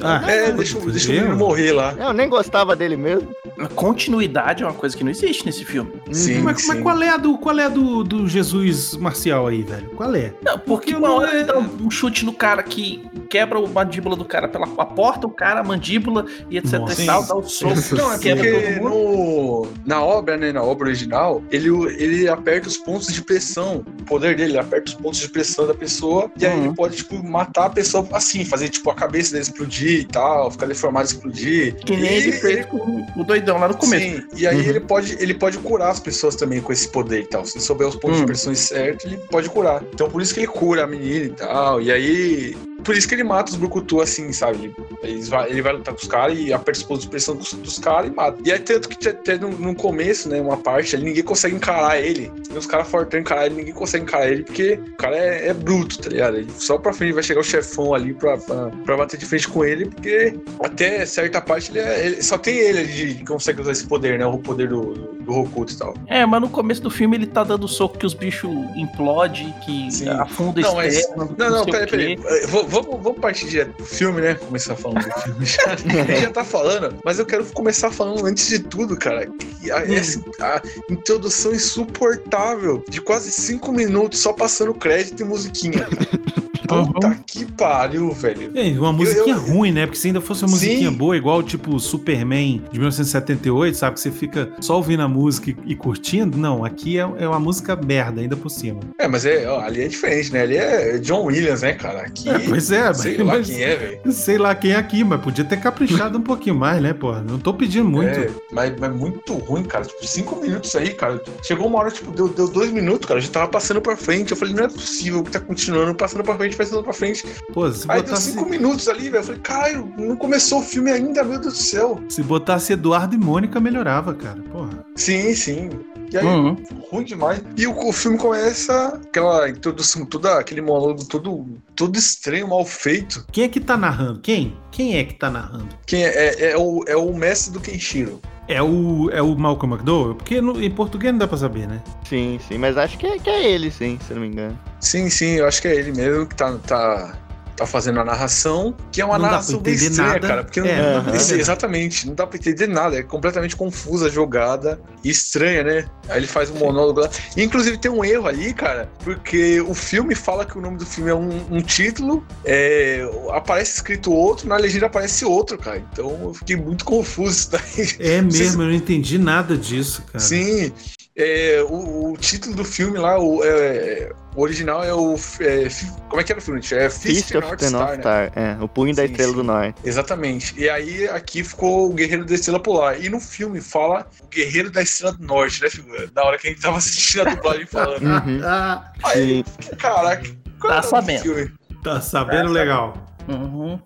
Ah, 0.02 0.22
É, 0.30 0.52
deixa, 0.52 0.78
o- 0.78 0.92
deixa 0.92 1.10
o 1.10 1.14
menino 1.14 1.36
morrer 1.38 1.72
lá. 1.72 1.94
Eu 1.98 2.12
nem 2.14 2.28
gostava 2.28 2.76
dele 2.76 2.98
mesmo. 2.98 3.30
Continuidade 3.76 4.64
é 4.64 4.66
uma 4.66 4.74
coisa 4.74 4.96
que 4.96 5.04
não 5.04 5.12
existe 5.12 5.46
nesse 5.46 5.64
filme. 5.66 5.92
Sim, 6.12 6.40
Mas, 6.42 6.62
sim. 6.62 6.68
mas 6.68 6.82
qual 6.82 7.02
é 7.02 7.10
a 7.10 7.18
do 7.18 7.38
qual 7.38 7.58
é 7.58 7.66
a 7.66 7.70
do, 7.70 8.04
do 8.04 8.28
Jesus 8.28 8.96
marcial 8.96 9.48
aí, 9.48 9.64
velho? 9.64 9.90
Qual 9.92 10.14
é? 10.16 10.34
Não, 10.44 10.58
porque 10.60 10.88
Porque 10.88 10.96
uma 10.96 11.08
não 11.10 11.16
hora 11.18 11.32
é- 11.32 11.36
ele 11.38 11.44
dá 11.46 11.58
um 11.58 11.90
chute 11.92 12.24
no 12.26 12.32
cara 12.34 12.62
que 12.64 13.04
quebra 13.30 13.60
a 13.60 13.68
mandíbula 13.68 14.16
do 14.16 14.24
cara 14.24 14.48
pela 14.48 14.66
a 14.78 14.86
porta, 14.86 15.28
o 15.28 15.30
cara, 15.30 15.60
a 15.60 15.64
mandíbula 15.64 16.26
e 16.50 16.58
etc 16.58 16.74
Nossa. 16.80 17.02
e 17.02 17.06
tal, 17.06 17.24
dá 17.26 17.36
o 17.36 17.44
soco, 17.44 17.74
Não, 17.96 18.14
é 18.14 18.18
quebra 18.20 18.44
porque 18.44 18.62
todo 18.62 18.84
mundo. 18.84 18.90
no, 18.90 19.68
na 19.86 20.02
obra, 20.04 20.38
né, 20.38 20.52
na 20.52 20.62
obra 20.64 20.88
original, 20.88 21.44
ele, 21.52 21.70
ele 21.98 22.30
aperta 22.30 22.68
os 22.68 22.78
pontos 22.78 23.12
de 23.14 23.22
pressão. 23.22 23.84
O 24.02 24.04
poder 24.06 24.36
dele, 24.36 24.52
ele 24.54 24.60
aperta 24.60 24.90
os 24.90 24.94
pontos 24.94 25.20
de 25.20 25.30
pressão 25.30 25.66
da 25.68 25.74
pessoa 25.74 26.32
e 26.40 26.46
aí 26.46 26.58
Uhum. 26.58 26.66
ele 26.68 26.76
pode, 26.76 26.98
tipo, 26.98 27.22
matar 27.24 27.66
a 27.66 27.70
pessoa 27.70 28.08
assim, 28.14 28.46
fazer, 28.46 28.70
tipo, 28.70 28.90
a 28.90 28.96
cabeça 28.96 29.32
dele 29.32 29.44
explodir 29.44 30.02
e 30.02 30.06
tal, 30.06 30.50
ficar 30.52 30.66
deformado 30.68 31.08
e 31.08 31.12
explodir. 31.14 31.76
Que 31.76 31.96
nem 31.98 32.12
E 32.12 32.16
ele 32.18 32.32
fez 32.34 32.66
com 32.68 32.78
o 33.16 33.24
doidão 33.24 33.47
lá 33.54 33.68
no 33.68 33.76
começo. 33.78 34.06
Sim, 34.18 34.24
e 34.36 34.48
aí 34.48 34.56
Uhum. 34.62 34.70
ele, 34.70 34.80
pode, 34.80 35.18
ele 35.20 35.34
pode 35.34 35.58
curar 35.60 35.90
as 35.92 36.00
pessoas 36.00 36.36
também 36.36 36.62
com 36.62 36.72
esse 36.74 36.88
poder 36.90 37.22
e 37.22 37.26
tal. 37.28 37.46
Se 37.46 37.60
souber 37.60 37.88
os 37.88 37.96
pontos 37.96 38.18
Hum. 38.18 38.22
de 38.22 38.26
pressão 38.28 38.56
certos, 38.56 39.06
ele 39.06 39.18
pode 39.30 39.50
curar. 39.50 39.84
Então 39.94 40.10
por 40.10 40.22
isso 40.22 40.34
que 40.34 40.40
ele 40.42 40.48
cura 40.48 40.84
a 40.84 40.88
menina 40.88 41.26
e 41.26 41.30
tal. 41.30 41.82
E 41.82 41.92
aí. 41.92 42.58
Por 42.84 42.96
isso 42.96 43.08
que 43.08 43.16
ele 43.16 43.24
mata 43.24 43.52
os 43.52 43.58
Brucutu 43.58 44.02
assim, 44.02 44.32
sabe? 44.32 44.74
Ele, 45.04 45.22
vai, 45.24 45.50
ele 45.50 45.62
vai 45.62 45.74
lutar 45.74 45.94
com 45.94 46.00
os 46.02 46.08
caras 46.08 46.38
e 46.40 46.54
aperta 46.54 46.80
os 46.80 46.86
pontos 46.86 47.04
de 47.04 47.10
pressão 47.10 47.36
dos, 47.36 47.54
dos 47.54 47.80
caras 47.80 48.10
e 48.10 48.14
mata. 48.14 48.38
E 48.46 48.52
aí 48.52 48.60
tanto 48.60 48.88
que 48.90 49.08
até 49.10 49.38
no, 49.38 49.50
no 49.50 49.76
começo, 49.76 50.30
né, 50.30 50.40
uma 50.40 50.58
parte 50.58 50.96
ali, 50.96 51.06
ninguém 51.06 51.24
consegue 51.24 51.56
encarar 51.56 52.00
ele. 52.00 52.32
Os 52.56 52.66
caras 52.66 52.88
fortão 52.88 53.20
encarar 53.20 53.46
ele, 53.48 53.56
ninguém 53.56 53.74
consegue 53.74 54.04
encarar 54.06 54.30
ele, 54.30 54.44
porque 54.44 54.80
o 54.94 54.96
cara 54.98 55.18
é, 55.18 55.48
é 55.50 55.54
bruto, 55.54 56.00
tá 56.00 56.10
ligado? 56.10 56.38
Ele 56.38 56.52
só 56.58 56.78
pra 56.78 56.94
frente 56.94 57.14
vai 57.14 57.24
chegar 57.24 57.42
o 57.42 57.44
chefão 57.44 57.94
ali 57.94 58.14
pra, 58.14 58.38
pra, 58.38 58.70
pra 58.86 58.98
bater 58.98 59.18
de 59.18 59.26
frente 59.26 59.48
com 59.48 59.66
ele, 59.66 59.86
porque 59.90 60.36
até 60.64 61.06
certa 61.06 61.42
parte 61.42 61.72
ele, 61.72 61.80
é- 61.80 62.06
ele- 62.06 62.24
só 62.24 62.38
tem 62.38 62.58
ele 62.58 63.16
que 63.16 63.26
consegue 63.26 63.62
usar 63.62 63.72
esse 63.72 63.86
poder, 63.86 64.18
né? 64.20 64.26
O 64.26 64.38
poder 64.38 64.70
do, 64.70 64.94
do, 64.94 65.17
do 65.28 65.34
Hokuto 65.34 65.74
e 65.74 65.78
tal. 65.78 65.94
É, 66.08 66.26
mas 66.26 66.42
no 66.42 66.50
começo 66.50 66.82
do 66.82 66.90
filme 66.90 67.18
ele 67.18 67.28
tá 67.28 67.44
dando 67.44 67.68
soco 67.68 67.98
que 67.98 68.06
os 68.06 68.14
bichos 68.14 68.50
implodem, 68.76 69.54
que 69.66 69.92
Sim. 69.92 70.08
afunda 70.10 70.62
Não, 70.62 70.76
mas- 70.76 70.96
externo. 70.96 71.36
Não, 71.38 71.50
não, 71.50 71.64
sei 71.66 71.74
peraí, 71.74 72.18
peraí. 72.18 72.20
Eh, 72.44 72.48
v- 72.48 72.64
Vamos, 72.68 73.04
vamos 73.04 73.20
partir 73.20 73.48
direto 73.48 73.74
pro 73.74 73.86
filme, 73.86 74.22
né? 74.22 74.36
Começar 74.36 74.76
falando 74.76 75.04
do 75.04 75.22
filme. 75.22 75.46
Já, 75.46 75.76
já 76.22 76.30
tá 76.32 76.44
falando, 76.44 76.96
mas 77.04 77.20
eu 77.20 77.26
quero 77.26 77.46
começar 77.48 77.92
falando 77.92 78.26
antes 78.26 78.48
de 78.48 78.60
tudo, 78.60 78.96
cara. 78.98 79.30
a, 79.74 79.94
essa- 79.94 80.22
a 80.42 80.62
introdução 80.90 81.54
insuportável 81.54 82.84
de 82.90 83.02
quase 83.02 83.32
cinco 83.32 83.72
minutos 83.72 84.20
só 84.20 84.32
passando 84.34 84.74
crédito 84.74 85.22
e 85.22 85.26
musiquinha. 85.26 85.88
Puta 86.68 87.18
que 87.26 87.46
pariu, 87.52 88.12
velho. 88.12 88.52
É, 88.56 88.70
uma 88.80 88.92
musiquinha 88.94 89.36
eu- 89.36 89.42
ruim, 89.42 89.72
né? 89.72 89.86
Porque 89.86 89.98
se 90.00 90.08
ainda 90.08 90.22
fosse 90.22 90.44
uma 90.44 90.52
musiquinha 90.52 90.90
Sim. 90.90 90.96
boa, 90.96 91.16
igual 91.18 91.42
tipo 91.44 91.80
Superman 91.80 92.62
de 92.72 92.80
1978, 92.80 93.78
sabe? 93.78 93.96
Que 93.96 94.02
você 94.02 94.12
fica 94.12 94.50
só 94.60 94.76
ouvindo 94.76 95.02
a 95.04 95.08
música 95.08 95.52
e, 95.52 95.58
e 95.66 95.76
curtindo. 95.76 96.38
Não, 96.38 96.64
aqui 96.66 96.98
é, 97.00 97.08
é 97.20 97.28
uma 97.28 97.40
música 97.40 97.76
merda, 97.76 98.22
ainda 98.22 98.36
por 98.36 98.50
cima. 98.50 98.80
É, 99.00 99.08
mas 99.08 99.26
é, 99.26 99.48
ó, 99.50 99.60
ali 99.62 99.82
é 99.84 99.88
diferente, 99.88 100.32
né? 100.34 100.42
Ali 100.42 100.58
é 100.58 100.98
John 101.00 101.26
Williams, 101.26 101.62
né, 101.62 101.74
cara? 101.74 102.02
Aqui. 102.02 102.30
É, 102.30 102.40
pois 102.40 102.72
é, 102.72 102.94
sei 102.94 103.18
mas- 103.24 103.28
lá 103.28 103.44
quem 103.56 103.64
é, 103.64 103.76
velho. 103.76 104.12
Sei 104.12 104.38
lá 104.38 104.56
quem 104.56 104.72
é 104.72 104.76
aqui, 104.76 105.04
mas 105.04 105.22
podia 105.22 105.46
ter 105.46 105.58
caprichado 105.58 106.18
um 106.18 106.22
pouquinho 106.22 106.56
mais, 106.56 106.82
né, 106.82 106.94
pô? 106.94 107.14
Não 107.14 107.40
tô 107.40 107.54
pedindo 107.54 107.88
muito. 107.90 108.10
É, 108.10 108.30
mas, 108.52 108.74
mas 108.80 108.94
muito 108.96 109.34
ruim, 109.34 109.64
cara. 109.64 109.86
Tipo, 109.86 110.06
cinco 110.06 110.36
minutos 110.42 110.76
aí, 110.76 110.90
cara. 110.94 111.22
Chegou 111.44 111.68
uma 111.68 111.80
hora, 111.80 111.92
tipo, 111.92 112.12
deu, 112.12 112.28
deu 112.28 112.48
dois 112.48 112.72
minutos, 112.72 113.08
cara. 113.08 113.20
Eu 113.20 113.24
já 113.24 113.30
tava 113.32 113.48
passando 113.48 113.82
pra 113.82 113.96
frente. 113.96 114.32
Eu 114.32 114.38
falei, 114.38 114.54
não 114.54 114.64
é 114.66 114.68
possível 114.68 115.24
que 115.24 115.32
tá 115.32 115.40
continuando 115.40 115.94
passando 115.96 116.24
pra 116.24 116.36
frente, 116.36 116.56
passando 116.58 116.84
pra 116.84 116.94
frente. 116.94 117.24
Pô, 117.54 117.72
se 117.72 117.86
Aí 117.90 117.98
deu 118.02 118.06
botasse, 118.10 118.32
cinco 118.32 118.46
minutos 118.50 118.88
ali, 118.88 119.04
velho. 119.10 119.18
Eu 119.18 119.24
falei, 119.24 119.42
caralho, 119.42 119.94
não 119.98 120.16
começou 120.16 120.60
o 120.60 120.64
filme 120.64 120.92
ainda, 120.92 121.24
meu 121.24 121.40
Deus 121.40 121.54
do 121.54 121.60
céu. 121.60 122.02
se 122.10 122.24
botasse 122.24 122.74
Eduardo 122.74 123.16
e 123.16 123.18
Mônica, 123.18 123.60
melhorava, 123.60 124.14
cara. 124.14 124.42
Porra. 124.52 124.86
Sim, 124.96 125.34
sim. 125.36 125.70
E 126.12 126.18
aí, 126.18 126.26
Uhum. 126.26 126.56
ruim 126.90 127.04
demais. 127.04 127.42
E 127.58 127.68
o, 127.68 127.78
o 127.88 127.92
filme 127.92 128.18
começa 128.18 129.00
aquela 129.10 129.50
introdução, 129.50 130.06
toda, 130.06 130.40
aquele 130.40 130.62
monólogo 130.62 131.04
todo, 131.04 131.46
todo 131.76 131.98
estranho, 131.98 132.48
mal 132.48 132.66
feito. 132.66 133.26
Quem 133.32 133.44
é 133.44 133.48
que 133.50 133.60
tá 133.60 133.76
narrando? 133.76 134.22
Quem? 134.22 134.58
Quem 134.72 134.98
é 134.98 135.04
que 135.04 135.16
tá 135.16 135.30
narrando? 135.30 135.68
Quem 135.86 136.06
é, 136.06 136.08
é, 136.10 136.52
é 136.52 136.58
o, 136.58 136.84
é 136.88 136.96
o 136.96 137.14
mestre 137.14 137.52
do 137.52 137.60
Kenshiro. 137.60 138.22
É 138.48 138.62
o, 138.62 139.10
é 139.12 139.22
o 139.22 139.36
Malcolm 139.36 139.74
McDowell? 139.76 140.16
Porque 140.16 140.40
no- 140.40 140.62
em 140.64 140.72
português 140.72 141.12
não 141.12 141.20
dá 141.20 141.28
pra 141.28 141.38
saber, 141.38 141.68
né? 141.68 141.82
Sim, 142.06 142.40
sim, 142.48 142.58
mas 142.58 142.78
acho 142.78 142.98
que 142.98 143.06
é, 143.06 143.20
que 143.20 143.30
é 143.30 143.52
ele, 143.52 143.70
sim, 143.70 144.00
se 144.02 144.12
eu 144.12 144.16
não 144.16 144.22
me 144.22 144.30
engano. 144.30 144.58
Sim, 144.80 145.10
sim, 145.10 145.32
eu 145.36 145.48
acho 145.48 145.62
que 145.62 145.68
é 145.68 145.76
ele 145.76 145.92
mesmo 145.92 146.26
que 146.26 146.36
tá, 146.36 146.58
tá, 146.66 147.18
tá 147.58 147.66
fazendo 147.66 148.00
a 148.00 148.06
narração, 148.06 148.74
que 148.92 149.02
é 149.02 149.06
uma 149.06 149.18
Não 149.18 149.26
narração 149.26 149.60
bem 149.60 149.74
estranha, 149.74 150.14
nada. 150.14 150.28
cara. 150.28 150.44
Porque 150.44 150.62
não, 150.62 150.68
É, 150.68 151.02
não- 151.02 151.14
exatamente, 151.16 152.08
não 152.08 152.14
dá 152.14 152.26
pra 152.28 152.38
entender 152.38 152.68
nada, 152.68 152.96
é 152.98 153.04
completamente 153.04 153.56
confusa 153.56 154.06
a 154.06 154.10
jogada 154.10 154.80
e 155.04 155.10
estranha, 155.10 155.64
né? 155.64 155.86
Aí 156.08 156.20
ele 156.20 156.28
faz 156.28 156.50
um 156.52 156.56
monólogo 156.56 157.00
lá. 157.02 157.10
E, 157.36 157.44
inclusive 157.44 157.78
tem 157.80 157.90
um 157.92 158.06
erro 158.06 158.28
ali, 158.28 158.54
cara, 158.54 158.90
porque 159.04 159.60
o 159.62 159.74
filme 159.74 160.14
fala 160.14 160.46
que 160.46 160.58
o 160.58 160.62
nome 160.62 160.78
do 160.78 160.86
filme 160.86 161.10
é 161.10 161.16
um, 161.16 161.46
um 161.52 161.62
título, 161.62 162.24
é, 162.46 163.02
aparece 163.34 163.74
escrito 163.76 164.12
outro, 164.14 164.48
na 164.48 164.56
legenda 164.56 164.86
aparece 164.86 165.26
outro, 165.26 165.58
cara. 165.58 165.84
Então 165.92 166.10
eu 166.26 166.34
fiquei 166.36 166.56
muito 166.56 166.86
confuso 166.86 167.32
isso 167.32 167.52
daí. 167.52 167.62
É 168.00 168.22
Vocês- 168.22 168.40
mesmo, 168.40 168.62
eu 168.62 168.68
não 168.68 168.74
entendi 168.76 169.18
nada 169.18 169.58
disso, 169.58 170.04
cara. 170.04 170.20
Sim, 170.20 170.72
é, 171.16 171.66
o, 171.68 172.12
o 172.14 172.18
título 172.18 172.56
do 172.56 172.64
filme 172.64 173.00
lá, 173.00 173.20
o, 173.20 173.44
é, 173.44 174.12
o 174.38 174.42
original 174.42 174.84
é 174.84 174.94
o. 174.94 175.16
é, 175.42 175.68
como 176.08 176.22
é 176.22 176.24
que 176.24 176.32
era 176.32 176.40
o 176.40 176.42
filme? 176.42 176.62
É 176.72 176.90
Fist, 176.90 177.02
Fist 177.32 177.36
of 177.36 177.46
North 177.48 177.60
the 177.60 177.68
Star, 177.68 177.80
North 177.82 177.96
né? 177.96 178.02
Star, 178.02 178.32
é, 178.36 178.58
o 178.64 178.68
punho 178.68 178.96
da 178.96 179.04
Sim, 179.06 179.12
estrela 179.12 179.32
sim. 179.32 179.38
do 179.38 179.44
norte. 179.44 179.82
Exatamente. 179.84 180.54
E 180.58 180.70
aí 180.70 181.10
aqui 181.10 181.44
ficou 181.44 181.90
o 181.90 181.94
Guerreiro 181.94 182.24
da 182.24 182.36
Estrela 182.36 182.60
Polar. 182.62 183.02
E 183.04 183.10
no 183.10 183.20
filme 183.20 183.60
fala 183.60 184.08
o 184.24 184.28
Guerreiro 184.28 184.70
da 184.72 184.82
Estrela 184.82 185.14
do 185.14 185.26
Norte, 185.26 185.62
né, 185.62 185.70
figura? 185.70 186.08
Da 186.08 186.24
hora 186.24 186.38
que 186.38 186.48
a 186.48 186.52
gente 186.52 186.62
tava 186.62 186.78
assistindo 186.78 187.28
a 187.28 187.34
dublagem 187.34 187.66
falando. 187.68 188.04
Uhum. 188.04 188.42
Ah, 188.46 188.92
Aí, 189.06 189.44
caraca, 189.78 190.24
qual 190.60 190.72
Tá 190.72 190.78
era 190.78 190.86
o 190.86 190.90
sabendo. 190.90 191.22
filme? 191.24 191.52
tá 191.84 192.00
sabendo 192.00 192.50
legal. 192.52 192.94
Uhum. 193.28 193.80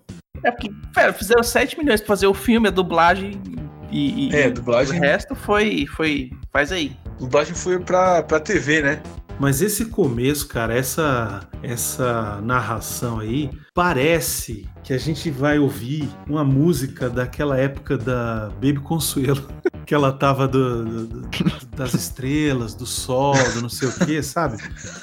É 0.44 0.50
porque, 0.50 0.70
velho, 0.94 1.14
fizeram 1.14 1.42
7 1.42 1.78
milhões 1.78 2.00
pra 2.00 2.08
fazer 2.08 2.26
o 2.26 2.34
filme, 2.34 2.68
a 2.68 2.70
dublagem 2.70 3.40
e, 3.90 4.28
e 4.28 4.36
É, 4.36 4.48
o 4.48 4.52
dublagem. 4.54 4.98
resto 4.98 5.34
foi, 5.34 5.86
foi. 5.86 6.30
Faz 6.52 6.72
aí. 6.72 6.96
Dublagem 7.18 7.54
foi 7.54 7.78
pra, 7.78 8.22
pra 8.22 8.40
TV, 8.40 8.82
né? 8.82 9.00
Mas 9.38 9.60
esse 9.60 9.86
começo, 9.86 10.46
cara, 10.46 10.74
essa 10.74 11.40
essa 11.62 12.40
narração 12.42 13.18
aí, 13.20 13.50
parece 13.74 14.68
que 14.84 14.92
a 14.92 14.98
gente 14.98 15.30
vai 15.30 15.58
ouvir 15.58 16.08
uma 16.28 16.44
música 16.44 17.08
daquela 17.10 17.56
época 17.58 17.96
da 17.98 18.50
Baby 18.54 18.80
Consuelo, 18.80 19.42
que 19.86 19.94
ela 19.94 20.12
tava 20.12 20.46
do- 20.46 20.84
do- 20.84 21.06
do- 21.06 21.28
das 21.76 21.94
estrelas, 21.94 22.74
do 22.74 22.86
sol, 22.86 23.34
do 23.54 23.62
não 23.62 23.68
sei 23.68 23.88
o 23.88 23.92
que, 24.06 24.22
sabe? 24.22 24.58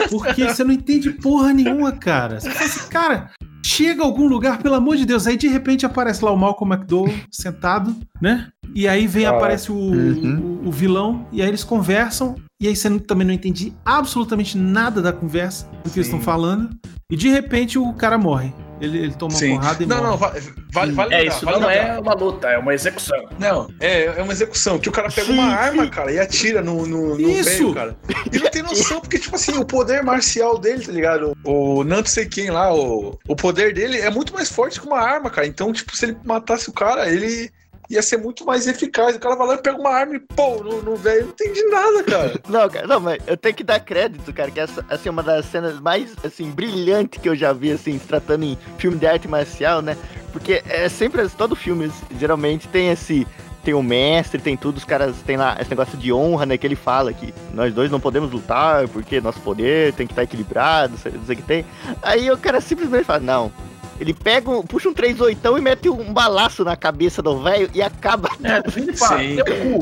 Porque 0.10 0.46
você 0.48 0.64
não 0.64 0.72
entende 0.74 1.10
porra 1.12 1.52
nenhuma, 1.54 1.92
cara. 1.92 2.40
Você 2.40 2.50
fala 2.50 2.66
assim, 2.66 2.90
cara, 2.90 3.32
chega 3.66 4.02
a 4.04 4.06
algum 4.06 4.28
lugar, 4.28 4.60
pelo 4.62 4.76
amor 4.76 4.96
de 4.96 5.06
Deus, 5.06 5.28
aí 5.28 5.36
de 5.38 5.48
repente 5.48 5.86
aparece 5.86 6.24
lá 6.24 6.32
o 6.32 6.38
Malcolm 6.38 6.74
McDowell 6.76 7.14
sentado, 7.32 7.96
né? 8.22 8.50
E 8.76 8.88
aí 8.88 9.08
vem, 9.08 9.26
Ah, 9.26 9.32
aparece 9.32 9.72
o, 9.72 9.76
uhum. 9.76 10.60
o- 10.64 10.70
o 10.70 10.72
vilão, 10.72 11.26
e 11.32 11.42
aí 11.42 11.48
eles 11.48 11.64
conversam, 11.64 12.36
e 12.62 12.68
aí 12.68 12.76
você 12.76 13.00
também 13.00 13.26
não 13.26 13.34
entende 13.34 13.74
absolutamente 13.86 14.58
nada 14.58 15.02
da 15.02 15.14
conversa, 15.14 15.66
do 15.84 15.90
que 15.90 16.00
eles 16.00 16.08
Sim. 16.08 16.18
estão 16.18 16.22
falando, 16.22 16.70
e 17.10 17.16
de 17.16 17.30
repente 17.30 17.80
o 17.80 17.94
cara 17.94 18.18
morre. 18.18 18.54
Ele, 18.82 18.98
ele 18.98 19.14
toma 19.14 19.34
uma 19.34 19.40
Sim. 19.40 19.56
porrada 19.56 19.84
e 19.84 19.86
Não, 19.86 19.98
morre. 19.98 20.10
não, 20.10 20.18
vale, 20.18 20.42
vale, 20.72 20.92
vale 20.94 21.14
É, 21.14 21.18
lembrar, 21.20 21.36
isso 21.36 21.46
vale 21.46 21.60
não 21.60 21.68
lembrar. 21.68 21.86
é 21.88 22.00
uma 22.00 22.14
luta, 22.14 22.48
é 22.50 22.58
uma 22.58 22.74
execução. 22.74 23.30
Não, 23.38 23.70
é, 23.80 24.06
é 24.06 24.22
uma 24.24 24.32
execução, 24.34 24.78
que 24.80 24.88
o 24.90 24.92
cara 24.92 25.10
pega 25.10 25.32
uma 25.32 25.44
arma, 25.46 25.88
cara, 25.90 26.12
e 26.12 26.20
atira 26.20 26.62
no, 26.62 26.86
no, 26.86 27.18
no 27.18 27.30
Isso! 27.30 27.50
velho, 27.50 27.74
cara. 27.74 27.98
E 28.32 28.38
não 28.40 28.50
tem 28.52 28.62
noção, 28.62 29.00
porque, 29.02 29.20
tipo 29.20 29.36
assim, 29.36 29.58
o 29.58 29.66
poder 29.66 30.04
marcial 30.04 30.58
dele, 30.58 30.86
tá 30.86 30.92
ligado? 30.92 31.34
O 31.46 31.84
não 31.86 32.06
sei 32.06 32.26
quem 32.26 32.50
lá, 32.52 32.74
o, 32.74 33.18
o 33.28 33.36
poder 33.38 33.74
dele 33.74 33.98
é 34.00 34.10
muito 34.10 34.34
mais 34.34 34.50
forte 34.50 34.80
que 34.80 34.88
uma 34.88 35.00
arma, 35.00 35.30
cara. 35.30 35.48
Então, 35.48 35.72
tipo, 35.74 35.96
se 35.96 36.06
ele 36.06 36.18
matasse 36.26 36.70
o 36.70 36.74
cara, 36.74 37.10
ele 37.10 37.50
ia 37.90 38.02
ser 38.02 38.18
muito 38.18 38.46
mais 38.46 38.68
eficaz. 38.68 39.16
O 39.16 39.20
cara 39.20 39.36
vai 39.36 39.48
lá 39.48 39.54
e 39.56 39.62
pega 39.62 39.78
uma 39.78 39.90
arma 39.90 40.16
e, 40.16 40.20
pô, 40.20 40.64
no, 40.64 40.82
no 40.82 40.96
velho, 40.96 41.24
não 41.24 41.30
entendi 41.32 41.64
nada, 41.64 42.04
cara. 42.04 42.40
Não, 42.48 42.70
cara, 42.70 42.88
não, 42.88 43.00
mas 43.00 43.22
eu 43.28 43.38
tenho 43.38 43.56
que 43.56 43.64
dar 43.64 43.80
crédito, 43.80 44.34
cara, 44.34 44.50
que 44.52 44.60
essa 44.60 44.86
assim, 44.90 45.10
é 45.10 45.12
uma 45.12 45.24
das 45.24 45.46
cenas 45.46 45.80
mais, 45.80 46.16
assim, 46.24 46.50
brilhantes 46.52 47.22
que 47.22 47.30
eu 47.30 47.36
já 47.36 47.54
vi, 47.54 47.72
assim, 47.72 47.98
tratando 48.00 48.44
em 48.44 48.58
filme 48.78 48.98
de 48.98 49.06
arte 49.06 49.28
marcial, 49.28 49.82
né? 49.82 49.96
Porque 50.32 50.64
é 50.68 50.90
sempre, 50.90 51.28
todo 51.30 51.56
filme, 51.56 51.92
geralmente, 52.18 52.68
tem 52.68 52.90
esse... 52.90 53.26
Tem 53.62 53.74
o 53.74 53.84
mestre, 53.84 54.42
tem 54.42 54.56
tudo, 54.56 54.78
os 54.78 54.86
caras 54.86 55.18
tem 55.26 55.36
lá 55.36 55.58
esse 55.60 55.70
negócio 55.70 55.98
de 55.98 56.14
honra, 56.14 56.46
né? 56.46 56.58
Que 56.58 56.66
ele 56.66 56.78
fala 56.78 57.12
que 57.12 57.34
nós 57.54 57.74
dois 57.74 57.92
não 57.92 58.00
podemos 58.00 58.32
lutar 58.32 58.88
porque 58.88 59.20
nosso 59.20 59.42
poder 59.42 59.94
tem 59.94 60.08
que 60.08 60.14
estar 60.14 60.24
equilibrado, 60.24 60.94
não 60.94 61.26
sei 61.26 61.36
o 61.36 61.38
que 61.38 61.44
tem. 61.44 61.66
Aí 62.02 62.32
o 62.32 62.38
cara 62.38 62.62
simplesmente 62.62 63.04
fala, 63.04 63.20
não. 63.20 63.52
Ele 64.00 64.14
pega, 64.14 64.50
um, 64.50 64.62
puxa 64.64 64.88
um 64.90 64.94
3 64.94 65.20
oitão 65.22 65.58
e 65.58 65.62
mete 65.62 65.90
um 65.90 66.14
balaço 66.14 66.64
na 66.64 66.76
cabeça 66.78 67.22
do 67.22 67.42
velho 67.42 67.70
e 67.74 67.82
acaba. 67.82 68.30
É, 68.44 68.70
Sim. 68.96 69.38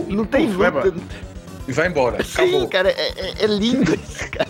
Não 0.07 0.25
tem 0.25 0.45
embora. 0.45 0.93
E 1.67 1.71
vai 1.71 1.87
embora. 1.87 2.23
Sim, 2.23 2.41
Acabou. 2.49 2.67
cara, 2.67 2.89
é, 2.89 3.13
é- 3.15 3.33
é 3.43 3.45
lindo 3.47 3.93
isso, 3.93 4.29
cara. 4.31 4.47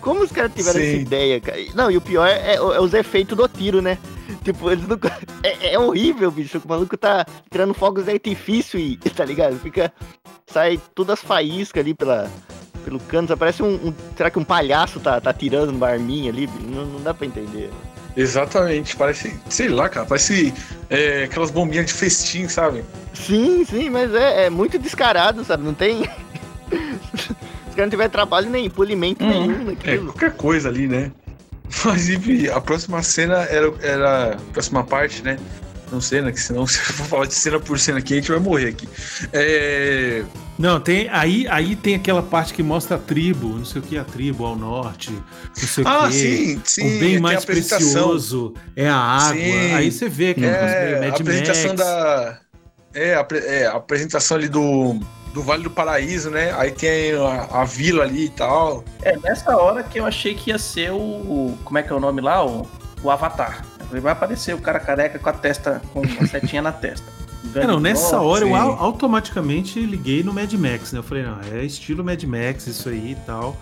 Como 0.00 0.22
os 0.22 0.30
caras 0.30 0.52
tiveram 0.54 0.78
Sim. 0.80 0.86
essa 0.86 0.96
ideia, 0.96 1.40
cara? 1.40 1.58
Não, 1.74 1.90
e 1.90 1.96
o 1.96 2.00
pior 2.00 2.26
é, 2.28 2.54
é 2.54 2.60
os 2.60 2.94
efeitos 2.94 3.36
do 3.36 3.48
tiro, 3.48 3.82
né? 3.82 3.98
Tipo, 4.44 4.70
eles 4.70 4.86
não. 4.86 4.96
É, 5.42 5.72
é 5.74 5.78
horrível, 5.78 6.30
bicho. 6.30 6.62
O 6.64 6.68
maluco 6.68 6.96
tá 6.96 7.26
tirando 7.50 7.74
fogos 7.74 8.04
de 8.04 8.12
artifício 8.12 8.78
e, 8.78 8.96
tá 9.16 9.24
ligado? 9.24 9.58
Fica. 9.58 9.92
Sai 10.46 10.80
todas 10.94 11.14
as 11.18 11.24
faíscas 11.24 11.80
ali 11.82 11.92
pela, 11.94 12.30
pelo 12.84 13.00
canto. 13.00 13.36
Parece 13.36 13.62
um, 13.62 13.74
um- 13.88 13.94
Será 14.16 14.30
que 14.30 14.38
um 14.38 14.44
palhaço 14.44 15.00
tá, 15.00 15.20
tá 15.20 15.32
tirando 15.32 15.70
uma 15.70 15.88
arminha 15.88 16.30
ali? 16.30 16.46
bicho? 16.46 16.66
Não, 16.70 16.84
não 16.86 17.02
dá 17.02 17.12
pra 17.12 17.26
entender. 17.26 17.70
Exatamente, 18.20 18.96
parece, 18.96 19.32
sei 19.48 19.68
lá, 19.68 19.88
cara, 19.88 20.04
parece 20.04 20.52
é, 20.90 21.22
aquelas 21.22 21.52
bombinhas 21.52 21.86
de 21.86 21.92
festim, 21.92 22.48
sabe? 22.48 22.82
Sim, 23.14 23.64
sim, 23.64 23.88
mas 23.88 24.12
é, 24.12 24.46
é 24.46 24.50
muito 24.50 24.76
descarado, 24.76 25.44
sabe? 25.44 25.62
Não 25.62 25.72
tem. 25.72 26.00
Os 26.68 27.74
caras 27.74 27.76
não 27.76 27.90
tiveram 27.90 28.10
trabalho 28.10 28.50
nem 28.50 28.68
polimento 28.68 29.22
Uhum. 29.22 29.30
nenhum 29.30 29.60
É, 29.60 29.64
naquilo. 29.64 30.06
qualquer 30.06 30.32
coisa 30.34 30.68
ali, 30.68 30.88
né? 30.88 31.12
Mas 31.84 32.08
enfim, 32.08 32.48
a 32.48 32.60
próxima 32.60 33.00
cena 33.04 33.36
era, 33.44 33.72
era. 33.82 34.32
A 34.34 34.52
próxima 34.52 34.82
parte, 34.82 35.22
né? 35.22 35.38
Não 35.90 36.00
cena, 36.00 36.30
que 36.30 36.40
senão 36.40 36.66
se 36.68 36.78
eu 36.78 36.84
for 36.84 37.06
falar 37.06 37.26
de 37.26 37.34
cena 37.34 37.58
por 37.58 37.78
cena 37.78 37.98
aqui, 37.98 38.14
a 38.14 38.16
gente 38.16 38.30
vai 38.30 38.38
morrer 38.40 38.68
aqui. 38.68 38.88
É. 39.32 40.22
Não, 40.58 40.80
tem 40.80 41.08
aí, 41.10 41.46
aí 41.48 41.76
tem 41.76 41.94
aquela 41.94 42.22
parte 42.22 42.52
que 42.52 42.62
mostra 42.62 42.96
a 42.96 42.98
tribo, 42.98 43.48
não 43.56 43.64
sei 43.64 43.80
o 43.80 43.84
que, 43.84 43.96
a 43.96 44.04
tribo 44.04 44.44
ao 44.44 44.56
norte, 44.56 45.12
não 45.12 45.22
sei 45.68 45.84
o 45.84 45.88
Ah, 45.88 46.08
quê. 46.10 46.12
sim, 46.12 46.60
sim. 46.64 46.96
o 46.96 47.00
bem 47.00 47.20
mais 47.20 47.44
precioso 47.44 48.54
é 48.76 48.88
a 48.88 48.96
água. 48.96 49.34
Sim. 49.40 49.72
Aí 49.74 49.92
você 49.92 50.08
vê 50.08 50.34
coisa 50.34 50.50
meio 50.50 50.60
É, 50.60 51.08
a 51.08 51.14
apresentação 51.14 51.68
Max. 51.68 51.78
da. 51.80 52.38
É 52.94 53.14
a, 53.14 53.26
é, 53.32 53.66
a 53.66 53.72
apresentação 53.76 54.36
ali 54.36 54.48
do, 54.48 54.98
do 55.32 55.42
Vale 55.42 55.62
do 55.62 55.70
Paraíso, 55.70 56.30
né? 56.30 56.52
Aí 56.56 56.72
tem 56.72 57.12
a, 57.14 57.60
a 57.60 57.64
vila 57.64 58.02
ali 58.02 58.24
e 58.24 58.30
tal. 58.30 58.84
É 59.02 59.16
nessa 59.18 59.56
hora 59.56 59.82
que 59.84 60.00
eu 60.00 60.06
achei 60.06 60.34
que 60.34 60.50
ia 60.50 60.58
ser 60.58 60.90
o. 60.90 61.56
Como 61.64 61.78
é 61.78 61.82
que 61.82 61.92
é 61.92 61.94
o 61.96 62.00
nome 62.00 62.20
lá? 62.20 62.44
O, 62.44 62.66
o 63.02 63.10
Avatar. 63.10 63.64
Eu 63.88 63.92
falei, 63.92 64.02
vai 64.02 64.12
aparecer 64.12 64.54
o 64.54 64.58
cara 64.58 64.78
careca 64.78 65.18
com 65.18 65.28
a 65.28 65.32
testa, 65.32 65.80
com 65.92 66.02
a 66.02 66.26
setinha 66.26 66.60
na 66.62 66.72
testa. 66.72 67.06
É, 67.54 67.66
não, 67.66 67.80
nessa 67.80 68.20
hora 68.20 68.44
eu 68.44 68.48
sim. 68.48 68.54
au- 68.54 68.72
automaticamente 68.78 69.80
liguei 69.80 70.22
no 70.22 70.32
Mad 70.34 70.52
Max, 70.54 70.92
né? 70.92 70.98
Eu 70.98 71.02
falei, 71.02 71.22
não, 71.24 71.38
é 71.52 71.64
estilo 71.64 72.04
Mad 72.04 72.22
Max 72.24 72.66
isso 72.66 72.88
aí 72.90 73.12
e 73.12 73.16
tal. 73.26 73.56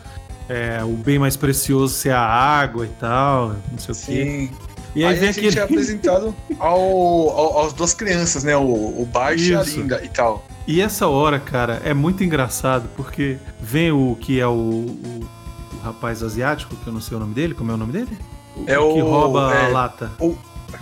É, 0.49 0.83
o 0.83 0.93
bem 0.95 1.19
mais 1.19 1.37
precioso 1.37 1.95
ser 1.95 2.11
a 2.13 2.21
água 2.21 2.85
e 2.87 2.89
tal, 3.01 3.55
não 3.71 3.79
sei 3.79 3.95
o 3.95 3.97
quê. 3.99 4.03
Sim. 4.49 4.51
E 4.95 5.05
Aí, 5.05 5.13
aí, 5.13 5.21
vem 5.21 5.29
a 5.29 5.33
gente 5.33 5.47
aquele. 5.47 5.61
é 5.61 5.63
apresentado 5.63 6.35
ao, 6.59 6.81
ao- 6.81 7.59
aos 7.59 7.73
duas 7.75 7.93
crianças, 7.95 8.43
né? 8.43 8.57
O, 8.57 8.63
o 8.63 9.09
Bart 9.13 9.39
e 9.39 9.55
a. 9.55 9.63
Linda 9.63 10.01
e 10.05 10.09
tal. 10.09 10.45
E 10.67 10.81
essa 10.81 11.07
hora, 11.07 11.39
cara, 11.39 11.81
é 11.85 11.93
muito 11.95 12.25
engraçado, 12.25 12.89
porque 12.97 13.37
vem 13.61 13.93
o 13.93 14.17
que 14.21 14.41
é 14.41 14.47
o, 14.47 14.51
o- 14.53 15.29
o 15.75 15.79
rapaz 15.85 16.23
asiático, 16.23 16.75
que 16.77 16.87
eu 16.87 16.93
não 16.93 17.01
sei 17.01 17.17
o 17.17 17.21
nome 17.21 17.35
dele, 17.35 17.55
como 17.55 17.71
é 17.71 17.75
o 17.75 17.77
nome 17.77 17.93
dele? 17.93 18.19
É 18.67 18.73
que 18.75 18.79
o- 18.79 19.05
rouba 19.05 19.51
a 19.53 19.55
é- 19.55 19.69
lata. 19.69 20.11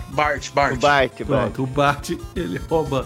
Bart, 0.09 0.51
Bart. 0.53 0.73
O 0.75 0.79
Bart, 0.79 1.11
Bart. 1.23 1.25
Pronto, 1.25 1.63
o 1.63 1.67
Bart, 1.67 2.11
ele 2.35 2.59
rouba 2.69 3.05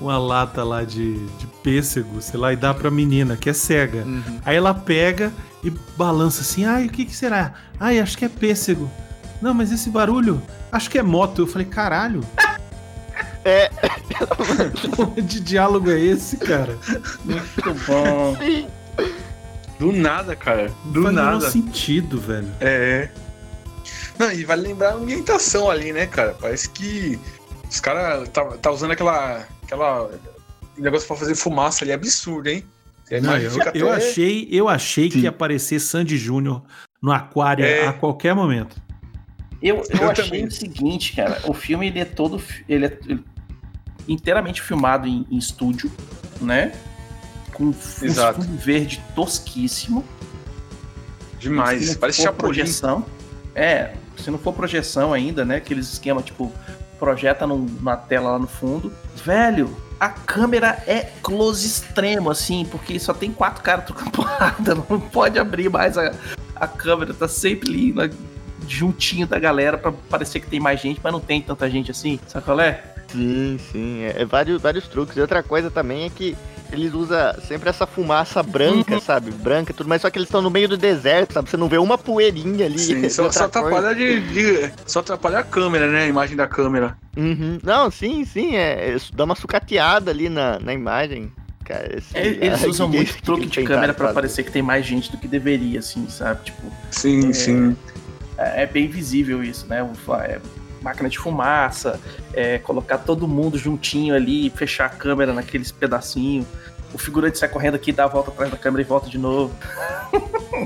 uma 0.00 0.18
lata 0.18 0.62
lá 0.64 0.82
de, 0.84 1.14
de 1.26 1.46
pêssego, 1.62 2.20
sei 2.20 2.38
lá, 2.38 2.52
e 2.52 2.56
dá 2.56 2.72
pra 2.74 2.90
menina, 2.90 3.36
que 3.36 3.48
é 3.50 3.52
cega. 3.52 4.02
Uhum. 4.04 4.22
Aí 4.44 4.56
ela 4.56 4.74
pega 4.74 5.32
e 5.62 5.70
balança 5.96 6.40
assim, 6.42 6.64
ai, 6.64 6.86
o 6.86 6.90
que 6.90 7.04
que 7.04 7.14
será? 7.14 7.52
Ai, 7.78 7.98
acho 8.00 8.16
que 8.18 8.24
é 8.24 8.28
pêssego. 8.28 8.90
Não, 9.40 9.54
mas 9.54 9.70
esse 9.70 9.88
barulho, 9.90 10.42
acho 10.72 10.90
que 10.90 10.98
é 10.98 11.02
moto. 11.02 11.42
Eu 11.42 11.46
falei, 11.46 11.66
caralho. 11.66 12.20
É. 13.44 13.70
Que 14.74 14.88
porra 14.88 15.22
de 15.22 15.38
diálogo 15.40 15.90
é 15.90 15.98
esse, 16.00 16.36
cara? 16.38 16.76
Muito 17.24 17.74
bom. 17.86 18.36
Sim. 18.36 18.66
Do 19.78 19.92
nada, 19.92 20.34
cara. 20.34 20.72
Do 20.86 21.02
Não 21.02 21.14
faz 21.14 21.14
o 21.14 21.38
nada. 21.38 21.50
sentido, 21.50 22.20
velho. 22.20 22.48
É. 22.60 23.10
Não, 24.18 24.30
e 24.32 24.44
vale 24.44 24.62
lembrar 24.62 24.90
a 24.90 24.94
ambientação 24.94 25.70
ali, 25.70 25.92
né, 25.92 26.06
cara? 26.06 26.34
Parece 26.40 26.68
que 26.70 27.18
os 27.68 27.80
caras 27.80 28.28
tá, 28.30 28.44
tá 28.58 28.70
usando 28.70 28.92
aquela. 28.92 29.46
aquela 29.62 30.10
negócio 30.76 31.06
pra 31.08 31.16
fazer 31.16 31.34
fumaça 31.34 31.84
ali, 31.84 31.92
absurdo, 31.92 32.48
hein? 32.48 32.64
Não, 33.22 33.36
eu, 33.38 33.50
eu 33.74 33.90
até- 33.90 33.96
achei, 34.08 34.46
eu 34.50 34.68
achei 34.68 35.08
que 35.08 35.20
ia 35.20 35.30
aparecer 35.30 35.80
Sandy 35.80 36.16
Júnior 36.18 36.62
no 37.00 37.10
aquário 37.10 37.64
É. 37.64 37.86
a 37.86 37.92
qualquer 37.92 38.34
momento. 38.34 38.76
Eu, 39.62 39.76
eu, 39.76 39.84
Eu 40.02 40.10
achei 40.10 40.24
também. 40.24 40.44
o 40.46 40.50
seguinte, 40.50 41.16
cara. 41.16 41.40
O 41.46 41.54
filme 41.54 41.86
ele 41.88 41.98
é 42.00 42.04
todo. 42.04 42.40
Ele 42.68 42.84
é 42.86 42.98
inteiramente 44.06 44.62
filmado 44.62 45.06
em, 45.08 45.26
em 45.30 45.36
estúdio, 45.38 45.90
né? 46.40 46.72
Com 47.54 47.72
fu- 47.72 48.04
um 48.04 48.08
Exato. 48.08 48.40
fundo 48.42 48.56
verde 48.58 49.02
tosquíssimo. 49.16 50.04
Demais. 51.40 51.88
Não 51.88 51.94
Parece 51.96 52.30
projeção. 52.32 53.04
É, 53.54 53.94
se 54.18 54.30
não 54.30 54.38
for 54.38 54.52
projeção 54.52 55.12
ainda, 55.12 55.44
né? 55.44 55.56
Aqueles 55.56 55.92
esquema 55.92 56.22
tipo, 56.22 56.52
projeta 56.98 57.46
num- 57.46 57.66
na 57.80 57.96
tela 57.96 58.32
lá 58.32 58.38
no 58.38 58.46
fundo. 58.46 58.92
Velho, 59.24 59.76
a 60.00 60.08
câmera 60.08 60.82
é 60.86 61.10
close 61.22 61.66
extremo, 61.66 62.30
assim, 62.30 62.64
porque 62.70 62.98
só 62.98 63.12
tem 63.14 63.32
quatro 63.32 63.62
caras 63.62 63.84
trocando 63.84 64.10
porrada. 64.12 64.74
Não 64.74 65.00
pode 65.00 65.38
abrir 65.38 65.68
mais 65.70 65.96
a, 65.98 66.12
a 66.56 66.66
câmera, 66.66 67.14
tá 67.14 67.28
sempre 67.28 67.68
ali 67.70 67.92
na- 67.92 68.10
juntinho 68.66 69.26
da 69.26 69.38
galera 69.38 69.78
pra 69.78 69.92
parecer 69.92 70.40
que 70.40 70.46
tem 70.46 70.60
mais 70.60 70.80
gente, 70.80 71.00
mas 71.02 71.12
não 71.12 71.20
tem 71.20 71.40
tanta 71.40 71.70
gente 71.70 71.90
assim. 71.90 72.18
Sabe 72.26 72.44
qual 72.44 72.60
é? 72.60 72.82
Sim, 73.10 73.58
sim. 73.72 74.02
É, 74.02 74.22
é 74.22 74.24
vários, 74.26 74.60
vários 74.60 74.86
truques. 74.86 75.16
E 75.16 75.20
outra 75.20 75.42
coisa 75.42 75.70
também 75.70 76.04
é 76.04 76.10
que 76.10 76.36
eles 76.72 76.92
usam 76.94 77.34
sempre 77.46 77.68
essa 77.68 77.86
fumaça 77.86 78.42
branca, 78.42 78.94
Uhum. 78.94 79.00
sabe? 79.00 79.30
Branca 79.30 79.72
e 79.72 79.74
tudo, 79.74 79.88
mas 79.88 80.02
só 80.02 80.10
que 80.10 80.18
eles 80.18 80.28
estão 80.28 80.42
no 80.42 80.50
meio 80.50 80.68
do 80.68 80.76
deserto, 80.76 81.32
sabe? 81.34 81.48
Você 81.50 81.56
não 81.56 81.68
vê 81.68 81.78
uma 81.78 81.96
poeirinha 81.98 82.66
ali. 82.66 82.78
Sim, 82.78 83.08
só, 83.10 83.30
só 83.30 83.44
atrapalha 83.44 83.94
de, 83.94 84.20
de- 84.20 84.72
Só 84.86 85.00
atrapalha 85.00 85.38
a 85.38 85.42
câmera, 85.42 85.86
né? 85.90 86.04
A 86.04 86.06
imagem 86.06 86.36
da 86.36 86.46
câmera. 86.46 86.96
Uhum. 87.16 87.58
Não, 87.62 87.90
sim, 87.90 88.24
sim. 88.24 88.56
É, 88.56 88.94
isso 88.94 89.14
dá 89.14 89.24
uma 89.24 89.34
sucateada 89.34 90.10
ali 90.10 90.28
na, 90.28 90.58
na 90.60 90.72
imagem. 90.72 91.32
Cara, 91.64 91.96
esse- 91.98 92.16
É, 92.16 92.26
Eles 92.26 92.62
usam 92.68 92.90
que- 92.90 92.96
muito 92.96 93.14
que 93.14 93.22
truque 93.22 93.46
de 93.46 93.62
câmera 93.64 93.92
pra 93.94 94.06
fazer. 94.06 94.14
parecer 94.14 94.42
que 94.44 94.50
tem 94.52 94.62
mais 94.62 94.86
gente 94.86 95.10
do 95.10 95.18
que 95.18 95.28
deveria, 95.28 95.80
assim, 95.80 96.08
sabe? 96.08 96.44
Tipo, 96.44 96.72
Sim, 96.90 97.32
sim. 97.32 97.76
é 98.36 98.62
é 98.62 98.66
bem 98.66 98.88
visível 98.88 99.42
isso, 99.42 99.66
né? 99.66 99.82
O 99.82 100.14
é 100.16 100.38
máquina 100.82 101.08
de 101.08 101.18
fumaça, 101.18 102.00
é, 102.32 102.58
colocar 102.58 102.98
todo 102.98 103.26
mundo 103.28 103.58
juntinho 103.58 104.14
ali, 104.14 104.50
fechar 104.50 104.86
a 104.86 104.90
câmera 104.90 105.32
naqueles 105.32 105.72
pedacinhos. 105.72 106.46
O 106.92 106.98
figurante 106.98 107.38
sai 107.38 107.48
correndo 107.48 107.74
aqui, 107.74 107.92
dá 107.92 108.04
a 108.04 108.08
volta 108.08 108.30
atrás 108.30 108.50
da 108.50 108.56
câmera 108.56 108.82
e 108.82 108.84
volta 108.84 109.08
de 109.10 109.18
novo. 109.18 109.54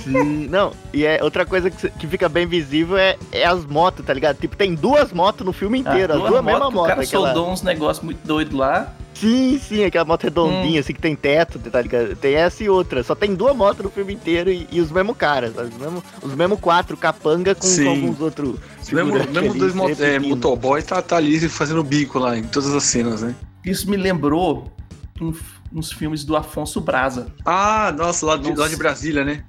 Sim, 0.02 0.46
não, 0.48 0.72
e 0.92 1.04
é 1.04 1.22
outra 1.22 1.44
coisa 1.44 1.70
que, 1.70 1.90
que 1.90 2.06
fica 2.06 2.28
bem 2.28 2.46
visível 2.46 2.96
é, 2.96 3.16
é 3.30 3.44
as 3.44 3.64
motos, 3.66 4.04
tá 4.04 4.14
ligado? 4.14 4.38
Tipo, 4.38 4.56
tem 4.56 4.74
duas 4.74 5.12
motos 5.12 5.44
no 5.44 5.52
filme 5.52 5.78
inteiro, 5.80 6.12
Ah, 6.12 6.16
as 6.16 6.20
duas 6.20 6.30
duas 6.32 6.44
mesmas 6.44 6.72
motos, 6.72 6.80
O 6.80 6.86
cara 6.86 7.02
Aquela... 7.02 7.26
soldou 7.34 7.50
uns 7.50 7.62
negócios 7.62 8.04
muito 8.04 8.24
doidos 8.26 8.54
lá. 8.54 8.94
Sim, 9.14 9.60
sim, 9.62 9.84
aquela 9.84 10.04
moto 10.04 10.24
redondinha, 10.24 10.78
Hum. 10.78 10.80
assim, 10.80 10.92
que 10.94 11.00
tem 11.00 11.14
teto, 11.14 11.58
tá 11.58 11.80
ligado? 11.82 12.16
Tem 12.16 12.34
essa 12.34 12.64
e 12.64 12.68
outra. 12.68 13.02
Só 13.04 13.14
tem 13.14 13.34
duas 13.34 13.54
motos 13.54 13.84
no 13.84 13.90
filme 13.90 14.14
inteiro 14.14 14.50
e, 14.50 14.66
e 14.72 14.80
os 14.80 14.90
mesmos 14.90 15.16
caras, 15.16 15.54
sabe? 15.54 15.68
Os 15.68 15.76
mesmos, 15.78 16.02
os 16.22 16.34
mesmos 16.34 16.58
quatro 16.58 16.96
capanga 16.96 17.54
com, 17.54 17.60
com 17.76 17.88
alguns 17.88 18.20
outros. 18.20 18.56
Mesmo, 18.90 19.12
mesmo 19.12 19.38
ali, 19.38 19.58
dois 19.58 19.74
mot 19.74 20.02
é, 20.02 20.18
motoboy 20.18 20.82
tá, 20.82 21.00
tá 21.02 21.16
ali 21.18 21.38
fazendo 21.48 21.84
bico 21.84 22.18
lá 22.18 22.36
em 22.38 22.42
todas 22.44 22.74
as 22.74 22.82
cenas, 22.84 23.20
né? 23.22 23.34
Isso 23.64 23.88
me 23.88 23.96
lembrou 23.96 24.72
um- 25.20 25.32
uns 25.74 25.92
filmes 25.92 26.24
do 26.24 26.36
Afonso 26.36 26.80
Braza. 26.80 27.26
Ah, 27.44 27.92
nossa, 27.96 28.24
lá 28.26 28.36
de, 28.36 28.48
Nossa. 28.50 28.62
lá 28.62 28.68
de 28.68 28.76
Brasília, 28.76 29.24
né? 29.24 29.44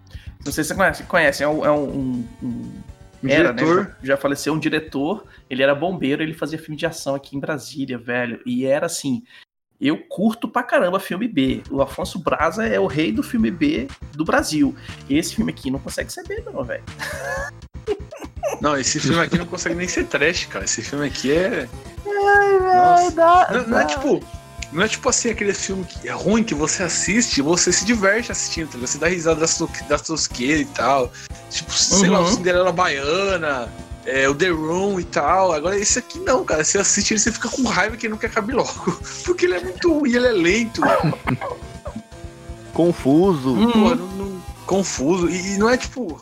Não 0.46 0.52
sei 0.52 0.64
se 0.64 0.70
você 0.70 0.76
conhece. 0.76 1.04
Conhece, 1.04 1.44
é 1.44 1.48
um. 1.48 1.66
é 1.66 1.72
um- 1.72 2.26
um- 2.42 2.84
era, 3.26 3.54
diretor. 3.54 3.84
né? 3.86 3.96
Já, 4.02 4.08
já 4.08 4.18
faleceu 4.18 4.54
um 4.54 4.60
diretor. 4.60 5.26
Ele 5.50 5.64
era 5.64 5.74
bombeiro, 5.74 6.22
ele 6.22 6.34
fazia 6.34 6.60
filme 6.60 6.76
de 6.76 6.86
ação 6.86 7.16
aqui 7.16 7.38
em 7.38 7.40
Brasília, 7.40 7.98
velho. 7.98 8.42
E 8.46 8.66
era 8.66 8.86
assim. 8.86 9.24
Eu 9.80 9.98
curto 9.98 10.48
pra 10.48 10.64
caramba 10.64 11.00
filme 11.00 11.28
B. 11.28 11.62
O 11.70 11.82
Afonso 11.82 12.20
Braza 12.20 12.66
é 12.66 12.80
o 12.80 12.88
rei 12.88 13.12
do 13.12 13.22
filme 13.24 13.50
B 13.52 13.88
do 14.14 14.24
Brasil. 14.24 14.74
Esse 15.10 15.36
filme 15.36 15.52
aqui 15.52 15.70
não 15.72 15.80
consegue 15.80 16.12
ser 16.12 16.24
B, 16.28 16.42
não, 16.46 16.64
velho. 16.64 16.84
Não, 18.62 18.78
esse 18.78 18.98
filme 19.00 19.20
aqui 19.20 19.38
não 19.38 19.46
consegue 19.46 19.76
nem 19.76 19.88
ser 19.88 20.06
trash, 20.06 20.46
cara. 20.46 20.64
Esse 20.64 20.82
filme 20.82 21.06
aqui 21.08 21.32
é. 21.34 21.68
Nossa. 22.06 23.12
dá, 23.12 23.48
Não, 23.52 23.68
não 23.68 23.78
é 23.80 23.82
dá. 23.82 23.86
tipo. 23.88 24.24
Não 24.74 24.82
é 24.84 24.88
tipo 24.88 25.08
assim 25.08 25.30
aquele 25.30 25.54
filme 25.54 25.86
que 25.86 26.08
é 26.08 26.12
ruim 26.12 26.44
que 26.44 26.56
você 26.56 26.84
assiste 26.84 27.38
e 27.38 27.42
você 27.42 27.72
se 27.72 27.86
diverte 27.86 28.32
assistindo, 28.32 28.70
tá? 28.72 28.78
Você 28.80 28.98
dá 28.98 29.08
risada 29.08 29.40
das, 29.40 29.62
das 29.88 30.02
tosqueiras 30.02 30.62
e 30.62 30.66
tal. 30.66 31.12
Tipo, 31.50 31.72
sei 31.72 32.10
lá, 32.10 32.20
o 32.20 32.24
Uhum. 32.24 32.32
Cinderela 32.36 32.72
Baiana, 32.72 33.70
é, 34.06 34.28
o 34.28 34.34
The 34.34 34.50
Room 34.50 35.00
e 35.00 35.04
tal. 35.04 35.54
Agora 35.54 35.78
esse 35.78 36.00
aqui 36.00 36.20
não, 36.20 36.44
cara. 36.44 36.64
Você 36.64 36.80
assiste 36.80 37.12
ele 37.12 37.20
e 37.20 37.24
você 37.24 37.32
fica 37.32 37.50
com 37.50 37.64
raiva 37.64 37.96
que 37.96 38.08
ele 38.08 38.12
não 38.14 38.18
quer 38.18 38.32
caber 38.32 38.56
logo. 38.56 39.00
Porque 39.24 39.46
ele 39.46 39.56
é 39.56 39.60
muito 39.60 39.94
ruim, 39.94 40.14
ele 40.14 40.28
é 40.28 40.32
lento. 40.32 40.82
Confuso. 42.74 43.54
Hum. 43.54 43.72
Porra, 43.72 43.96
não- 43.96 44.08
não- 44.08 44.44
confuso. 44.66 45.30
E, 45.30 45.54
e 45.56 45.58
não 45.58 45.70
é 45.70 45.78
tipo. 45.78 46.20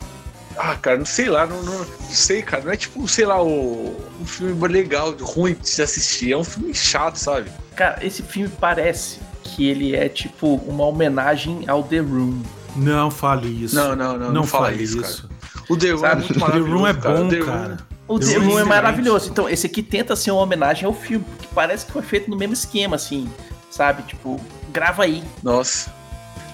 Ah, 0.64 0.76
cara, 0.76 0.96
não 0.96 1.04
sei 1.04 1.28
lá, 1.28 1.44
não, 1.44 1.60
não, 1.62 1.78
não 1.78 1.86
sei, 2.08 2.40
cara. 2.40 2.62
Não 2.62 2.70
é 2.70 2.76
tipo, 2.76 3.08
sei 3.08 3.24
lá, 3.26 3.42
o, 3.42 3.96
um 4.20 4.24
filme 4.24 4.68
legal, 4.68 5.12
ruim 5.20 5.54
de 5.54 5.68
se 5.68 5.82
assistir. 5.82 6.32
É 6.32 6.36
um 6.36 6.44
filme 6.44 6.72
chato, 6.72 7.16
sabe? 7.16 7.50
Cara, 7.74 7.98
esse 8.06 8.22
filme 8.22 8.48
parece 8.60 9.18
que 9.42 9.66
ele 9.68 9.96
é 9.96 10.08
tipo 10.08 10.54
uma 10.66 10.84
homenagem 10.86 11.64
ao 11.66 11.82
The 11.82 11.98
Room. 11.98 12.40
Não 12.76 13.10
fale 13.10 13.48
isso. 13.64 13.74
Não, 13.74 13.96
não, 13.96 14.16
não, 14.16 14.32
não, 14.32 14.46
fala 14.46 14.66
fale 14.66 14.84
isso, 14.84 15.00
isso. 15.00 15.28
cara. 15.28 15.64
O 15.68 15.76
The 15.76 15.90
Room 15.90 15.96
é 16.06 16.08
Sabe? 16.08 16.20
muito 16.22 16.34
The. 16.52 16.58
Room 16.58 16.86
é 16.86 16.94
cara. 16.94 17.14
bom, 17.14 17.22
Room- 17.28 17.44
cara. 17.44 17.78
O 18.06 18.18
The 18.20 18.26
The 18.26 18.32
Room 18.36 18.44
é 18.44 18.46
Room 18.52 18.58
é 18.60 18.64
maravilhoso. 18.64 19.30
Então, 19.30 19.48
esse 19.48 19.66
aqui 19.66 19.82
tenta 19.82 20.14
ser 20.14 20.30
uma 20.30 20.42
homenagem 20.42 20.84
ao 20.84 20.94
filme, 20.94 21.24
porque 21.24 21.48
parece 21.52 21.86
que 21.86 21.92
foi 21.92 22.02
feito 22.02 22.30
no 22.30 22.36
mesmo 22.36 22.52
esquema, 22.54 22.94
assim, 22.94 23.28
sabe? 23.68 24.04
Tipo, 24.04 24.40
grava 24.72 25.02
aí. 25.02 25.24
Nossa. 25.42 25.92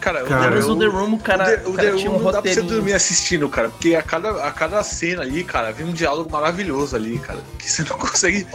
Cara, 0.01 0.23
Cara, 0.25 0.67
o, 0.67 0.77
The 0.79 0.87
Room 0.87 1.15
o 1.15 1.19
cara, 1.19 1.45
o 1.45 1.47
The, 1.47 1.69
o 1.69 1.73
cara 1.75 1.91
The 1.91 1.97
tinha 1.97 2.11
Room 2.11 2.19
um 2.19 2.23
não 2.23 2.33
dá 2.33 2.41
pra 2.43 2.53
você 2.53 2.63
dormir 2.63 2.93
assistindo, 2.93 3.49
cara, 3.49 3.69
porque 3.69 3.95
a 3.95 4.03
cada, 4.03 4.31
a 4.45 4.51
cada 4.53 4.83
cena 4.83 5.23
ali, 5.23 5.43
cara, 5.43 5.73
vem 5.73 5.87
um 5.87 5.93
diálogo 5.93 6.31
maravilhoso 6.31 6.95
ali, 6.95 7.19
cara, 7.19 7.41
que 7.59 7.71
você 7.71 7.83
não 7.83 7.97
consegue 7.99 8.47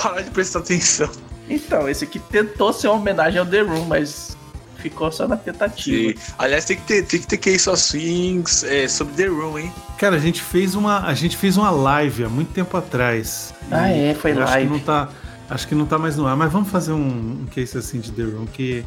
parar 0.00 0.22
de 0.22 0.30
prestar 0.30 0.60
atenção. 0.60 1.10
Então, 1.50 1.88
esse 1.88 2.04
aqui 2.04 2.18
tentou 2.18 2.72
ser 2.72 2.88
uma 2.88 2.96
homenagem 2.96 3.38
ao 3.40 3.46
The 3.46 3.60
Room, 3.62 3.84
mas 3.86 4.36
ficou 4.76 5.10
só 5.12 5.26
na 5.28 5.36
tentativa. 5.36 6.10
E, 6.12 6.18
aliás, 6.38 6.64
tem 6.64 6.76
que 6.76 6.82
ter, 6.84 7.02
tem 7.04 7.20
que 7.20 7.26
ter 7.26 7.36
que 7.36 7.50
isso 7.50 7.70
assim 7.70 8.42
é, 8.64 8.88
sobre 8.88 9.14
The 9.14 9.26
Room, 9.26 9.58
hein? 9.58 9.72
Cara, 9.98 10.16
a 10.16 10.18
gente 10.18 10.40
fez 10.42 10.74
uma, 10.74 11.06
a 11.06 11.14
gente 11.14 11.36
fez 11.36 11.56
uma 11.56 11.70
live 11.70 12.24
há 12.24 12.28
muito 12.28 12.52
tempo 12.52 12.76
atrás. 12.76 13.52
Ah, 13.70 13.88
é, 13.90 14.14
foi 14.14 14.32
eu 14.32 14.42
Acho 14.42 14.52
que 14.52 14.58
live. 14.58 14.70
não 14.70 14.78
tá, 14.80 15.08
acho 15.50 15.68
que 15.68 15.74
não 15.74 15.86
tá 15.86 15.98
mais 15.98 16.16
no 16.16 16.26
ar, 16.26 16.36
mas 16.36 16.50
vamos 16.50 16.68
fazer 16.70 16.92
um, 16.92 17.42
um 17.42 17.46
case 17.50 17.76
assim 17.78 18.00
de 18.00 18.10
The 18.12 18.22
Room 18.22 18.46
que 18.46 18.84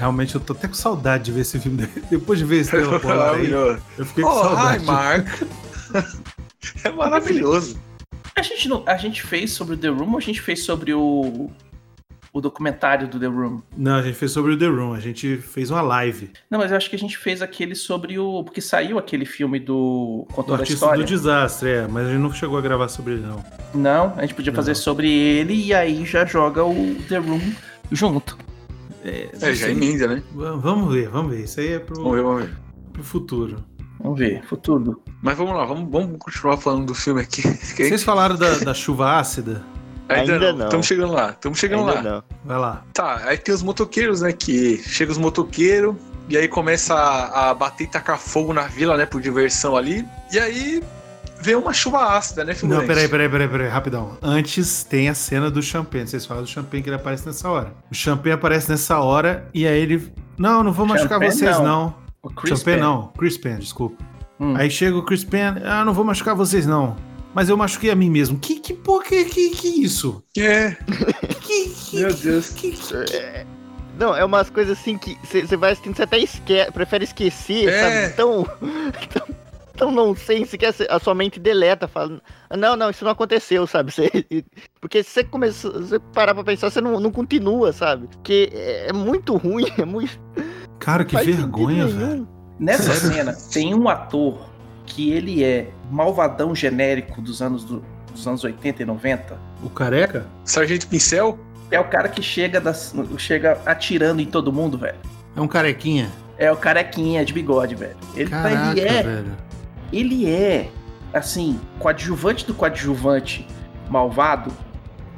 realmente 0.00 0.34
eu 0.34 0.40
tô 0.40 0.54
até 0.54 0.66
com 0.66 0.74
saudade 0.74 1.24
de 1.24 1.32
ver 1.32 1.42
esse 1.42 1.58
filme. 1.60 1.86
Depois 2.10 2.38
de 2.38 2.44
ver 2.46 2.60
Estrela 2.62 2.98
Polar 3.00 3.34
aí, 3.34 3.48
Maravilhoso. 3.50 3.82
eu 3.98 4.06
fiquei 4.06 4.24
com 4.24 4.30
Oh, 4.30 4.40
hi, 4.40 4.42
saudade. 4.42 4.84
Mark. 4.84 5.26
é 6.84 6.90
maravilhoso. 6.90 7.78
A 8.34 8.42
gente, 8.42 8.68
não, 8.68 8.82
a 8.86 8.96
gente 8.96 9.22
fez 9.22 9.52
sobre 9.52 9.74
o 9.74 9.78
The 9.78 9.88
Room 9.88 10.12
ou 10.12 10.16
a 10.18 10.20
gente 10.20 10.40
fez 10.40 10.62
sobre 10.64 10.94
o, 10.94 11.50
o 12.32 12.40
documentário 12.40 13.06
do 13.06 13.18
The 13.20 13.26
Room? 13.26 13.60
Não, 13.76 13.96
a 13.96 14.02
gente 14.02 14.14
fez 14.14 14.32
sobre 14.32 14.54
o 14.54 14.58
The 14.58 14.66
Room, 14.66 14.94
a 14.94 15.00
gente 15.00 15.36
fez 15.36 15.70
uma 15.70 15.82
live. 15.82 16.30
Não, 16.50 16.58
mas 16.58 16.70
eu 16.70 16.76
acho 16.78 16.88
que 16.88 16.96
a 16.96 16.98
gente 16.98 17.18
fez 17.18 17.42
aquele 17.42 17.74
sobre 17.74 18.18
o. 18.18 18.42
Porque 18.42 18.60
saiu 18.62 18.98
aquele 18.98 19.26
filme 19.26 19.58
do. 19.60 20.24
O 20.26 20.32
Contando 20.32 20.54
a 20.54 20.58
artista 20.60 20.74
história. 20.86 21.04
do 21.04 21.06
desastre, 21.08 21.68
é, 21.68 21.86
mas 21.86 22.06
a 22.06 22.10
gente 22.10 22.20
não 22.20 22.32
chegou 22.32 22.56
a 22.56 22.62
gravar 22.62 22.88
sobre 22.88 23.14
ele, 23.14 23.26
não. 23.26 23.44
Não, 23.74 24.14
a 24.16 24.22
gente 24.22 24.34
podia 24.34 24.52
fazer 24.52 24.70
Não. 24.70 24.76
sobre 24.76 25.10
ele 25.10 25.52
e 25.54 25.74
aí 25.74 26.06
já 26.06 26.24
joga 26.24 26.64
o 26.64 26.94
The 27.08 27.18
Room 27.18 27.52
junto. 27.92 28.38
É, 29.04 29.30
não 29.40 29.54
já 29.54 29.68
emenda, 29.68 30.06
né? 30.08 30.22
Va- 30.34 30.52
Vamos 30.56 30.92
ver, 30.92 31.08
vamos 31.08 31.32
ver. 31.34 31.44
Isso 31.44 31.60
aí 31.60 31.68
é 31.74 31.78
Vamos 31.78 31.98
pro, 31.98 32.10
ver, 32.12 32.22
vamos 32.22 32.42
ver. 32.44 32.56
pro 32.92 33.02
futuro. 33.02 33.64
Vamos 34.02 34.18
ver, 34.18 34.42
futuro. 34.46 35.02
Mas 35.22 35.36
vamos 35.36 35.54
lá, 35.54 35.64
vamos, 35.64 35.90
vamos 35.90 36.16
continuar 36.18 36.56
falando 36.56 36.86
do 36.86 36.94
filme 36.94 37.20
aqui. 37.20 37.42
Vocês 37.76 38.02
falaram 38.02 38.36
da, 38.36 38.58
da 38.58 38.74
chuva 38.74 39.18
ácida? 39.18 39.62
não. 40.08 40.16
Ainda 40.16 40.52
não. 40.52 40.64
Estamos 40.64 40.86
chegando 40.86 41.12
lá, 41.12 41.30
estamos 41.30 41.58
chegando 41.58 41.88
Ainda 41.88 41.94
lá. 41.94 42.02
não. 42.02 42.22
Vai 42.44 42.58
lá. 42.58 42.84
Tá, 42.92 43.20
aí 43.26 43.38
tem 43.38 43.54
os 43.54 43.62
motoqueiros, 43.62 44.22
né? 44.22 44.32
Que 44.32 44.78
chega 44.78 45.12
os 45.12 45.18
motoqueiros 45.18 45.94
e 46.28 46.36
aí 46.36 46.48
começa 46.48 46.94
a, 46.94 47.50
a 47.50 47.54
bater 47.54 47.84
e 47.84 47.86
tacar 47.86 48.18
fogo 48.18 48.52
na 48.52 48.62
vila, 48.62 48.96
né? 48.96 49.06
Por 49.06 49.20
diversão 49.20 49.76
ali. 49.76 50.04
E 50.32 50.38
aí 50.38 50.82
vem 51.40 51.54
uma 51.56 51.72
chuva 51.72 52.16
ácida, 52.16 52.44
né, 52.44 52.54
Não, 52.62 52.86
peraí, 52.86 53.08
peraí, 53.08 53.28
peraí, 53.28 53.48
peraí, 53.48 53.68
rapidão. 53.68 54.16
Antes 54.22 54.84
tem 54.84 55.08
a 55.08 55.14
cena 55.14 55.50
do 55.50 55.62
Champagne. 55.62 56.06
Vocês 56.06 56.24
falaram 56.26 56.44
do 56.44 56.50
Champagne 56.50 56.82
que 56.82 56.88
ele 56.88 56.96
aparece 56.96 57.26
nessa 57.26 57.48
hora. 57.48 57.72
O 57.90 57.94
Champagne 57.94 58.32
aparece 58.32 58.70
nessa 58.70 58.98
hora 59.00 59.48
e 59.54 59.66
aí 59.66 59.80
ele. 59.80 60.12
Não, 60.38 60.62
não 60.62 60.72
vou 60.72 60.86
machucar 60.86 61.14
Champagne 61.18 61.32
vocês, 61.32 61.56
não. 61.58 61.64
não. 61.64 61.94
O 62.22 62.28
Chris 62.30 62.58
Champagne 62.58 62.76
Penn. 62.78 62.84
não. 62.86 63.06
Chris 63.18 63.38
Penn, 63.38 63.58
desculpa. 63.58 64.04
Hum. 64.38 64.54
Aí 64.56 64.70
chega 64.70 64.96
o 64.96 65.02
Chris 65.04 65.24
Penn. 65.24 65.54
Ah, 65.64 65.84
não 65.84 65.92
vou 65.94 66.04
machucar 66.04 66.34
vocês, 66.34 66.66
não. 66.66 66.96
Mas 67.34 67.48
eu 67.48 67.56
machuquei 67.56 67.90
a 67.90 67.94
mim 67.94 68.10
mesmo. 68.10 68.38
Que, 68.38 68.58
que 68.58 68.74
porra, 68.74 69.04
que, 69.04 69.24
que, 69.26 69.50
que 69.50 69.68
isso? 69.84 70.22
É, 70.36 70.76
Que, 71.40 71.68
que, 71.68 71.96
meu 72.00 72.12
Deus. 72.12 72.50
que, 72.50 72.72
que, 72.72 72.94
É, 73.14 73.46
Não, 73.98 74.16
é 74.16 74.24
umas 74.24 74.50
coisas 74.50 74.76
assim 74.78 74.98
que 74.98 75.16
você 75.24 75.56
vai 75.56 75.72
assistindo, 75.72 75.94
você 75.96 76.02
até 76.02 76.18
esque 76.18 76.66
prefere 76.72 77.04
esquecer, 77.04 77.68
É. 77.68 78.08
sabe? 78.08 78.16
Tão, 78.16 78.44
tão, 79.14 79.36
tão 79.80 79.90
nonsense 79.90 80.58
que 80.58 80.66
a 80.66 80.98
sua 80.98 81.14
mente 81.14 81.40
deleta, 81.40 81.88
fala, 81.88 82.20
não, 82.54 82.76
não, 82.76 82.90
isso 82.90 83.02
não 83.02 83.12
aconteceu, 83.12 83.66
sabe? 83.66 83.90
Cê- 83.92 84.44
porque 84.78 85.02
se 85.02 85.08
você 85.10 85.24
começa, 85.24 85.70
você 85.70 85.98
parar 85.98 86.34
pra 86.34 86.44
pensar, 86.44 86.68
você 86.70 86.82
não, 86.82 87.00
não 87.00 87.10
continua, 87.10 87.72
sabe? 87.72 88.06
Porque 88.08 88.50
é 88.52 88.88
é 88.88 88.92
muito 88.92 89.36
ruim, 89.36 89.66
é 89.78 89.84
muito. 89.86 90.20
Cara, 90.78 91.02
que 91.04 91.16
vergonha, 91.16 91.86
velho. 91.86 92.28
Nessa 92.58 92.92
cena, 92.94 93.32
tem 93.50 93.74
um 93.74 93.88
ator 93.88 94.50
que 94.84 95.10
ele 95.12 95.42
é 95.42 95.70
malvadão 95.90 96.54
genérico 96.54 97.22
dos 97.22 97.40
anos, 97.40 97.64
do- 97.64 97.82
dos 98.12 98.26
anos 98.26 98.44
80 98.44 98.82
e 98.82 98.84
90. 98.84 99.38
O 99.62 99.70
careca? 99.70 100.26
Sargento 100.44 100.86
Pincel? 100.88 101.38
É 101.70 101.80
o 101.80 101.84
cara 101.84 102.08
que 102.08 102.20
chega, 102.22 102.60
das, 102.60 102.94
chega 103.16 103.58
atirando 103.64 104.20
em 104.20 104.26
todo 104.26 104.52
mundo, 104.52 104.76
velho. 104.76 104.98
É 105.34 105.40
um 105.40 105.48
carequinha. 105.48 106.10
É 106.36 106.50
o 106.50 106.56
carequinha 106.56 107.24
de 107.24 107.32
bigode, 107.32 107.74
velho. 107.74 107.96
Ele, 108.16 108.28
Caraca, 108.28 108.70
ele 108.78 108.80
é, 108.80 109.02
velho. 109.02 109.36
Ele 109.92 110.28
é, 110.28 110.70
assim, 111.12 111.58
coadjuvante 111.78 112.46
do 112.46 112.54
coadjuvante 112.54 113.46
malvado 113.88 114.52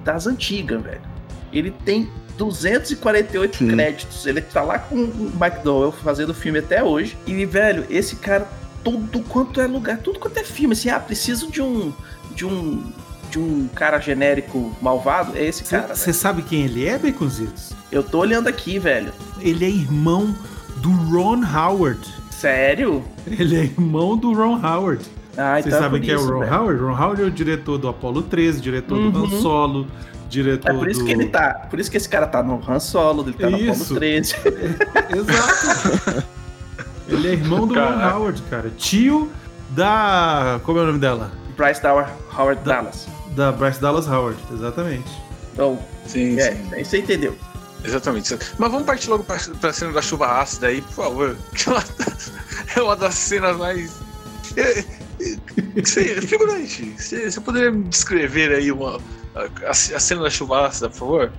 das 0.05 0.27
antigas, 0.27 0.83
velho. 0.83 1.01
Ele 1.53 1.71
tem 1.71 2.11
248 2.37 3.57
Sim. 3.57 3.69
créditos. 3.69 4.27
Ele 4.27 4.41
tá 4.41 4.63
lá 4.63 4.79
com 4.79 4.97
o 4.97 5.33
Mike 5.41 5.63
Dowell 5.63 5.93
fazendo 5.93 6.35
filme 6.35 6.59
até 6.59 6.83
hoje. 6.83 7.17
E, 7.27 7.45
velho, 7.45 7.87
esse 7.91 8.17
cara, 8.17 8.49
tudo 8.83 9.21
quanto 9.21 9.61
é 9.61 9.67
lugar, 9.67 9.99
tudo 9.99 10.19
quanto 10.19 10.39
é 10.39 10.45
filme, 10.45 10.73
assim, 10.73 10.89
ah, 10.89 10.99
preciso 10.99 11.51
de 11.51 11.63
um. 11.63 11.93
de 12.35 12.45
um. 12.45 12.93
de 13.31 13.39
um 13.39 13.69
cara 13.69 14.01
genérico 14.01 14.75
malvado, 14.81 15.37
é 15.37 15.45
esse 15.45 15.65
cara. 15.65 15.95
Você 15.95 16.13
sabe 16.13 16.43
quem 16.43 16.65
ele 16.65 16.87
é, 16.87 16.99
Baconzitos? 16.99 17.73
Eu 17.91 18.03
tô 18.03 18.19
olhando 18.19 18.49
aqui, 18.49 18.79
velho. 18.79 19.13
Ele 19.41 19.65
é 19.65 19.69
irmão 19.69 20.35
do 20.77 20.91
Ron 20.91 21.43
Howard. 21.45 22.22
Sério? 22.43 23.05
Ele 23.25 23.57
é 23.57 23.61
irmão 23.65 24.17
do 24.17 24.33
Ron 24.35 24.57
Howard. 24.61 25.05
Ah, 25.37 25.55
Vocês 25.55 25.67
então 25.67 25.79
sabem 25.79 26.01
por 26.01 26.05
quem 26.07 26.15
é 26.15 26.19
o 26.19 26.27
Ron 26.29 26.41
velho. 26.41 26.53
Howard? 26.55 26.83
Ron 26.83 26.91
Howard 27.03 27.23
é 27.23 27.25
o 27.27 27.31
diretor 27.31 27.79
do 27.79 27.89
Apollo 27.89 28.23
13, 28.23 28.61
diretor 28.61 28.99
do 29.11 29.19
Uhum. 29.21 29.25
Han 29.27 29.41
Solo, 29.41 29.87
diretor 30.29 30.71
É 30.71 30.75
por 30.75 30.91
isso 30.91 31.01
do... 31.01 31.07
que 31.07 31.13
ele 31.13 31.27
tá. 31.29 31.55
Por 31.71 31.79
isso 31.79 31.89
que 31.89 31.97
esse 31.97 32.09
cara 32.09 32.27
tá 32.27 32.43
no 32.43 32.61
Han 32.69 32.81
Solo, 32.81 33.23
ele 33.23 33.33
tá 33.35 33.49
no 33.49 33.57
Isso. 33.57 33.83
Apollo 33.95 34.01
13. 34.01 34.35
Exato. 35.17 36.25
ele 37.09 37.29
é 37.29 37.33
irmão 37.33 37.65
do 37.67 37.75
Ron. 37.75 37.81
Howard, 38.17 38.43
cara. 38.51 38.71
Tio 38.77 39.31
da... 39.71 40.61
Como 40.65 40.79
é 40.81 40.83
o 40.83 40.87
nome 40.87 40.99
dela? 40.99 41.31
Bryce 41.57 41.81
Dower, 41.81 42.09
Howard 42.37 42.61
Da- 42.65 42.75
Dallas. 42.81 43.07
Da 43.37 43.53
Bryce 43.53 43.81
Dallas 43.81 44.09
Howard, 44.09 44.37
exatamente. 44.53 45.11
Então, 45.53 45.79
Sim, 46.07 46.39
é, 46.41 46.51
sim. 46.57 46.75
aí 46.75 46.85
você 46.85 46.99
entendeu. 46.99 47.37
Exatamente. 47.85 48.39
Mas 48.59 48.71
vamos 48.71 48.87
partir 48.87 49.11
logo 49.11 49.25
pra, 49.25 49.39
pra 49.61 49.73
cena 49.73 49.93
da 49.93 50.03
chuva 50.03 50.41
ácida 50.41 50.69
aí, 50.69 50.81
por 50.83 50.93
favor. 50.93 51.37
É 52.77 52.81
uma 52.81 52.97
das 52.97 53.15
cenas 53.15 53.57
mais. 53.57 54.01
É, 54.57 54.79
é, 54.81 56.21
figurante, 56.23 56.95
você, 56.97 57.41
poderia 57.41 57.71
me 57.71 57.85
descrever 57.85 58.55
aí 58.55 58.73
uma, 58.73 58.99
a, 59.35 59.71
a 59.71 59.75
cena 59.75 60.23
da 60.23 60.31
chuva 60.31 60.67
ácida, 60.67 60.89
por 60.89 60.99
favor? 60.99 61.33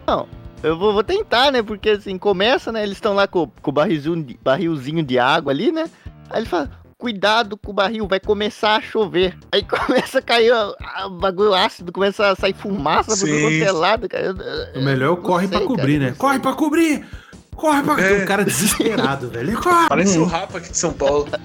Eu 0.62 0.78
vou, 0.78 0.94
vou 0.94 1.04
tentar, 1.04 1.52
né? 1.52 1.62
Porque 1.62 1.91
assim, 1.91 2.18
começa, 2.18 2.72
né? 2.72 2.84
Eles 2.84 2.98
estão 2.98 3.14
lá 3.14 3.28
com, 3.28 3.48
com 3.62 3.70
o 3.70 3.74
barrilzinho 3.74 4.26
barrilzinho 4.41 5.04
de 5.04 5.20
água 5.20 5.52
ali, 5.52 5.72
né? 5.72 5.89
Aí 6.30 6.41
ele 6.41 6.50
fala, 6.50 6.72
cuidado 7.04 7.58
com 7.58 7.72
o 7.72 7.74
barril, 7.74 8.08
vai 8.08 8.18
começar 8.18 8.78
a 8.78 8.82
chover. 8.82 9.38
Aí 9.51 9.62
começa 9.68 10.20
a 10.20 10.22
cair 10.22 10.54
o, 10.54 11.10
bagulho 11.10 11.54
ácido, 11.54 11.91
começa 11.91 12.30
a 12.30 12.36
sair 12.36 12.54
fumaça 12.54 13.12
quanto 13.18 13.26
é 13.26 13.72
cara. 14.08 14.24
Eu- 14.24 14.82
O 14.82 14.86
melhor 14.86 15.18
é 15.18 15.22
corre 15.22 15.47
sei, 15.47 15.49
pra 15.49 15.60
cara, 15.60 15.68
cobrir, 15.68 15.99
não 15.99 16.06
né? 16.08 16.16
Corre 16.18 16.39
pra 16.39 16.54
cobrir! 16.54 17.06
Corre 17.54 17.84
pra 17.84 17.95
cobrir! 17.95 18.20
É. 18.22 18.24
O 18.24 18.26
cara 18.26 18.45
desesperado, 18.45 19.30
velho. 19.30 19.49
Ele 19.49 19.58
corre! 19.58 19.89
Parece 19.89 20.18
Hum. 20.18 20.22
o 20.22 20.26
Rapa 20.26 20.60
aqui 20.60 20.72
de 20.72 20.78
São 20.78 20.93
Paulo. 20.93 21.28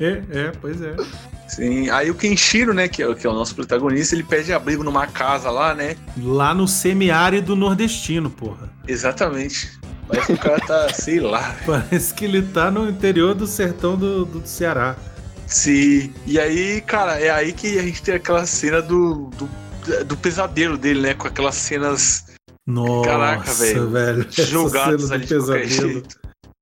É, 0.00 0.22
é, 0.30 0.52
pois 0.60 0.82
é. 0.82 0.94
Sim. 1.48 1.88
Aí 1.88 2.10
o 2.10 2.14
Kenshiro, 2.14 2.74
né, 2.74 2.86
que 2.86 3.02
é, 3.02 3.08
o- 3.08 3.14
que 3.14 3.26
é 3.26 3.30
o 3.30 3.32
nosso 3.32 3.54
protagonista, 3.54 4.14
ele 4.14 4.22
pede 4.24 4.52
abrigo 4.52 4.82
numa 4.84 5.06
casa 5.06 5.50
lá, 5.50 5.74
né? 5.74 5.96
Lá 6.22 6.52
no 6.52 6.68
semiárido 6.68 7.56
nordestino, 7.56 8.28
porra. 8.28 8.68
Exatamente. 8.86 9.78
Parece 10.10 10.26
que 10.26 10.32
o 10.32 10.38
cara 10.38 10.60
tá, 10.60 10.92
sei 10.92 11.20
lá. 11.20 11.56
Parece 11.64 12.12
que 12.12 12.24
ele 12.24 12.42
tá 12.42 12.70
no 12.70 12.88
interior 12.88 13.34
do 13.34 13.46
sertão 13.46 13.96
do, 13.96 14.24
do 14.24 14.46
Ceará. 14.46 14.96
Sim. 15.46 16.12
E 16.26 16.38
aí, 16.38 16.80
cara, 16.80 17.18
é 17.20 17.30
aí 17.30 17.52
que 17.52 17.78
a 17.78 17.82
gente 17.82 18.02
tem 18.02 18.14
aquela 18.14 18.44
cena 18.46 18.82
do, 18.82 19.30
do, 19.36 19.48
do 20.04 20.16
pesadelo 20.16 20.76
dele, 20.76 21.00
né? 21.00 21.14
Com 21.14 21.26
aquelas 21.26 21.54
cenas 21.56 22.24
Nossa, 22.66 23.08
Caraca, 23.08 23.52
velho. 23.54 23.90
velho. 23.90 24.26
Jogadas 24.30 25.10
ali 25.10 25.26
do 25.26 25.28
de 25.28 25.34
qualquer 25.34 25.60
pesadelo 25.62 25.92
jeito. 25.92 26.20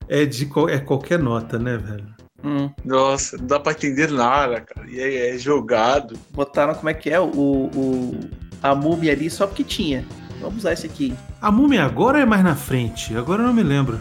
é 0.08 0.24
de 0.24 0.50
é 0.70 0.78
qualquer 0.78 1.18
nota, 1.18 1.58
né, 1.58 1.76
velho? 1.76 2.18
Hum, 2.42 2.70
Nossa, 2.84 3.36
não 3.36 3.46
dá 3.46 3.58
pra 3.60 3.72
entender 3.72 4.10
nada, 4.10 4.60
cara. 4.60 4.88
E 4.88 5.00
é, 5.00 5.34
é 5.34 5.38
jogado. 5.38 6.18
botaram 6.30 6.74
como 6.74 6.88
é 6.88 6.94
que 6.94 7.10
é 7.10 7.18
o, 7.18 7.26
o 7.26 8.20
a 8.62 8.74
múmia 8.74 9.12
ali 9.12 9.28
só 9.28 9.46
porque 9.46 9.64
tinha. 9.64 10.04
Vamos 10.40 10.58
usar 10.58 10.72
esse 10.72 10.86
aqui. 10.86 11.14
A 11.40 11.50
múmia 11.50 11.84
agora 11.84 12.18
ou 12.18 12.22
é 12.22 12.26
mais 12.26 12.42
na 12.42 12.54
frente? 12.56 13.16
Agora 13.16 13.42
eu 13.42 13.46
não 13.46 13.54
me 13.54 13.62
lembro. 13.62 14.00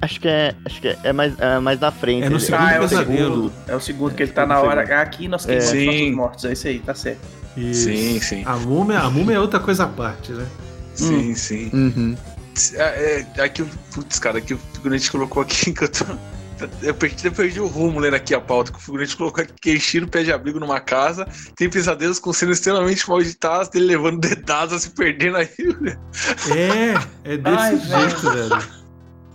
Acho 0.00 0.20
que 0.20 0.28
é, 0.28 0.54
acho 0.64 0.80
que 0.80 0.88
é, 0.88 0.98
é 1.04 1.12
mais, 1.12 1.38
é 1.38 1.58
mais 1.58 1.78
na 1.80 1.90
frente. 1.90 2.24
É 2.24 2.28
no 2.28 2.36
ali. 2.36 2.44
segundo 2.44 2.62
ah, 2.66 2.72
é 2.72 2.78
o 2.78 2.80
pesadelo. 2.88 3.34
segundo. 3.34 3.52
É 3.68 3.76
o 3.76 3.80
segundo 3.80 4.14
que 4.14 4.22
ele 4.22 4.32
tá 4.32 4.42
segundo, 4.42 4.54
na 4.56 4.60
hora. 4.68 4.80
segundo. 4.82 4.98
Ah, 4.98 5.02
aqui 5.02 5.28
nós 5.28 5.44
queimamos 5.46 5.72
É. 5.72 5.84
nossos 5.84 5.94
Sim. 6.00 6.12
mortos. 6.12 6.44
É 6.44 6.52
isso 6.52 6.68
aí, 6.68 6.78
tá 6.80 6.94
certo. 6.94 7.20
Isso. 7.56 7.84
Sim, 7.84 8.20
sim. 8.20 8.42
A 8.46 8.56
múmia, 8.56 8.98
a 9.00 9.10
múmia 9.10 9.36
é 9.36 9.40
outra 9.40 9.60
coisa 9.60 9.84
à 9.84 9.86
parte, 9.88 10.32
né? 10.32 10.46
Sim, 10.94 11.34
sim. 11.34 11.70
Uhum. 11.72 12.16
É, 12.74 13.24
é, 13.36 13.42
aqui, 13.42 13.62
o- 13.62 13.68
putz, 13.92 14.18
cara, 14.18 14.38
aqui 14.38 14.54
o 14.54 14.58
figurante 14.74 15.10
colocou 15.10 15.42
aqui 15.42 15.70
que 15.72 15.84
eu 15.84 15.88
tô. 15.88 16.04
Eu 16.82 16.94
perdi, 16.94 17.26
eu 17.26 17.32
perdi 17.32 17.60
o 17.60 17.66
rumo 17.66 17.98
lendo 17.98 18.14
aqui 18.14 18.34
a 18.34 18.40
pauta. 18.40 18.72
Que 18.72 18.78
o 18.78 18.80
figurante 18.80 19.16
colocou 19.16 19.42
aqui 19.42 19.52
que 19.52 19.72
Kenshiro 19.72 20.06
pede 20.06 20.32
abrigo 20.32 20.60
numa 20.60 20.80
casa, 20.80 21.26
tem 21.56 21.68
pesadelos 21.68 22.18
com 22.18 22.32
cenas 22.32 22.58
extremamente 22.58 23.08
mal 23.08 23.20
editadas, 23.20 23.68
dele 23.68 23.86
levando 23.86 24.20
dedadas, 24.20 24.82
se 24.82 24.90
perdendo 24.90 25.36
aí. 25.38 25.48
É, 27.24 27.32
é 27.32 27.36
desse 27.36 27.56
Ai, 27.56 27.76
velho. 27.76 28.08
jeito, 28.10 28.30
velho. 28.30 28.84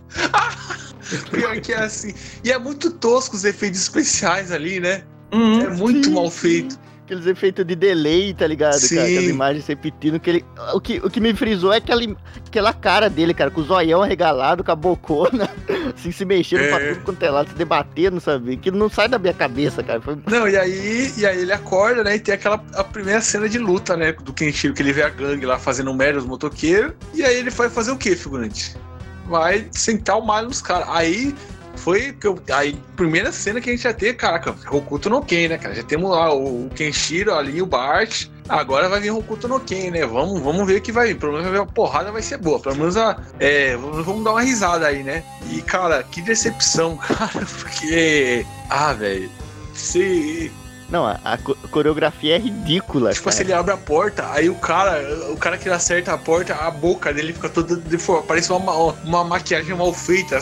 Pior 1.32 1.60
que 1.60 1.74
é 1.74 1.80
assim. 1.80 2.14
E 2.44 2.52
é 2.52 2.58
muito 2.58 2.92
tosco 2.92 3.36
os 3.36 3.44
efeitos 3.44 3.82
especiais 3.82 4.52
ali, 4.52 4.80
né? 4.80 5.04
Uhum. 5.34 5.62
É 5.62 5.70
muito 5.70 6.08
Sim, 6.08 6.14
mal 6.14 6.30
sim. 6.32 6.70
Aqueles 7.10 7.26
efeitos 7.26 7.66
de 7.66 7.76
delay, 7.76 8.36
tá 8.36 8.46
ligado? 8.46 8.76
Sim. 8.76 8.98
Cara, 8.98 9.08
aquelas 9.08 9.30
imagens 9.30 9.66
repetindo. 9.66 10.20
Que 10.20 10.30
ele... 10.30 10.46
o, 10.76 10.80
que, 10.80 10.98
o 11.00 11.10
que 11.10 11.20
me 11.20 11.34
frisou 11.34 11.74
é 11.74 11.78
aquela, 11.78 12.02
aquela 12.46 12.72
cara 12.72 13.10
dele, 13.10 13.34
cara, 13.34 13.50
com 13.50 13.62
o 13.62 13.64
zoião 13.64 14.04
arregalado, 14.04 14.64
com 14.64 14.72
a 14.72 14.76
bocona, 14.76 15.50
assim, 15.98 16.12
se 16.12 16.24
mexendo 16.24 16.62
É. 16.62 16.68
pra 16.70 16.94
tudo 16.94 17.04
quanto 17.06 17.24
é 17.24 17.32
lado, 17.32 17.50
se 17.50 17.56
debatendo, 17.56 18.22
sabe? 18.22 18.58
Que 18.58 18.70
não 18.70 18.88
sai 18.90 19.08
da 19.08 19.18
minha 19.18 19.34
cabeça, 19.34 19.82
cara. 19.82 20.00
Foi... 20.00 20.20
Não, 20.30 20.48
e 20.48 20.56
aí, 20.56 21.12
e 21.18 21.26
aí 21.26 21.42
ele 21.42 21.52
acorda, 21.52 22.04
né? 22.04 22.18
E 22.18 22.20
tem 22.20 22.36
aquela 22.36 22.64
a 22.76 22.84
primeira 22.84 23.22
cena 23.22 23.50
de 23.50 23.58
luta, 23.58 23.98
né? 23.98 24.12
Do 24.12 24.32
Kenshiro, 24.32 24.76
que 24.76 24.84
ele 24.84 24.94
vê 24.94 25.02
a 25.02 25.10
gangue 25.10 25.48
lá 25.48 25.58
fazendo 25.58 25.92
merda, 25.96 26.20
os 26.20 26.28
motoqueiros. 26.28 26.94
E 27.16 27.24
aí 27.24 27.38
ele 27.40 27.50
vai 27.50 27.72
fazer 27.72 27.90
o 27.90 27.98
quê, 27.98 28.16
figurante? 28.16 28.78
Vai 29.26 29.68
sentar 29.72 30.20
o 30.20 30.24
malho 30.24 30.50
nos 30.50 30.62
caras. 30.62 30.88
Aí 30.90 31.34
foi 31.80 32.16
aí, 32.54 32.78
primeira 32.96 33.32
cena 33.32 33.62
que 33.62 33.70
a 33.70 33.74
gente 33.74 33.84
já 33.84 33.94
tem, 33.94 34.14
caraca, 34.14 34.56
Hokuto 34.70 35.10
no 35.10 35.22
Ken, 35.22 35.48
né, 35.48 35.58
cara? 35.58 35.74
Já 35.74 35.84
temos 35.84 36.12
lá 36.12 36.34
o, 36.34 36.70
Kenshiro 36.76 37.34
ali, 37.34 37.62
o 37.62 37.66
Bart. 37.66 38.28
Agora 38.48 38.90
vai 38.90 39.00
vir 39.00 39.12
Hokuto 39.12 39.48
no 39.48 39.60
Ken, 39.60 39.92
né? 39.92 40.06
Vamos, 40.06 40.42
vamos 40.42 40.68
ver 40.68 40.78
o 40.78 40.82
que 40.82 40.92
vai 40.92 41.08
vir. 41.08 41.18
Pelo 41.18 41.34
menos 41.34 41.58
a 41.58 41.66
porrada 41.66 42.12
vai 42.12 42.22
ser 42.22 42.38
boa. 42.38 42.60
Pelo 42.60 42.76
menos 42.76 42.98
a, 42.98 43.22
é, 43.40 43.78
vamos 43.78 44.24
dar 44.24 44.32
uma 44.32 44.42
risada 44.42 44.88
aí, 44.88 45.04
né? 45.04 45.24
E, 45.50 45.62
cara, 45.62 46.04
que 46.04 46.22
decepção, 46.22 46.98
cara, 47.08 47.46
porque. 47.60 48.46
Ah, 48.70 48.94
velho. 48.94 49.30
Se, 49.74 50.52
Não, 50.90 51.06
a, 51.06 51.20
a 51.24 51.38
co- 51.38 51.56
coreografia 51.72 52.36
é 52.36 52.40
ridícula, 52.40 53.12
Tipo 53.12 53.26
cara. 53.26 53.36
assim, 53.36 53.44
ele 53.44 53.54
abre 53.54 53.74
a 53.74 53.78
porta, 53.78 54.30
aí 54.32 54.50
o 54.50 54.56
cara, 54.56 55.02
o 55.32 55.38
cara 55.38 55.58
que 55.58 55.70
acerta 55.70 56.14
a 56.14 56.18
porta, 56.18 56.56
a 56.56 56.72
boca 56.72 57.14
dele 57.14 57.32
fica 57.34 57.48
toda 57.50 57.76
deformada. 57.76 58.28
Parece 58.28 58.52
uma, 58.52 58.74
uma 59.04 59.24
maquiagem 59.24 59.76
mal 59.76 59.94
feita. 59.94 60.40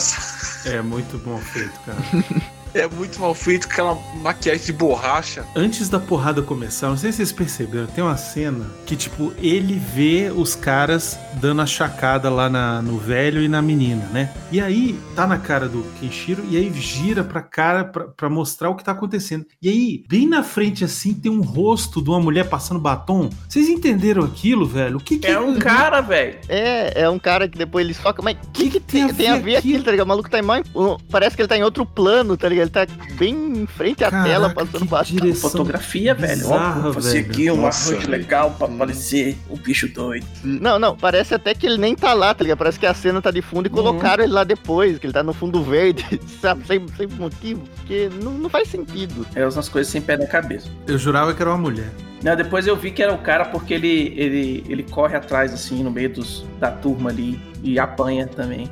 É 0.64 0.80
muito 0.80 1.18
bom 1.18 1.38
feito, 1.38 1.78
cara. 1.86 1.98
É 2.74 2.86
muito 2.88 3.20
mal 3.20 3.34
feito, 3.34 3.66
aquela 3.66 3.96
maquiagem 4.22 4.64
de 4.66 4.72
borracha. 4.72 5.44
Antes 5.56 5.88
da 5.88 5.98
porrada 5.98 6.42
começar, 6.42 6.88
não 6.88 6.96
sei 6.96 7.10
se 7.10 7.16
vocês 7.18 7.32
perceberam, 7.32 7.86
tem 7.86 8.04
uma 8.04 8.16
cena 8.16 8.66
que, 8.86 8.94
tipo, 8.94 9.32
ele 9.38 9.74
vê 9.94 10.30
os 10.34 10.54
caras 10.54 11.18
dando 11.34 11.62
a 11.62 11.66
chacada 11.66 12.28
lá 12.30 12.48
na- 12.50 12.82
no 12.82 12.98
velho 12.98 13.42
e 13.42 13.48
na 13.48 13.62
menina, 13.62 14.04
né? 14.12 14.30
E 14.52 14.60
aí, 14.60 14.98
tá 15.16 15.26
na 15.26 15.38
cara 15.38 15.68
do 15.68 15.82
Kenshiro, 16.00 16.44
e 16.48 16.56
aí 16.56 16.72
gira 16.74 17.24
pra 17.24 17.40
cara 17.42 17.84
pra, 17.84 18.04
pra 18.04 18.28
mostrar 18.30 18.68
o 18.70 18.74
que 18.74 18.84
tá 18.84 18.92
acontecendo. 18.92 19.46
E 19.62 19.68
aí, 19.68 20.04
bem 20.08 20.26
na 20.28 20.42
frente, 20.42 20.84
assim, 20.84 21.14
tem 21.14 21.30
um 21.32 21.40
rosto 21.40 22.02
de 22.02 22.10
uma 22.10 22.20
mulher 22.20 22.48
passando 22.48 22.78
batom. 22.80 23.30
Vocês 23.48 23.68
entenderam 23.68 24.24
aquilo, 24.24 24.66
velho? 24.66 24.98
O 24.98 25.00
que 25.00 25.18
que 25.18 25.26
É 25.26 25.38
um 25.40 25.58
cara, 25.58 26.00
velho. 26.00 26.38
É, 26.48 27.02
é 27.02 27.10
um 27.10 27.18
cara 27.18 27.48
que 27.48 27.56
depois 27.56 27.84
ele 27.84 27.94
foca, 27.94 28.22
mas 28.22 28.36
o 28.36 28.50
que, 28.50 28.70
que 28.70 28.80
tem, 28.80 29.08
tem 29.14 29.28
a 29.30 29.36
ver 29.36 29.56
aqui? 29.56 29.68
aquilo, 29.70 29.84
tá 29.84 29.90
ligado? 29.90 30.06
O 30.06 30.08
maluco 30.08 30.30
tá 30.30 30.38
em 30.38 30.42
mais. 30.42 30.64
Parece 31.10 31.34
que 31.34 31.42
ele 31.42 31.48
tá 31.48 31.56
em 31.56 31.62
outro 31.62 31.84
plano, 31.86 32.36
tá 32.36 32.48
ligado? 32.48 32.57
Ele 32.62 32.70
tá 32.70 32.86
bem 33.18 33.62
em 33.62 33.66
frente 33.66 34.04
à 34.04 34.10
Caraca, 34.10 34.28
tela, 34.28 34.50
passando 34.50 35.04
direção 35.04 35.50
Fotografia, 35.50 36.14
velho. 36.14 36.46
Ó, 36.46 36.52
bizarra, 36.52 36.80
vou 36.80 36.92
fazer 36.92 37.18
aqui 37.20 37.50
um 37.50 37.68
velho. 37.68 38.10
legal 38.10 38.50
pra 38.58 38.68
parecer 38.68 39.36
um 39.50 39.56
bicho 39.56 39.88
doido. 39.88 40.26
Não, 40.42 40.78
não, 40.78 40.96
parece 40.96 41.34
até 41.34 41.54
que 41.54 41.66
ele 41.66 41.78
nem 41.78 41.94
tá 41.94 42.12
lá, 42.12 42.34
tá 42.34 42.42
ligado? 42.42 42.58
Parece 42.58 42.78
que 42.78 42.86
a 42.86 42.94
cena 42.94 43.20
tá 43.20 43.30
de 43.30 43.42
fundo 43.42 43.66
e 43.66 43.70
colocaram 43.70 44.24
ele 44.24 44.32
lá 44.32 44.44
depois, 44.44 44.98
que 44.98 45.06
ele 45.06 45.12
tá 45.12 45.22
no 45.22 45.32
fundo 45.32 45.62
verde, 45.62 46.20
sabe? 46.40 46.66
Sem, 46.66 46.86
sem 46.96 47.06
motivo, 47.06 47.62
porque 47.76 48.10
não, 48.22 48.32
não 48.32 48.48
faz 48.48 48.68
sentido. 48.68 49.26
É 49.34 49.44
umas 49.44 49.68
coisas 49.68 49.90
sem 49.90 50.00
pé 50.00 50.16
na 50.16 50.26
cabeça. 50.26 50.68
Eu 50.86 50.98
jurava 50.98 51.34
que 51.34 51.42
era 51.42 51.50
uma 51.50 51.58
mulher. 51.58 51.90
Não, 52.22 52.34
depois 52.34 52.66
eu 52.66 52.76
vi 52.76 52.90
que 52.90 53.02
era 53.02 53.12
o 53.12 53.18
cara 53.18 53.44
porque 53.44 53.74
ele, 53.74 54.12
ele, 54.16 54.64
ele 54.68 54.82
corre 54.82 55.16
atrás, 55.16 55.52
assim, 55.52 55.82
no 55.82 55.90
meio 55.90 56.10
dos, 56.10 56.44
da 56.58 56.70
turma 56.70 57.10
ali 57.10 57.40
e 57.62 57.78
apanha 57.78 58.26
também. 58.26 58.68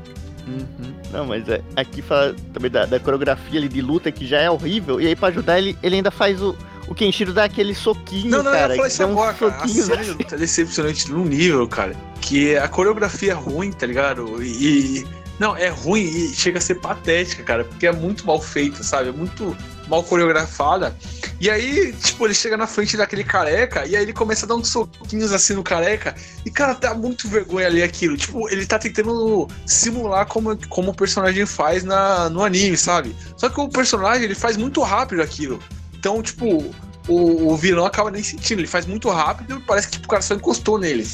Não, 1.12 1.24
mas 1.26 1.48
é, 1.48 1.61
aqui 1.76 2.02
fala 2.02 2.34
também 2.52 2.70
da, 2.70 2.84
da 2.84 2.98
coreografia 3.00 3.59
ali 3.59 3.68
de 3.68 3.80
luta, 3.80 4.11
que 4.11 4.26
já 4.26 4.40
é 4.40 4.50
horrível, 4.50 5.00
e 5.00 5.07
aí 5.07 5.16
pra 5.16 5.28
ajudar 5.28 5.59
ele, 5.59 5.76
ele 5.82 5.96
ainda 5.96 6.11
faz 6.11 6.42
o, 6.42 6.57
o 6.88 6.94
Kenshiro 6.94 7.32
dar 7.32 7.44
aquele 7.44 7.74
soquinho, 7.74 8.30
Não, 8.30 8.42
não, 8.42 8.52
cara. 8.52 8.74
falar 8.74 8.88
que 8.88 8.92
isso 8.94 9.04
um 9.04 9.11
agora, 9.12 9.34
cara. 9.34 9.57
A 9.62 9.66
luta 10.12 10.34
é 10.34 10.38
decepcionante 10.38 11.11
num 11.11 11.24
nível, 11.24 11.66
cara. 11.68 11.94
Que 12.20 12.57
a 12.57 12.68
coreografia 12.68 13.32
é 13.32 13.34
ruim, 13.34 13.72
tá 13.72 13.86
ligado? 13.86 14.42
E. 14.42 14.98
e- 15.00 15.07
não, 15.38 15.54
é 15.54 15.68
ruim 15.68 16.00
e 16.00 16.28
chega 16.34 16.57
a 16.59 16.61
ser 16.62 16.76
patética, 16.76 17.42
cara, 17.42 17.62
porque 17.62 17.86
é 17.86 17.92
muito 17.92 18.26
mal 18.26 18.40
feita, 18.40 18.82
sabe? 18.82 19.11
É 19.11 19.12
muito 19.12 19.54
mal 19.87 20.03
coreografada. 20.03 20.97
E 21.41 21.51
aí, 21.51 21.93
tipo, 21.93 22.26
ele 22.26 22.34
chega 22.34 22.57
na 22.57 22.66
frente 22.66 22.97
daquele 22.97 23.22
careca 23.22 23.87
e 23.87 23.95
aí 23.95 24.03
ele 24.03 24.12
começa 24.12 24.47
a 24.47 24.49
dar 24.49 24.55
uns 24.55 24.68
soquinhos 24.68 25.32
assim 25.32 25.55
no 25.55 25.62
careca. 25.62 26.14
E, 26.45 26.51
cara, 26.51 26.74
tá 26.74 26.95
muito 26.95 27.28
vergonha 27.28 27.66
ali 27.66 27.82
aquilo. 27.82 28.16
Tipo, 28.16 28.49
ele 28.49 28.66
tá 28.66 28.78
tentando 28.78 29.49
simular 29.66 30.26
como, 30.26 30.57
como 30.68 30.91
o 30.93 30.95
personagem 30.95 31.45
faz 31.45 31.84
na, 31.84 32.30
no 32.30 32.43
anime, 32.43 32.76
sabe? 32.76 33.14
Só 33.37 33.49
que 33.49 33.61
o 33.61 33.68
personagem, 33.68 34.24
ele 34.24 34.34
faz 34.34 34.57
muito 34.57 34.80
rápido 34.82 35.20
aquilo. 35.22 35.62
Então, 35.95 36.22
tipo, 36.22 36.64
o, 37.09 37.53
o 37.53 37.57
vilão 37.57 37.84
acaba 37.84 38.11
nem 38.11 38.22
sentindo. 38.22 38.61
Ele 38.61 38.68
faz 38.68 38.87
muito 38.87 39.09
rápido 39.11 39.59
e 39.59 39.61
parece 39.61 39.89
que 39.89 39.93
tipo, 39.95 40.07
o 40.07 40.09
cara 40.11 40.22
só 40.22 40.34
encostou 40.34 40.78
nele. 40.78 41.07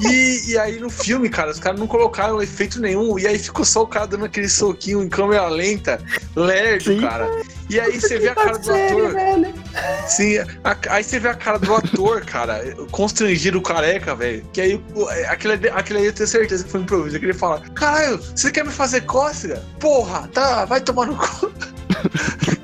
E, 0.00 0.50
e 0.52 0.58
aí 0.58 0.78
no 0.78 0.90
filme, 0.90 1.28
cara, 1.28 1.50
os 1.50 1.58
caras 1.58 1.78
não 1.80 1.86
colocaram 1.86 2.42
efeito 2.42 2.80
nenhum. 2.80 3.18
E 3.18 3.26
aí 3.26 3.38
ficou 3.38 3.64
só 3.64 3.82
o 3.82 3.86
cara 3.86 4.06
dando 4.06 4.24
aquele 4.24 4.48
soquinho 4.48 5.02
em 5.02 5.08
câmera 5.08 5.48
lenta, 5.48 5.98
lerdo, 6.36 7.00
cara. 7.00 7.30
E 7.70 7.80
aí 7.80 7.98
você 8.00 8.18
vê 8.18 8.28
a 8.28 8.34
cara 8.34 8.58
do 8.58 8.70
ator. 8.72 9.14
Sim, 10.06 10.38
a- 10.38 10.76
aí 10.90 11.02
você 11.02 11.18
vê 11.18 11.28
a 11.28 11.34
cara 11.34 11.58
do 11.58 11.74
ator, 11.74 12.24
cara, 12.24 12.62
constrangido 12.90 13.62
careca, 13.62 14.14
velho. 14.14 14.44
Que 14.52 14.60
aí 14.60 14.84
aquele, 15.28 15.68
aquele 15.70 15.98
aí 16.00 16.06
eu 16.06 16.12
tenho 16.12 16.28
certeza 16.28 16.64
que 16.64 16.70
foi 16.70 16.80
improviso. 16.80 17.18
Que 17.18 17.24
ele 17.26 17.32
fala: 17.34 17.60
Caralho, 17.74 18.18
você 18.34 18.50
quer 18.50 18.64
me 18.64 18.70
fazer 18.72 19.02
cócega? 19.02 19.62
Porra, 19.80 20.28
tá, 20.32 20.64
vai 20.66 20.80
tomar 20.80 21.06
no 21.06 21.16
cu. 21.16 21.50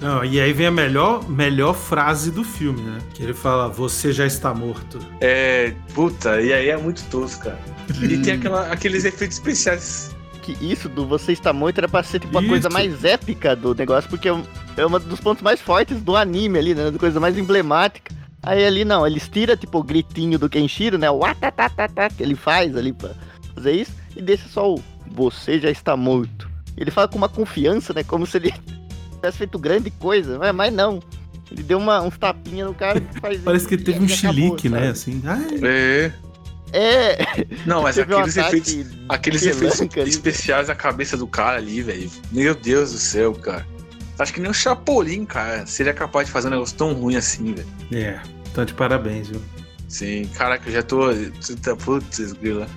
Não, 0.00 0.24
e 0.24 0.40
aí 0.40 0.52
vem 0.52 0.66
a 0.66 0.70
melhor, 0.70 1.28
melhor 1.28 1.74
frase 1.74 2.30
do 2.30 2.42
filme, 2.42 2.80
né? 2.80 2.98
Que 3.12 3.22
ele 3.22 3.34
fala, 3.34 3.68
você 3.68 4.12
já 4.12 4.26
está 4.26 4.54
morto. 4.54 4.98
É, 5.20 5.74
puta, 5.94 6.40
e 6.40 6.52
aí 6.52 6.70
é 6.70 6.76
muito 6.76 7.04
tosco, 7.10 7.44
cara. 7.44 7.58
E 8.02 8.16
tem 8.18 8.34
aquela- 8.34 8.72
aqueles 8.72 9.04
efeitos 9.04 9.36
especiais. 9.36 10.16
Que 10.42 10.56
isso 10.64 10.88
do 10.88 11.06
Você 11.06 11.32
Está 11.32 11.52
Muito 11.52 11.76
era 11.78 11.86
pra 11.88 12.02
ser 12.02 12.18
tipo 12.20 12.38
a 12.38 12.42
coisa 12.42 12.70
mais 12.70 13.04
épica 13.04 13.54
do 13.54 13.74
negócio, 13.74 14.08
porque 14.08 14.28
é 14.28 14.32
um, 14.32 14.42
é 14.74 14.86
um 14.86 14.90
dos 14.98 15.20
pontos 15.20 15.42
mais 15.42 15.60
fortes 15.60 16.00
do 16.00 16.16
anime 16.16 16.58
ali, 16.58 16.74
né? 16.74 16.90
Da 16.90 16.98
coisa 16.98 17.20
mais 17.20 17.36
emblemática. 17.36 18.14
Aí 18.42 18.64
ali 18.64 18.82
não, 18.86 19.06
eles 19.06 19.28
tiram 19.28 19.54
tipo 19.54 19.78
o 19.78 19.82
gritinho 19.82 20.38
do 20.38 20.48
Kenshiro, 20.48 20.96
né? 20.96 21.10
O 21.10 21.22
atatatata 21.26 22.08
que 22.08 22.22
ele 22.22 22.34
faz 22.34 22.74
ali 22.74 22.90
pra 22.90 23.10
fazer 23.54 23.72
isso, 23.72 23.92
e 24.16 24.22
deixa 24.22 24.48
só 24.48 24.72
o 24.74 24.82
Você 25.08 25.60
já 25.60 25.70
está 25.70 25.94
morto. 25.94 26.48
Ele 26.74 26.90
fala 26.90 27.06
com 27.06 27.18
uma 27.18 27.28
confiança, 27.28 27.92
né? 27.92 28.02
Como 28.02 28.24
se 28.26 28.38
ele 28.38 28.54
tivesse 29.20 29.38
feito 29.38 29.58
grande 29.58 29.90
coisa, 29.90 30.38
mas, 30.38 30.54
mas 30.54 30.72
não. 30.72 31.00
Ele 31.50 31.62
deu 31.62 31.78
uma, 31.78 32.00
uns 32.00 32.16
tapinhas 32.16 32.68
no 32.68 32.74
cara 32.74 33.00
que 33.00 33.18
faz 33.20 33.40
Parece 33.40 33.66
que 33.66 33.76
teve 33.76 33.98
um 34.00 34.04
acabou, 34.04 34.16
chilique, 34.16 34.68
né? 34.68 34.88
Assim, 34.88 35.20
ai, 35.24 35.58
É. 35.62 36.12
É, 36.72 37.18
Não, 37.66 37.82
mas 37.82 37.98
um 37.98 38.02
aqueles 38.02 38.36
efeitos. 38.36 38.76
Aqueles 39.08 39.42
efeitos 39.42 39.80
ali. 39.80 40.08
especiais 40.08 40.68
na 40.68 40.74
cabeça 40.76 41.16
do 41.16 41.26
cara 41.26 41.56
ali, 41.58 41.82
velho. 41.82 42.08
Meu 42.30 42.54
Deus 42.54 42.92
do 42.92 42.98
céu, 42.98 43.32
cara. 43.34 43.66
Acho 44.16 44.32
que 44.32 44.40
nem 44.40 44.50
o 44.50 44.54
Chapolin, 44.54 45.24
cara, 45.24 45.66
seria 45.66 45.92
capaz 45.92 46.26
de 46.26 46.32
fazer 46.32 46.46
um 46.46 46.50
negócio 46.52 46.76
tão 46.76 46.92
ruim 46.92 47.16
assim, 47.16 47.54
velho. 47.54 47.66
É, 47.90 48.20
então 48.50 48.64
de 48.64 48.72
parabéns, 48.74 49.28
viu? 49.28 49.42
Sim, 49.88 50.26
caraca, 50.34 50.68
eu 50.68 50.72
já 50.74 50.82
tô. 50.84 51.06
tá- 51.60 51.74
Putz, 51.74 52.32
grila. 52.34 52.68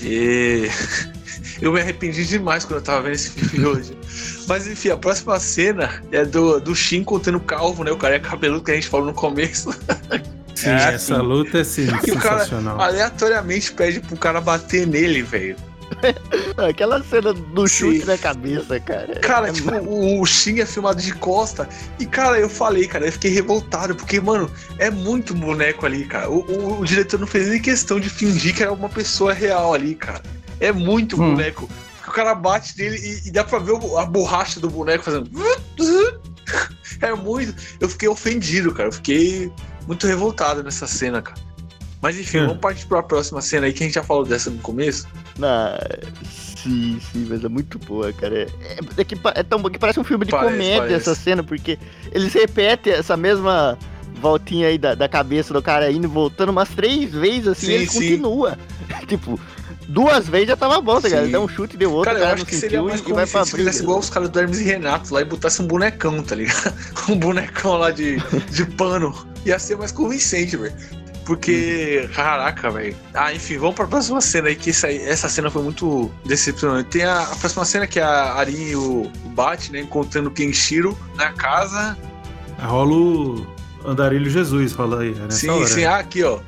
E. 0.00 0.68
Eu 1.64 1.72
me 1.72 1.80
arrependi 1.80 2.24
demais 2.26 2.64
quando 2.64 2.80
eu 2.80 2.84
tava 2.84 3.02
vendo 3.02 3.14
esse 3.14 3.30
filme 3.30 3.64
hoje. 3.66 3.96
Mas 4.46 4.66
enfim, 4.66 4.90
a 4.90 4.96
próxima 4.96 5.38
cena 5.40 6.02
é 6.12 6.24
do, 6.24 6.60
do 6.60 6.74
Shin 6.74 7.02
contando 7.02 7.40
calvo, 7.40 7.82
né? 7.82 7.90
O 7.90 7.96
cara 7.96 8.16
é 8.16 8.18
cabeludo 8.18 8.62
que 8.62 8.70
a 8.70 8.74
gente 8.74 8.86
falou 8.88 9.06
no 9.06 9.14
começo. 9.14 9.70
Sim, 10.54 10.68
Ah, 10.70 10.92
essa 10.92 11.16
sim. 11.16 11.20
luta 11.20 11.58
é 11.58 11.64
sim, 11.64 11.88
E 12.06 12.12
o 12.12 12.16
cara 12.20 12.38
sensacional. 12.38 12.80
aleatoriamente 12.80 13.72
pede 13.72 13.98
pro 13.98 14.16
cara 14.16 14.40
bater 14.40 14.86
nele, 14.86 15.20
velho. 15.20 15.56
Aquela 16.68 17.02
cena 17.02 17.32
do 17.32 17.66
chute 17.66 18.00
Sim. 18.00 18.06
na 18.06 18.18
cabeça, 18.18 18.78
cara. 18.80 19.18
Cara, 19.20 19.48
É 19.48 19.52
tipo, 19.52 19.70
o, 19.74 20.20
o 20.20 20.26
Shin 20.26 20.60
é 20.60 20.66
filmado 20.66 21.00
de 21.02 21.12
costa. 21.14 21.68
E, 21.98 22.06
cara, 22.06 22.38
eu 22.38 22.48
falei, 22.48 22.86
cara, 22.86 23.06
eu 23.06 23.12
fiquei 23.12 23.30
revoltado, 23.30 23.94
porque, 23.94 24.20
mano, 24.20 24.50
é 24.78 24.90
muito 24.90 25.34
boneco 25.34 25.84
ali, 25.86 26.04
cara. 26.04 26.30
O, 26.30 26.40
o- 26.40 26.80
o 26.80 26.84
diretor 26.84 27.18
não 27.20 27.26
fez 27.26 27.48
nem 27.48 27.60
questão 27.60 27.98
de 28.00 28.08
fingir 28.10 28.54
que 28.54 28.62
era 28.62 28.72
uma 28.72 28.88
pessoa 28.88 29.32
real 29.32 29.74
ali, 29.74 29.94
cara. 29.94 30.22
É 30.60 30.70
muito 30.72 31.16
Hum. 31.16 31.30
boneco. 31.34 31.68
Porque 31.96 32.10
o 32.10 32.12
cara 32.12 32.34
bate 32.34 32.76
nele 32.78 32.96
e, 32.98 33.28
e 33.28 33.30
dá 33.30 33.42
pra 33.44 33.58
ver 33.58 33.72
o- 33.72 33.98
a 33.98 34.04
borracha 34.06 34.60
do 34.60 34.68
boneco 34.70 35.04
fazendo. 35.04 35.30
É 37.00 37.12
muito. 37.14 37.54
Eu 37.80 37.88
fiquei 37.88 38.08
ofendido, 38.08 38.72
cara. 38.72 38.88
Eu 38.88 38.92
fiquei 38.92 39.50
muito 39.86 40.06
revoltado 40.06 40.62
nessa 40.62 40.86
cena, 40.86 41.20
cara. 41.22 41.38
Mas 42.04 42.18
enfim, 42.20 42.40
Hum. 42.40 42.46
vamos 42.48 42.60
partir 42.60 42.84
pra 42.84 43.02
próxima 43.02 43.40
cena 43.40 43.64
aí, 43.64 43.72
que 43.72 43.82
a 43.82 43.86
gente 43.86 43.94
já 43.94 44.02
falou 44.02 44.26
dessa 44.26 44.50
no 44.50 44.58
começo. 44.58 45.08
Na... 45.38 45.78
Sim, 46.54 47.00
sim, 47.10 47.26
mas 47.30 47.42
é 47.42 47.48
muito 47.48 47.78
boa, 47.78 48.12
cara. 48.12 48.42
É, 48.42 48.78
é 48.98 49.04
que 49.04 49.16
é 49.34 49.42
tão 49.42 49.58
bom 49.58 49.70
que 49.70 49.78
parece 49.78 49.98
um 49.98 50.04
filme 50.04 50.26
de 50.26 50.30
Parece, 50.30 50.52
comédia 50.52 50.80
parece. 50.82 50.96
essa 50.96 51.14
cena, 51.14 51.42
porque 51.42 51.78
eles 52.12 52.34
repetem 52.34 52.92
essa 52.92 53.16
mesma 53.16 53.78
voltinha 54.20 54.68
aí 54.68 54.76
da, 54.76 54.94
da 54.94 55.08
cabeça 55.08 55.54
do 55.54 55.62
cara 55.62 55.90
indo 55.90 56.04
e 56.04 56.10
voltando 56.10 56.50
umas 56.50 56.68
três 56.68 57.10
vezes 57.10 57.48
assim, 57.48 57.66
Sim, 57.68 57.72
e 57.72 57.74
ele 57.76 57.86
sim. 57.86 57.94
continua. 58.00 58.58
tipo, 59.08 59.40
duas 59.88 60.28
vezes 60.28 60.48
já 60.48 60.56
tava 60.58 60.82
bom, 60.82 61.00
tá 61.00 61.08
ligado? 61.08 61.30
Deu 61.30 61.42
um 61.42 61.48
chute, 61.48 61.74
deu 61.74 61.90
outro, 61.90 62.12
Cara, 62.12 62.18
o 62.18 62.20
eu 62.20 62.24
cara 62.24 62.34
acho 62.34 62.44
que 62.44 62.54
seria 62.54 62.82
mais 62.82 63.00
e 63.00 63.12
vai 63.14 63.26
pra 63.26 63.46
se 63.46 63.56
fizesse 63.56 63.82
igual 63.82 63.98
os 63.98 64.10
caras 64.10 64.28
do 64.28 64.38
Hermes 64.38 64.60
e 64.60 64.64
Renato 64.64 65.14
lá 65.14 65.22
e 65.22 65.24
botasse 65.24 65.62
um 65.62 65.66
bonecão, 65.66 66.22
tá 66.22 66.34
ligado? 66.34 66.74
Um 67.08 67.16
bonecão 67.18 67.78
lá 67.78 67.90
de, 67.90 68.18
de 68.50 68.66
pano. 68.66 69.26
Ia 69.46 69.58
ser 69.58 69.78
mais 69.78 69.90
convincente, 69.90 70.54
velho. 70.54 70.74
Porque, 71.24 72.08
caraca, 72.14 72.70
velho. 72.70 72.96
Ah, 73.14 73.32
enfim, 73.32 73.56
vamos 73.56 73.74
pra 73.74 73.86
próxima 73.86 74.20
cena 74.20 74.48
aí, 74.48 74.56
que 74.56 74.70
essa, 74.70 74.92
essa 74.92 75.28
cena 75.28 75.50
foi 75.50 75.62
muito 75.62 76.10
decepcionante. 76.24 76.90
Tem 76.90 77.04
a, 77.04 77.22
a 77.22 77.36
próxima 77.36 77.64
cena 77.64 77.86
que 77.86 77.98
é 77.98 78.02
a 78.02 78.34
Arin 78.34 78.68
e 78.70 78.76
o, 78.76 79.10
o 79.24 79.28
Bat, 79.30 79.72
né, 79.72 79.80
encontrando 79.80 80.28
o 80.28 80.32
Kenshiro 80.32 80.98
na 81.16 81.32
casa. 81.32 81.96
Rola 82.60 82.94
o 82.94 83.46
Andarilho 83.84 84.30
Jesus, 84.30 84.72
rola 84.72 85.00
aí. 85.00 85.12
É 85.12 85.20
nessa 85.20 85.38
sim, 85.38 85.48
hora. 85.48 85.66
sim, 85.66 85.84
ah, 85.84 85.98
aqui, 85.98 86.22
ó. 86.22 86.40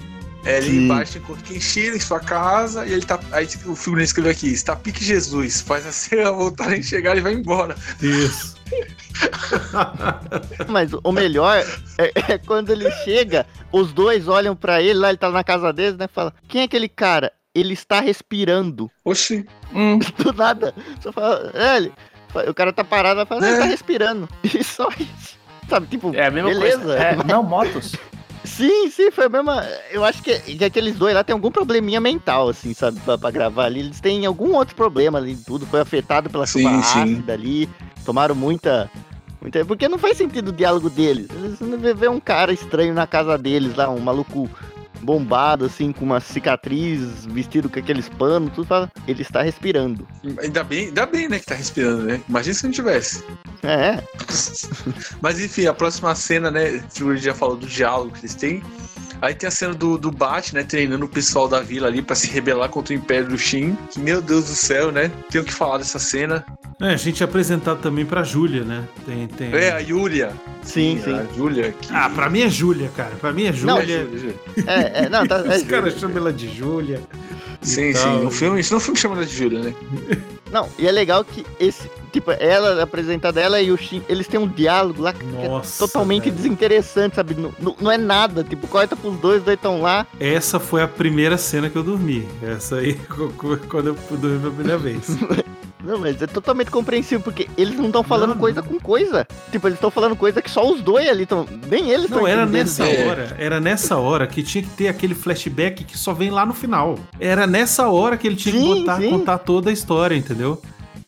É, 0.45 0.59
ali 0.59 0.71
Sim. 0.71 0.85
embaixo 0.85 1.19
encontra 1.19 1.43
o 1.43 1.45
Kenshiro 1.45 1.97
em 1.97 2.01
sua 2.01 2.21
casa 2.21 2.87
e 2.87 2.93
ele 2.93 3.05
tá. 3.05 3.19
Aí 3.33 3.49
o 3.67 3.75
figurino 3.75 4.05
escreveu 4.05 4.31
aqui: 4.31 4.47
está 4.47 4.77
pique 4.77 5.05
Jesus. 5.05 5.61
Faz 5.61 5.85
a 5.85 5.91
cena 5.91 6.31
voltarem 6.31 6.79
a 6.79 6.83
chegar 6.83 7.17
e 7.17 7.21
vai 7.21 7.35
embora. 7.35 7.75
Isso. 8.01 8.56
Mas 10.69 10.91
o 11.03 11.13
melhor 11.13 11.65
é, 11.99 12.33
é 12.33 12.39
quando 12.39 12.71
ele 12.71 12.91
chega, 13.05 13.47
os 13.73 13.93
dois 13.93 14.29
olham 14.29 14.55
pra 14.57 14.81
ele, 14.83 14.99
lá 14.99 15.09
ele 15.09 15.19
tá 15.19 15.31
na 15.31 15.45
casa 15.45 15.73
deles, 15.73 15.97
né? 15.99 16.09
Fala, 16.09 16.33
quem 16.49 16.63
é 16.63 16.65
aquele 16.65 16.89
cara? 16.89 17.33
Ele 17.55 17.73
está 17.73 18.01
respirando. 18.01 18.91
Oxi. 19.05 19.47
Hum, 19.75 19.99
Do 20.19 20.33
nada. 20.33 20.75
Só 21.01 21.13
fala, 21.13 21.51
é, 21.55 21.77
ele, 21.79 21.93
o 22.49 22.55
cara 22.55 22.73
tá 22.73 22.85
parado, 22.85 23.25
fala, 23.27 23.41
"Não, 23.41 23.49
ele 23.49 23.57
É. 23.57 23.61
tá 23.61 23.67
respirando. 23.67 24.29
E 24.45 24.63
só 24.63 24.89
isso. 24.99 25.37
Sabe, 25.69 25.87
tipo, 25.89 26.15
é 26.15 26.27
a 26.27 26.31
mesma 26.31 26.51
beleza. 26.51 26.79
coisa. 26.79 26.97
É, 26.99 27.17
não, 27.25 27.43
motos. 27.43 27.97
Sim, 28.47 28.89
sim, 28.91 29.11
foi 29.11 29.27
a 29.27 29.29
mesma. 29.29 29.67
Eu 29.91 30.05
acho 30.05 30.23
que, 30.23 30.39
que 30.39 30.65
aqueles 30.65 30.97
dois 30.97 31.15
lá 31.15 31.25
tem 31.25 31.35
algum 31.35 31.51
probleminha 31.51 32.01
mental, 32.01 32.49
assim, 32.49 32.73
sabe, 32.73 33.01
pra, 33.01 33.19
pra 33.19 33.31
gravar 33.31 33.65
ali. 33.65 33.81
Eles 33.81 34.01
têm 34.01 34.25
algum 34.25 34.55
outro 34.55 34.75
problema 34.75 35.19
ali, 35.19 35.37
tudo. 35.37 35.67
Foi 35.67 35.81
afetado 35.81 36.31
pela 36.31 36.47
Sim, 36.47 36.63
chuva 36.63 36.83
sim. 36.83 37.03
ácida 37.03 37.33
ali. 37.33 37.69
Tomaram 38.05 38.35
muita. 38.35 38.91
muita 39.41 39.65
porque 39.65 39.89
não 39.89 39.99
faz 39.99 40.17
sentido 40.17 40.49
o 40.49 40.53
diálogo 40.53 40.89
deles. 40.89 41.29
Eles 41.35 41.61
não 41.61 41.79
vê 41.79 42.09
um 42.09 42.21
cara 42.21 42.53
estranho 42.53 42.95
na 42.95 43.07
casa 43.07 43.37
deles 43.37 43.75
lá, 43.75 43.91
um 43.91 44.01
maluco 44.01 44.49
bombado, 45.01 45.65
assim, 45.65 45.93
com 45.93 46.05
uma 46.05 46.21
cicatriz, 46.21 47.27
vestido 47.27 47.69
com 47.69 47.79
aqueles 47.79 48.09
panos, 48.09 48.53
tudo 48.55 48.67
fala. 48.67 48.91
Ele 49.07 49.23
está 49.23 49.43
respirando. 49.43 50.07
Ainda 50.41 50.65
bem, 50.65 50.87
ainda 50.87 51.07
bem, 51.07 51.29
né, 51.29 51.39
que 51.39 51.47
tá 51.47 51.55
respirando, 51.55 52.03
né? 52.05 52.21
Imagina 52.29 52.55
se 52.55 52.65
não 52.65 52.73
tivesse. 52.73 53.25
É, 53.63 54.03
Mas 55.21 55.41
enfim, 55.41 55.67
a 55.67 55.75
próxima 55.75 56.15
cena, 56.15 56.51
né? 56.51 56.83
O 57.01 57.17
já 57.17 57.35
falou 57.35 57.57
do 57.57 57.67
diálogo 57.67 58.13
que 58.13 58.21
eles 58.21 58.35
têm. 58.35 58.63
Aí 59.21 59.35
tem 59.35 59.49
a 59.49 59.51
cena 59.51 59.75
do, 59.75 59.97
do 59.97 60.11
Bat, 60.11 60.55
né? 60.55 60.63
Treinando 60.63 61.05
o 61.05 61.09
pessoal 61.09 61.49
da 61.49 61.61
vila 61.61 61.87
ali 61.89 62.03
pra 62.03 62.15
se 62.15 62.29
rebelar 62.29 62.69
contra 62.69 62.93
o 62.95 62.97
Império 62.97 63.29
do 63.29 63.39
Shin. 63.39 63.77
Que, 63.91 63.99
meu 63.99 64.21
Deus 64.21 64.45
do 64.47 64.55
céu, 64.55 64.93
né? 64.93 65.11
Tenho 65.31 65.45
que 65.45 65.53
falar 65.53 65.79
dessa 65.79 65.99
cena. 65.99 66.45
É, 66.81 66.93
a 66.93 66.97
gente 66.97 67.23
é 67.23 67.25
apresentado 67.25 67.81
também 67.81 68.05
pra 68.05 68.23
Júlia, 68.23 68.63
né? 68.63 68.85
Tem, 69.07 69.27
tem... 69.29 69.53
É, 69.55 69.73
a 69.73 69.79
Yulia. 69.79 70.33
sim, 70.63 71.01
sim. 71.03 71.15
A 71.15 71.25
Júlia. 71.35 71.73
Que... 71.81 71.89
Ah, 71.91 72.11
pra 72.11 72.29
mim 72.29 72.43
é 72.43 72.49
Júlia, 72.51 72.91
cara. 72.95 73.15
Pra 73.17 73.33
mim 73.33 73.45
é 73.45 73.53
Não, 73.53 73.79
É, 73.79 73.87
Júlia. 73.87 74.05
Júlia, 74.05 74.19
Júlia. 74.19 74.35
É, 74.67 75.05
é, 75.05 75.09
não, 75.09 75.27
tá. 75.27 75.37
É, 75.39 75.57
Os 75.57 75.63
caras 75.63 75.95
chamam 75.99 76.17
ela 76.19 76.33
de 76.33 76.55
Júlia. 76.55 77.01
Sim, 77.63 77.93
tal. 77.95 78.03
sim. 78.19 78.25
No 78.25 78.31
filme, 78.31 78.61
isso 78.61 78.75
no 78.75 78.81
filme 78.81 78.99
chama 79.01 79.17
ela 79.17 79.25
de 79.27 79.35
Júlia, 79.35 79.61
né? 79.61 79.75
Não, 80.53 80.69
e 80.79 80.87
é 80.87 80.93
legal 80.93 81.25
que 81.25 81.45
esse, 81.59 81.91
tipo, 82.17 82.31
ela 82.33 82.83
apresentada 82.83 83.39
ela 83.41 83.61
e 83.61 83.71
o 83.71 83.77
Shin, 83.77 84.03
eles 84.09 84.27
têm 84.27 84.41
um 84.41 84.49
diálogo 84.49 85.03
lá 85.03 85.13
que 85.13 85.23
Nossa, 85.25 85.85
é 85.85 85.87
totalmente 85.87 86.25
velho. 86.25 86.37
desinteressante, 86.37 87.17
sabe? 87.17 87.35
Não, 87.35 87.53
não, 87.61 87.77
não 87.79 87.93
é 87.93 87.99
nada, 87.99 88.43
tipo, 88.43 88.67
corta 88.67 88.97
pros 88.97 89.19
dois, 89.19 89.39
os 89.41 89.45
dois 89.45 89.57
estão 89.57 89.83
lá. 89.83 90.07
Essa 90.19 90.59
foi 90.59 90.81
a 90.83 90.89
primeira 90.89 91.37
cena 91.37 91.69
que 91.69 91.77
eu 91.77 91.83
dormi. 91.83 92.27
Essa 92.43 92.77
aí, 92.77 92.95
quando 93.69 93.89
eu 93.89 93.97
dormi 94.19 94.39
pela 94.41 94.53
primeira 94.55 94.79
vez. 94.79 95.03
Não, 95.85 95.99
mas 96.01 96.21
é 96.21 96.27
totalmente 96.27 96.69
compreensível, 96.69 97.21
porque 97.21 97.49
eles 97.57 97.77
não 97.79 97.87
estão 97.87 98.03
falando 98.03 98.31
Não, 98.31 98.39
coisa 98.39 98.61
não. 98.61 98.67
com 98.69 98.81
coisa. 98.81 99.25
Tipo, 99.53 99.69
eles 99.69 99.77
estão 99.77 99.89
falando 99.89 100.17
coisa 100.17 100.43
que 100.43 100.51
só 100.51 100.69
os 100.69 100.81
dois 100.81 101.09
ali 101.09 101.23
estão. 101.23 101.47
Nem 101.71 101.91
eles 101.91 102.07
estão 102.07 102.23
Não, 102.23 102.27
era 102.27 102.45
nessa 102.45 102.85
É. 102.85 103.07
hora, 103.07 103.37
era 103.39 103.61
nessa 103.61 103.97
hora 103.97 104.27
que 104.27 104.43
tinha 104.43 104.65
que 104.65 104.71
ter 104.71 104.89
aquele 104.89 105.15
flashback 105.15 105.85
que 105.85 105.97
só 105.97 106.13
vem 106.13 106.29
lá 106.31 106.45
no 106.45 106.53
final. 106.53 106.99
Era 107.21 107.47
nessa 107.47 107.89
hora 107.89 108.17
que 108.17 108.27
ele 108.27 108.35
tinha 108.35 108.53
que 108.53 108.61
Sim, 108.61 108.75
botar, 108.81 108.97
sim. 108.97 109.11
contar 109.11 109.39
toda 109.39 109.71
a 109.71 109.73
história, 109.73 110.17
entendeu? 110.17 110.61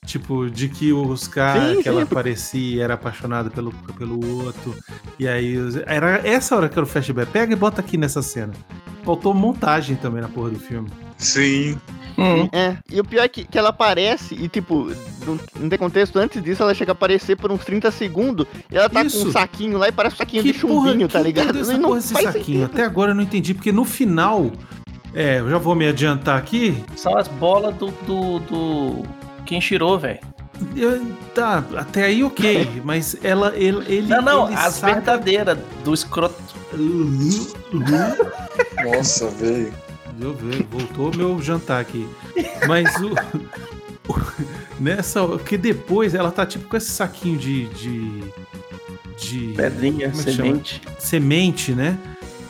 Tipo, 0.09 0.49
de 0.49 0.71
que 0.71 0.91
os 0.91 1.29
caras 1.29 1.83
que 1.83 1.89
ela 1.89 2.01
sim. 2.01 2.07
parecia 2.07 2.83
era 2.83 2.95
apaixonada 2.95 3.51
pelo, 3.51 3.71
pelo 3.99 4.43
outro. 4.45 4.75
E 5.19 5.29
aí, 5.29 5.55
era 5.87 6.27
essa 6.27 6.57
hora 6.57 6.67
que 6.67 6.79
era 6.79 6.85
o 6.85 6.89
flashback. 6.89 7.31
Pega 7.31 7.53
e 7.53 7.57
bota 7.57 7.83
aqui 7.83 7.99
nessa 7.99 8.23
cena. 8.23 8.55
Faltou 9.05 9.35
montagem 9.35 9.97
também 9.97 10.23
na 10.23 10.29
porra 10.29 10.49
do 10.49 10.59
filme. 10.59 10.89
Sim. 11.19 11.79
Hum, 12.17 12.49
É, 12.53 12.77
e 12.91 12.99
o 12.99 13.05
pior 13.05 13.23
é 13.25 13.29
que, 13.29 13.45
que 13.45 13.59
ela 13.59 13.69
aparece 13.69 14.35
e, 14.35 14.49
tipo, 14.49 14.91
não, 15.27 15.39
não 15.61 15.69
tem 15.69 15.79
contexto, 15.79 16.19
antes 16.19 16.43
disso 16.43 16.63
ela 16.63 16.75
chega 16.75 16.91
a 16.91 16.95
aparecer 16.95 17.37
por 17.37 17.53
uns 17.53 17.65
30 17.65 17.91
segundos 17.91 18.47
e 18.73 18.77
ela 18.77 18.89
tá 18.89 19.03
com 19.03 19.07
Isso. 19.07 19.29
um 19.29 19.31
saquinho 19.33 19.77
lá 19.79 19.89
e 19.89 19.93
parece 19.93 20.15
um 20.15 20.19
saquinho 20.19 20.43
de 20.43 20.53
chumbinho, 20.55 21.07
tá 21.07 21.19
que 21.19 21.25
ligado? 21.27 21.53
doido 21.53 21.61
essa 21.61 21.79
não 21.79 21.91
porra 21.91 22.01
desse 22.01 22.13
faz 22.15 22.25
saquinho? 22.25 22.45
sentido. 22.45 22.65
Até 22.65 22.83
agora 22.85 23.11
eu 23.11 23.15
não 23.15 23.23
entendi, 23.23 23.53
porque 23.55 23.71
no 23.71 23.85
final. 23.85 24.51
É, 25.15 25.41
eu 25.41 25.49
já 25.49 25.59
vou 25.59 25.75
me 25.75 25.87
adiantar 25.87 26.37
aqui. 26.39 26.83
são 26.97 27.17
as 27.17 27.29
bolas 27.29 27.75
do, 27.77 27.87
do, 28.07 28.39
do 28.41 29.03
Kenshiro, 29.49 29.99
velho. 29.99 30.21
Tá, 31.35 31.65
até 31.77 32.05
aí 32.05 32.23
ok, 32.25 32.83
mas 32.85 33.17
ela, 33.23 33.55
ele, 33.57 33.79
ele 33.87 34.09
Não, 34.09 34.21
não, 34.23 34.47
ele 34.49 34.57
as 34.57 34.75
saca- 34.75 34.95
verdadeiras 34.95 35.59
do 35.85 35.95
escroto. 35.95 36.35
Nossa, 38.85 39.29
velho. 39.31 39.73
Eu 40.21 40.35
ver, 40.35 40.65
voltou 40.65 41.15
meu 41.17 41.41
jantar 41.41 41.81
aqui. 41.81 42.09
Mas 42.67 42.93
o, 42.97 43.15
nessa, 44.81 45.25
porque 45.27 45.57
depois 45.57 46.15
ela 46.15 46.31
tá 46.33 46.45
tipo 46.45 46.69
com 46.69 46.77
esse 46.77 46.91
saquinho 46.91 47.39
de 47.39 47.67
de, 47.69 48.23
de 49.17 49.53
Pedrinha, 49.55 50.11
Como 50.11 50.23
é 50.23 50.25
que 50.25 50.33
semente. 50.33 50.83
semente, 50.99 51.73
né? 51.73 51.97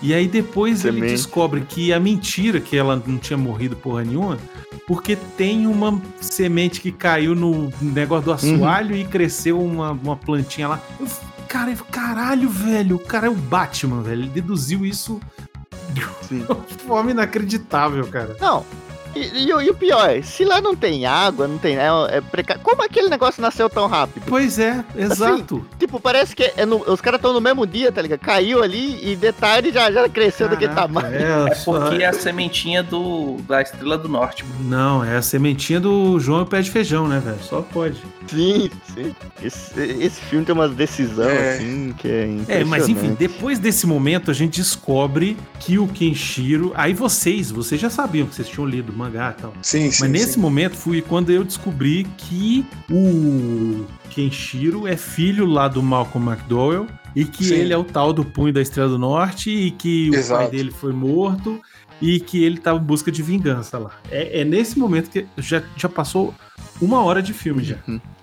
E 0.01 0.15
aí 0.15 0.29
depois 0.29 0.85
ele 0.85 1.01
descobre 1.09 1.61
que 1.63 1.93
a 1.93 1.99
mentira 1.99 2.61
que 2.61 2.77
ela 2.77 3.03
não 3.05 3.19
tinha 3.19 3.37
morrido 3.37 3.75
porra 3.75 4.05
nenhuma, 4.05 4.39
porque 4.87 5.17
tem 5.37 5.67
uma 5.67 6.01
semente 6.21 6.81
que 6.81 6.93
caiu 6.93 7.35
no 7.35 7.73
negócio 7.83 8.27
do 8.27 8.33
assoalho 8.33 8.95
e 8.97 9.05
cresceu 9.05 9.61
uma, 9.61 9.91
uma 9.91 10.17
plantinha 10.17 10.69
lá. 10.69 10.81
Eu, 11.01 11.07
cara, 11.49 11.71
eu- 11.73 11.85
caralho, 11.91 12.49
velho, 12.49 12.97
o 12.97 12.99
cara 13.01 13.27
é 13.27 13.31
o 13.31 13.35
Batman, 13.35 14.03
velho. 14.03 14.23
Ele 14.23 14.31
deduziu 14.31 14.87
isso 14.87 15.21
Sim. 16.29 16.39
de 16.47 16.53
uma 16.53 16.63
forma 16.87 17.11
inacreditável, 17.11 18.07
cara. 18.07 18.37
Não. 18.41 18.65
E, 19.15 19.45
e 19.47 19.53
o- 19.55 19.61
e 19.61 19.71
o 19.71 19.75
pior, 19.75 20.23
se 20.23 20.45
lá 20.45 20.61
não 20.61 20.77
tem 20.77 21.07
água, 21.07 21.49
não 21.49 21.59
tem. 21.59 21.77
É, 21.77 21.89
é 22.11 22.21
preca... 22.21 22.59
Como 22.63 22.83
aquele 22.83 23.09
negócio 23.09 23.41
nasceu 23.43 23.69
tão 23.69 23.87
rápido? 23.87 24.23
Pois 24.27 24.59
é, 24.59 24.85
exato. 24.97 25.65
Tipo, 25.79 25.99
parece 26.01 26.37
que 26.37 26.53
é 26.57 26.65
no- 26.67 26.83
os 26.91 27.01
caras 27.01 27.19
estão 27.19 27.33
no 27.33 27.41
mesmo 27.41 27.67
dia, 27.67 27.91
tá 27.91 28.01
ligado? 28.03 28.21
Caiu 28.21 28.63
ali 28.63 28.99
e 29.13 29.17
detalhe 29.17 29.73
já, 29.73 29.91
já 29.91 30.09
cresceu 30.09 30.49
daquele 30.49 30.73
Caraca, 30.75 30.93
tamanho. 30.95 31.49
É 31.49 31.55
só- 31.55 31.81
porque 31.81 32.03
é 32.03 32.07
a 32.07 32.13
sementinha 32.13 32.83
do, 32.83 33.37
da 33.49 33.63
Estrela 33.63 33.97
do 33.99 34.09
Norte. 34.09 34.45
Não, 34.61 35.03
é 35.05 35.17
a 35.17 35.23
sementinha 35.23 35.81
do 35.81 36.19
João 36.21 36.41
e 36.41 36.43
o 36.43 36.47
pé 36.47 36.61
de 36.61 36.71
feijão, 36.71 37.09
né, 37.09 37.21
velho? 37.25 37.39
Só 37.43 37.63
pode. 37.63 37.97
Sim, 38.31 38.71
sim. 38.95 39.15
Esse, 39.43 39.81
esse 39.81 40.21
filme 40.23 40.45
tem 40.45 40.55
uma 40.55 40.69
decisão, 40.69 41.29
É. 41.29 41.55
assim, 41.55 41.95
que 41.97 42.09
é 42.09 42.61
É, 42.61 42.65
mas 42.65 42.89
enfim, 42.89 43.15
depois 43.19 43.59
desse 43.59 43.87
momento 43.87 44.31
a 44.31 44.35
gente 44.35 44.59
descobre 44.59 45.37
que 45.61 45.79
o 45.79 45.87
Kenshiro. 45.87 46.73
Aí 46.75 46.93
vocês, 46.95 47.51
vocês 47.51 47.81
já 47.81 47.91
sabiam 47.91 48.27
que 48.27 48.35
vocês 48.35 48.49
tinham 48.49 48.67
lido 48.67 48.93
o 48.93 48.97
mangá 48.97 49.35
e 49.37 49.41
tal. 49.41 49.53
Sim, 49.63 49.91
sim. 49.91 50.03
Mas 50.03 50.11
nesse 50.11 50.33
sim. 50.35 50.41
momento 50.41 50.77
foi 50.77 51.01
quando 51.03 51.31
eu 51.31 51.45
descobri 51.45 52.07
que 52.17 52.65
o 52.91 53.85
Kenshiro 54.11 54.87
é 54.87 54.97
filho 54.97 55.47
lá 55.47 55.69
do 55.69 55.83
Malcolm 55.83 56.31
McDowell 56.31 56.87
e 57.15 57.25
que 57.25 57.45
Sim. 57.45 57.55
ele 57.55 57.73
é 57.73 57.77
o 57.77 57.85
tal 57.85 58.13
do 58.13 58.25
punho 58.25 58.53
da 58.53 58.61
Estrela 58.61 58.89
do 58.89 58.99
Norte 58.99 59.51
e 59.51 59.71
que 59.71 60.11
o 60.11 60.15
Exato. 60.15 60.43
pai 60.43 60.51
dele 60.51 60.71
foi 60.71 60.93
morto 60.93 61.61
e 62.01 62.21
que 62.21 62.45
ele 62.45 62.59
estava 62.59 62.79
em 62.79 62.83
busca 62.83 63.11
de 63.11 63.23
vingança 63.23 63.79
lá. 63.79 63.91
É, 64.11 64.41
é 64.41 64.45
nesse 64.45 64.79
momento 64.79 65.11
que 65.11 65.27
já, 65.37 65.63
já 65.77 65.89
passou 65.89 66.35
uma 66.81 67.03
hora 67.05 67.23
de 67.23 67.33
filme 67.33 67.63
já. 67.63 67.77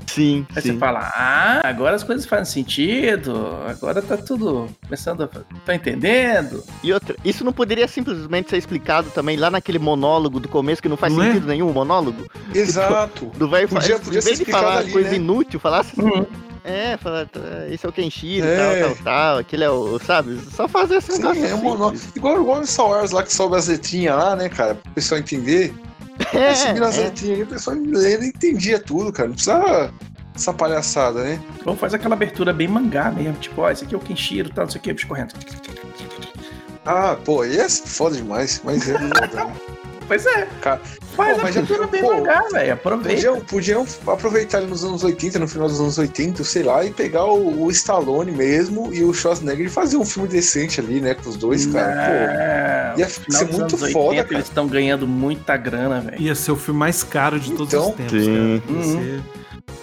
Sim, 0.08 0.46
Aí 0.56 0.62
sim. 0.62 0.74
você 0.74 0.78
fala, 0.78 1.00
ah, 1.16 1.62
agora 1.64 1.96
as 1.96 2.04
coisas 2.04 2.26
fazem 2.28 2.46
sentido, 2.46 3.58
agora 3.68 4.02
tá 4.02 4.16
tudo 4.16 4.68
começando 4.84 5.24
a... 5.24 5.28
Tá 5.28 5.74
entendendo? 5.76 6.64
E 6.84 6.94
outra, 6.94 7.16
isso 7.26 7.44
não 7.44 7.52
poderia 7.52 7.88
simplesmente 7.88 8.50
ser 8.52 8.58
explicado 8.58 9.10
também 9.10 9.36
lá 9.36 9.50
naquele 9.50 9.80
monólogo 9.80 10.40
do 10.40 10.48
começo, 10.48 10.82
que 10.82 10.88
não 10.88 10.96
faz 10.96 11.12
Não 11.14 11.24
é? 11.24 11.28
sentido 11.28 11.48
nenhum 11.48 11.70
o 11.70 11.74
monólogo? 11.74 12.24
Exato. 12.54 13.26
Do 13.36 13.50
velho 13.50 13.68
Podia- 13.68 14.00
podia 14.00 14.22
ser 14.22 14.28
vez 14.30 14.40
de 14.40 14.46
falar 14.46 14.78
ali, 14.78 14.92
coisa 14.92 15.10
né? 15.10 15.16
inútil, 15.16 15.60
falasse 15.60 15.92
assim, 16.00 16.08
Uhum. 16.08 16.26
é, 16.64 16.98
falar, 16.98 17.26
tá, 17.28 17.40
esse 17.72 17.84
é 17.86 17.90
o 17.90 17.92
Kenshiro, 17.92 18.46
É. 18.46 18.80
tal, 18.82 18.94
tal, 18.96 19.04
tal, 19.04 19.38
aquele 19.40 19.64
é 19.64 19.70
o, 19.72 20.00
sabe? 20.00 20.40
Só 20.56 20.68
fazer 20.68 20.98
esse 20.98 21.14
Sim, 21.14 21.18
negócio 21.24 21.46
é 21.46 21.48
um 21.50 21.56
assim. 21.56 21.64
monólogo. 21.64 22.00
Igual, 22.16 22.42
igual 22.42 22.60
no 22.60 22.68
Star 22.68 22.88
Wars 22.88 23.12
lá 23.12 23.24
que 23.24 23.34
sobe 23.34 23.56
as 23.58 23.68
letrinhas 23.68 24.16
lá, 24.16 24.36
né, 24.36 24.50
cara? 24.50 24.76
Pro 24.76 24.92
pessoal 24.94 25.20
entender. 25.20 25.74
É, 26.34 26.54
Subindo 26.54 26.86
as 26.86 26.98
é. 26.98 27.04
letrinhas 27.04 27.38
aí, 27.38 27.44
o 27.44 27.48
pessoal 27.48 27.76
lendo 27.78 28.24
e 28.24 28.28
entendia 28.28 28.80
tudo, 28.80 29.12
cara. 29.12 29.28
Não 29.28 29.36
precisava 29.36 29.94
essa 30.36 30.54
palhaçada, 30.54 31.24
né? 31.24 31.42
Ou 31.66 31.76
faz 31.76 31.94
aquela 31.94 32.16
abertura 32.16 32.52
bem 32.52 32.68
mangá 32.68 33.12
mesmo, 33.12 33.36
tipo, 33.36 33.62
ó, 33.62 33.72
esse 33.72 33.86
aqui 33.86 33.96
é 33.96 33.98
o 33.98 34.02
Kenshiro, 34.02 34.50
tal, 34.50 34.66
não 34.66 34.72
sei 34.72 34.80
o 34.80 34.84
que, 34.84 34.94
bicho 34.94 35.08
correndo. 35.08 35.34
Ah, 36.86 37.18
pô, 37.24 37.42
aí 37.42 37.58
é 37.58 37.68
foda 37.70 38.16
demais. 38.16 38.62
Mas 38.64 38.88
é 38.88 39.00
né? 39.00 39.10
Pois 40.08 40.26
é. 40.26 40.48
Faz 40.62 40.82
Pô, 41.16 41.22
a 41.24 41.44
mas 41.44 41.56
já- 41.56 41.62
cultura 41.62 41.88
bem 41.88 42.02
pô, 42.02 42.14
mangá, 42.18 42.42
velho. 42.52 42.74
Aproveita. 42.74 43.16
Podiam, 43.16 43.40
podiam 43.42 43.88
aproveitar 44.08 44.60
ele 44.60 44.68
nos 44.68 44.84
anos 44.84 45.04
80, 45.04 45.40
no 45.40 45.48
final 45.48 45.68
dos 45.68 45.80
anos 45.80 45.98
80, 45.98 46.44
sei 46.44 46.64
lá, 46.64 46.84
e 46.86 46.92
pegar 46.92 47.26
o, 47.26 47.64
o 47.64 47.72
Stallone 47.72 48.32
mesmo 48.32 48.94
e 48.94 49.04
o 49.04 49.14
Schwarzenegger 49.14 49.66
e 49.66 49.70
fazer 49.70 49.98
um 49.98 50.06
filme 50.06 50.28
decente 50.28 50.80
ali, 50.82 51.00
né, 51.00 51.14
com 51.14 51.30
os 51.30 51.38
dois, 51.38 51.66
cara. 51.68 52.94
Não. 52.94 53.00
Ia 53.00 53.06
No 53.28 53.34
ser 53.36 53.46
muito 53.46 53.76
anos 53.76 53.92
foda, 53.92 54.08
80, 54.10 54.24
cara. 54.24 54.36
Eles 54.36 54.46
estão 54.48 54.68
ganhando 54.68 55.08
muita 55.08 55.56
grana, 55.58 56.02
velho. 56.02 56.22
Ia 56.22 56.36
ser 56.36 56.52
o 56.52 56.56
filme 56.56 56.80
mais 56.80 57.02
caro 57.04 57.40
de 57.40 57.52
todos 57.54 57.74
Então, 57.74 57.90
os 57.90 57.96
tempos, 57.96 58.12
sim. 58.24 58.34
cara. 58.34 58.40
Ia 58.46 58.62
Uhum. 58.70 58.84
ser- 59.02 59.22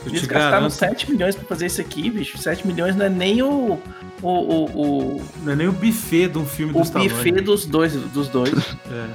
Eu 0.05 0.11
Eles 0.11 0.23
gastaram 0.27 0.51
garanto, 0.51 0.71
7 0.73 1.11
milhões 1.13 1.37
pra 1.37 1.45
fazer 1.47 1.67
isso 1.67 1.81
aqui, 1.81 2.11
bicho. 2.11 2.37
7 2.37 2.67
milhões 2.67 2.97
não 2.97 3.07
é 3.07 3.09
nem 3.09 3.41
o, 3.41 3.79
o, 4.21 4.29
o, 4.29 4.65
o, 5.17 5.23
não 5.45 5.53
é 5.53 5.57
nem 5.57 5.69
o 5.69 5.73
buffet 5.73 6.27
de 6.29 6.39
um 6.39 6.45
filme 6.45 6.73
do 6.73 6.81
o 6.81 6.83
Stallone. 6.83 7.09
buffet 7.09 7.31
dos 7.41 7.65
dois. 7.67 7.93
Dos 7.95 8.27
dois. 8.29 8.53
É. 8.91 9.07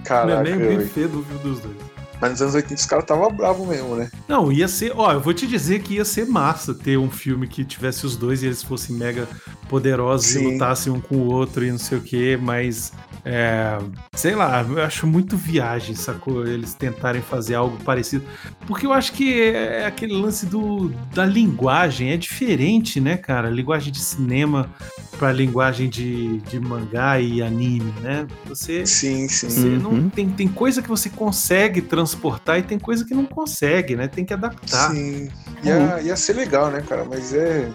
Não 0.00 0.04
Caraca, 0.04 0.48
é 0.48 0.56
nem 0.56 0.76
o 0.76 0.80
buffet 0.80 1.06
do 1.08 1.22
dos 1.38 1.60
dois. 1.60 1.89
Mas 2.20 2.32
nos 2.32 2.42
anos 2.42 2.54
80 2.54 2.74
os 2.74 2.86
caras 2.86 3.04
estavam 3.04 3.32
bravos 3.32 3.66
mesmo, 3.66 3.96
né? 3.96 4.10
Não, 4.28 4.52
ia 4.52 4.68
ser. 4.68 4.92
Ó, 4.96 5.12
eu 5.12 5.20
vou 5.20 5.32
te 5.32 5.46
dizer 5.46 5.80
que 5.82 5.94
ia 5.94 6.04
ser 6.04 6.26
massa 6.26 6.74
ter 6.74 6.98
um 6.98 7.10
filme 7.10 7.46
que 7.48 7.64
tivesse 7.64 8.04
os 8.04 8.16
dois 8.16 8.42
e 8.42 8.46
eles 8.46 8.62
fossem 8.62 8.94
mega 8.96 9.26
poderosos 9.68 10.26
Sim. 10.26 10.40
e 10.48 10.52
lutassem 10.52 10.92
um 10.92 11.00
com 11.00 11.16
o 11.16 11.26
outro 11.32 11.64
e 11.64 11.70
não 11.70 11.78
sei 11.78 11.98
o 11.98 12.00
quê, 12.02 12.38
mas. 12.40 12.92
É, 13.22 13.76
sei 14.14 14.34
lá, 14.34 14.62
eu 14.62 14.82
acho 14.82 15.06
muito 15.06 15.36
viagem, 15.36 15.94
sacou? 15.94 16.46
Eles 16.46 16.72
tentarem 16.74 17.20
fazer 17.20 17.54
algo 17.54 17.76
parecido. 17.84 18.24
Porque 18.66 18.86
eu 18.86 18.92
acho 18.94 19.12
que 19.12 19.42
é 19.42 19.84
aquele 19.86 20.14
lance 20.14 20.46
do, 20.46 20.88
da 21.14 21.26
linguagem, 21.26 22.12
é 22.12 22.16
diferente, 22.16 22.98
né, 23.00 23.16
cara? 23.18 23.48
A 23.48 23.50
linguagem 23.50 23.92
de 23.92 24.00
cinema 24.00 24.70
pra 25.18 25.30
linguagem 25.32 25.86
de, 25.90 26.38
de 26.38 26.58
mangá 26.58 27.20
e 27.20 27.42
anime, 27.42 27.92
né? 28.00 28.26
Você. 28.46 28.86
Sim, 28.86 29.28
sim. 29.28 29.50
Você 29.50 29.68
não, 29.68 29.90
Uhum. 29.90 30.08
tem, 30.08 30.28
tem 30.30 30.48
coisa 30.48 30.80
que 30.80 30.88
você 30.88 31.10
consegue 31.10 31.82
transportar 32.10 32.58
e 32.58 32.62
tem 32.62 32.78
coisa 32.78 33.04
que 33.04 33.14
não 33.14 33.24
consegue, 33.24 33.96
né? 33.96 34.08
Tem 34.08 34.24
que 34.24 34.34
adaptar. 34.34 34.90
Sim. 34.90 35.28
Ia, 35.62 36.00
ia 36.02 36.16
ser 36.16 36.34
legal, 36.34 36.70
né, 36.70 36.82
cara? 36.86 37.04
Mas 37.04 37.32
é. 37.34 37.70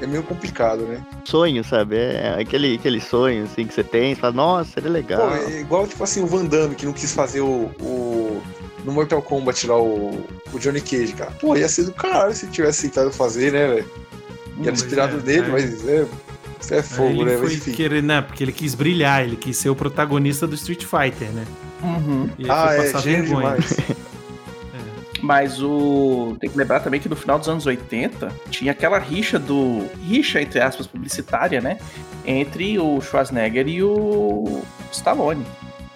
É 0.00 0.06
meio 0.06 0.22
complicado, 0.22 0.82
né? 0.82 1.02
Sonho, 1.24 1.64
sabe? 1.64 1.96
É 1.96 2.36
aquele, 2.38 2.74
aquele 2.74 3.00
sonho 3.00 3.44
assim 3.44 3.66
que 3.66 3.72
você 3.72 3.82
tem, 3.82 4.14
você 4.14 4.20
fala, 4.20 4.34
nossa, 4.34 4.72
seria 4.72 4.90
legal. 4.90 5.26
Pô, 5.26 5.34
é 5.34 5.60
igual, 5.60 5.86
tipo 5.86 6.04
assim, 6.04 6.22
o 6.22 6.26
Van 6.26 6.44
Damme, 6.44 6.74
que 6.74 6.84
não 6.84 6.92
quis 6.92 7.12
fazer 7.12 7.40
o. 7.40 7.70
o- 7.80 8.42
no 8.84 8.92
Mortal 8.92 9.20
Kombat 9.20 9.66
lá, 9.66 9.76
o, 9.76 10.24
o 10.52 10.58
Johnny 10.60 10.80
Cage, 10.80 11.12
cara. 11.14 11.32
Pô, 11.40 11.56
ia 11.56 11.68
ser 11.68 11.84
do 11.84 11.92
caralho 11.92 12.32
se 12.32 12.46
tivesse 12.46 12.80
aceitado 12.86 13.10
fazer, 13.10 13.52
né, 13.52 13.66
velho? 13.66 13.90
Ia 14.62 14.70
inspirado 14.70 15.18
é, 15.18 15.22
nele, 15.22 15.46
é. 15.46 15.50
mas 15.50 15.88
é. 15.88 16.06
Isso 16.60 16.74
é 16.74 16.82
fogo, 16.82 17.22
ele 17.22 17.24
né? 17.24 17.30
Mas 17.32 17.40
foi 17.40 17.54
enfim. 17.54 17.72
querer, 17.72 18.02
né? 18.02 18.20
Porque 18.22 18.42
ele 18.42 18.52
quis 18.52 18.74
brilhar, 18.74 19.22
ele 19.22 19.36
quis 19.36 19.56
ser 19.56 19.68
o 19.70 19.76
protagonista 19.76 20.46
do 20.46 20.54
Street 20.54 20.84
Fighter, 20.84 21.28
né? 21.32 21.44
Uhum. 21.82 22.28
E 22.38 22.42
ele 22.42 22.50
Ah, 22.50 22.66
foi 22.68 22.76
é, 22.76 22.82
passar 22.92 23.00
gênio 23.02 23.22
vergonha. 23.24 23.54
demais. 23.56 23.76
Mas 25.22 25.60
o. 25.62 26.36
Tem 26.40 26.48
que 26.50 26.56
lembrar 26.58 26.80
também 26.80 27.00
que 27.00 27.08
no 27.08 27.16
final 27.16 27.38
dos 27.38 27.48
anos 27.48 27.66
80 27.66 28.30
tinha 28.50 28.72
aquela 28.72 28.98
rixa 28.98 29.38
do. 29.38 29.86
rixa, 30.06 30.40
entre 30.40 30.60
aspas, 30.60 30.86
publicitária, 30.86 31.60
né? 31.60 31.78
Entre 32.24 32.78
o 32.78 33.00
Schwarzenegger 33.00 33.66
e 33.66 33.82
o 33.82 34.62
Stallone. 34.92 35.44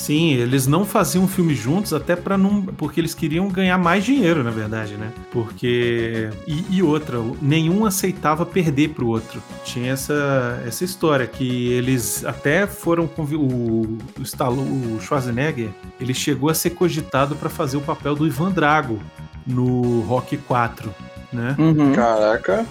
Sim, 0.00 0.32
eles 0.32 0.66
não 0.66 0.86
faziam 0.86 1.28
filme 1.28 1.54
juntos 1.54 1.92
até 1.92 2.16
para 2.16 2.38
não. 2.38 2.62
Porque 2.62 2.98
eles 2.98 3.12
queriam 3.12 3.48
ganhar 3.48 3.76
mais 3.76 4.02
dinheiro, 4.02 4.42
na 4.42 4.50
verdade, 4.50 4.94
né? 4.94 5.12
Porque. 5.30 6.30
E, 6.46 6.64
e 6.70 6.82
outra, 6.82 7.18
nenhum 7.42 7.84
aceitava 7.84 8.46
perder 8.46 8.94
pro 8.94 9.06
outro. 9.08 9.42
Tinha 9.62 9.92
essa, 9.92 10.62
essa 10.66 10.84
história 10.84 11.26
que 11.26 11.68
eles 11.72 12.24
até 12.24 12.66
foram. 12.66 13.06
convi- 13.06 13.36
O, 13.36 13.98
o, 14.18 14.22
Stallone, 14.22 14.94
o 14.96 15.00
Schwarzenegger, 15.02 15.68
ele 16.00 16.14
chegou 16.14 16.48
a 16.48 16.54
ser 16.54 16.70
cogitado 16.70 17.36
para 17.36 17.50
fazer 17.50 17.76
o 17.76 17.82
papel 17.82 18.14
do 18.14 18.26
Ivan 18.26 18.52
Drago 18.52 18.98
no 19.46 20.00
Rock 20.00 20.38
4, 20.38 20.94
né? 21.30 21.54
Uhum. 21.58 21.92
Caraca. 21.92 22.64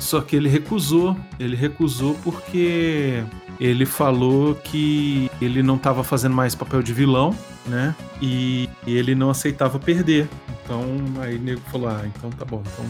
Só 0.00 0.20
que 0.20 0.34
ele 0.34 0.48
recusou. 0.48 1.16
Ele 1.38 1.54
recusou 1.54 2.16
porque 2.24 3.22
ele 3.64 3.86
falou 3.86 4.54
que 4.56 5.30
ele 5.40 5.62
não 5.62 5.76
estava 5.76 6.02
fazendo 6.02 6.34
mais 6.34 6.54
papel 6.54 6.82
de 6.82 6.92
vilão, 6.92 7.36
né? 7.66 7.94
E 8.20 8.68
ele 8.86 9.14
não 9.14 9.30
aceitava 9.30 9.78
perder. 9.78 10.28
Então 10.64 10.84
aí 11.20 11.36
o 11.36 11.40
nego 11.40 11.60
falou: 11.70 11.88
ah, 11.88 12.02
então 12.04 12.30
tá 12.30 12.44
bom, 12.44 12.62
então 12.72 12.84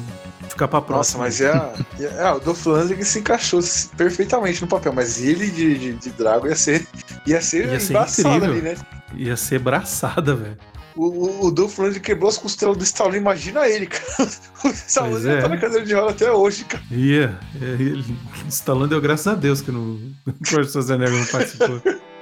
fica 0.48 0.66
pra 0.66 0.78
Nossa, 0.80 0.86
próxima. 1.18 1.24
mas 1.24 1.40
é, 1.40 1.72
é 2.00 2.22
a- 2.24 2.34
o 2.36 2.40
Dolph 2.40 2.64
Lundgren 2.66 3.02
se 3.04 3.18
encaixou 3.18 3.60
perfeitamente 3.96 4.62
no 4.62 4.68
papel, 4.68 4.92
mas 4.92 5.20
ele 5.22 5.50
de, 5.50 5.78
de, 5.78 5.92
de 5.94 6.10
Drago 6.10 6.46
ia 6.46 6.56
ser, 6.56 6.86
ia 7.26 7.40
ser 7.42 7.68
Ia 7.68 7.80
ser 7.80 8.22
incrível. 8.26 8.50
ali, 8.52 8.62
né? 8.62 8.76
Ia 9.14 9.36
ser 9.36 9.58
braçada, 9.58 10.34
velho. 10.34 10.56
O, 10.94 11.06
o, 11.06 11.46
o 11.46 11.50
Dolph 11.50 11.78
Lundgren 11.78 12.00
quebrou 12.02 12.28
as 12.28 12.36
costelas 12.36 12.76
do 12.76 12.84
Stallone, 12.84 13.16
imagina 13.18 13.66
ele, 13.66 13.86
cara. 13.86 14.04
O 14.64 14.68
Stallone 14.68 15.22
já 15.22 15.32
é. 15.32 15.40
tá 15.40 15.48
na 15.48 15.56
cadeira 15.56 15.84
de 15.84 15.94
roda 15.94 16.10
até 16.10 16.30
hoje, 16.30 16.64
cara. 16.64 16.82
Ia. 16.90 17.36
é, 17.60 17.64
Ele, 17.64 18.04
Stallone 18.48 18.88
deu 18.88 19.00
graças 19.00 19.26
a 19.26 19.34
Deus 19.34 19.60
que 19.60 19.72
não, 19.72 19.98
o 20.26 20.44
Schwarzenegger 20.44 21.18
não 21.18 21.26
participou. 21.26 21.82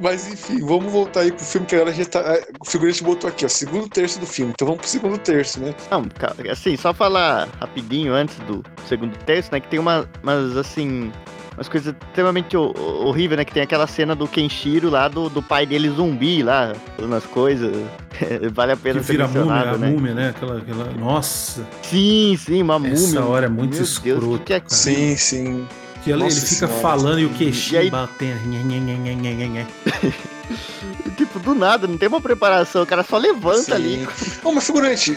Mas 0.00 0.26
enfim, 0.26 0.58
vamos 0.66 0.90
voltar 0.92 1.20
aí 1.20 1.30
pro 1.30 1.44
filme 1.44 1.64
que 1.66 1.76
a 1.76 1.78
galera 1.78 1.96
já 1.96 2.04
tá. 2.04 2.20
é, 2.20 2.44
O 2.58 2.64
figurante 2.64 3.04
botou 3.04 3.30
aqui, 3.30 3.44
ó, 3.44 3.48
segundo 3.48 3.88
terço 3.88 4.18
do 4.18 4.26
filme. 4.26 4.50
Então 4.52 4.66
vamos 4.66 4.80
pro 4.80 4.90
segundo 4.90 5.16
terço, 5.18 5.60
né? 5.60 5.72
Não, 5.90 6.04
cara, 6.08 6.34
assim, 6.50 6.76
só 6.76 6.92
falar 6.92 7.48
rapidinho 7.60 8.12
antes 8.12 8.36
do 8.38 8.64
segundo 8.88 9.16
texto, 9.18 9.52
né? 9.52 9.60
Que 9.60 9.68
tem 9.68 9.78
uma, 9.78 10.08
umas, 10.22 10.56
assim, 10.56 11.12
umas 11.56 11.68
coisas 11.68 11.94
extremamente 12.08 12.56
ho- 12.56 12.74
horríveis, 13.06 13.38
né? 13.38 13.44
Que 13.44 13.52
tem 13.52 13.62
aquela 13.62 13.86
cena 13.86 14.14
do 14.14 14.26
Kenshiro 14.26 14.90
lá, 14.90 15.08
do, 15.08 15.28
do 15.28 15.42
pai 15.42 15.66
dele 15.66 15.90
zumbi 15.90 16.42
lá, 16.42 16.74
falando 16.96 17.14
as 17.14 17.24
coisas. 17.24 17.74
vale 18.52 18.72
a 18.72 18.76
Que 18.76 18.82
pena 18.82 19.02
ser 19.02 19.12
vira 19.12 19.24
a 19.24 19.28
múmia, 19.28 19.42
mencionado, 19.44 19.74
a 19.74 19.78
né? 19.78 19.88
múmia, 19.90 20.14
né? 20.14 20.28
Aquela, 20.30 20.58
aquela... 20.58 20.84
Nossa, 20.92 21.66
Sim, 21.82 22.36
sim, 22.38 22.62
uma 22.62 22.78
múmia. 22.78 22.94
essa 22.94 23.24
hora 23.24 23.46
é 23.46 23.48
muito 23.48 23.70
Meu 23.70 23.78
Deus, 23.78 23.90
escroto. 23.90 24.38
que 24.38 24.44
que 24.44 24.54
é 24.54 24.60
cara. 24.60 24.74
Sim, 24.74 25.16
sim. 25.16 25.66
Que 26.04 26.10
ele, 26.10 26.22
ele 26.24 26.30
fica 26.32 26.66
senhora. 26.66 26.76
falando 26.80 27.20
e 27.20 27.26
o 27.26 27.30
queixinho 27.30 27.80
aí- 27.80 27.90
batendo. 27.90 28.40
Tipo, 31.16 31.38
do 31.38 31.54
nada, 31.54 31.86
não 31.86 31.96
tem 31.96 32.08
uma 32.08 32.20
preparação, 32.20 32.82
o 32.82 32.86
cara 32.86 33.02
só 33.04 33.16
levanta 33.18 33.74
ali. 33.74 34.06
Ô, 34.42 34.52
mas 34.52 34.64
figurante, 34.66 35.16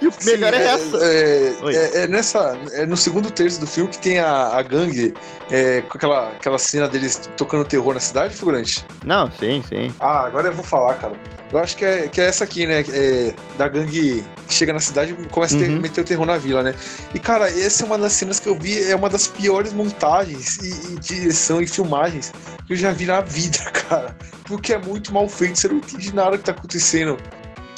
E 0.00 0.06
o 0.06 0.12
melhor 0.24 0.52
sim, 0.54 0.60
é 0.60 0.64
essa. 0.64 0.96
É, 1.04 1.54
é- 1.74 2.02
é 2.02 2.06
nessa. 2.06 2.58
É 2.72 2.86
no 2.86 2.96
segundo 2.96 3.30
terço 3.30 3.58
do 3.60 3.66
filme 3.66 3.90
que 3.90 3.98
tem 3.98 4.18
a, 4.20 4.48
a 4.56 4.62
gangue 4.62 5.12
é, 5.50 5.80
com 5.82 5.96
aquela, 5.98 6.28
aquela 6.28 6.58
cena 6.58 6.88
deles 6.88 7.28
tocando 7.36 7.64
terror 7.64 7.94
na 7.94 8.00
cidade, 8.00 8.34
figurante. 8.34 8.84
Não, 9.04 9.30
sim, 9.32 9.62
sim. 9.68 9.92
Ah, 9.98 10.24
agora 10.26 10.48
eu 10.48 10.52
vou 10.52 10.64
falar, 10.64 10.94
cara. 10.94 11.14
Eu 11.50 11.58
acho 11.58 11.76
que 11.78 11.84
é, 11.84 12.08
que 12.08 12.20
é 12.20 12.26
essa 12.26 12.44
aqui, 12.44 12.66
né? 12.66 12.84
É, 12.92 13.34
da 13.56 13.66
gangue 13.68 14.22
que 14.46 14.54
chega 14.54 14.72
na 14.72 14.80
cidade 14.80 15.16
e 15.18 15.28
começa 15.30 15.56
a 15.56 15.58
ter- 15.58 15.70
Uhum. 15.70 15.80
meter 15.80 16.00
o 16.02 16.04
terror 16.04 16.26
na 16.26 16.36
vila, 16.36 16.62
né? 16.62 16.74
E, 17.14 17.18
cara, 17.18 17.48
essa 17.50 17.82
é 17.84 17.86
uma 17.86 17.96
das 17.98 18.12
cenas 18.12 18.38
que 18.38 18.48
eu 18.48 18.58
vi, 18.58 18.82
é 18.90 18.94
uma 18.94 19.08
das 19.08 19.26
piores 19.26 19.72
montagens 19.72 20.58
e, 20.58 20.92
e 20.92 20.98
direção 21.00 21.60
e 21.62 21.66
filmagens 21.66 22.32
que 22.66 22.74
eu 22.74 22.76
já 22.76 22.92
vi 22.92 23.06
na 23.06 23.20
vida, 23.22 23.58
cara. 23.88 24.14
Porque 24.46 24.74
é 24.74 24.78
muito 24.78 25.12
mal 25.12 25.26
feito, 25.28 25.58
você 25.58 25.68
não 25.68 25.76
entende 25.76 26.14
nada 26.14 26.36
que 26.38 26.44
tá 26.44 26.52
acontecendo. 26.52 27.16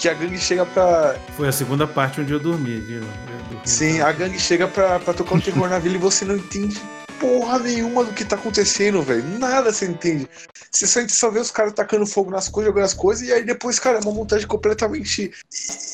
Que 0.01 0.09
a 0.09 0.15
gangue 0.15 0.39
chega 0.39 0.65
pra. 0.65 1.17
Foi 1.37 1.49
a 1.49 1.53
segunda 1.53 1.87
parte 1.87 2.21
onde 2.21 2.33
eu 2.33 2.41
dormi. 2.41 2.81
viu? 2.81 3.03
Eu 3.03 3.03
dormi. 3.51 3.61
Sim, 3.65 4.01
a 4.01 4.11
gangue 4.13 4.39
chega 4.39 4.67
pra, 4.67 4.99
pra 4.99 5.13
tocar 5.13 5.37
o 5.37 5.41
terror 5.41 5.69
na 5.69 5.79
vila 5.79 5.97
e 5.97 5.99
você 5.99 6.25
não 6.25 6.37
entende 6.37 6.81
porra 7.21 7.59
nenhuma 7.59 8.03
do 8.03 8.13
que 8.15 8.25
tá 8.25 8.35
acontecendo, 8.35 9.03
velho. 9.03 9.23
Nada 9.39 9.71
você 9.71 9.85
entende. 9.85 10.27
Você 10.71 10.87
só, 10.87 11.07
só 11.07 11.31
vê 11.31 11.39
os 11.39 11.51
caras 11.51 11.75
tacando 11.75 12.07
fogo 12.07 12.31
nas 12.31 12.49
coisas, 12.49 12.71
jogando 12.71 12.85
as 12.85 12.95
coisas, 12.95 13.29
e 13.29 13.33
aí 13.33 13.45
depois, 13.45 13.79
cara, 13.79 13.99
é 13.99 14.01
uma 14.01 14.13
montagem 14.13 14.47
completamente 14.47 15.31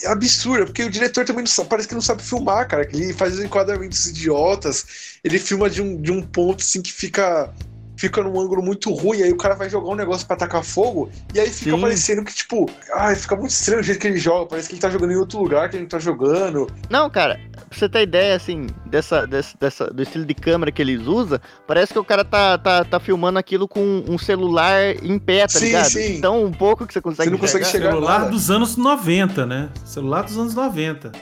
absurda, 0.07 0.67
porque 0.67 0.85
o 0.85 0.91
diretor 0.91 1.25
também 1.25 1.43
não 1.43 1.51
sabe, 1.51 1.69
parece 1.69 1.89
que 1.89 1.95
não 1.95 2.01
sabe 2.01 2.23
filmar, 2.23 2.69
cara, 2.69 2.87
que 2.87 2.97
ele 2.97 3.13
faz 3.13 3.35
os 3.35 3.45
enquadramentos 3.45 4.07
idiotas, 4.07 5.19
ele 5.25 5.39
filma 5.39 5.69
de 5.69 5.83
um, 5.83 6.01
de 6.01 6.13
um 6.13 6.23
ponto 6.23 6.63
assim 6.63 6.81
que 6.81 6.93
fica. 6.93 7.53
Fica 7.97 8.23
num 8.23 8.39
ângulo 8.39 8.63
muito 8.63 8.93
ruim, 8.93 9.23
aí 9.23 9.33
o 9.33 9.37
cara 9.39 9.55
vai 9.55 9.71
jogar 9.71 9.89
um 9.91 9.95
negócio 9.95 10.27
pra 10.27 10.37
tacar 10.37 10.63
fogo, 10.63 11.09
e 11.35 11.41
aí 11.41 11.49
fica 11.49 11.75
Sim. 11.77 11.81
parecendo 11.81 12.23
que, 12.25 12.35
tipo, 12.35 12.69
ai, 12.95 13.15
fica 13.17 13.35
muito 13.35 13.51
estranho 13.53 13.81
o 13.81 13.83
jeito 13.83 13.99
que 13.99 14.07
ele 14.07 14.19
joga, 14.19 14.47
parece 14.47 14.69
que 14.69 14.75
ele 14.75 14.83
tá 14.83 14.91
jogando 14.91 15.13
em 15.13 15.17
outro 15.17 15.39
lugar 15.41 15.71
que 15.71 15.77
ele 15.77 15.85
não 15.85 15.89
tá 15.89 15.99
jogando. 15.99 16.67
Não, 16.91 17.09
cara, 17.09 17.41
pra 17.53 17.65
você 17.79 17.89
ter 17.89 18.03
ideia, 18.03 18.37
assim, 18.37 18.67
dessa, 18.85 19.27
dessa, 19.27 19.57
dessa- 19.59 19.87
do 19.87 20.03
estilo 20.03 20.27
de 20.27 20.35
câmera 20.35 20.71
que 20.71 20.83
eles 20.83 21.07
usam, 21.07 21.41
parece 21.67 21.93
que 21.95 21.99
o 21.99 22.05
cara 22.05 22.23
tá, 22.23 22.59
tá, 22.59 22.85
tá 22.85 23.01
filmando 23.01 23.39
aquilo 23.39 23.67
com 23.67 24.05
um 24.07 24.19
celular 24.19 24.95
em 25.03 25.19
pé, 25.19 25.43
tá 25.47 25.59
Sim, 25.59 25.65
ligado? 25.65 25.87
sim. 25.89 26.17
Então, 26.19 26.45
um 26.45 26.53
pouco 26.53 26.87
que 26.87 26.93
você 26.93 27.01
consegue 27.01 27.25
Você 27.29 27.31
não 27.33 27.39
consegue 27.39 27.65
chegar 27.65 27.93
Celular 27.93 28.19
nada. 28.21 28.31
dos 28.31 28.51
anos 28.51 28.77
90, 28.77 29.47
né? 29.47 29.71
Celular 29.87 30.23
dos 30.23 30.37
anos 30.37 30.55
90. 30.55 31.13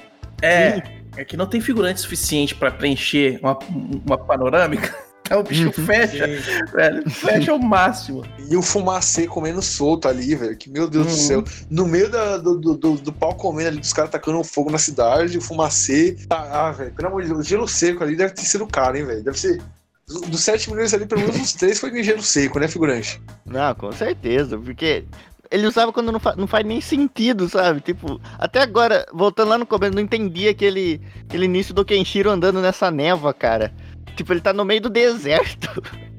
É, 0.42 0.82
é 1.16 1.24
que 1.24 1.36
não 1.36 1.46
tem 1.46 1.60
figurante 1.60 2.00
suficiente 2.00 2.54
pra 2.54 2.70
preencher 2.72 3.38
uma, 3.40 3.56
uma 4.04 4.18
panorâmica. 4.18 4.92
Então 5.26 5.40
o 5.40 5.42
bicho 5.42 5.72
fecha, 5.72 6.26
velho. 6.72 7.10
Fecha 7.10 7.54
o 7.54 7.58
máximo. 7.58 8.24
E 8.50 8.56
o 8.56 8.62
fumacê 8.62 9.26
comendo 9.26 9.62
solto 9.62 10.06
ali, 10.08 10.34
velho. 10.34 10.56
Que 10.56 10.68
meu 10.70 10.88
Deus 10.88 11.06
do 11.06 11.12
Uhum. 11.12 11.16
céu. 11.18 11.44
No 11.70 11.86
meio 11.86 12.10
da- 12.10 12.36
do, 12.36 12.58
do, 12.58 12.74
do, 12.76 12.94
do 12.96 13.12
pau 13.12 13.34
comendo 13.34 13.68
ali, 13.68 13.78
dos 13.80 13.92
caras 13.92 14.10
tacando 14.10 14.42
fogo 14.44 14.70
na 14.70 14.78
cidade, 14.78 15.38
o 15.38 15.40
fumacê. 15.40 16.16
Ah, 16.30 16.66
ah, 16.68 16.72
velho, 16.72 16.92
pelo 16.92 17.08
amor 17.08 17.22
de 17.22 17.28
Deus, 17.28 17.40
o 17.40 17.42
gelo 17.48 17.66
seco 17.68 18.04
ali 18.04 18.16
deve 18.16 18.34
ter 18.34 18.42
sido 18.44 18.66
caro, 18.66 18.96
hein, 18.98 19.04
velho. 19.06 19.22
Deve 19.24 19.38
ser. 19.38 19.62
Dos 20.06 20.42
7 20.42 20.70
milhões 20.70 20.92
ali, 20.92 21.06
pelo 21.06 21.22
menos 21.22 21.36
uns 21.36 21.52
3 21.54 21.80
foi 21.80 21.88
em 21.98 22.02
gelo 22.04 22.22
seco, 22.22 22.58
né, 22.58 22.68
figurante? 22.68 23.18
Não, 23.46 23.74
com 23.74 23.90
certeza, 23.90 24.58
porque 24.58 25.04
ele 25.50 25.66
usava 25.66 25.94
quando 25.94 26.12
não, 26.12 26.20
fa- 26.20 26.34
não 26.36 26.46
faz 26.46 26.66
nem 26.66 26.78
sentido, 26.82 27.48
sabe? 27.48 27.80
Tipo, 27.80 28.20
até 28.38 28.60
agora, 28.60 29.06
voltando 29.14 29.48
lá 29.48 29.56
no 29.56 29.64
começo, 29.64 29.92
eu 29.92 29.94
não 29.96 30.02
entendi 30.02 30.46
aquele, 30.46 31.00
aquele 31.26 31.46
início 31.46 31.72
do 31.72 31.86
Kenshiro 31.86 32.30
andando 32.30 32.60
nessa 32.60 32.90
névoa, 32.90 33.32
cara. 33.32 33.72
Tipo, 34.16 34.32
ele 34.32 34.40
tá 34.40 34.52
no 34.52 34.64
meio 34.64 34.80
do 34.80 34.88
deserto. 34.90 35.68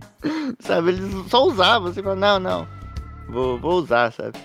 sabe? 0.60 0.90
Ele 0.90 1.24
só 1.30 1.44
usava, 1.46 1.92
você 1.92 2.02
fala, 2.02 2.16
não, 2.16 2.40
não. 2.40 2.68
Vou, 3.30 3.58
vou 3.60 3.74
usar, 3.76 4.12
sabe? 4.12 4.38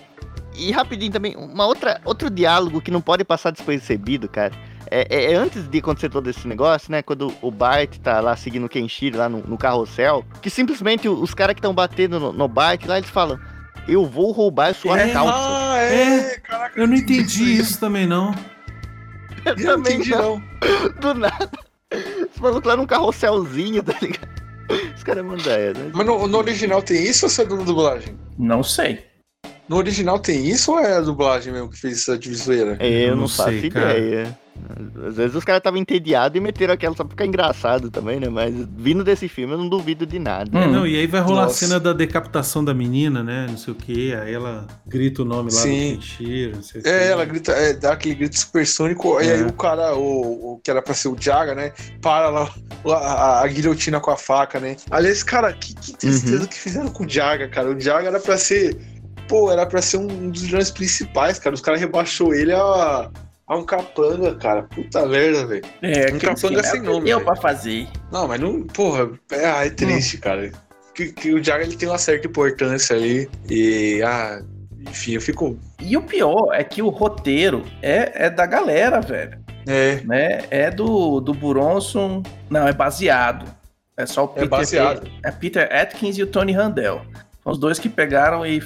E 0.55 0.71
rapidinho 0.71 1.11
também, 1.11 1.35
uma 1.35 1.65
outra, 1.65 2.01
outro 2.03 2.29
diálogo 2.29 2.81
que 2.81 2.91
não 2.91 3.01
pode 3.01 3.23
passar 3.23 3.51
despercebido, 3.51 4.27
cara. 4.27 4.53
É, 4.89 5.07
é- 5.09 5.31
é 5.31 5.35
antes 5.35 5.67
de 5.69 5.77
acontecer 5.79 6.09
todo 6.09 6.29
esse 6.29 6.45
negócio, 6.47 6.91
né? 6.91 7.01
Quando 7.01 7.33
o 7.41 7.49
Bart 7.49 7.97
tá 7.99 8.19
lá 8.19 8.35
seguindo 8.35 8.65
o 8.65 8.69
Kenshiro 8.69 9.17
lá 9.17 9.29
no, 9.29 9.37
no 9.39 9.57
carrossel, 9.57 10.25
que 10.41 10.49
simplesmente 10.49 11.07
os 11.07 11.33
caras 11.33 11.53
que 11.53 11.59
estão 11.59 11.73
batendo 11.73 12.19
no, 12.19 12.33
no 12.33 12.47
Bart 12.49 12.85
lá, 12.85 12.97
eles 12.97 13.09
falam: 13.09 13.39
Eu 13.87 14.05
vou 14.05 14.31
roubar 14.33 14.73
sua 14.75 14.99
É. 14.99 15.13
calça. 15.13 15.33
Ah, 15.37 15.77
é, 15.77 16.37
caraca. 16.39 16.77
Eu 16.79 16.87
não 16.87 16.95
entendi 16.95 17.55
isso 17.57 17.79
também, 17.79 18.05
não. 18.05 18.35
Eu 19.45 19.55
não 19.55 19.63
também 19.63 19.93
entendi, 19.95 20.11
não. 20.11 20.35
não. 20.35 20.89
Do 20.99 21.13
nada. 21.13 21.49
Esse 21.91 22.41
maluco 22.41 22.67
lá 22.67 22.75
num 22.77 22.85
carrosselzinho, 22.85 23.83
tá 23.83 23.93
ligado? 24.01 24.29
Os 24.95 25.03
caras 25.03 25.25
mandam 25.25 25.53
essa. 25.53 25.79
né? 25.79 25.91
Mas 25.93 26.05
no, 26.05 26.27
no 26.27 26.37
original 26.37 26.81
tem 26.81 27.03
isso 27.03 27.25
ou 27.25 27.31
isso 27.31 27.41
é 27.41 27.45
da 27.45 27.55
dublagem? 27.55 28.17
Não 28.37 28.63
sei. 28.63 29.05
No 29.67 29.77
original 29.77 30.19
tem 30.19 30.47
isso 30.47 30.71
ou 30.71 30.79
é 30.79 30.97
a 30.97 31.01
dublagem 31.01 31.51
mesmo 31.53 31.69
que 31.69 31.77
fez 31.77 31.99
essa 31.99 32.17
divisoeira? 32.17 32.77
É, 32.79 32.87
eu 32.87 33.09
Eu 33.09 33.15
não, 33.15 33.21
não 33.23 33.27
faço 33.27 33.49
sei, 33.49 33.69
cara. 33.69 34.37
Às 35.07 35.15
vezes 35.15 35.35
os 35.35 35.43
caras 35.43 35.59
estavam 35.59 35.79
entediados 35.79 36.37
e 36.37 36.39
meteram 36.39 36.73
aquela 36.73 36.95
só 36.95 37.03
pra 37.03 37.11
ficar 37.11 37.25
engraçado 37.25 37.89
também, 37.89 38.19
né? 38.19 38.29
Mas 38.29 38.53
vindo 38.77 39.03
desse 39.03 39.27
filme 39.27 39.53
eu 39.53 39.57
não 39.57 39.67
duvido 39.67 40.05
de 40.05 40.19
nada. 40.19 40.49
Hum. 40.57 40.71
Não, 40.71 40.87
e 40.87 40.95
aí 40.97 41.07
vai 41.07 41.21
rolar 41.21 41.43
Nossa. 41.43 41.65
a 41.65 41.67
cena 41.67 41.79
da 41.79 41.93
decapitação 41.93 42.63
da 42.63 42.73
menina, 42.73 43.23
né? 43.23 43.47
Não 43.49 43.57
sei 43.57 43.73
o 43.73 43.75
que. 43.75 44.13
Aí 44.13 44.33
ela 44.33 44.67
grita 44.85 45.21
o 45.21 45.25
nome 45.25 45.51
lá 45.51 45.59
Sim. 45.61 45.93
do 45.93 45.99
Kenshiro, 45.99 46.55
não 46.57 46.63
sei 46.63 46.81
o 46.81 46.83
quê. 46.83 46.89
É, 46.89 47.07
ela 47.07 47.25
grita, 47.25 47.51
é, 47.53 47.73
dá 47.73 47.93
aquele 47.93 48.15
grito 48.15 48.37
supersônico, 48.37 49.19
e 49.21 49.27
É. 49.27 49.33
aí 49.35 49.43
o 49.43 49.53
cara, 49.53 49.95
o, 49.95 50.53
o 50.55 50.59
que 50.63 50.69
era 50.69 50.81
pra 50.81 50.93
ser 50.93 51.07
o 51.07 51.15
Jaga, 51.19 51.55
né? 51.55 51.71
Para 52.01 52.29
lá 52.29 52.49
a, 52.85 52.91
a- 52.91 53.43
a 53.43 53.47
guilhotina 53.47 53.99
com 53.99 54.11
a 54.11 54.17
faca, 54.17 54.59
né? 54.59 54.75
Aliás, 54.91 55.23
cara, 55.23 55.51
que, 55.53 55.73
que 55.75 55.93
tristeza 55.97 56.47
que 56.47 56.55
fizeram 56.59 56.89
com 56.89 57.05
o 57.05 57.09
Jaga, 57.09 57.47
cara. 57.47 57.69
O 57.71 57.79
Jaga 57.79 58.09
era 58.09 58.19
pra 58.19 58.37
ser. 58.37 58.77
Pô, 59.27 59.49
era 59.51 59.65
pra 59.65 59.81
ser 59.81 59.97
um 59.97 60.29
dos 60.29 60.41
vilões 60.43 60.69
principais, 60.69 61.39
cara. 61.39 61.55
Os 61.55 61.61
caras 61.61 61.79
rebaixou 61.79 62.33
ele 62.33 62.51
a, 62.51 63.09
a 63.51 63.57
um 63.57 63.65
capanga, 63.65 64.33
cara. 64.35 64.63
Puta 64.63 65.05
merda, 65.05 65.45
velho. 65.45 65.63
É, 65.81 66.13
Um 66.13 66.17
capanga 66.17 66.61
assim, 66.61 66.71
sem 66.71 66.81
nome, 66.81 67.09
Eu 67.09 67.19
pra 67.19 67.35
fazer. 67.35 67.85
Não, 68.09 68.25
mas 68.25 68.39
não. 68.39 68.63
Porra, 68.63 69.11
é, 69.29 69.45
ah, 69.45 69.65
é 69.65 69.69
triste, 69.69 70.17
cara. 70.19 70.49
Que, 70.95 71.11
que 71.11 71.33
o 71.33 71.43
Jaga 71.43 71.65
ele 71.65 71.75
tem 71.75 71.89
uma 71.89 71.97
certa 71.97 72.27
importância 72.27 72.95
ali. 72.95 73.29
E. 73.49 74.01
Ah, 74.03 74.41
enfim, 74.87 75.15
eu 75.15 75.21
fico. 75.21 75.59
E 75.81 75.97
o 75.97 76.01
pior 76.01 76.53
é 76.53 76.63
que 76.63 76.81
o 76.81 76.87
roteiro 76.87 77.65
é, 77.81 78.27
é 78.27 78.29
da 78.29 78.45
galera, 78.45 79.01
velho. 79.01 79.37
É, 79.67 80.01
Né? 80.05 80.43
É 80.49 80.71
do, 80.71 81.19
do 81.19 81.33
Buronson. 81.33 82.23
Não, 82.49 82.65
é 82.65 82.71
baseado. 82.71 83.45
É 83.97 84.05
só 84.05 84.23
o 84.23 84.29
é 84.29 84.33
Peter. 84.33 84.49
baseado. 84.49 85.11
É 85.25 85.29
Peter 85.29 85.69
Atkins 85.69 86.17
e 86.17 86.23
o 86.23 86.27
Tony 86.27 86.53
Randell. 86.53 87.01
São 87.43 87.51
os 87.53 87.57
dois 87.57 87.79
que 87.79 87.89
pegaram 87.89 88.45
e 88.45 88.59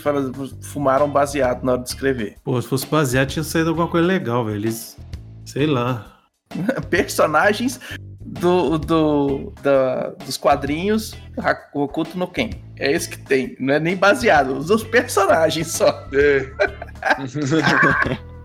fumaram 0.61 1.09
baseado 1.09 1.63
na 1.63 1.73
hora 1.73 1.81
de 1.81 1.89
escrever. 1.89 2.35
Pô, 2.43 2.61
se 2.61 2.67
fosse 2.67 2.85
baseado, 2.87 3.29
tinha 3.29 3.43
saído 3.43 3.69
alguma 3.69 3.87
coisa 3.87 4.05
legal, 4.05 4.43
velho. 4.45 4.57
Eles. 4.57 4.97
Sei 5.45 5.65
lá. 5.65 6.17
Personagens 6.89 7.79
do, 8.19 8.77
do, 8.77 9.53
da- 9.61 10.09
dos 10.25 10.35
quadrinhos 10.37 11.15
Ra- 11.37 11.69
Oculto 11.73 12.17
no 12.17 12.27
Ken. 12.27 12.49
É 12.77 12.91
esse 12.91 13.09
que 13.09 13.17
tem. 13.17 13.55
Não 13.59 13.73
é 13.75 13.79
nem 13.79 13.95
baseado, 13.95 14.57
os 14.57 14.83
personagens 14.83 15.67
só. 15.67 16.07
É. 16.13 16.51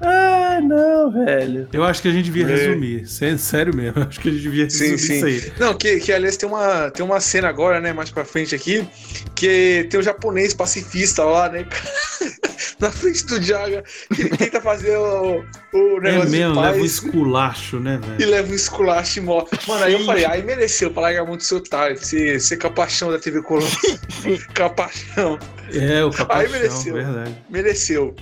Ah, 0.00 0.37
não, 0.60 1.10
velho. 1.12 1.68
Eu 1.72 1.84
acho 1.84 2.00
que 2.02 2.08
a 2.08 2.10
gente 2.12 2.26
devia 2.26 2.44
É. 2.44 2.56
resumir. 2.56 3.06
Sé- 3.06 3.36
Sério 3.38 3.74
mesmo. 3.74 4.00
eu 4.00 4.08
Acho 4.08 4.20
que 4.20 4.28
a 4.28 4.32
gente 4.32 4.42
devia 4.42 4.68
Sim, 4.70 4.90
resumir 4.90 4.98
sim. 4.98 5.16
isso 5.16 5.26
aí. 5.26 5.52
Não, 5.58 5.74
que, 5.74 6.00
que 6.00 6.12
aliás 6.12 6.36
tem 6.36 6.48
uma, 6.48 6.90
tem 6.90 7.04
uma 7.04 7.20
cena 7.20 7.48
agora, 7.48 7.80
né, 7.80 7.92
mais 7.92 8.10
pra 8.10 8.24
frente 8.24 8.54
aqui, 8.54 8.86
que 9.34 9.86
tem 9.90 9.98
o 10.00 10.02
japonês 10.02 10.54
pacifista 10.54 11.24
lá, 11.24 11.48
né, 11.48 11.66
na 12.80 12.90
frente 12.90 13.24
do 13.26 13.40
Jaga, 13.42 13.82
que 14.14 14.22
ele 14.22 14.36
tenta 14.36 14.60
fazer 14.60 14.96
o, 14.96 15.44
o 15.72 15.98
É 15.98 16.00
negócio 16.00 16.30
mesmo, 16.30 16.30
de 16.30 16.36
leva 16.36 16.50
um 16.50 16.54
paz 16.80 16.84
esculacho, 16.84 17.80
né, 17.80 18.00
e 18.02 18.18
velho? 18.18 18.30
leva 18.30 18.52
um 18.52 18.54
esculacho 18.54 19.18
e 19.18 19.22
morre. 19.22 19.46
Mano, 19.66 19.84
aí 19.84 19.92
eu 19.92 20.00
Sim. 20.00 20.06
falei, 20.06 20.24
aí 20.24 20.42
mereceu 20.44 20.90
pra 20.90 21.02
largar 21.02 21.24
muito 21.26 21.44
seu 21.44 21.58
otário, 21.58 21.98
ser, 22.04 22.40
ser 22.40 22.56
capachão 22.56 23.10
da 23.10 23.18
TV 23.18 23.42
Colônia. 23.42 23.68
capachão, 24.54 25.38
É, 25.72 26.04
o 26.04 26.10
capachão, 26.10 26.50
mereceu. 26.52 26.94
verdade. 26.94 27.34
mereceu. 27.50 28.14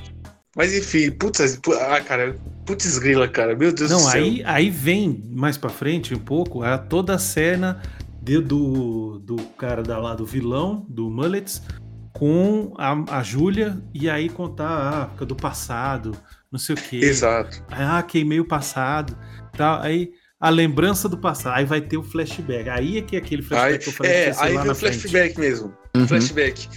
Mas 0.57 0.75
enfim, 0.75 1.11
putz, 1.11 1.57
pu- 1.63 1.75
ah, 1.75 2.01
cara, 2.01 2.35
putz 2.65 2.99
grila, 2.99 3.29
cara, 3.29 3.55
meu 3.55 3.73
Deus 3.73 3.91
do 3.91 3.95
Não, 3.95 4.01
céu. 4.01 4.23
aí, 4.23 4.43
aí 4.47 4.71
vem 4.71 5.23
mais 5.31 5.57
pra 5.59 5.69
frente 5.69 6.15
um 6.15 6.19
pouco 6.19 6.63
a 6.63 6.79
toda 6.79 7.15
a 7.15 7.19
cena 7.19 7.81
de- 8.23 8.41
do, 8.41 9.19
do 9.19 9.37
cara 9.59 9.83
da 9.83 9.99
lá 9.99 10.15
do 10.15 10.25
vilão, 10.25 10.87
do 10.89 11.11
Mullets, 11.11 11.63
com 12.13 12.73
a, 12.79 13.19
a 13.19 13.23
Júlia, 13.23 13.77
e 13.93 14.09
aí 14.09 14.29
contar 14.31 14.69
a 14.99 15.03
época 15.03 15.27
do 15.27 15.37
passado, 15.37 16.17
não 16.51 16.59
sei 16.59 16.75
o 16.75 16.79
quê. 16.79 16.97
Exato. 16.97 17.63
Ah, 17.71 18.03
queimei 18.03 18.41
o 18.41 18.45
passado. 18.47 19.15
Tal. 19.57 19.83
Aí 19.83 20.11
a 20.41 20.49
lembrança 20.49 21.09
do 21.11 21.19
passado. 21.19 21.55
Aí 21.57 21.67
vai 21.67 21.83
ter 21.83 21.99
o 21.99 22.03
flashback. 22.03 22.71
Aí 22.71 22.97
é 22.97 23.03
que 23.03 23.17
é 23.17 23.19
aquele 23.19 23.43
flashback 23.43 23.73
Aí, 23.75 23.79
que 23.79 23.89
eu 23.89 23.93
falei 23.93 24.13
é, 24.13 24.31
que 24.33 24.41
aí 24.43 24.53
lá 24.55 24.61
vem 24.61 24.67
na 24.69 24.73
o 24.73 24.75
frente. 24.77 24.99
flashback 24.99 25.39
mesmo. 25.39 25.75
Uhum. 25.95 26.09
flashback. 26.09 26.69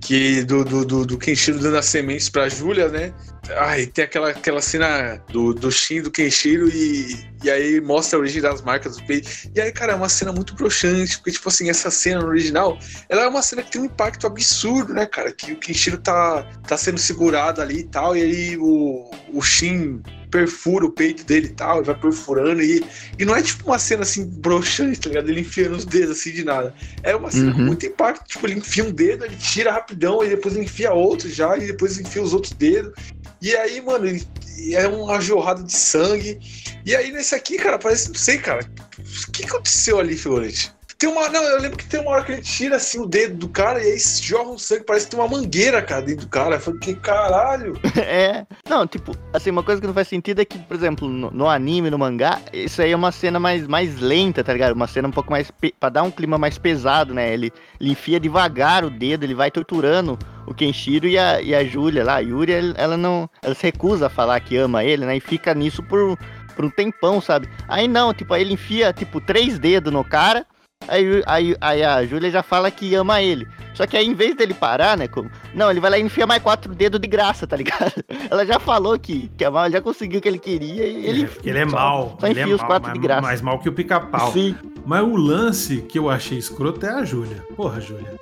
Que 0.00 0.42
do, 0.44 0.64
do, 0.64 0.84
do, 0.84 1.06
do 1.06 1.18
Kenshiro 1.18 1.58
dando 1.58 1.76
as 1.76 1.86
sementes 1.86 2.28
pra 2.28 2.48
Júlia, 2.48 2.88
né? 2.88 3.12
Ai, 3.56 3.86
tem 3.86 4.04
aquela, 4.04 4.30
aquela 4.30 4.60
cena 4.60 5.22
do, 5.30 5.54
do 5.54 5.70
Shin, 5.70 6.02
do 6.02 6.10
Kenshiro, 6.10 6.68
e, 6.68 7.26
e 7.42 7.50
aí 7.50 7.80
mostra 7.80 8.18
a 8.18 8.20
origem 8.20 8.42
das 8.42 8.60
marcas 8.62 8.96
do 8.96 9.04
peito. 9.04 9.30
E 9.54 9.60
aí, 9.60 9.72
cara, 9.72 9.92
é 9.92 9.96
uma 9.96 10.08
cena 10.08 10.32
muito 10.32 10.54
broxante, 10.54 11.16
porque, 11.16 11.32
tipo 11.32 11.48
assim, 11.48 11.70
essa 11.70 11.90
cena 11.90 12.24
original, 12.24 12.78
ela 13.08 13.22
é 13.22 13.28
uma 13.28 13.42
cena 13.42 13.62
que 13.62 13.72
tem 13.72 13.80
um 13.80 13.86
impacto 13.86 14.26
absurdo, 14.26 14.92
né, 14.92 15.06
cara? 15.06 15.32
Que 15.32 15.52
o 15.52 15.56
Kenshiro 15.56 15.98
tá, 15.98 16.42
tá 16.66 16.76
sendo 16.76 16.98
segurado 16.98 17.62
ali 17.62 17.80
e 17.80 17.84
tal, 17.84 18.16
e 18.16 18.22
aí 18.22 18.56
o, 18.58 19.10
o 19.32 19.42
Shin 19.42 20.02
perfura 20.30 20.86
o 20.86 20.90
peito 20.90 21.24
dele 21.24 21.46
e 21.46 21.50
tal, 21.50 21.80
e 21.80 21.84
vai 21.84 21.94
perfurando, 21.94 22.62
e, 22.62 22.84
e 23.18 23.24
não 23.24 23.34
é 23.34 23.42
tipo 23.42 23.66
uma 23.66 23.78
cena 23.78 24.02
assim 24.02 24.24
broxante, 24.24 25.00
tá 25.00 25.08
ligado? 25.08 25.28
Ele 25.28 25.40
enfiando 25.40 25.76
os 25.76 25.84
dedos 25.84 26.18
assim 26.18 26.32
de 26.32 26.44
nada. 26.44 26.74
É 27.02 27.14
uma 27.16 27.30
cena 27.30 27.52
com 27.52 27.58
Uhum. 27.58 27.66
muito 27.66 27.86
impacto. 27.86 28.26
Tipo, 28.28 28.46
ele 28.46 28.54
enfia 28.58 28.84
um 28.84 28.90
dedo, 28.92 29.24
ele 29.24 29.36
tira 29.36 29.72
rapidão, 29.72 30.22
e 30.22 30.28
depois 30.28 30.54
ele 30.54 30.64
enfia 30.64 30.92
outro 30.92 31.28
já, 31.28 31.56
e 31.56 31.66
depois 31.66 31.98
enfia 31.98 32.22
os 32.22 32.32
outros 32.32 32.52
dedos. 32.52 32.92
E 33.40 33.54
aí, 33.56 33.80
mano, 33.80 34.06
ele, 34.06 34.26
é 34.72 34.86
uma 34.88 35.20
jorrada 35.20 35.62
de 35.62 35.72
sangue. 35.72 36.38
E 36.84 36.94
aí, 36.94 37.12
nesse 37.12 37.34
aqui, 37.34 37.56
cara, 37.56 37.78
parece, 37.78 38.08
não 38.08 38.16
sei, 38.16 38.38
cara. 38.38 38.66
O 38.98 39.32
que 39.32 39.44
aconteceu 39.44 39.98
ali, 39.98 40.16
Fiorente? 40.16 40.72
Tem 40.98 41.08
uma. 41.08 41.28
Não, 41.28 41.40
eu 41.44 41.60
lembro 41.60 41.78
que 41.78 41.86
tem 41.86 42.00
uma 42.00 42.10
hora 42.10 42.24
que 42.24 42.32
ele 42.32 42.42
tira 42.42 42.74
assim 42.74 42.98
o 43.00 43.06
dedo 43.06 43.36
do 43.36 43.48
cara 43.48 43.80
e 43.80 43.92
aí 43.92 43.98
jorra 44.20 44.50
um 44.50 44.58
sangue, 44.58 44.82
parece 44.82 45.06
que 45.06 45.12
tem 45.12 45.20
uma 45.20 45.28
mangueira, 45.28 45.80
cara, 45.80 46.02
dentro 46.02 46.26
do 46.26 46.28
cara. 46.28 46.56
Eu 46.56 46.60
falei, 46.60 46.80
que 46.80 46.94
caralho. 46.94 47.78
É. 47.98 48.46
Não, 48.68 48.86
tipo, 48.86 49.14
assim, 49.32 49.50
uma 49.50 49.62
coisa 49.62 49.80
que 49.80 49.86
não 49.86 49.94
faz 49.94 50.08
sentido 50.08 50.40
é 50.40 50.44
que, 50.44 50.58
por 50.58 50.74
exemplo, 50.74 51.08
no, 51.08 51.30
no 51.30 51.48
anime, 51.48 51.90
no 51.90 51.98
mangá, 51.98 52.40
isso 52.52 52.82
aí 52.82 52.90
é 52.90 52.96
uma 52.96 53.12
cena 53.12 53.38
mais, 53.38 53.66
mais 53.66 54.00
lenta, 54.00 54.42
tá 54.42 54.52
ligado? 54.52 54.72
Uma 54.72 54.88
cena 54.88 55.06
um 55.06 55.12
pouco 55.12 55.30
mais. 55.30 55.52
Pra 55.78 55.88
dar 55.88 56.02
um 56.02 56.10
clima 56.10 56.36
mais 56.36 56.58
pesado, 56.58 57.14
né? 57.14 57.32
Ele, 57.32 57.52
ele 57.80 57.92
enfia 57.92 58.18
devagar 58.18 58.84
o 58.84 58.90
dedo, 58.90 59.24
ele 59.24 59.34
vai 59.34 59.52
torturando 59.52 60.18
o 60.46 60.54
Kenshiro 60.54 61.06
e 61.06 61.16
a, 61.16 61.40
e 61.40 61.54
a 61.54 61.62
Júlia 61.64 62.02
lá. 62.02 62.16
A 62.16 62.20
Yuri, 62.20 62.52
ela 62.76 62.96
não. 62.96 63.30
Ela 63.40 63.54
se 63.54 63.62
recusa 63.62 64.06
a 64.06 64.10
falar 64.10 64.40
que 64.40 64.56
ama 64.56 64.82
ele, 64.82 65.06
né? 65.06 65.16
E 65.16 65.20
fica 65.20 65.54
nisso 65.54 65.80
por, 65.80 66.18
por 66.56 66.64
um 66.64 66.70
tempão, 66.70 67.20
sabe? 67.20 67.48
Aí 67.68 67.86
não, 67.86 68.12
tipo, 68.12 68.34
aí 68.34 68.42
ele 68.42 68.54
enfia, 68.54 68.92
tipo, 68.92 69.20
três 69.20 69.60
dedos 69.60 69.92
no 69.92 70.02
cara. 70.02 70.44
Aí, 70.88 71.22
aí, 71.26 71.56
aí 71.60 71.84
a 71.84 72.04
Júlia 72.04 72.30
já 72.30 72.42
fala 72.42 72.70
que 72.70 72.94
ama 72.94 73.20
ele. 73.22 73.46
Só 73.74 73.86
que 73.86 73.96
aí, 73.96 74.06
em 74.06 74.14
vez 74.14 74.34
dele 74.34 74.54
parar, 74.54 74.96
né? 74.96 75.06
Como... 75.06 75.30
Não, 75.54 75.70
ele 75.70 75.78
vai 75.78 75.90
lá 75.90 75.98
e 75.98 76.02
enfia 76.02 76.26
mais 76.26 76.42
quatro 76.42 76.74
dedos 76.74 76.98
de 76.98 77.06
graça, 77.06 77.46
tá 77.46 77.56
ligado? 77.56 77.92
Ela 78.28 78.44
já 78.44 78.58
falou 78.58 78.98
que, 78.98 79.30
que 79.36 79.44
a 79.44 79.50
Mal 79.50 79.70
já 79.70 79.80
conseguiu 79.80 80.18
o 80.18 80.22
que 80.22 80.28
ele 80.28 80.38
queria 80.38 80.84
e 80.86 81.06
ele. 81.06 81.26
Porque 81.28 81.48
ele 81.50 81.58
é 81.60 81.68
só- 81.68 81.76
mal. 81.76 82.16
Só 82.20 82.26
ele 82.26 82.40
enfia 82.40 82.52
é 82.52 82.54
os 82.56 82.60
mal, 82.60 82.66
quatro 82.68 82.88
mais, 82.88 82.94
de 83.00 83.06
graça. 83.06 83.22
mais 83.22 83.42
mal 83.42 83.58
que 83.60 83.68
o 83.68 83.72
pica-pau. 83.72 84.32
Sim. 84.32 84.56
Mas 84.84 85.02
o 85.02 85.14
lance 85.16 85.82
que 85.82 85.98
eu 85.98 86.10
achei 86.10 86.38
escroto 86.38 86.84
é 86.84 86.90
a 86.90 87.04
Júlia. 87.04 87.44
Porra, 87.54 87.80
Júlia. 87.80 88.14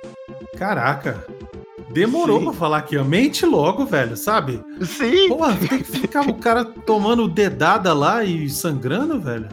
Caraca. 0.57 1.25
Demorou 1.89 2.39
Sim. 2.39 2.45
pra 2.45 2.53
falar 2.53 2.81
que 2.83 2.97
mente 2.99 3.45
logo, 3.45 3.85
velho, 3.85 4.17
sabe? 4.17 4.61
Sim. 4.81 5.29
Porra, 5.29 5.55
tem 5.55 5.79
que 5.79 5.83
ficar 5.85 6.21
o 6.27 6.33
cara 6.35 6.65
tomando 6.65 7.27
dedada 7.27 7.93
lá 7.93 8.23
e 8.23 8.49
sangrando, 8.49 9.19
velho. 9.19 9.47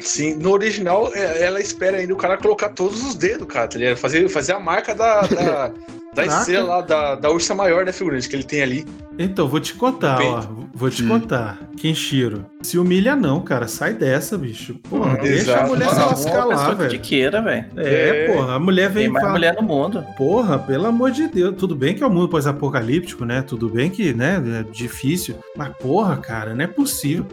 Sim, 0.00 0.34
no 0.36 0.50
original, 0.52 1.10
é, 1.14 1.42
ela 1.42 1.60
espera 1.60 1.96
ainda 1.98 2.12
o 2.12 2.16
cara 2.16 2.36
colocar 2.36 2.68
todos 2.70 3.04
os 3.04 3.14
dedos, 3.14 3.46
cara, 3.46 3.68
tá 3.68 3.78
ligado? 3.78 3.96
Fazer, 3.96 4.28
fazer 4.28 4.52
a 4.52 4.60
marca 4.60 4.94
da, 4.94 5.22
da, 5.22 5.72
Da 6.14 6.26
estrela 6.26 6.76
lá, 6.76 6.80
da, 6.80 7.14
da 7.14 7.30
ursa 7.30 7.54
maior 7.54 7.84
da 7.84 7.92
figurante 7.92 8.28
que 8.28 8.34
ele 8.34 8.42
tem 8.42 8.62
ali. 8.62 8.86
Então, 9.18 9.46
vou 9.48 9.60
te 9.60 9.74
contar, 9.74 10.20
ó. 10.20 10.40
Vou 10.74 10.90
te 10.90 11.02
Hum. 11.04 11.08
contar. 11.08 11.58
Kenshiro, 11.76 12.44
se 12.62 12.78
humilha 12.78 13.14
não, 13.16 13.40
cara. 13.40 13.68
Sai 13.68 13.94
dessa, 13.94 14.36
bicho. 14.36 14.74
Porra, 14.88 15.12
Hum, 15.12 15.18
deixa 15.22 15.50
a 15.52 15.54
exato. 15.54 15.68
mulher 15.68 15.88
se 15.90 15.94
lascar 15.96 16.44
lá, 16.44 16.74
velho. 16.74 16.90
de 16.90 16.98
queira, 16.98 17.40
velho. 17.40 17.66
É, 17.76 18.24
É. 18.26 18.32
porra, 18.34 18.54
a 18.54 18.58
mulher 18.58 18.90
vem 18.90 19.04
Tem 19.04 19.12
mais 19.12 19.30
mulher 19.30 19.54
no 19.54 19.62
mundo. 19.62 20.04
Porra, 20.16 20.58
pelo 20.58 20.86
amor 20.86 21.10
de 21.10 21.28
Deus. 21.28 21.54
Tudo 21.56 21.74
bem 21.76 21.94
que 21.94 22.02
é 22.02 22.06
um 22.06 22.10
mundo 22.10 22.28
pós-apocalíptico, 22.28 23.24
né? 23.24 23.42
Tudo 23.42 23.68
bem 23.68 23.88
que, 23.90 24.12
né, 24.12 24.42
é 24.60 24.72
difícil. 24.72 25.36
Mas, 25.56 25.70
porra, 25.78 26.16
cara, 26.16 26.54
não 26.54 26.64
é 26.64 26.66
possível. 26.68 27.26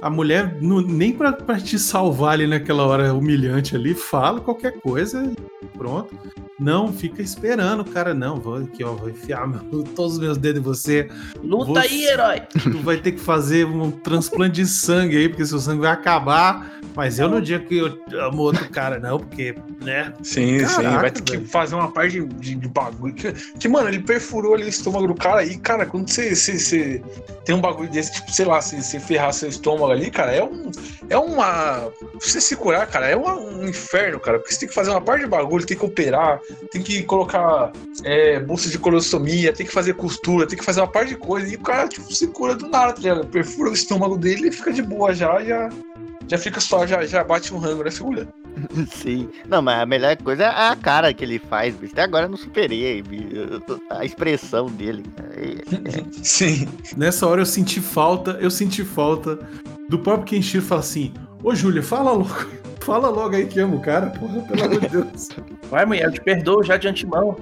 A 0.00 0.08
mulher, 0.08 0.56
não- 0.60 0.80
nem 0.80 1.12
pra, 1.12 1.32
pra 1.32 1.58
te 1.58 1.76
salvar 1.78 2.34
ali 2.34 2.46
naquela 2.46 2.86
hora 2.86 3.12
humilhante 3.12 3.74
ali, 3.74 3.94
fala 3.94 4.40
qualquer 4.40 4.78
coisa 4.80 5.24
e 5.24 5.66
pronto. 5.76 6.14
Não, 6.60 6.92
fica 6.92 7.22
esperando, 7.22 7.84
cara. 7.84 8.12
Não, 8.14 8.36
vou 8.40 8.56
aqui, 8.56 8.82
ó, 8.84 8.92
vou 8.92 9.08
enfiar 9.10 9.46
meu- 9.46 9.60
todos 9.96 10.14
os 10.14 10.18
meus 10.18 10.36
dedos 10.38 10.60
em 10.60 10.64
você. 10.64 11.08
Luta 11.42 11.72
Você- 11.80 11.88
aí, 11.88 12.04
herói! 12.06 12.42
Tu 12.62 12.78
vai 12.82 12.96
ter 12.96 13.12
que 13.12 13.20
fazer 13.20 13.64
um 13.66 13.90
transplante 13.90 14.54
de 14.62 14.66
sangue 14.66 15.16
aí, 15.16 15.28
porque 15.28 15.44
seu 15.46 15.58
sangue 15.58 15.80
vai 15.82 15.90
acabar. 15.92 16.78
Mas 16.96 17.18
eu 17.20 17.28
no 17.28 17.40
dia 17.40 17.60
que 17.60 17.76
eu 17.78 17.96
amo 18.20 18.42
outro 18.42 18.68
cara, 18.70 18.98
não, 18.98 19.18
porque, 19.20 19.54
né? 19.84 20.12
Sim, 20.22 20.58
sim. 20.66 20.76
Caraca, 20.82 20.98
Vai 21.00 21.10
ter 21.12 21.22
que 21.22 21.32
velho. 21.36 21.46
fazer 21.46 21.74
uma 21.76 21.92
parte 21.92 22.20
de, 22.20 22.26
de- 22.26 22.54
de 22.56 22.68
bagulho. 22.68 23.14
Que, 23.14 23.32
que, 23.32 23.68
mano, 23.68 23.88
ele 23.88 24.00
perfurou 24.00 24.54
ali 24.54 24.64
o 24.64 24.68
estômago 24.68 25.06
do 25.06 25.14
cara. 25.14 25.44
E, 25.44 25.56
cara, 25.58 25.86
quando 25.86 26.08
você, 26.10 26.34
você, 26.34 26.58
você 26.58 27.02
tem 27.44 27.54
um 27.54 27.60
bagulho 27.60 27.88
desse, 27.88 28.14
tipo, 28.14 28.32
sei 28.32 28.44
lá, 28.46 28.60
se 28.60 28.82
você 28.82 28.98
ferrar 28.98 29.32
seu 29.32 29.48
estômago 29.48 29.92
ali, 29.92 30.10
cara, 30.10 30.32
é 30.32 30.42
um. 30.42 30.70
É 31.08 31.16
uma. 31.16 31.90
Pra 32.00 32.20
você 32.20 32.40
se 32.40 32.56
curar, 32.56 32.84
cara, 32.88 33.06
é 33.06 33.14
uma- 33.14 33.36
um 33.38 33.68
inferno, 33.68 34.18
cara. 34.18 34.38
Porque 34.40 34.52
você 34.52 34.60
tem 34.60 34.68
que 34.68 34.74
fazer 34.74 34.90
uma 34.90 35.00
parte 35.00 35.20
de 35.20 35.30
bagulho, 35.30 35.64
tem 35.64 35.76
que 35.76 35.84
operar, 35.84 36.40
tem 36.72 36.82
que 36.82 37.04
colocar 37.04 37.70
é, 38.02 38.40
bolsa 38.40 38.68
de 38.68 38.78
colostomia, 38.78 39.52
tem 39.52 39.66
que 39.66 39.72
fazer 39.72 39.94
costura, 39.94 40.46
tem 40.48 40.58
que 40.58 40.64
fazer 40.64 40.80
uma 40.80 40.88
parte 40.90 41.10
de 41.10 41.16
coisa. 41.16 41.46
E 41.48 41.54
o 41.54 41.60
cara, 41.60 41.86
tipo, 41.86 42.12
se 42.12 42.26
cura 42.28 42.56
do 42.56 42.68
nada, 42.68 42.92
tá 42.92 43.00
ligado? 43.00 43.26
Perfura 43.26 43.70
o 43.70 43.74
estômago 43.74 44.16
dele 44.18 44.47
fica 44.52 44.72
de 44.72 44.82
boa 44.82 45.14
já, 45.14 45.42
já. 45.42 45.68
Já 46.30 46.36
fica 46.36 46.60
só, 46.60 46.86
já, 46.86 47.06
já 47.06 47.24
bate 47.24 47.54
um 47.54 47.58
rango 47.58 47.82
na 47.82 47.90
figura. 47.90 48.28
Sim. 48.92 49.30
Não, 49.48 49.62
mas 49.62 49.80
a 49.80 49.86
melhor 49.86 50.14
coisa 50.18 50.44
é 50.44 50.46
a 50.46 50.76
cara 50.76 51.14
que 51.14 51.24
ele 51.24 51.38
faz, 51.38 51.74
bicho. 51.74 51.92
Até 51.94 52.02
agora 52.02 52.26
eu 52.26 52.28
não 52.28 52.36
superei 52.36 53.02
a 53.88 54.04
expressão 54.04 54.66
dele. 54.66 55.04
cara. 55.16 55.30
É- 55.34 56.04
Sim. 56.22 56.68
Nessa 56.96 57.26
hora 57.26 57.40
eu 57.40 57.46
senti 57.46 57.80
falta, 57.80 58.32
eu 58.42 58.50
senti 58.50 58.84
falta 58.84 59.38
do 59.88 59.98
próprio 59.98 60.26
Kenshiro 60.26 60.62
falar 60.64 60.80
assim: 60.82 61.14
Ô 61.42 61.54
Júlia, 61.54 61.82
fala 61.82 62.10
logo, 62.12 62.28
fala 62.80 63.08
logo 63.08 63.34
aí 63.34 63.46
que 63.46 63.58
amo 63.58 63.76
o 63.78 63.80
cara, 63.80 64.08
porra, 64.10 64.42
pelo 64.42 64.64
amor 64.64 64.80
de 64.80 64.88
Deus. 64.88 65.28
Vai, 65.70 65.86
mulher, 65.86 66.04
eu 66.04 66.12
te 66.12 66.20
perdoo 66.20 66.62
já 66.62 66.76
de 66.76 66.88
antemão. 66.88 67.38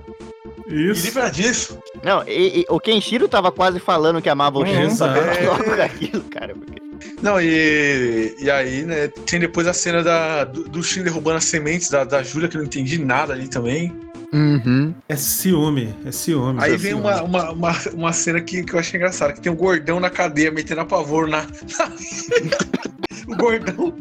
E 0.68 0.90
Isso. 0.90 1.06
livra 1.06 1.28
disso. 1.28 1.76
Não, 2.04 2.22
e- 2.28 2.60
e 2.60 2.66
o 2.68 2.78
Kenshiro 2.78 3.26
tava 3.28 3.50
quase 3.50 3.80
falando 3.80 4.22
que 4.22 4.28
amava 4.28 4.60
o 4.60 4.64
Shin, 4.66 4.90
só 4.90 5.06
eu 5.08 5.52
logo 5.52 5.82
aquilo, 5.82 6.22
cara. 6.24 6.54
porque- 6.54 6.85
Não, 7.22 7.40
e, 7.40 8.34
e 8.38 8.50
aí, 8.50 8.82
né, 8.84 9.08
tem 9.26 9.40
depois 9.40 9.66
a 9.66 9.72
cena 9.72 10.02
da, 10.02 10.44
do, 10.44 10.68
do 10.68 10.82
Shin 10.82 11.02
derrubando 11.02 11.38
as 11.38 11.44
sementes 11.44 11.90
da, 11.90 12.04
da 12.04 12.22
Júlia, 12.22 12.48
que 12.48 12.56
eu 12.56 12.60
não 12.60 12.66
entendi 12.66 12.98
nada 12.98 13.32
ali 13.32 13.48
também. 13.48 13.92
Uhum. 14.32 14.94
É 15.08 15.16
ciúme, 15.16 15.94
é 16.04 16.12
ciúme. 16.12 16.58
Aí 16.60 16.74
é 16.74 16.76
vem 16.76 16.92
ciúme. 16.92 17.06
uma, 17.06 17.22
uma, 17.22 17.50
uma, 17.52 17.72
uma 17.94 18.12
cena 18.12 18.40
que, 18.40 18.62
que 18.62 18.74
eu 18.74 18.78
achei 18.78 18.98
engraçada, 18.98 19.32
que 19.32 19.40
tem 19.40 19.52
um 19.52 19.56
gordão 19.56 20.00
na 20.00 20.10
cadeia 20.10 20.50
metendo 20.50 20.80
apavoro 20.80 21.28
na. 21.28 21.46
o 23.28 23.36
gordão. 23.36 23.94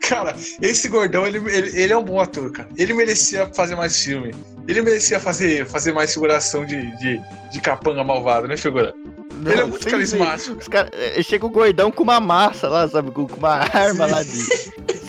Cara, 0.00 0.36
esse 0.60 0.88
gordão, 0.88 1.26
ele, 1.26 1.38
ele, 1.50 1.80
ele 1.80 1.92
é 1.92 1.96
um 1.96 2.04
bom 2.04 2.20
ator, 2.20 2.50
cara. 2.50 2.68
Ele 2.76 2.92
merecia 2.92 3.46
fazer 3.54 3.76
mais 3.76 3.96
filme. 4.02 4.34
Ele 4.66 4.82
merecia 4.82 5.18
fazer, 5.18 5.66
fazer 5.66 5.92
mais 5.92 6.12
figuração 6.12 6.64
de, 6.64 6.96
de, 6.98 7.20
de 7.50 7.60
capanga 7.60 8.04
malvado, 8.04 8.46
né, 8.46 8.56
figura? 8.56 8.94
Não, 9.40 9.50
ele 9.50 9.60
é 9.60 9.64
muito 9.64 9.86
carismático. 9.86 10.70
cara, 10.70 10.90
eh, 10.92 11.22
chega 11.22 11.46
o 11.46 11.50
gordão 11.50 11.90
com 11.90 12.02
uma 12.02 12.20
massa 12.20 12.68
lá, 12.68 12.88
sabe? 12.88 13.10
Com, 13.10 13.26
com 13.26 13.36
uma 13.36 13.54
arma 13.54 14.06
lá 14.06 14.22
de 14.22 14.30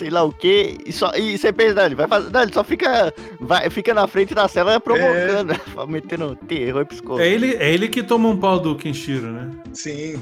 sei 0.02 0.10
lá 0.10 0.24
o 0.24 0.32
que. 0.32 0.80
E, 0.84 0.92
só, 0.92 1.12
e 1.16 1.38
você 1.38 1.54
pensa, 1.54 1.76
não, 1.76 1.86
ele 1.86 1.96
vai 1.96 2.08
fazer. 2.08 2.32
Não, 2.32 2.42
ele 2.42 2.54
só 2.54 2.64
fica, 2.64 3.14
vai, 3.40 3.70
fica 3.70 3.94
na 3.94 4.08
frente 4.08 4.34
da 4.34 4.48
cela 4.48 4.80
provocando, 4.80 5.54
metendo 5.88 6.36
terror 6.48 6.82
e 6.82 6.86
psicólogo. 6.86 7.22
É 7.22 7.30
ele, 7.30 7.56
é 7.56 7.72
ele 7.72 7.88
que 7.88 8.02
toma 8.02 8.28
um 8.28 8.38
pau 8.38 8.60
do 8.60 8.76
Kenshiro, 8.76 9.32
né? 9.32 9.52
Sim. 9.74 10.20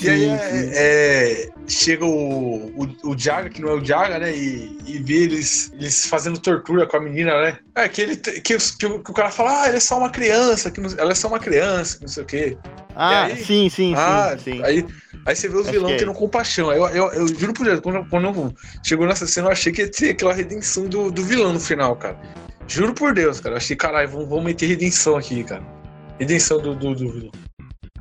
E 0.00 0.04
Sim, 0.04 0.10
aí 0.10 0.20
sim. 0.20 0.70
é, 0.72 0.72
é, 0.74 1.48
chega 1.66 2.04
o, 2.04 2.66
o, 2.68 3.10
o 3.10 3.18
Jaga, 3.18 3.48
que 3.48 3.60
não 3.60 3.70
é 3.70 3.74
o 3.74 3.84
Jaga, 3.84 4.18
né? 4.18 4.32
E, 4.36 4.78
e 4.86 4.98
vê 4.98 5.24
eles, 5.24 5.72
eles 5.72 6.06
fazendo 6.06 6.38
tortura 6.38 6.86
com 6.86 6.96
a 6.96 7.00
menina, 7.00 7.32
né? 7.42 7.58
É, 7.74 7.88
que, 7.88 8.02
ele, 8.02 8.16
que, 8.16 8.40
que 8.42 8.86
o, 8.86 9.02
que 9.02 9.10
o 9.10 9.14
cara 9.14 9.30
fala, 9.30 9.62
ah, 9.62 9.66
ela 9.66 9.76
é 9.76 9.80
só 9.80 9.98
uma 9.98 10.10
criança, 10.10 10.70
que 10.70 10.80
não- 10.80 10.90
ela 10.96 11.12
é 11.12 11.14
só 11.14 11.28
uma 11.28 11.38
criança, 11.40 11.96
que 11.96 12.02
não 12.02 12.08
sei 12.08 12.22
o 12.22 12.26
quê. 12.26 12.58
Ah, 12.94 13.24
aí? 13.24 13.44
sim, 13.44 13.68
sim, 13.68 13.94
ah, 13.96 14.36
sim, 14.38 14.52
sim. 14.52 14.62
Aí, 14.62 14.86
aí 15.26 15.36
você 15.36 15.48
vê 15.48 15.56
os 15.56 15.68
vilões 15.68 15.96
que 15.96 16.02
é 16.02 16.06
tendo 16.06 16.14
compaixão. 16.16 16.72
Eu, 16.72 16.86
eu, 16.88 17.12
eu 17.12 17.28
juro 17.28 17.52
por 17.52 17.64
Deus, 17.64 17.80
quando, 17.80 18.08
quando 18.08 18.54
chegou 18.84 19.06
nessa 19.06 19.26
cena, 19.26 19.48
eu 19.48 19.52
achei 19.52 19.72
que 19.72 19.82
ia 19.82 19.90
ter 19.90 20.10
aquela 20.10 20.32
redenção 20.32 20.86
do, 20.86 21.10
do 21.10 21.22
vilão 21.24 21.52
no 21.52 21.60
final, 21.60 21.94
cara. 21.96 22.18
Juro 22.66 22.92
por 22.94 23.14
Deus, 23.14 23.40
cara. 23.40 23.54
Eu 23.54 23.58
achei, 23.58 23.74
caralho, 23.76 24.08
vamos, 24.08 24.28
vamos 24.28 24.44
meter 24.44 24.66
redenção 24.66 25.16
aqui, 25.16 25.42
cara. 25.42 25.62
Redenção 26.18 26.60
do, 26.60 26.74
do, 26.74 26.94
do 26.94 27.10
vilão. 27.12 27.47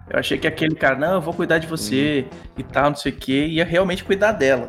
Eu 0.10 0.20
achei 0.20 0.38
que 0.38 0.48
aquele 0.48 0.76
cara, 0.76 0.96
não, 0.96 1.16
eu 1.16 1.22
vou 1.22 1.34
cuidar 1.34 1.58
de 1.58 1.68
você 1.68 2.26
e 2.58 2.64
tal, 2.64 2.90
não 2.92 2.96
sei 2.96 3.12
o 3.12 3.16
que, 3.16 3.46
ia 3.46 3.66
realmente 3.66 4.04
cuidar 4.04 4.32
dela. 4.32 4.68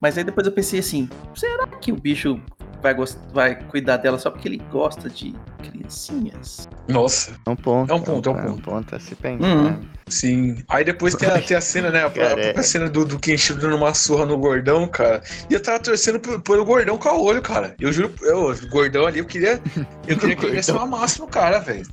Mas 0.00 0.16
aí 0.16 0.24
depois 0.24 0.46
eu 0.46 0.52
pensei 0.52 0.80
assim, 0.80 1.08
será 1.34 1.66
que 1.66 1.92
o 1.92 1.96
bicho 1.96 2.40
vai, 2.80 2.94
vai 3.32 3.54
cuidar 3.64 3.96
dela 3.96 4.18
só 4.18 4.30
porque 4.30 4.48
ele 4.48 4.62
gosta 4.70 5.10
de 5.10 5.34
criancinhas? 5.58 6.68
Nossa. 6.88 7.36
É 7.46 7.50
um 7.50 7.56
ponto. 7.56 7.92
É 7.92 7.94
um 7.94 8.00
ponto, 8.00 8.28
é 8.28 8.32
um 8.32 8.38
É 8.38 8.50
um 8.50 8.58
ponto 8.58 8.94
a 8.94 9.00
se 9.00 9.14
pensar. 9.14 9.46
Uhum. 9.46 9.80
Sim. 10.10 10.62
Aí 10.68 10.84
depois 10.84 11.14
tem 11.14 11.28
a, 11.28 11.40
tem 11.42 11.56
a 11.56 11.60
cena, 11.60 11.90
né? 11.90 12.04
A, 12.04 12.10
própria 12.10 12.50
é- 12.50 12.62
cena 12.62 12.88
do, 12.88 13.04
do 13.04 13.18
Kenshiro 13.18 13.60
dando 13.60 13.76
uma 13.76 13.94
surra 13.94 14.26
no 14.26 14.36
gordão, 14.38 14.86
cara. 14.86 15.22
E 15.48 15.54
eu 15.54 15.62
tava 15.62 15.78
torcendo 15.80 16.20
pelo, 16.20 16.40
pelo 16.40 16.64
gordão 16.64 16.98
com 16.98 17.08
a 17.08 17.18
olho, 17.18 17.42
cara. 17.42 17.74
Eu 17.80 17.92
juro, 17.92 18.12
eu, 18.22 18.50
o 18.50 18.68
gordão 18.68 19.06
ali, 19.06 19.18
eu 19.18 19.24
queria. 19.24 19.60
Eu 20.06 20.18
queria 20.18 20.36
que 20.36 20.46
ele 20.46 20.60
uma 20.70 20.86
massa 20.86 21.22
no 21.22 21.28
cara, 21.28 21.58
velho. 21.58 21.86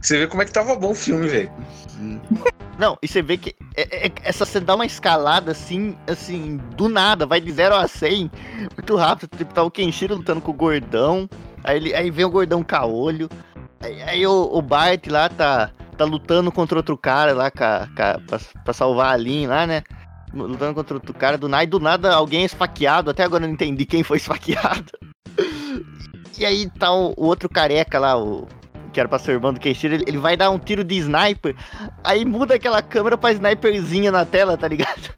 Você 0.00 0.18
vê 0.18 0.26
como 0.26 0.42
é 0.42 0.44
que 0.44 0.52
tava 0.52 0.74
bom 0.74 0.90
o 0.90 0.94
filme, 0.94 1.28
velho. 1.28 1.52
Não, 2.78 2.98
e 3.02 3.06
você 3.06 3.22
vê 3.22 3.36
que 3.36 3.54
é- 3.76 4.06
é- 4.06 4.12
essa 4.24 4.44
você 4.44 4.58
dá 4.58 4.74
uma 4.74 4.86
escalada 4.86 5.52
assim, 5.52 5.96
assim, 6.06 6.56
do 6.76 6.88
nada, 6.88 7.26
vai 7.26 7.40
de 7.40 7.52
0 7.52 7.74
a 7.74 7.86
100 7.86 8.30
muito 8.76 8.96
rápido. 8.96 9.36
Tipo, 9.36 9.54
tá 9.54 9.62
o 9.62 9.70
Kenshiro 9.70 10.16
lutando 10.16 10.40
com 10.40 10.50
o 10.50 10.54
gordão, 10.54 11.28
aí, 11.62 11.76
ele, 11.76 11.94
aí 11.94 12.10
vem 12.10 12.24
o 12.24 12.30
gordão 12.30 12.64
caolho, 12.64 13.28
aí, 13.80 14.02
aí 14.02 14.26
o, 14.26 14.50
o 14.52 14.60
Bart 14.62 15.06
lá 15.06 15.28
tá, 15.28 15.70
tá 15.96 16.04
lutando 16.04 16.50
contra 16.50 16.78
outro 16.78 16.96
cara 16.96 17.32
lá 17.32 17.50
ca, 17.50 17.88
ca, 17.94 18.20
pra, 18.26 18.40
pra 18.64 18.72
salvar 18.72 19.12
a 19.12 19.16
Lin 19.16 19.46
lá, 19.46 19.66
né? 19.66 19.82
Lutando 20.32 20.74
contra 20.74 20.94
outro 20.94 21.12
cara, 21.12 21.36
do 21.36 21.48
nada, 21.48 21.64
e 21.64 21.66
do 21.66 21.78
nada 21.78 22.14
alguém 22.14 22.42
é 22.42 22.46
esfaqueado, 22.46 23.10
até 23.10 23.22
agora 23.22 23.44
eu 23.44 23.48
não 23.48 23.54
entendi 23.54 23.84
quem 23.84 24.02
foi 24.02 24.16
esfaqueado. 24.16 24.90
E 26.38 26.46
aí 26.46 26.68
tá 26.70 26.92
o, 26.92 27.12
o 27.16 27.26
outro 27.26 27.48
careca 27.48 27.98
lá, 27.98 28.16
o 28.16 28.48
que 28.92 29.00
era 29.00 29.08
pra 29.08 29.18
ser 29.18 29.32
irmão 29.32 29.52
do 29.52 29.60
Kenshiro, 29.60 29.94
ele, 29.94 30.04
ele 30.06 30.18
vai 30.18 30.36
dar 30.36 30.50
um 30.50 30.58
tiro 30.58 30.84
de 30.84 30.96
sniper, 30.96 31.56
Aí 32.04 32.24
muda 32.24 32.54
aquela 32.54 32.82
câmera 32.82 33.16
pra 33.16 33.32
sniperzinha 33.32 34.10
na 34.12 34.24
tela, 34.24 34.56
tá 34.56 34.68
ligado? 34.68 35.14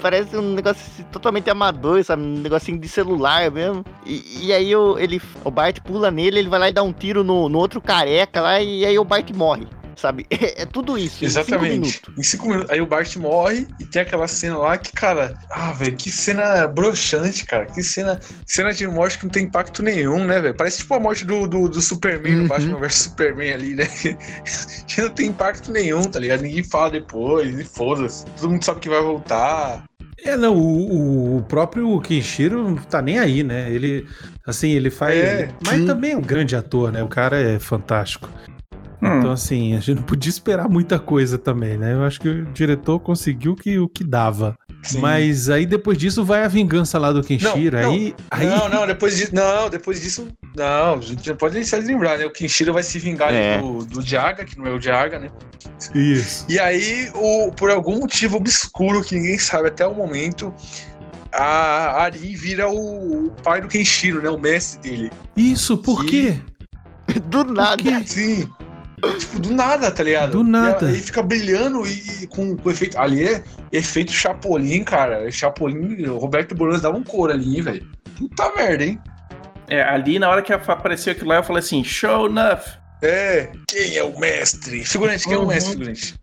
Parece 0.00 0.36
um 0.36 0.54
negócio 0.54 0.80
assim, 0.80 1.02
totalmente 1.04 1.50
amador, 1.50 2.02
sabe? 2.04 2.22
Um 2.22 2.38
negocinho 2.38 2.78
de 2.78 2.88
celular 2.88 3.50
mesmo. 3.50 3.84
E, 4.06 4.46
e 4.46 4.52
aí 4.52 4.74
o, 4.74 4.98
ele, 4.98 5.20
o 5.44 5.50
Bart 5.50 5.80
pula 5.80 6.10
nele, 6.10 6.38
ele 6.38 6.48
vai 6.48 6.60
lá 6.60 6.68
e 6.68 6.72
dá 6.72 6.82
um 6.82 6.92
tiro 6.92 7.24
no, 7.24 7.48
no 7.48 7.58
outro 7.58 7.80
careca 7.80 8.40
lá, 8.40 8.60
e 8.60 8.84
aí 8.84 8.98
o 8.98 9.04
Bart 9.04 9.28
morre, 9.34 9.66
sabe? 10.00 10.26
É, 10.38 10.62
é 10.62 10.66
tudo 10.66 10.96
isso. 10.96 11.16
em 11.24 11.28
cinco 11.28 11.40
Exatamente. 11.40 12.02
Em 12.16 12.22
cinco 12.22 12.48
minutos. 12.48 12.70
Aí 12.70 12.80
o 12.80 12.86
Bart 12.86 13.14
morre 13.16 13.66
e 13.80 13.84
tem 13.84 14.02
aquela 14.02 14.28
cena 14.28 14.56
lá 14.58 14.78
que, 14.78 14.92
cara. 14.92 15.36
Ah, 15.50 15.72
velho, 15.72 15.96
que 15.96 16.10
cena 16.10 16.66
broxante, 16.68 17.44
cara. 17.44 17.66
Que 17.66 17.82
cena. 17.82 18.20
Cena 18.46 18.72
de 18.72 18.86
morte 18.86 19.18
que 19.18 19.24
não 19.24 19.30
tem 19.30 19.44
impacto 19.44 19.82
nenhum, 19.82 20.24
né, 20.24 20.40
velho? 20.40 20.54
Parece 20.54 20.78
tipo 20.78 20.94
a 20.94 21.00
morte 21.00 21.24
do, 21.24 21.46
do, 21.46 21.68
do 21.68 21.80
Superman 21.82 22.34
Uhum. 22.36 22.42
no 22.42 22.48
Batman 22.48 22.78
vs 22.80 22.94
Superman 22.94 23.52
ali, 23.52 23.74
né? 23.74 23.86
que 24.86 25.00
não 25.02 25.10
tem 25.10 25.26
impacto 25.26 25.70
nenhum, 25.72 26.02
tá 26.04 26.18
ligado? 26.18 26.42
Ninguém 26.42 26.62
fala 26.62 26.90
depois, 26.90 27.58
e 27.58 27.64
foda-se. 27.64 28.24
Todo 28.40 28.50
mundo 28.50 28.64
sabe 28.64 28.80
que 28.80 28.88
vai 28.88 29.00
voltar. 29.02 29.84
É, 30.24 30.36
não, 30.36 30.56
o, 30.56 30.92
o- 30.92 31.36
o 31.38 31.42
próprio 31.42 32.00
Kenshiro 32.00 32.62
não 32.70 32.76
tá 32.76 33.00
nem 33.00 33.18
aí, 33.18 33.42
né? 33.44 33.70
Ele, 33.70 34.06
assim, 34.46 34.70
ele 34.70 34.90
faz. 34.90 35.16
É. 35.16 35.48
mas 35.64 35.76
Sim. 35.80 35.86
também 35.86 36.12
é 36.12 36.16
um 36.16 36.20
grande 36.22 36.56
ator, 36.56 36.90
né? 36.92 37.02
O 37.02 37.08
cara 37.08 37.40
é 37.40 37.58
fantástico. 37.58 38.28
Hum. 39.00 39.18
Então, 39.18 39.30
assim, 39.32 39.74
a 39.76 39.80
gente 39.80 39.96
não 39.96 40.02
podia 40.02 40.28
esperar 40.30 40.68
muita 40.68 40.98
coisa 40.98 41.38
também, 41.38 41.76
né? 41.78 41.92
Eu 41.94 42.02
acho 42.04 42.20
que 42.20 42.28
o 42.28 42.44
diretor 42.46 42.98
conseguiu 42.98 43.54
que, 43.54 43.78
o 43.78 43.88
que 43.88 44.02
dava. 44.02 44.56
Sim. 44.82 45.00
Mas 45.00 45.48
aí 45.50 45.66
depois 45.66 45.98
disso 45.98 46.24
vai 46.24 46.44
a 46.44 46.48
vingança 46.48 46.98
lá 46.98 47.12
do 47.12 47.22
Kenshiro. 47.22 47.76
Não, 47.76 47.82
não. 47.84 47.90
aí, 47.92 48.14
aí 48.30 48.46
Não, 48.46 48.68
não, 48.68 48.86
depois 48.86 49.16
disso. 49.16 49.34
Não, 49.34 49.68
depois 49.68 50.00
disso. 50.00 50.28
Não, 50.56 50.94
a 50.94 51.00
gente 51.00 51.28
não 51.28 51.36
pode 51.36 51.54
deixar 51.54 51.80
de 51.80 51.86
lembrar, 51.86 52.16
né? 52.18 52.26
O 52.26 52.30
Kenshiro 52.32 52.72
vai 52.72 52.82
se 52.82 52.98
vingar 52.98 53.28
ali 53.28 53.36
É. 53.36 53.58
do, 53.60 53.84
do 53.84 54.02
Jaga, 54.02 54.44
que 54.44 54.56
não 54.58 54.66
é 54.66 54.70
o 54.72 54.80
Jaga, 54.80 55.18
né? 55.18 55.30
Isso. 55.94 56.44
E 56.48 56.58
aí, 56.58 57.10
o, 57.14 57.52
por 57.52 57.70
algum 57.70 57.98
motivo 58.00 58.36
obscuro 58.36 59.02
que 59.02 59.14
ninguém 59.16 59.38
sabe 59.38 59.68
até 59.68 59.86
o 59.86 59.94
momento, 59.94 60.52
a 61.32 62.02
Ari 62.02 62.34
vira 62.36 62.68
o, 62.70 63.30
pai 63.42 63.60
do 63.60 63.68
Kenshiro, 63.68 64.22
né? 64.22 64.30
O 64.30 64.38
mestre 64.38 64.80
dele. 64.90 65.12
Isso, 65.36 65.76
por 65.78 66.04
Que- 66.04 66.32
quê? 66.32 67.20
Do 67.26 67.42
nada. 67.44 67.82
quê? 67.82 68.02
Sim. 68.06 68.48
Tipo, 69.18 69.38
do 69.40 69.54
nada, 69.54 69.90
tá 69.90 70.02
ligado? 70.02 70.32
Do 70.32 70.44
nada. 70.44 70.90
E 70.90 70.94
aí 70.94 71.00
fica 71.00 71.22
brilhando 71.22 71.86
e, 71.86 72.22
e 72.22 72.26
com, 72.26 72.56
com 72.56 72.70
efeito. 72.70 72.98
Ali 72.98 73.24
é 73.26 73.42
efeito 73.72 74.12
Chapolin, 74.12 74.82
cara. 74.84 75.30
Chapolin, 75.30 76.06
o 76.06 76.18
Roberto 76.18 76.54
Bolanos 76.54 76.82
dava 76.82 76.96
um 76.96 77.04
couro 77.04 77.32
ali, 77.32 77.56
hein, 77.56 77.62
velho. 77.62 77.86
Puta 78.16 78.52
merda, 78.54 78.84
hein? 78.84 78.98
É, 79.68 79.82
ali 79.82 80.18
na 80.18 80.28
hora 80.30 80.42
que 80.42 80.52
apareceu 80.52 81.12
aquilo 81.12 81.28
lá, 81.28 81.36
eu 81.36 81.42
falei 81.44 81.60
assim, 81.60 81.84
show 81.84 82.26
enough. 82.26 82.62
É. 83.02 83.50
Quem 83.68 83.96
é 83.96 84.02
o 84.02 84.18
mestre? 84.18 84.84
Figurante, 84.84 85.24
quem 85.24 85.34
é 85.34 85.36
o 85.36 85.42
Uhum. 85.42 85.46
mestre, 85.48 85.72
figurante? 85.72 86.14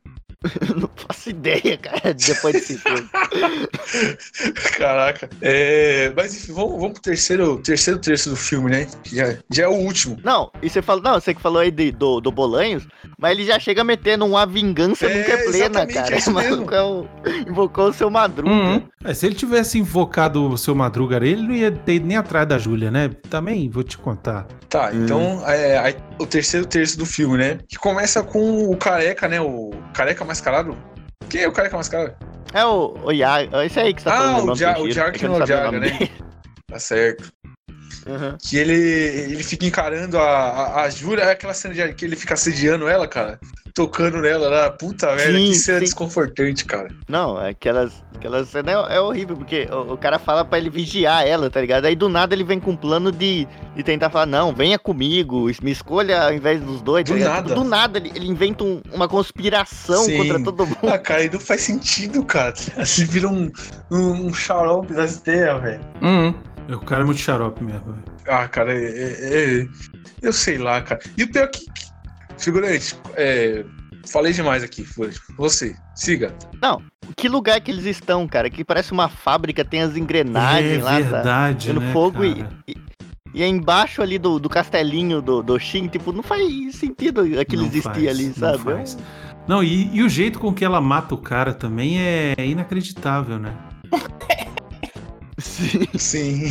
Eu 0.70 0.76
não 0.82 0.90
faço 0.96 1.30
ideia, 1.30 1.78
cara, 1.78 2.14
depois 2.14 2.54
desse 2.54 2.78
filme. 2.78 3.08
Caraca. 4.78 5.30
É, 5.42 6.12
mas 6.16 6.36
enfim, 6.36 6.54
vamos, 6.54 6.74
vamos 6.80 6.94
pro 6.94 7.02
terceiro, 7.02 7.58
terceiro 7.60 8.00
terço 8.00 8.30
do 8.30 8.36
filme, 8.36 8.70
né? 8.72 8.88
Que 9.04 9.16
Já, 9.16 9.36
já 9.52 9.64
é 9.64 9.68
o 9.68 9.74
último. 9.74 10.18
Não, 10.24 10.52
e 10.62 10.70
você 10.70 10.82
falou, 10.82 11.04
não, 11.04 11.14
você 11.20 11.34
que 11.34 11.42
falou 11.42 11.60
aí 11.60 11.72
de- 11.72 11.92
do, 11.92 12.20
do 12.20 12.32
Bolanhos, 12.32 12.88
mas 13.18 13.32
ele 13.32 13.46
já 13.46 13.60
chega 13.60 13.84
metendo 13.84 14.26
uma 14.26 14.46
vingança 14.46 15.06
É, 15.08 15.18
nunca 15.18 15.34
é 15.34 15.38
plena, 15.44 15.66
exatamente, 15.66 15.94
cara. 15.94 16.16
é 16.16 16.18
isso 16.18 16.30
O 16.32 16.34
maluco 16.34 16.74
é 16.76 16.84
o- 16.84 17.08
invocou 17.48 17.90
o 17.90 17.94
seu 17.94 18.10
madruga. 18.10 18.50
Uhum. 18.50 18.82
É, 19.04 19.14
se 19.14 19.26
ele 19.26 19.36
tivesse 19.36 19.78
invocado 19.78 20.50
o 20.50 20.58
seu 20.58 20.74
Madruga, 20.74 21.18
ele 21.18 21.42
não 21.44 21.54
ia 21.54 21.72
ter 21.72 22.00
nem 22.02 22.18
atrás 22.18 22.48
da 22.48 22.58
Júlia, 22.58 22.90
né? 22.90 23.10
Também 23.30 23.70
vou 23.70 23.84
te 23.84 23.98
contar. 23.98 24.48
Tá, 24.68 24.90
Hum. 24.92 25.04
então 25.06 25.44
é, 25.48 25.96
o 26.20 26.26
terceiro 26.26 26.66
terço 26.66 26.98
do 26.98 27.06
filme, 27.06 27.38
né? 27.38 27.60
Que 27.68 27.78
começa 27.78 28.24
com 28.24 28.68
o 28.70 28.76
careca, 28.76 29.28
né? 29.28 29.40
O 29.40 29.72
careca 29.94 30.26
mascarado. 30.36 30.78
Quem 31.30 31.42
é 31.44 31.48
o 31.48 31.52
careca 31.52 31.78
mascarado? 31.78 32.14
É 32.54 32.66
o, 32.66 32.94
o 33.04 33.12
Yaga, 33.12 33.66
esse 33.66 33.80
aí 33.80 33.94
que 33.94 34.02
você 34.02 34.10
tá 34.10 34.16
Ah, 34.16 34.18
falando. 34.22 34.44
o 34.44 34.46
nome 34.48 34.60
Ja- 34.60 34.74
do 34.74 34.84
o 34.84 34.92
Jaga 34.92 35.10
é 35.16 35.20
que 35.20 35.28
não 35.28 35.38
sabia 35.38 35.56
o 35.56 35.64
Jaga, 35.64 35.80
né? 35.80 36.10
Tá 36.68 36.80
certo. 36.80 37.32
Uhum. 38.06 38.38
Que 38.42 38.58
ele, 38.58 38.74
ele 38.74 39.44
fica 39.44 39.66
encarando 39.66 40.18
a, 40.20 40.24
a, 40.24 40.82
a 40.84 40.90
Júlia, 40.90 41.24
é 41.24 41.32
aquela 41.32 41.54
cena 41.54 41.74
de, 41.74 41.94
que 41.94 42.06
ele 42.06 42.16
fica 42.16 42.34
assediando 42.36 42.88
ela, 42.88 43.08
cara. 43.08 43.40
Tocando 43.74 44.22
nela 44.22 44.48
lá. 44.48 44.70
Puta 44.72 45.08
merda, 45.16 45.34
Sim, 45.38 45.48
que 45.52 45.56
cena 45.56 45.80
sim. 45.80 45.84
desconfortante, 45.86 46.64
cara. 46.64 46.88
Não, 47.10 47.36
aquelas, 47.38 47.92
aquelas 48.16 48.48
cena 48.48 48.72
é, 48.72 48.96
é 48.96 49.00
horrível, 49.02 49.36
porque 49.36 49.68
o, 49.70 49.94
o 49.94 49.98
cara 49.98 50.18
fala 50.18 50.46
pra 50.46 50.58
ele 50.58 50.70
vigiar 50.70 51.28
ela, 51.28 51.50
tá 51.50 51.60
ligado? 51.60 51.84
Aí 51.86 51.94
do 51.96 52.08
nada 52.08 52.34
ele 52.34 52.46
vem 52.46 52.58
com 52.58 52.72
um 52.72 52.76
plano 52.78 53.12
de, 53.12 53.46
de 53.76 53.84
tentar 53.84 54.10
falar, 54.10 54.28
não, 54.28 54.54
venha 54.54 54.80
comigo, 54.80 55.52
me 55.62 55.72
escolha 55.72 56.22
ao 56.24 56.34
invés 56.34 56.62
dos 56.62 56.82
dois, 56.82 57.04
tá 57.04 57.12
Do 57.12 57.18
ligado? 57.18 57.50
nada. 57.50 57.56
Do 57.56 57.64
nada 57.66 58.00
ele, 58.00 58.14
ele 58.16 58.28
inventa 58.30 58.64
um- 58.64 58.82
uma 58.94 59.10
conspiração 59.10 60.04
Sim. 60.06 60.18
contra 60.18 60.42
todo 60.42 60.66
mundo. 60.68 60.78
Ah, 60.90 60.98
cara, 60.98 61.24
e 61.26 61.30
não 61.30 61.40
faz 61.40 61.60
sentido, 61.62 62.24
cara. 62.24 62.54
Assim 62.78 63.04
vira 63.04 63.28
um, 63.28 63.52
um, 63.92 64.28
um 64.28 64.34
xarope 64.34 64.94
das 64.94 65.18
ideias, 65.18 65.62
velho. 65.62 65.82
Uhum. 66.02 66.34
O 66.70 66.80
cara 66.80 67.02
é 67.02 67.06
muito 67.06 67.20
xarope 67.22 67.64
mesmo. 67.64 67.98
Ah, 68.28 68.48
cara, 68.48 68.74
é, 68.74 68.84
é- 68.86 69.62
é- 69.62 69.68
Eu 70.22 70.34
sei 70.34 70.58
lá, 70.58 70.82
cara. 70.82 71.02
E 71.18 71.24
o 71.24 71.32
pior 71.32 71.44
é 71.46 71.48
que. 71.48 71.66
Figurante, 72.38 72.96
é, 73.16 73.64
falei 74.08 74.34
demais 74.34 74.64
aqui, 74.64 74.84
figurante. 74.84 75.20
Você, 75.38 75.76
siga. 75.96 76.34
Que 77.16 77.30
lugar 77.30 77.62
que 77.62 77.72
eles 77.72 77.86
estão, 77.86 78.28
cara? 78.28 78.50
Que 78.50 78.64
parece 78.64 78.92
uma 78.92 79.08
fábrica, 79.08 79.64
tem 79.64 79.82
as 79.82 79.96
engrenagens 79.96 80.82
é 80.82 80.84
lá, 80.84 80.92
tá? 80.92 81.00
verdade, 81.00 81.68
Pelo 81.68 81.80
né, 81.82 81.94
fogo 81.94 82.26
e, 82.26 82.36
cara? 82.36 82.50
e, 82.68 82.76
e 83.36 83.44
é 83.44 83.48
embaixo 83.48 84.02
ali 84.02 84.18
do, 84.18 84.40
do 84.40 84.50
castelinho 84.50 85.22
do, 85.22 85.42
do 85.44 85.58
Shin, 85.60 85.88
tipo, 85.88 86.12
não 86.12 86.24
faz 86.24 86.76
sentido 86.76 87.22
aquilo 87.40 87.62
Não 87.62 87.70
existir 87.70 87.84
faz, 87.84 88.08
ali, 88.08 88.26
não 88.28 88.34
sabe? 88.34 88.64
faz. 88.64 88.98
Não, 89.48 89.64
e, 89.64 89.96
e 89.96 90.02
o 90.04 90.10
jeito 90.10 90.40
com 90.40 90.52
que 90.54 90.66
ela 90.66 90.82
mata 90.82 91.14
o 91.14 91.18
cara 91.20 91.54
também 91.54 92.00
é 92.02 92.34
inacreditável, 92.40 93.38
né? 93.40 93.56
Sim. 95.38 95.86
Sim. 95.98 96.50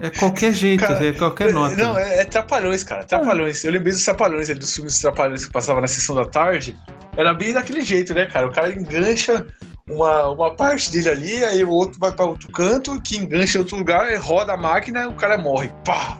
É 0.00 0.10
qualquer 0.10 0.52
jeito, 0.52 0.80
Cara, 0.80 1.04
é 1.04 1.12
qualquer 1.12 1.52
nota. 1.52 1.76
Não, 1.76 1.98
é, 1.98 2.20
é 2.20 2.24
Trapalhões, 2.24 2.84
cara. 2.84 3.04
Trapalhões. 3.04 3.64
Eu 3.64 3.72
lembrei 3.72 3.92
dos 3.92 4.04
Trapalhões, 4.04 4.48
ali, 4.48 4.58
dos 4.58 4.74
filmes 4.74 4.98
Trapalhões 5.00 5.44
que 5.44 5.52
passava 5.52 5.80
na 5.80 5.88
sessão 5.88 6.14
da 6.14 6.24
tarde. 6.24 6.76
Era 7.16 7.34
bem 7.34 7.52
daquele 7.52 7.82
jeito, 7.82 8.14
né, 8.14 8.26
cara? 8.26 8.46
O 8.46 8.52
cara 8.52 8.72
engancha 8.72 9.46
uma, 9.90 10.28
uma 10.28 10.54
parte 10.54 10.92
dele 10.92 11.08
ali, 11.08 11.44
aí 11.44 11.64
o 11.64 11.70
outro 11.70 11.98
vai 11.98 12.12
pra 12.12 12.26
outro 12.26 12.48
canto, 12.52 13.00
que 13.00 13.16
engancha 13.16 13.58
em 13.58 13.60
outro 13.60 13.76
lugar, 13.76 14.14
roda 14.18 14.52
a 14.52 14.56
máquina 14.56 15.02
e 15.04 15.06
o 15.06 15.14
cara 15.14 15.38
morre. 15.38 15.70
Pá! 15.84 16.18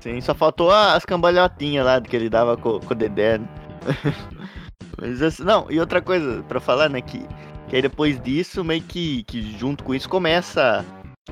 Sim, 0.00 0.20
só 0.20 0.34
faltou 0.34 0.72
as 0.72 1.04
cambalhotinhas 1.04 1.84
lá 1.84 2.00
que 2.00 2.16
ele 2.16 2.30
dava 2.30 2.56
com, 2.56 2.80
com 2.80 2.92
o 2.92 2.96
Dedé. 2.96 3.38
né? 3.38 3.46
Mas 5.00 5.22
assim, 5.22 5.44
não, 5.44 5.66
e 5.70 5.78
outra 5.78 6.00
coisa 6.00 6.42
pra 6.48 6.60
falar, 6.60 6.88
né, 6.88 7.00
que, 7.00 7.22
que 7.68 7.76
aí 7.76 7.82
depois 7.82 8.20
disso, 8.20 8.64
meio 8.64 8.82
que, 8.82 9.22
que 9.24 9.56
junto 9.58 9.84
com 9.84 9.94
isso 9.94 10.08
começa 10.08 10.84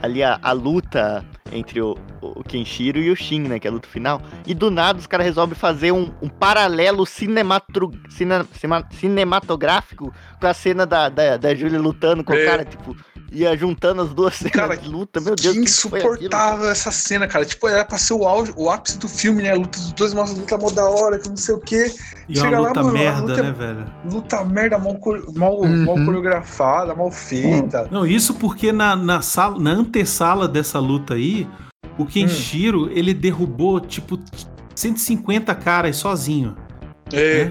ali 0.03 0.23
a, 0.23 0.39
a 0.43 0.53
luta 0.53 1.25
entre 1.51 1.81
o, 1.81 1.97
o 2.20 2.45
Kenshiro 2.45 2.99
e 2.99 3.11
o 3.11 3.16
Shin, 3.16 3.41
né, 3.43 3.59
que 3.59 3.66
é 3.66 3.70
a 3.70 3.73
luta 3.73 3.89
final. 3.89 4.20
E 4.47 4.55
do 4.55 4.70
nada 4.70 4.99
os 4.99 5.07
caras 5.07 5.27
resolvem 5.27 5.57
fazer 5.57 5.93
um, 5.93 6.11
um 6.20 6.29
paralelo 6.29 7.07
cinematro, 7.07 7.91
cine- 8.11 8.45
cinematográfico 8.91 10.12
com 10.41 10.47
a 10.47 10.55
cena 10.55 10.87
da, 10.87 11.09
da, 11.09 11.37
da 11.37 11.55
Julia 11.55 11.79
lutando 11.81 12.23
com 12.23 12.33
É. 12.33 12.43
o 12.43 12.47
cara, 12.47 12.65
tipo, 12.65 12.97
ia 13.30 13.56
juntando 13.56 14.02
as 14.02 14.09
duas 14.14 14.34
cenas 14.36 14.52
Cara, 14.52 14.76
de 14.76 14.88
luta. 14.88 15.20
Meu 15.20 15.34
Deus, 15.34 15.55
que 15.55 15.62
insuportável 15.62 16.68
essa 16.70 16.90
cena, 16.90 17.26
cara. 17.26 17.44
Tipo, 17.44 17.68
era 17.68 17.84
pra 17.84 17.98
ser 17.98 18.14
o, 18.14 18.26
auge, 18.26 18.52
o 18.56 18.70
ápice 18.70 18.98
do 18.98 19.09
filme, 19.09 19.42
né? 19.42 19.50
A 19.52 19.56
luta 19.56 19.78
dos 19.78 19.92
dois, 19.92 20.12
uma 20.12 20.24
luta 20.24 20.56
mó 20.59 20.70
da 20.70 20.88
hora, 20.88 21.18
que 21.18 21.28
não 21.28 21.36
sei 21.36 21.55
o 21.55 21.60
quê. 21.60 21.92
E 22.28 22.32
é 22.32 22.40
Chega 22.40 22.56
uma 22.56 22.60
lá, 22.60 22.68
luta 22.68 22.82
mano, 22.82 22.96
a 22.96 23.00
merda, 23.00 23.20
luta- 23.20 23.42
né, 23.42 23.52
velho? 23.52 23.86
Luta 24.10 24.44
merda, 24.44 24.78
mal, 24.78 24.98
mal, 25.34 25.60
Uhum. 25.60 25.84
mal 25.84 25.94
coreografada, 26.05 26.94
mal 26.94 27.10
feita. 27.10 27.88
Não, 27.90 28.06
isso 28.06 28.34
porque 28.34 28.72
na, 28.72 28.96
na, 28.96 29.20
sala, 29.22 29.59
na 29.59 29.70
antessala 29.72 30.48
dessa 30.48 30.78
luta 30.78 31.14
aí, 31.14 31.46
o 31.98 32.06
Kenshiro, 32.06 32.86
Hum. 32.86 32.90
ele 32.92 33.12
derrubou, 33.12 33.80
tipo, 33.80 34.18
150 34.74 35.55
caras 35.55 35.96
sozinho. 35.96 36.56
É, 37.12 37.44
né? 37.46 37.50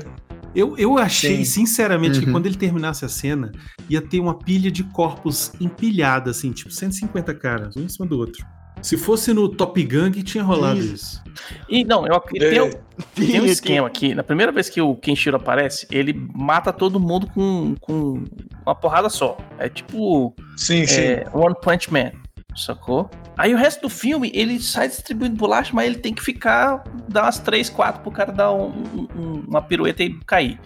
Eu, 0.57 0.75
eu 0.77 0.97
achei, 0.97 1.37
Sim. 1.37 1.45
sinceramente, 1.45 2.19
que 2.19 2.25
Uhum. 2.25 2.31
quando 2.31 2.47
ele 2.47 2.55
terminasse 2.57 3.05
a 3.05 3.09
cena, 3.09 3.51
ia 3.87 4.01
ter 4.01 4.19
uma 4.19 4.33
pilha 4.33 4.71
de 4.71 4.83
corpos 4.83 5.51
empilhada, 5.61 6.31
assim, 6.31 6.51
tipo, 6.51 6.71
150 6.71 7.31
caras, 7.35 7.77
um 7.77 7.81
em 7.83 7.87
cima 7.89 8.07
do 8.07 8.17
outro. 8.17 8.43
Se 8.81 8.97
fosse 8.97 9.33
no 9.33 9.49
Top 9.49 9.81
Gang, 9.83 10.21
tinha 10.23 10.43
rolado 10.43 10.79
Isso. 10.79 10.93
isso. 10.93 11.23
E 11.69 11.83
não, 11.83 12.05
eu, 12.07 12.21
e 12.33 12.39
tem, 12.39 12.57
é. 12.57 12.63
um- 12.63 12.71
tem 13.15 13.41
um 13.41 13.45
esquema 13.45 13.87
aqui. 13.87 14.15
Na 14.15 14.23
primeira 14.23 14.51
vez 14.51 14.67
que 14.69 14.81
o 14.81 14.95
Kenshiro 14.95 15.35
aparece, 15.37 15.87
ele 15.91 16.13
mata 16.35 16.71
todo 16.73 16.99
mundo 16.99 17.27
com, 17.27 17.75
com 17.81 18.23
uma 18.65 18.73
porrada 18.75 19.09
só. 19.09 19.37
É 19.59 19.67
tipo 19.69 20.33
Sim, 20.55 20.85
sim. 20.87 21.01
é, 21.01 21.25
One 21.33 21.55
Punch 21.61 21.91
Man, 21.91 22.11
sacou? 22.57 23.09
Aí 23.37 23.53
o 23.53 23.57
resto 23.57 23.81
do 23.81 23.89
filme, 23.89 24.31
ele 24.33 24.59
sai 24.59 24.87
distribuindo 24.87 25.35
bolacha, 25.35 25.71
mas 25.73 25.85
ele 25.85 25.97
tem 25.97 26.13
que 26.13 26.21
ficar, 26.23 26.83
dar 27.07 27.23
umas 27.23 27.39
3, 27.39 27.69
4 27.69 28.01
pro 28.01 28.11
cara 28.11 28.31
dar 28.31 28.51
um- 28.51 29.07
um- 29.15 29.43
uma 29.47 29.61
pirueta 29.61 30.03
e 30.03 30.13
cair. 30.25 30.59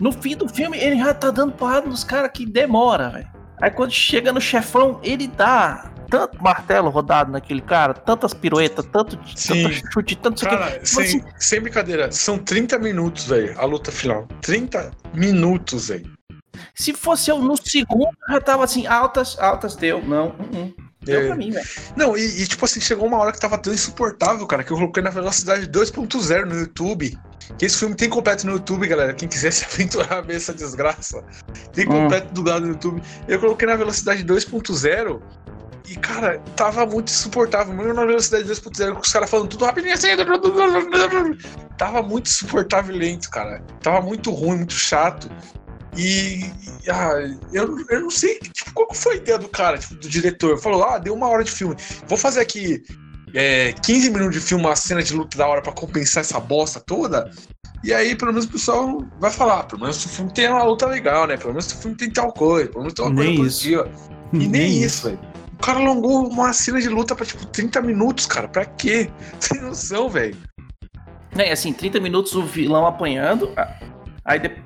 No 0.00 0.10
fim 0.12 0.36
do 0.36 0.48
filme, 0.48 0.76
ele 0.78 0.98
já 0.98 1.14
tá 1.14 1.30
dando 1.30 1.52
porrada 1.52 1.86
nos 1.86 2.04
caras 2.04 2.30
que 2.32 2.44
demora, 2.44 3.10
velho. 3.10 3.28
Aí 3.60 3.70
quando 3.70 3.92
chega 3.92 4.32
no 4.32 4.40
chefão, 4.40 4.98
ele 5.02 5.28
dá 5.28 5.90
tanto 6.10 6.42
martelo 6.42 6.90
rodado 6.90 7.30
naquele 7.32 7.60
cara, 7.60 7.94
tantas 7.94 8.34
piruetas, 8.34 8.84
tanto, 8.86 9.16
tanto 9.16 9.92
chute, 9.92 10.16
tanto. 10.16 10.44
Cara, 10.44 10.80
sem, 10.84 11.04
assim, 11.04 11.22
sem 11.38 11.60
brincadeira, 11.60 12.10
são 12.12 12.38
30 12.38 12.78
minutos, 12.78 13.26
velho, 13.26 13.58
a 13.58 13.64
luta 13.64 13.90
final. 13.92 14.26
30 14.40 14.90
minutos, 15.14 15.88
velho. 15.88 16.12
Se 16.74 16.92
fosse 16.92 17.30
eu 17.30 17.38
no 17.38 17.56
segundo, 17.56 18.10
já 18.28 18.40
tava 18.40 18.64
assim, 18.64 18.86
altas, 18.86 19.38
altas, 19.38 19.74
deu. 19.76 20.02
Não, 20.04 20.28
uh 20.28 20.32
-uh. 20.52 20.74
Deu 21.04 21.20
É. 21.20 21.26
pra 21.26 21.36
mim, 21.36 21.50
velho. 21.50 21.66
Não, 21.96 22.16
e, 22.16 22.42
e, 22.42 22.46
tipo 22.46 22.64
assim, 22.64 22.80
chegou 22.80 23.06
uma 23.06 23.18
hora 23.18 23.32
que 23.32 23.40
tava 23.40 23.56
tão 23.58 23.72
insuportável, 23.72 24.46
cara, 24.46 24.64
que 24.64 24.72
eu 24.72 24.76
coloquei 24.76 25.02
na 25.02 25.10
velocidade 25.10 25.66
2.0 25.68 26.44
no 26.46 26.58
YouTube. 26.60 27.18
Que 27.58 27.66
esse 27.66 27.76
filme 27.78 27.94
tem 27.94 28.08
completo 28.08 28.46
no 28.46 28.52
YouTube, 28.54 28.86
galera. 28.86 29.12
Quem 29.12 29.28
quiser 29.28 29.50
se 29.52 29.64
aventurar 29.66 30.18
a 30.18 30.20
ver 30.22 30.36
essa 30.36 30.52
desgraça, 30.54 31.22
tem 31.72 31.84
Hum. 31.86 32.02
completo 32.02 32.32
do 32.32 32.42
lado 32.48 32.62
no 32.62 32.72
YouTube. 32.72 33.02
Eu 33.28 33.38
coloquei 33.38 33.68
na 33.68 33.76
velocidade 33.76 34.24
2.0 34.24 35.20
e, 35.86 35.96
cara, 35.96 36.38
tava 36.56 36.86
muito 36.86 37.08
insuportável. 37.10 37.74
Mesmo 37.74 37.92
na 37.92 38.06
velocidade 38.06 38.44
2.0, 38.44 38.94
com 38.94 39.00
os 39.00 39.12
caras 39.12 39.28
falando 39.28 39.48
tudo 39.48 39.66
rapidinho 39.66 39.92
assim. 39.92 40.08
Tava 41.76 42.02
muito 42.02 42.26
insuportável 42.28 42.94
e 42.94 42.98
lento, 42.98 43.28
cara. 43.30 43.60
Tava 43.82 44.00
muito 44.00 44.30
ruim, 44.30 44.58
muito 44.58 44.74
chato. 44.74 45.28
E, 45.96 46.44
e, 46.84 46.90
ah, 46.90 47.12
eu, 47.52 47.76
eu 47.88 48.00
não 48.00 48.10
sei, 48.10 48.38
tipo, 48.40 48.72
qual 48.72 48.88
que 48.88 48.96
foi 48.96 49.14
a 49.14 49.16
ideia 49.16 49.38
do 49.38 49.48
cara, 49.48 49.78
tipo, 49.78 49.94
do 49.94 50.08
diretor? 50.08 50.58
Falou, 50.58 50.82
ah, 50.84 50.98
deu 50.98 51.14
uma 51.14 51.28
hora 51.28 51.44
de 51.44 51.50
filme. 51.50 51.76
Vou 52.08 52.18
fazer 52.18 52.40
aqui 52.40 52.82
é, 53.32 53.72
15 53.72 54.10
minutos 54.10 54.34
de 54.34 54.40
filme, 54.40 54.64
uma 54.64 54.74
cena 54.76 55.02
de 55.02 55.14
luta 55.14 55.36
da 55.38 55.46
hora 55.46 55.62
pra 55.62 55.72
compensar 55.72 56.22
essa 56.22 56.40
bosta 56.40 56.80
toda. 56.80 57.30
E 57.82 57.92
aí, 57.92 58.14
pelo 58.16 58.32
menos 58.32 58.46
o 58.46 58.50
pessoal 58.52 59.04
vai 59.20 59.30
falar, 59.30 59.60
"Ah, 59.60 59.64
pelo 59.64 59.82
menos 59.82 60.02
o 60.04 60.08
filme 60.08 60.32
tem 60.32 60.48
uma 60.48 60.62
luta 60.64 60.86
legal, 60.86 61.26
né? 61.26 61.36
Pelo 61.36 61.50
menos 61.50 61.70
o 61.70 61.76
filme 61.76 61.96
tem 61.96 62.10
tal 62.10 62.32
coisa, 62.32 62.68
pelo 62.68 62.80
menos 62.80 62.94
tem 62.94 63.04
uma 63.04 63.14
Nem 63.22 63.36
coisa 63.36 63.50
isso. 63.50 63.60
positiva. 63.60 63.90
E 64.32 64.48
nem, 64.48 64.82
isso, 64.82 65.06
velho. 65.06 65.20
O 65.52 65.58
cara 65.58 65.78
alongou 65.78 66.26
uma 66.28 66.52
cena 66.52 66.80
de 66.80 66.88
luta 66.88 67.14
pra, 67.14 67.24
tipo, 67.24 67.46
30 67.46 67.80
minutos, 67.80 68.26
cara. 68.26 68.48
Pra 68.48 68.64
quê? 68.64 69.08
Sem 69.38 69.60
noção, 69.60 70.08
velho. 70.08 70.36
É, 71.36 71.52
assim, 71.52 71.72
30 71.72 72.00
minutos 72.00 72.34
o 72.34 72.42
vilão 72.42 72.84
apanhando. 72.86 73.52
Aí 74.24 74.38
de- 74.40 74.56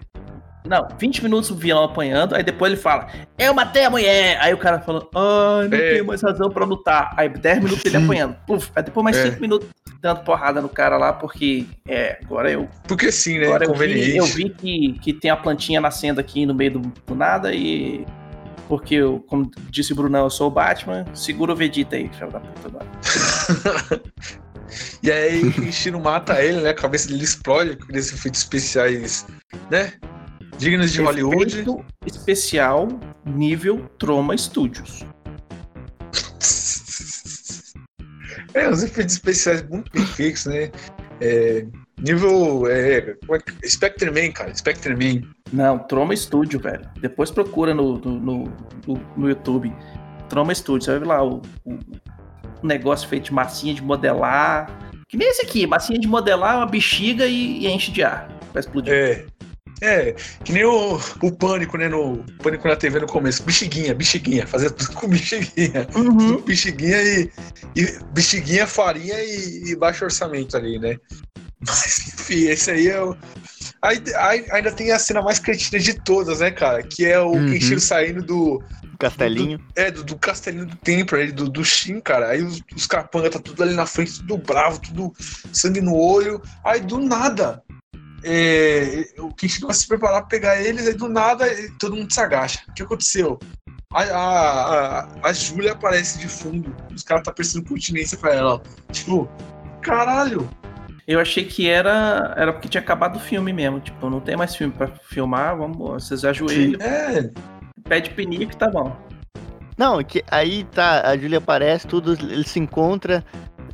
Não, 0.68 0.86
20 0.98 1.22
minutos 1.22 1.50
o 1.50 1.54
vilão 1.54 1.84
apanhando, 1.84 2.34
aí 2.34 2.42
depois 2.42 2.70
ele 2.72 2.80
fala, 2.80 3.08
eu 3.38 3.54
matei 3.54 3.84
a 3.84 3.90
mulher. 3.90 4.38
Aí 4.40 4.52
o 4.52 4.58
cara 4.58 4.78
fala, 4.80 5.08
ai, 5.14 5.68
não 5.68 5.78
É. 5.78 5.92
tenho 5.92 6.06
mais 6.06 6.20
razão 6.22 6.50
pra 6.50 6.64
lutar. 6.64 7.14
Aí 7.16 7.28
10 7.28 7.62
minutos 7.64 7.84
ele 7.86 7.96
apanhando. 7.96 8.36
Puf, 8.46 8.70
aí 8.76 8.82
depois 8.82 9.02
mais 9.04 9.16
É. 9.16 9.30
5 9.30 9.40
minutos 9.40 9.68
dando 10.00 10.20
porrada 10.22 10.60
no 10.60 10.68
cara 10.68 10.96
lá, 10.96 11.12
porque, 11.12 11.66
é, 11.86 12.18
agora 12.24 12.50
eu, 12.50 12.68
Porque 12.86 13.10
sim, 13.10 13.38
né? 13.38 13.46
agora 13.46 13.64
eu 13.64 13.72
vi, 13.72 13.78
Conveniente. 13.88 14.16
eu 14.18 14.24
vi 14.26 14.50
que, 14.50 14.92
que 15.00 15.12
tem 15.12 15.30
a 15.30 15.36
plantinha 15.36 15.80
nascendo 15.80 16.20
aqui 16.20 16.46
no 16.46 16.54
meio 16.54 16.72
do, 16.72 16.92
do 17.06 17.14
nada 17.14 17.52
e... 17.52 18.04
Porque, 18.68 18.96
eu, 18.96 19.24
como 19.26 19.50
disse 19.70 19.94
o 19.94 19.96
Brunão, 19.96 20.24
eu 20.24 20.30
sou 20.30 20.48
o 20.48 20.50
Batman, 20.50 21.06
segura 21.14 21.52
o 21.52 21.56
Vegeta 21.56 21.96
aí, 21.96 22.10
filho 22.10 22.30
da 22.30 22.38
puta. 22.40 22.68
Agora. 22.68 22.86
E 25.02 25.10
aí 25.10 25.42
o 25.42 25.50
Kenshiro 25.52 25.98
mata 25.98 26.42
ele, 26.42 26.60
né? 26.60 26.68
A 26.70 26.74
cabeça 26.74 27.08
dele 27.08 27.24
explode 27.24 27.74
com 27.76 27.84
aqueles 27.84 28.12
efeitos 28.12 28.40
especiais, 28.42 29.26
né? 29.70 29.94
Dignos 30.58 30.92
de 30.92 31.00
Hollywood. 31.00 31.52
Efeito 31.60 31.84
especial 32.06 32.88
nível 33.24 33.88
Troma 33.98 34.36
Studios. 34.36 35.04
É, 38.54 38.68
os 38.68 38.82
efeitos 38.82 39.14
especiais 39.14 39.62
muito 39.68 39.90
bem 39.92 40.04
feitos, 40.04 40.46
né? 40.46 40.70
É, 41.20 41.64
nível. 42.00 42.66
É, 42.68 42.98
é 42.98 43.68
Spectre 43.68 44.10
Man, 44.10 44.32
cara. 44.32 44.54
Spectre 44.54 44.94
Man. 44.94 45.26
Não, 45.52 45.78
Troma 45.78 46.14
Studio, 46.16 46.58
velho. 46.58 46.88
Depois 47.00 47.30
procura 47.30 47.74
no, 47.74 47.98
no, 47.98 48.18
no, 48.18 48.52
no- 49.16 49.28
YouTube. 49.28 49.72
Troma 50.28 50.54
Studio. 50.54 50.84
Você 50.84 50.90
vai 50.92 51.00
ver 51.00 51.06
lá 51.06 51.22
o, 51.24 51.40
o- 51.64 51.78
o 52.62 52.66
negócio 52.66 53.08
feito 53.08 53.26
de 53.26 53.32
massinha 53.34 53.74
de 53.74 53.82
modelar. 53.82 54.66
Que 55.08 55.16
nem 55.16 55.28
esse 55.28 55.44
aqui, 55.44 55.66
massinha 55.66 55.98
de 55.98 56.08
modelar, 56.08 56.56
uma 56.58 56.66
bexiga 56.66 57.26
e, 57.26 57.60
e 57.64 57.66
enche 57.68 57.90
de 57.92 58.02
ar. 58.02 58.28
Vai 58.52 58.60
explodir. 58.60 58.92
É. 58.92 59.26
É, 59.80 60.14
que 60.44 60.52
nem 60.52 60.64
o, 60.64 60.98
o 61.22 61.32
pânico, 61.32 61.76
né? 61.78 61.88
No 61.88 62.24
pânico 62.42 62.66
na 62.66 62.76
TV 62.76 63.00
no 63.00 63.06
começo. 63.06 63.42
Bexiguinha, 63.44 63.94
bexiguinha. 63.94 64.46
Fazia 64.46 64.70
tudo 64.70 64.92
com 64.92 65.08
bexiguinha. 65.08 65.86
Uhum. 65.94 66.40
Bexiguinha 66.42 67.00
e, 67.02 67.30
e. 67.76 67.98
Bexiguinha, 68.12 68.66
farinha 68.66 69.14
e, 69.22 69.70
e 69.70 69.76
baixo 69.76 70.04
orçamento 70.04 70.56
ali, 70.56 70.78
né? 70.78 70.96
Mas, 71.66 72.08
enfim, 72.08 72.46
esse 72.48 72.70
aí 72.70 72.88
é 72.88 73.00
o. 73.02 73.16
Aí, 73.80 74.02
aí- 74.16 74.46
ainda 74.50 74.72
tem 74.72 74.90
a 74.90 74.98
cena 74.98 75.22
mais 75.22 75.38
cretina 75.38 75.80
de 75.80 75.94
todas, 75.94 76.40
né, 76.40 76.50
cara? 76.50 76.82
Que 76.82 77.06
é 77.06 77.20
o 77.20 77.30
Uhum. 77.32 77.52
Kenshiro 77.52 77.80
saindo 77.80 78.22
do. 78.22 78.62
Castelinho. 78.98 79.60
É, 79.76 79.92
do, 79.92 80.02
do 80.02 80.16
castelinho 80.18 80.66
do 80.66 80.74
templo, 80.74 81.16
ali, 81.16 81.30
do, 81.30 81.48
do 81.48 81.64
Shin, 81.64 82.00
cara. 82.00 82.30
Aí 82.30 82.42
os, 82.42 82.60
os 82.74 82.84
capangas 82.84 83.30
tá 83.30 83.38
tudo 83.38 83.62
ali 83.62 83.74
na 83.74 83.86
frente, 83.86 84.18
tudo 84.18 84.38
bravo, 84.38 84.80
tudo 84.80 85.12
sangue 85.52 85.80
no 85.80 85.94
olho. 85.94 86.42
Aí 86.64 86.80
do 86.80 86.98
nada. 86.98 87.62
É, 88.22 89.06
o 89.18 89.32
Kenshiro 89.32 89.66
vai 89.68 89.76
se 89.76 89.86
preparar 89.86 90.20
pra 90.20 90.28
pegar 90.28 90.60
eles, 90.60 90.86
aí 90.86 90.94
do 90.94 91.08
nada 91.08 91.46
todo 91.78 91.96
mundo 91.96 92.12
se 92.12 92.20
agacha. 92.20 92.60
O 92.68 92.72
que 92.72 92.82
aconteceu? 92.82 93.38
A, 93.92 94.02
a, 94.02 95.00
a, 95.00 95.08
a 95.28 95.32
Júlia 95.32 95.72
aparece 95.72 96.18
de 96.18 96.28
fundo. 96.28 96.74
Os 96.94 97.02
caras 97.02 97.24
tá 97.24 97.32
prestando 97.32 97.68
continência 97.68 98.18
pra 98.18 98.34
ela. 98.34 98.62
Tipo, 98.92 99.28
caralho. 99.80 100.48
Eu 101.06 101.20
achei 101.20 101.44
que 101.44 101.68
era, 101.68 102.34
era 102.36 102.52
porque 102.52 102.68
tinha 102.68 102.82
acabado 102.82 103.16
o 103.16 103.20
filme 103.20 103.52
mesmo. 103.52 103.80
Tipo, 103.80 104.10
não 104.10 104.20
tem 104.20 104.36
mais 104.36 104.54
filme 104.54 104.74
pra 104.74 104.88
filmar, 104.88 105.56
vamos, 105.56 105.78
vocês 105.78 106.24
ajoelham, 106.24 106.80
É, 106.82 107.30
pede 107.88 108.10
pinico 108.10 108.54
tá 108.56 108.68
bom. 108.68 108.94
Não, 109.78 110.02
que 110.02 110.24
aí 110.30 110.64
tá, 110.64 111.08
a 111.08 111.16
Júlia 111.16 111.38
aparece, 111.38 111.86
tudo, 111.86 112.12
eles 112.12 112.50
se 112.50 112.58
encontram, 112.58 113.22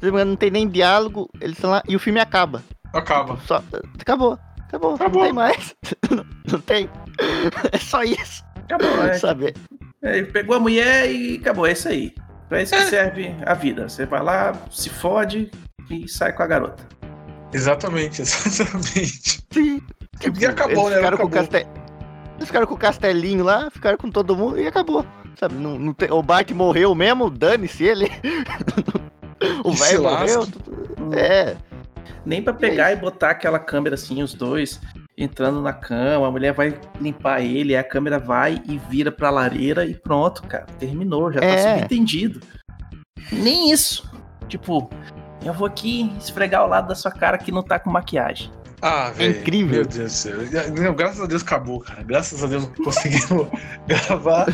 não 0.03 0.37
tem 0.37 0.51
nem 0.51 0.69
diálogo, 0.69 1.31
eles 1.41 1.57
estão 1.57 1.71
lá 1.71 1.83
e 1.89 1.97
o 1.97 1.99
filme 1.99 2.21
acaba. 2.21 2.63
Acaba. 2.95 3.39
Só, 3.47 3.63
acabou, 4.01 4.39
acabou, 4.69 4.95
Acabou. 4.95 5.21
não 5.21 5.25
tem 5.27 5.33
mais. 5.33 5.75
não, 6.11 6.25
não 6.53 6.61
tem. 6.61 6.89
É 7.73 7.79
só 7.79 8.03
isso, 8.03 8.45
Acabou, 8.57 9.03
é. 9.05 9.15
sabe? 9.15 9.55
É, 10.03 10.19
Ele 10.19 10.27
pegou 10.29 10.57
a 10.57 10.61
mulher 10.61 11.11
e 11.11 11.37
acabou, 11.37 11.67
é 11.67 11.73
isso 11.73 11.89
aí. 11.89 12.15
Pra 12.49 12.63
isso 12.63 12.75
que 12.77 12.83
serve 12.85 13.35
a 13.47 13.55
vida. 13.55 13.89
Você 13.89 14.05
vai 14.07 14.23
lá, 14.23 14.53
se 14.71 14.91
fode 14.91 15.51
e 15.91 16.07
sai 16.09 16.33
com 16.33 16.43
a 16.43 16.47
garota. 16.47 16.87
Exatamente, 17.53 18.21
exatamente. 18.23 19.41
Sim. 19.53 19.81
E 20.41 20.47
acabou, 20.47 20.91
eles 20.91 20.91
né? 20.91 20.97
Ficaram 20.97 21.17
com 21.17 21.27
Acabou. 21.27 21.27
o 21.27 21.31
castel... 21.31 21.67
Eles 22.37 22.47
ficaram 22.49 22.67
com 22.67 22.75
o 22.75 22.79
castelinho 22.79 23.45
lá, 23.45 23.71
ficaram 23.71 23.97
com 23.97 24.11
todo 24.11 24.37
mundo 24.37 24.59
e 24.61 24.67
acabou. 24.67 25.07
Sabe, 25.39 25.55
não, 25.55 25.79
não 25.79 25.93
tem... 25.95 26.11
o 26.11 26.23
Bart 26.23 26.51
morreu 26.53 26.95
mesmo, 26.95 27.31
dane-se 27.31 27.85
ele. 27.85 28.11
o 29.65 29.73
velho 29.73 30.03
morreu. 30.03 30.47
tudo- 30.47 31.15
É, 31.17 31.57
Nem 32.25 32.43
pra 32.43 32.53
pegar 32.53 32.93
e 32.93 32.97
botar 32.97 33.31
aquela 33.31 33.59
câmera 33.59 33.95
assim, 33.95 34.23
os 34.23 34.35
dois 34.35 34.81
entrando 35.17 35.61
na 35.63 35.73
cama, 35.73 36.27
a 36.27 36.31
mulher 36.31 36.53
vai 36.53 36.79
limpar 37.01 37.41
ele, 37.41 37.77
a 37.77 37.85
câmera 37.85 38.19
vai 38.19 38.61
e 38.69 38.79
vira 38.91 39.13
pra 39.13 39.31
lareira 39.31 39.87
e 39.87 39.95
pronto, 39.95 40.43
cara. 40.43 40.67
Terminou, 40.79 41.33
já 41.33 41.41
tá 41.41 41.47
É. 41.47 41.75
subentendido. 41.77 42.41
Nem 43.33 43.71
isso. 43.71 44.11
Tipo, 44.49 44.91
eu 45.45 45.53
vou 45.53 45.67
aqui 45.67 46.13
esfregar 46.19 46.65
o 46.65 46.69
lado 46.69 46.89
da 46.89 46.95
sua 46.95 47.11
cara 47.11 47.39
que 47.39 47.53
não 47.53 47.63
tá 47.63 47.79
com 47.79 47.91
maquiagem. 47.91 48.51
Ah, 48.83 49.09
velho. 49.11 49.39
incrível. 49.41 49.77
Meu 49.77 49.87
Deus 49.87 50.13
do 50.13 50.15
céu. 50.15 50.37
Graças 50.95 51.21
a 51.21 51.27
Deus 51.27 51.43
acabou, 51.43 51.81
cara. 51.81 52.03
Graças 52.03 52.45
a 52.45 52.47
Deus 52.47 52.67
conseguimos 52.85 53.47
gravar. 53.87 54.53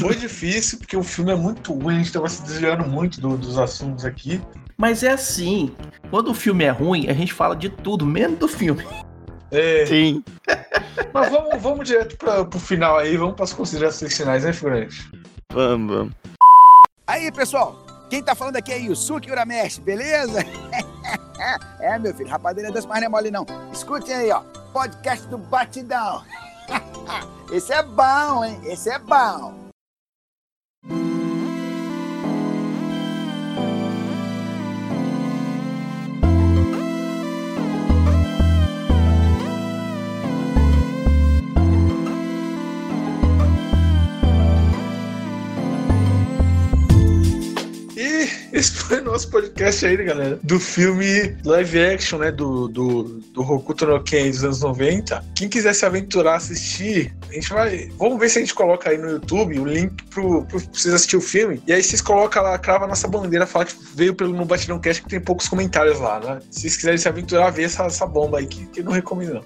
Foi 0.00 0.16
difícil, 0.16 0.78
porque 0.78 0.96
o 0.96 1.02
filme 1.04 1.30
é 1.30 1.36
muito 1.36 1.72
ruim, 1.72 1.94
a 1.94 1.98
gente 1.98 2.12
tava 2.12 2.28
se 2.28 2.42
desviando 2.42 2.84
muito 2.88 3.20
do- 3.20 3.36
dos 3.36 3.56
assuntos 3.56 4.04
aqui. 4.04 4.40
Mas 4.80 5.02
é 5.02 5.10
assim, 5.10 5.74
quando 6.08 6.30
o 6.30 6.34
filme 6.34 6.62
é 6.62 6.70
ruim, 6.70 7.08
a 7.08 7.12
gente 7.12 7.34
fala 7.34 7.56
de 7.56 7.68
tudo, 7.68 8.06
menos 8.06 8.38
do 8.38 8.46
filme. 8.46 8.86
É, 9.50 9.84
sim. 9.84 10.22
mas 11.12 11.30
vamos, 11.30 11.60
vamos 11.60 11.88
direto 11.88 12.16
pra, 12.16 12.44
pro 12.44 12.60
final 12.60 12.96
aí, 12.96 13.16
vamos 13.16 13.34
pras 13.34 13.52
considerações 13.52 14.16
finais, 14.16 14.44
né, 14.44 14.52
figurante? 14.52 15.10
Vamos, 15.52 15.96
vamos. 15.96 16.14
Aí, 17.08 17.32
pessoal, 17.32 17.84
quem 18.08 18.22
tá 18.22 18.36
falando 18.36 18.54
aqui 18.54 18.70
é 18.70 18.78
Yusuke 18.78 19.30
Urameshi, 19.32 19.80
beleza? 19.80 20.44
é, 21.80 21.98
meu 21.98 22.14
filho, 22.14 22.28
rapadeira 22.28 22.70
das 22.70 22.86
mais 22.86 23.00
não 23.00 23.06
é 23.06 23.10
mole 23.10 23.30
não. 23.32 23.44
Escutem 23.72 24.14
aí, 24.14 24.30
ó, 24.30 24.42
podcast 24.72 25.26
do 25.26 25.38
Batidão. 25.38 26.22
Esse 27.50 27.72
é 27.72 27.82
bom, 27.82 28.44
hein? 28.44 28.60
Esse 28.64 28.90
é 28.90 28.98
bom. 29.00 29.67
Esse 48.58 48.72
foi 48.72 49.00
o 49.00 49.04
nosso 49.04 49.30
podcast 49.30 49.86
aí, 49.86 49.96
galera? 49.96 50.38
Do 50.42 50.58
filme 50.58 51.36
live 51.44 51.80
action, 51.80 52.18
né? 52.18 52.32
Do, 52.32 52.66
do, 52.68 53.04
do 53.32 53.40
Hokuto 53.40 53.86
no 53.86 54.02
Ken 54.02 54.28
dos 54.28 54.42
anos 54.42 54.60
90. 54.60 55.24
Quem 55.36 55.48
quiser 55.48 55.72
se 55.74 55.86
aventurar 55.86 56.32
a 56.32 56.36
assistir, 56.36 57.14
a 57.30 57.32
gente 57.32 57.50
vai. 57.50 57.88
Vamos 57.98 58.18
ver 58.18 58.28
se 58.28 58.38
a 58.38 58.40
gente 58.40 58.54
coloca 58.54 58.90
aí 58.90 58.98
no 58.98 59.10
YouTube 59.10 59.60
o 59.60 59.64
link 59.64 60.02
pro, 60.04 60.44
pro 60.46 60.58
vocês 60.58 60.92
assistirem 60.92 61.24
o 61.24 61.28
filme. 61.28 61.62
E 61.66 61.72
aí 61.72 61.82
vocês 61.82 62.00
colocam 62.00 62.42
lá, 62.42 62.58
crava 62.58 62.84
a 62.84 62.88
nossa 62.88 63.06
bandeira, 63.06 63.46
fala 63.46 63.64
que 63.64 63.74
veio 63.94 64.14
pelo 64.14 64.34
no 64.34 64.44
Batidão 64.44 64.80
Cast, 64.80 65.02
que 65.02 65.08
tem 65.08 65.20
poucos 65.20 65.48
comentários 65.48 66.00
lá, 66.00 66.18
né? 66.18 66.40
Se 66.50 66.62
vocês 66.62 66.76
quiserem 66.76 66.98
se 66.98 67.08
aventurar, 67.08 67.50
ver 67.50 67.64
essa, 67.64 67.84
essa 67.84 68.06
bomba 68.06 68.38
aí, 68.38 68.46
que, 68.46 68.66
que 68.66 68.82
não 68.82 68.92
recomendo, 68.92 69.34
não. 69.34 69.44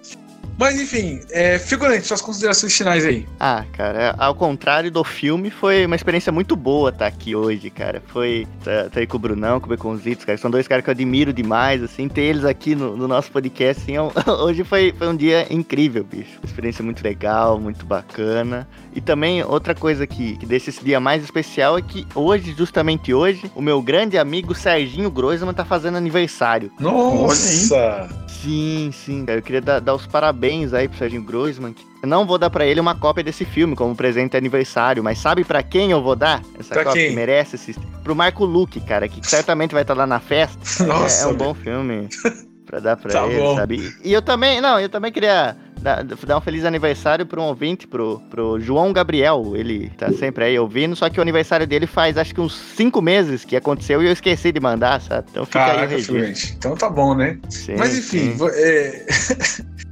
Mas 0.58 0.80
enfim, 0.80 1.20
é, 1.30 1.58
figurante, 1.58 2.06
suas 2.06 2.20
considerações 2.20 2.76
finais 2.76 3.04
aí. 3.04 3.26
Ah, 3.40 3.64
cara, 3.72 4.14
ao 4.18 4.34
contrário 4.34 4.90
do 4.90 5.02
filme, 5.02 5.50
foi 5.50 5.86
uma 5.86 5.96
experiência 5.96 6.30
muito 6.30 6.54
boa 6.54 6.90
estar 6.90 7.06
aqui 7.06 7.34
hoje, 7.34 7.70
cara. 7.70 8.02
Foi 8.08 8.46
tá, 8.62 8.88
tá 8.90 9.00
aí 9.00 9.06
com 9.06 9.16
o 9.16 9.20
Brunão, 9.20 9.58
com 9.58 9.66
o 9.66 9.68
Beconzitos, 9.68 10.24
cara. 10.24 10.38
São 10.38 10.50
dois 10.50 10.68
caras 10.68 10.84
que 10.84 10.90
eu 10.90 10.92
admiro 10.92 11.32
demais, 11.32 11.82
assim. 11.82 12.08
Ter 12.08 12.22
eles 12.22 12.44
aqui 12.44 12.74
no, 12.74 12.96
no 12.96 13.08
nosso 13.08 13.30
podcast, 13.32 13.82
assim, 13.82 13.96
é 13.96 14.02
um- 14.02 14.10
hoje 14.44 14.62
foi, 14.62 14.94
foi 14.96 15.08
um 15.08 15.16
dia 15.16 15.46
incrível, 15.52 16.04
bicho. 16.04 16.38
Experiência 16.44 16.84
muito 16.84 17.02
legal, 17.02 17.58
muito 17.58 17.84
bacana. 17.86 18.68
E 18.94 19.00
também, 19.00 19.42
outra 19.42 19.74
coisa 19.74 20.06
que, 20.06 20.36
que 20.36 20.44
deixa 20.46 20.68
esse 20.70 20.84
dia 20.84 21.00
mais 21.00 21.24
especial 21.24 21.78
é 21.78 21.82
que 21.82 22.06
hoje, 22.14 22.54
justamente 22.56 23.12
hoje, 23.14 23.50
o 23.54 23.62
meu 23.62 23.80
grande 23.80 24.18
amigo 24.18 24.54
Serginho 24.54 25.10
Groisman 25.10 25.54
tá 25.54 25.64
fazendo 25.64 25.96
aniversário. 25.96 26.70
Nossa! 26.78 28.08
Sim, 28.28 28.90
sim, 28.92 29.24
cara. 29.24 29.38
Eu 29.38 29.42
queria 29.42 29.60
dar, 29.60 29.80
dar 29.80 29.94
os 29.94 30.06
parabéns 30.06 30.41
aí 30.46 30.88
pro 30.88 30.98
Serginho 30.98 31.22
Groisman. 31.22 31.74
Eu 32.02 32.08
não 32.08 32.26
vou 32.26 32.36
dar 32.36 32.50
pra 32.50 32.66
ele 32.66 32.80
uma 32.80 32.96
cópia 32.96 33.22
desse 33.22 33.44
filme 33.44 33.76
como 33.76 33.94
presente 33.94 34.32
de 34.32 34.36
aniversário, 34.36 35.02
mas 35.04 35.18
sabe 35.18 35.44
pra 35.44 35.62
quem 35.62 35.92
eu 35.92 36.02
vou 36.02 36.16
dar 36.16 36.42
essa 36.58 36.74
Pra 36.74 36.84
cópia 36.84 37.00
quem? 37.02 37.10
que 37.10 37.14
merece 37.16 37.54
assistir? 37.54 37.80
Pro 38.02 38.16
Marco 38.16 38.44
Luque, 38.44 38.80
cara, 38.80 39.06
que 39.08 39.20
certamente 39.26 39.72
vai 39.72 39.82
estar 39.82 39.94
lá 39.94 40.06
na 40.06 40.18
festa. 40.18 40.82
É- 40.82 40.86
Nossa, 40.86 41.22
é, 41.22 41.26
um 41.26 41.28
velho. 41.28 41.38
bom 41.38 41.54
filme 41.54 42.08
pra 42.66 42.80
dar 42.80 42.96
pra 42.96 43.12
Tá 43.12 43.26
ele, 43.26 43.38
bom. 43.40 43.54
sabe? 43.56 43.94
E, 44.02 44.12
eu 44.12 44.20
também, 44.20 44.60
não, 44.60 44.80
eu 44.80 44.88
também 44.88 45.12
queria 45.12 45.56
dar, 45.80 46.02
dar 46.02 46.38
um 46.38 46.40
feliz 46.40 46.64
aniversário 46.64 47.24
pro 47.24 47.40
um 47.40 47.44
ouvinte, 47.44 47.86
pro, 47.86 48.20
pro 48.28 48.58
João 48.58 48.92
Gabriel. 48.92 49.52
Ele 49.54 49.90
tá 49.96 50.12
sempre 50.12 50.44
aí 50.44 50.58
ouvindo, 50.58 50.96
só 50.96 51.08
que 51.08 51.20
o 51.20 51.22
aniversário 51.22 51.68
dele 51.68 51.86
faz 51.86 52.18
acho 52.18 52.34
que 52.34 52.40
uns 52.40 52.54
cinco 52.76 53.00
meses 53.00 53.44
que 53.44 53.54
aconteceu 53.54 54.02
e 54.02 54.06
eu 54.06 54.12
esqueci 54.12 54.50
de 54.50 54.58
mandar, 54.58 55.00
sabe? 55.00 55.26
Então 55.30 55.46
fica 55.46 55.64
aí 55.64 55.70
Caraca, 55.76 55.98
figurante. 55.98 56.54
Então 56.58 56.74
tá 56.76 56.90
bom, 56.90 57.14
né? 57.14 57.38
Sim, 57.48 57.76
Mas 57.76 57.96
enfim, 57.96 58.36
é... 58.54 59.06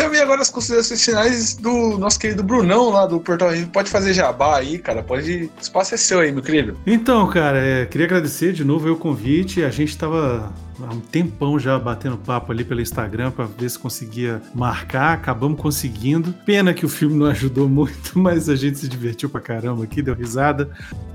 também 0.00 0.20
agora 0.20 0.40
as 0.40 0.50
considerações 0.50 1.04
finais 1.04 1.54
do 1.54 1.98
nosso 1.98 2.18
querido 2.18 2.42
Brunão 2.42 2.90
lá 2.90 3.06
do 3.06 3.20
Portal 3.20 3.50
Rio. 3.50 3.66
Pode 3.68 3.90
fazer 3.90 4.14
jabá 4.14 4.56
aí, 4.56 4.78
cara. 4.78 5.02
Pode. 5.02 5.50
O 5.56 5.60
espaço 5.60 5.94
é 5.94 5.98
seu 5.98 6.20
aí, 6.20 6.32
meu 6.32 6.42
querido. 6.42 6.76
Então, 6.86 7.26
cara, 7.28 7.58
é, 7.58 7.86
queria 7.86 8.06
agradecer 8.06 8.52
de 8.52 8.64
novo 8.64 8.90
o 8.90 8.96
convite. 8.96 9.62
A 9.62 9.70
gente 9.70 9.96
tava 9.96 10.50
há 10.80 10.94
um 10.94 11.00
tempão 11.00 11.58
já 11.58 11.78
batendo 11.78 12.16
papo 12.16 12.50
ali 12.50 12.64
pelo 12.64 12.80
Instagram 12.80 13.30
para 13.30 13.44
ver 13.44 13.68
se 13.68 13.78
conseguia 13.78 14.40
marcar. 14.54 15.12
Acabamos 15.12 15.60
conseguindo. 15.60 16.32
Pena 16.46 16.72
que 16.72 16.86
o 16.86 16.88
filme 16.88 17.16
não 17.16 17.26
ajudou 17.26 17.68
muito, 17.70 18.18
mas 18.18 18.48
a 18.48 18.56
gente 18.56 18.78
se 18.78 18.88
divertiu 18.88 19.28
pra 19.28 19.40
caramba 19.40 19.84
aqui, 19.84 20.00
deu 20.00 20.14
risada. 20.14 20.70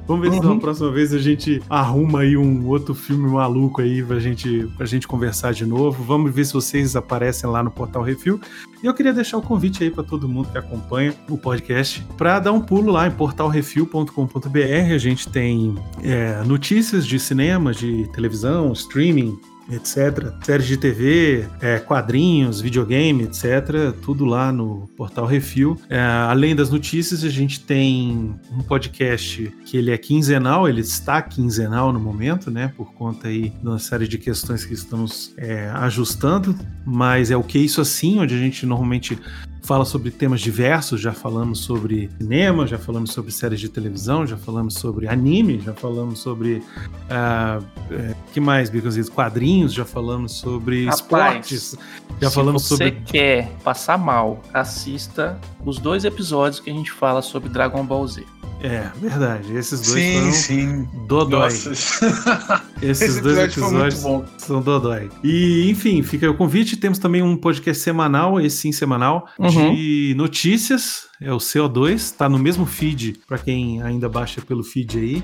Vamos 0.07 0.27
ver 0.29 0.33
se 0.35 0.45
Uhum. 0.45 0.55
na 0.55 0.59
próxima 0.61 0.91
vez 0.91 1.13
a 1.13 1.17
gente 1.19 1.61
arruma 1.69 2.19
aí 2.21 2.37
um 2.37 2.67
outro 2.67 2.93
filme 2.93 3.27
maluco 3.29 3.81
aí 3.81 4.03
pra 4.03 4.19
gente, 4.19 4.67
pra 4.77 4.85
gente 4.85 5.07
conversar 5.07 5.53
de 5.53 5.65
novo. 5.65 6.03
Vamos 6.03 6.33
ver 6.33 6.45
se 6.45 6.53
vocês 6.53 6.95
aparecem 6.95 7.49
lá 7.49 7.63
no 7.63 7.71
Portal 7.71 8.03
Refil. 8.03 8.39
E 8.83 8.85
eu 8.85 8.93
queria 8.93 9.11
deixar 9.13 9.37
o 9.37 9.41
convite 9.41 9.83
aí 9.83 9.89
para 9.89 10.03
todo 10.03 10.29
mundo 10.29 10.49
que 10.51 10.57
acompanha 10.57 11.13
o 11.29 11.37
podcast 11.37 12.05
para 12.17 12.39
dar 12.39 12.51
um 12.51 12.61
pulo 12.61 12.91
lá 12.91 13.07
em 13.07 13.11
portalrefil.com.br. 13.11 14.93
A 14.93 14.97
gente 14.97 15.27
tem 15.29 15.75
é, 16.03 16.43
notícias 16.45 17.05
de 17.05 17.19
cinema, 17.19 17.73
de 17.73 18.07
televisão, 18.13 18.71
streaming, 18.73 19.37
etc. 19.69 20.31
Séries 20.43 20.67
de 20.67 20.77
TV, 20.77 21.47
é, 21.61 21.79
quadrinhos, 21.79 22.61
videogame, 22.61 23.23
etc. 23.23 23.93
Tudo 24.01 24.25
lá 24.25 24.51
no 24.51 24.87
Portal 24.95 25.25
Refil. 25.25 25.79
É, 25.89 25.99
além 25.99 26.55
das 26.55 26.69
notícias, 26.69 27.23
a 27.23 27.29
gente 27.29 27.59
tem 27.59 28.35
um 28.51 28.61
podcast 28.61 29.51
que 29.65 29.77
ele 29.77 29.91
é 29.91 29.97
quinzenal, 29.97 30.67
ele 30.67 30.81
está 30.81 31.21
quinzenal 31.21 31.91
no 31.91 31.99
momento, 31.99 32.51
né? 32.51 32.71
Por 32.75 32.93
conta 32.93 33.27
aí 33.27 33.49
de 33.49 33.67
uma 33.67 33.79
série 33.79 34.07
de 34.07 34.17
questões 34.17 34.65
que 34.65 34.73
estamos 34.73 35.33
é, 35.37 35.69
ajustando. 35.69 36.55
Mas 36.85 37.31
é 37.31 37.37
o 37.37 37.43
que 37.43 37.57
isso 37.57 37.81
assim, 37.81 38.19
onde 38.19 38.35
a 38.35 38.37
gente 38.37 38.65
normalmente 38.65 39.17
fala 39.65 39.83
sobre 39.83 40.11
temas 40.11 40.41
diversos, 40.41 41.01
já 41.01 41.11
falamos 41.11 41.59
sobre 41.59 42.09
cinema, 42.19 42.67
já 42.67 42.77
falamos 42.77 43.11
sobre 43.11 43.31
séries 43.31 43.59
de 43.59 43.67
televisão, 43.67 44.25
já 44.25 44.37
falamos 44.37 44.75
sobre 44.75 45.07
anime, 45.07 45.59
já 45.59 45.73
falamos 45.73 46.19
sobre 46.19 46.63
é, 47.09 48.15
que 48.31 48.39
mais, 48.39 48.69
Bicositos? 48.69 49.09
Quadrinhos, 49.09 49.73
já 49.73 49.83
falamos 49.83 50.33
sobre 50.33 50.85
Rapaz, 50.85 50.99
esportes, 50.99 51.77
já 52.21 52.29
Se 52.29 52.35
falamos 52.35 52.63
você 52.63 52.69
sobre 52.69 52.91
quer 53.05 53.49
passar 53.63 53.97
mal, 53.97 54.41
assista 54.53 55.39
os 55.65 55.79
dois 55.79 56.05
episódios 56.05 56.59
que 56.59 56.69
a 56.69 56.73
gente 56.73 56.91
fala 56.91 57.21
sobre 57.21 57.49
Dragon 57.49 57.83
Ball 57.83 58.07
Z. 58.07 58.23
É, 58.61 58.89
verdade. 58.99 59.55
Esses 59.55 59.81
dois 59.81 59.93
Sim, 60.03 60.19
foram 60.19 60.31
sim. 60.33 60.87
dodói. 61.07 61.49
Esses 62.81 63.09
Esse 63.09 63.21
dois 63.21 63.37
episódios 63.37 64.03
são 64.37 64.61
dodói. 64.61 65.09
E, 65.23 65.69
enfim, 65.69 66.01
fica 66.01 66.25
aí 66.25 66.29
o 66.31 66.35
convite. 66.35 66.77
Temos 66.77 66.97
também 66.97 67.21
um 67.21 67.35
podcast 67.37 67.81
semanal, 67.83 68.39
esse 68.39 68.57
sim 68.57 68.71
semanal, 68.71 69.27
Uhum. 69.37 69.73
de 69.75 70.13
notícias. 70.17 71.07
É 71.21 71.31
o 71.31 71.37
CO2, 71.37 72.11
tá 72.15 72.27
no 72.27 72.37
mesmo 72.39 72.65
feed, 72.65 73.19
para 73.27 73.37
quem 73.37 73.81
ainda 73.81 74.09
baixa 74.09 74.41
pelo 74.41 74.63
feed 74.63 74.97
aí. 74.97 75.23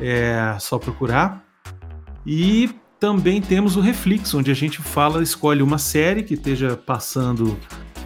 É 0.00 0.56
só 0.58 0.78
procurar. 0.78 1.44
E 2.26 2.70
também 2.98 3.40
temos 3.40 3.76
o 3.76 3.80
Reflex, 3.80 4.34
onde 4.34 4.50
a 4.50 4.54
gente 4.54 4.78
fala, 4.82 5.22
escolhe 5.22 5.62
uma 5.62 5.78
série 5.78 6.22
que 6.22 6.34
esteja 6.34 6.76
passando 6.76 7.56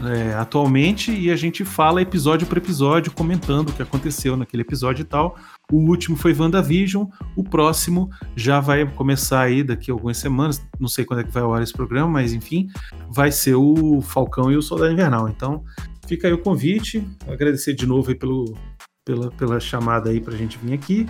é, 0.02 0.34
atualmente 0.34 1.12
e 1.12 1.30
a 1.30 1.36
gente 1.36 1.64
fala 1.64 2.02
episódio 2.02 2.46
por 2.46 2.58
episódio, 2.58 3.12
comentando 3.12 3.68
o 3.68 3.72
que 3.72 3.82
aconteceu 3.82 4.36
naquele 4.36 4.62
episódio 4.62 5.02
e 5.02 5.04
tal. 5.04 5.36
O 5.70 5.76
último 5.88 6.16
foi 6.16 6.34
WandaVision, 6.34 7.06
o 7.36 7.44
próximo 7.44 8.10
já 8.34 8.60
vai 8.60 8.84
começar 8.84 9.42
aí 9.42 9.62
daqui 9.62 9.90
a 9.90 9.94
algumas 9.94 10.16
semanas, 10.16 10.64
não 10.78 10.88
sei 10.88 11.04
quando 11.04 11.20
é 11.20 11.24
que 11.24 11.30
vai 11.30 11.42
ao 11.42 11.54
ar 11.54 11.62
esse 11.62 11.72
programa, 11.72 12.08
mas 12.08 12.32
enfim, 12.32 12.68
vai 13.10 13.30
ser 13.30 13.54
o 13.54 14.00
Falcão 14.02 14.50
e 14.50 14.56
o 14.56 14.62
Soldado 14.62 14.92
Invernal. 14.92 15.28
Então, 15.28 15.62
fica 16.06 16.26
aí 16.26 16.32
o 16.32 16.38
convite, 16.38 17.06
agradecer 17.26 17.74
de 17.74 17.86
novo 17.86 18.10
aí 18.10 18.14
pelo, 18.14 18.54
pela, 19.04 19.30
pela 19.30 19.60
chamada 19.60 20.10
aí 20.10 20.20
pra 20.20 20.36
gente 20.36 20.58
vir 20.58 20.74
aqui. 20.74 21.06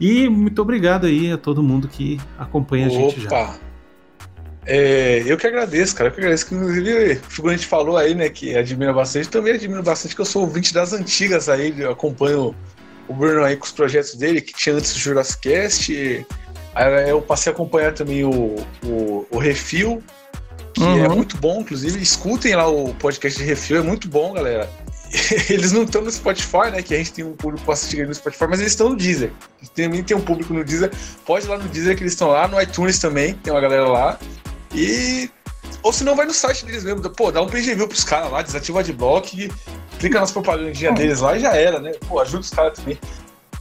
E 0.00 0.28
muito 0.28 0.62
obrigado 0.62 1.06
aí 1.06 1.32
a 1.32 1.38
todo 1.38 1.62
mundo 1.62 1.88
que 1.88 2.20
acompanha 2.38 2.86
a 2.86 2.90
gente 2.90 3.20
já. 3.20 3.58
É, 4.70 5.22
eu 5.26 5.38
que 5.38 5.46
agradeço, 5.46 5.96
cara. 5.96 6.10
Eu 6.10 6.12
que 6.12 6.20
agradeço. 6.20 6.46
Que, 6.46 6.54
inclusive, 6.54 7.14
o 7.14 7.30
figurante 7.30 7.66
falou 7.66 7.96
aí, 7.96 8.14
né, 8.14 8.28
que 8.28 8.54
admira 8.54 8.92
bastante. 8.92 9.28
Também 9.30 9.54
admiro 9.54 9.82
bastante, 9.82 10.14
que 10.14 10.20
eu 10.20 10.26
sou 10.26 10.42
ouvinte 10.42 10.74
das 10.74 10.92
antigas 10.92 11.48
aí. 11.48 11.74
Eu 11.78 11.90
acompanho 11.90 12.54
o 13.08 13.14
Bruno 13.14 13.42
aí 13.44 13.56
com 13.56 13.64
os 13.64 13.72
projetos 13.72 14.14
dele, 14.14 14.42
que 14.42 14.52
tinha 14.52 14.76
antes 14.76 14.92
do 14.92 14.98
Jurassic 14.98 15.40
Cast. 15.40 16.26
Aí 16.74 17.08
eu 17.08 17.22
passei 17.22 17.50
a 17.50 17.54
acompanhar 17.54 17.94
também 17.94 18.24
o, 18.24 18.56
o, 18.84 19.26
o 19.30 19.38
Refil, 19.38 20.02
que 20.74 20.82
Uhum. 20.82 21.04
é 21.04 21.08
muito 21.08 21.38
bom, 21.38 21.62
inclusive. 21.62 22.00
Escutem 22.02 22.54
lá 22.54 22.68
o 22.68 22.94
podcast 22.94 23.38
de 23.38 23.44
Refil, 23.46 23.78
é 23.78 23.82
muito 23.82 24.06
bom, 24.06 24.34
galera. 24.34 24.68
Eles 25.48 25.72
não 25.72 25.84
estão 25.84 26.02
no 26.02 26.10
Spotify, 26.10 26.70
né? 26.70 26.82
Que 26.82 26.94
a 26.94 26.98
gente 26.98 27.14
tem 27.14 27.24
um 27.24 27.32
público 27.32 27.64
bastante 27.66 28.04
no 28.04 28.14
Spotify, 28.14 28.46
mas 28.46 28.60
eles 28.60 28.72
estão 28.72 28.90
no 28.90 28.96
Deezer. 28.96 29.32
Também 29.74 30.04
tem 30.04 30.14
um 30.14 30.20
público 30.20 30.52
no 30.52 30.62
Deezer. 30.62 30.90
Pode 31.24 31.46
ir 31.46 31.48
lá 31.48 31.56
no 31.56 31.66
Deezer 31.66 31.96
que 31.96 32.02
eles 32.02 32.12
estão 32.12 32.28
lá, 32.28 32.46
no 32.46 32.60
iTunes 32.60 32.98
também, 32.98 33.32
tem 33.32 33.50
uma 33.50 33.60
galera 33.62 33.88
lá. 33.88 34.18
E. 34.74 35.30
Ou 35.82 35.92
se 35.92 36.04
não, 36.04 36.16
vai 36.16 36.26
no 36.26 36.34
site 36.34 36.64
deles 36.64 36.84
mesmo. 36.84 37.08
Pô, 37.10 37.30
dá 37.30 37.40
um 37.40 37.46
page 37.46 37.74
view 37.74 37.86
pros 37.86 38.04
caras 38.04 38.30
lá, 38.30 38.42
desativa 38.42 38.78
o 38.78 38.80
adblock, 38.80 39.50
clica 39.98 40.20
nas 40.20 40.32
propagandinhas 40.32 40.94
deles 40.94 41.20
lá 41.20 41.36
e 41.36 41.40
já 41.40 41.54
era, 41.54 41.78
né? 41.78 41.92
Pô, 42.06 42.20
ajuda 42.20 42.40
os 42.40 42.50
caras 42.50 42.78
também. 42.78 42.98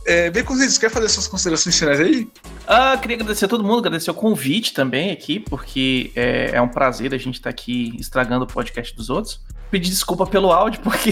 É, 0.08 0.32
Baconzitos, 0.32 0.78
quer 0.78 0.90
fazer 0.90 1.10
suas 1.10 1.28
considerações 1.28 1.78
finais 1.78 2.00
aí? 2.00 2.30
Ah, 2.66 2.98
queria 2.98 3.18
agradecer 3.18 3.44
a 3.44 3.48
todo 3.50 3.62
mundo, 3.62 3.80
agradecer 3.80 4.10
o 4.10 4.14
convite 4.14 4.74
também 4.74 5.12
aqui, 5.12 5.38
porque 5.38 6.14
é, 6.16 6.52
é 6.54 6.62
um 6.62 6.70
prazer 6.70 7.14
a 7.14 7.18
gente 7.18 7.36
estar 7.36 7.50
aqui 7.50 7.94
estragando 8.00 8.46
o 8.46 8.48
podcast 8.48 8.96
dos 8.96 9.10
outros. 9.10 9.42
Pedir 9.70 9.90
desculpa 9.90 10.26
pelo 10.26 10.50
áudio, 10.50 10.80
porque 10.82 11.12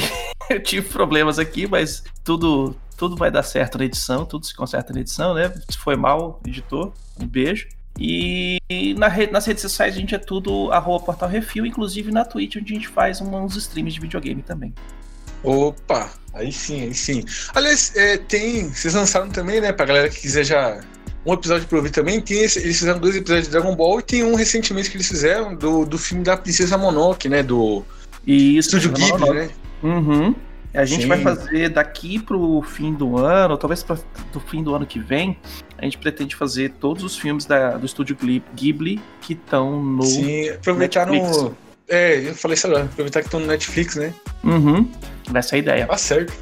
eu 0.49 0.63
tive 0.63 0.87
problemas 0.87 1.37
aqui, 1.37 1.67
mas 1.67 2.05
tudo, 2.23 2.73
tudo 2.95 3.17
vai 3.17 3.29
dar 3.29 3.43
certo 3.43 3.77
na 3.77 3.83
edição, 3.83 4.25
tudo 4.25 4.45
se 4.45 4.55
conserta 4.55 4.93
na 4.93 5.01
edição, 5.01 5.33
né? 5.33 5.53
Se 5.69 5.77
foi 5.77 5.97
mal, 5.97 6.39
editor, 6.47 6.93
um 7.19 7.27
beijo. 7.27 7.67
E 7.99 8.59
na 8.97 9.07
rede- 9.07 9.31
nas 9.31 9.45
redes 9.45 9.61
sociais 9.61 9.95
a 9.95 9.99
gente 9.99 10.13
é 10.13 10.17
tudo 10.17 10.71
arroba 10.71 11.05
Portal 11.05 11.29
Refil, 11.29 11.65
inclusive 11.65 12.11
na 12.11 12.25
Twitch, 12.25 12.57
onde 12.57 12.73
a 12.73 12.75
gente 12.75 12.87
faz 12.87 13.21
uns 13.21 13.55
streams 13.55 13.93
de 13.93 13.99
videogame 14.01 14.41
também. 14.41 14.73
Opa, 15.43 16.09
aí 16.33 16.51
sim, 16.51 16.81
aí 16.81 16.93
sim. 16.93 17.23
Aliás, 17.53 17.95
é, 17.95 18.17
tem. 18.17 18.69
Vocês 18.69 18.93
lançaram 18.93 19.29
também, 19.29 19.61
né? 19.61 19.71
Pra 19.71 19.85
galera 19.85 20.09
que 20.09 20.19
quiser 20.19 20.43
já. 20.43 20.81
Um 21.25 21.33
episódio 21.33 21.67
pra 21.67 21.77
ouvir 21.77 21.89
também. 21.89 22.21
Tem 22.21 22.43
esse- 22.43 22.59
eles 22.59 22.77
fizeram 22.77 22.99
dois 22.99 23.15
episódios 23.15 23.47
de 23.47 23.51
Dragon 23.51 23.75
Ball 23.75 23.99
e 23.99 24.03
tem 24.03 24.23
um 24.23 24.35
recentemente 24.35 24.91
que 24.91 24.97
eles 24.97 25.07
fizeram 25.07 25.55
do, 25.55 25.83
do 25.85 25.97
filme 25.97 26.23
da 26.23 26.37
Princesa 26.37 26.77
Mononoke, 26.77 27.27
né? 27.29 27.41
Do 27.41 27.83
E 28.27 28.57
isso, 28.57 28.75
Estúdio 28.77 28.91
Ghibli, 28.91 29.29
né? 29.33 29.49
Uhum. 29.81 30.35
A 30.75 30.85
gente 30.85 31.03
Sim. 31.03 31.07
vai 31.07 31.21
fazer 31.21 31.69
daqui 31.69 32.19
pro 32.19 32.61
fim 32.61 32.93
do 32.93 33.17
ano, 33.17 33.57
talvez 33.57 33.81
para 33.83 33.97
do 34.33 34.39
fim 34.39 34.61
do 34.63 34.75
ano 34.75 34.85
que 34.85 34.99
vem, 34.99 35.37
a 35.77 35.83
gente 35.85 35.97
pretende 35.97 36.35
fazer 36.35 36.71
todos 36.79 37.03
os 37.03 37.17
filmes 37.17 37.45
da- 37.45 37.77
do 37.77 37.85
estúdio 37.85 38.17
Ghibli 38.55 39.01
que 39.21 39.33
estão 39.33 39.81
no. 39.81 40.03
Sim, 40.03 40.49
aproveitar 40.49 41.05
Netflix. 41.07 41.41
no. 41.41 41.57
É, 41.87 42.29
eu 42.29 42.33
falei 42.35 42.55
isso 42.55 42.67
agora, 42.67 42.83
aproveitar 42.85 43.19
que 43.21 43.27
estão 43.27 43.39
no 43.39 43.45
Netflix, 43.47 43.95
né? 43.95 44.13
Uhum. 44.43 44.89
Essa 45.33 45.55
é 45.55 45.57
a 45.57 45.59
ideia. 45.59 45.87
Tá 45.87 45.97
certo. 45.97 46.33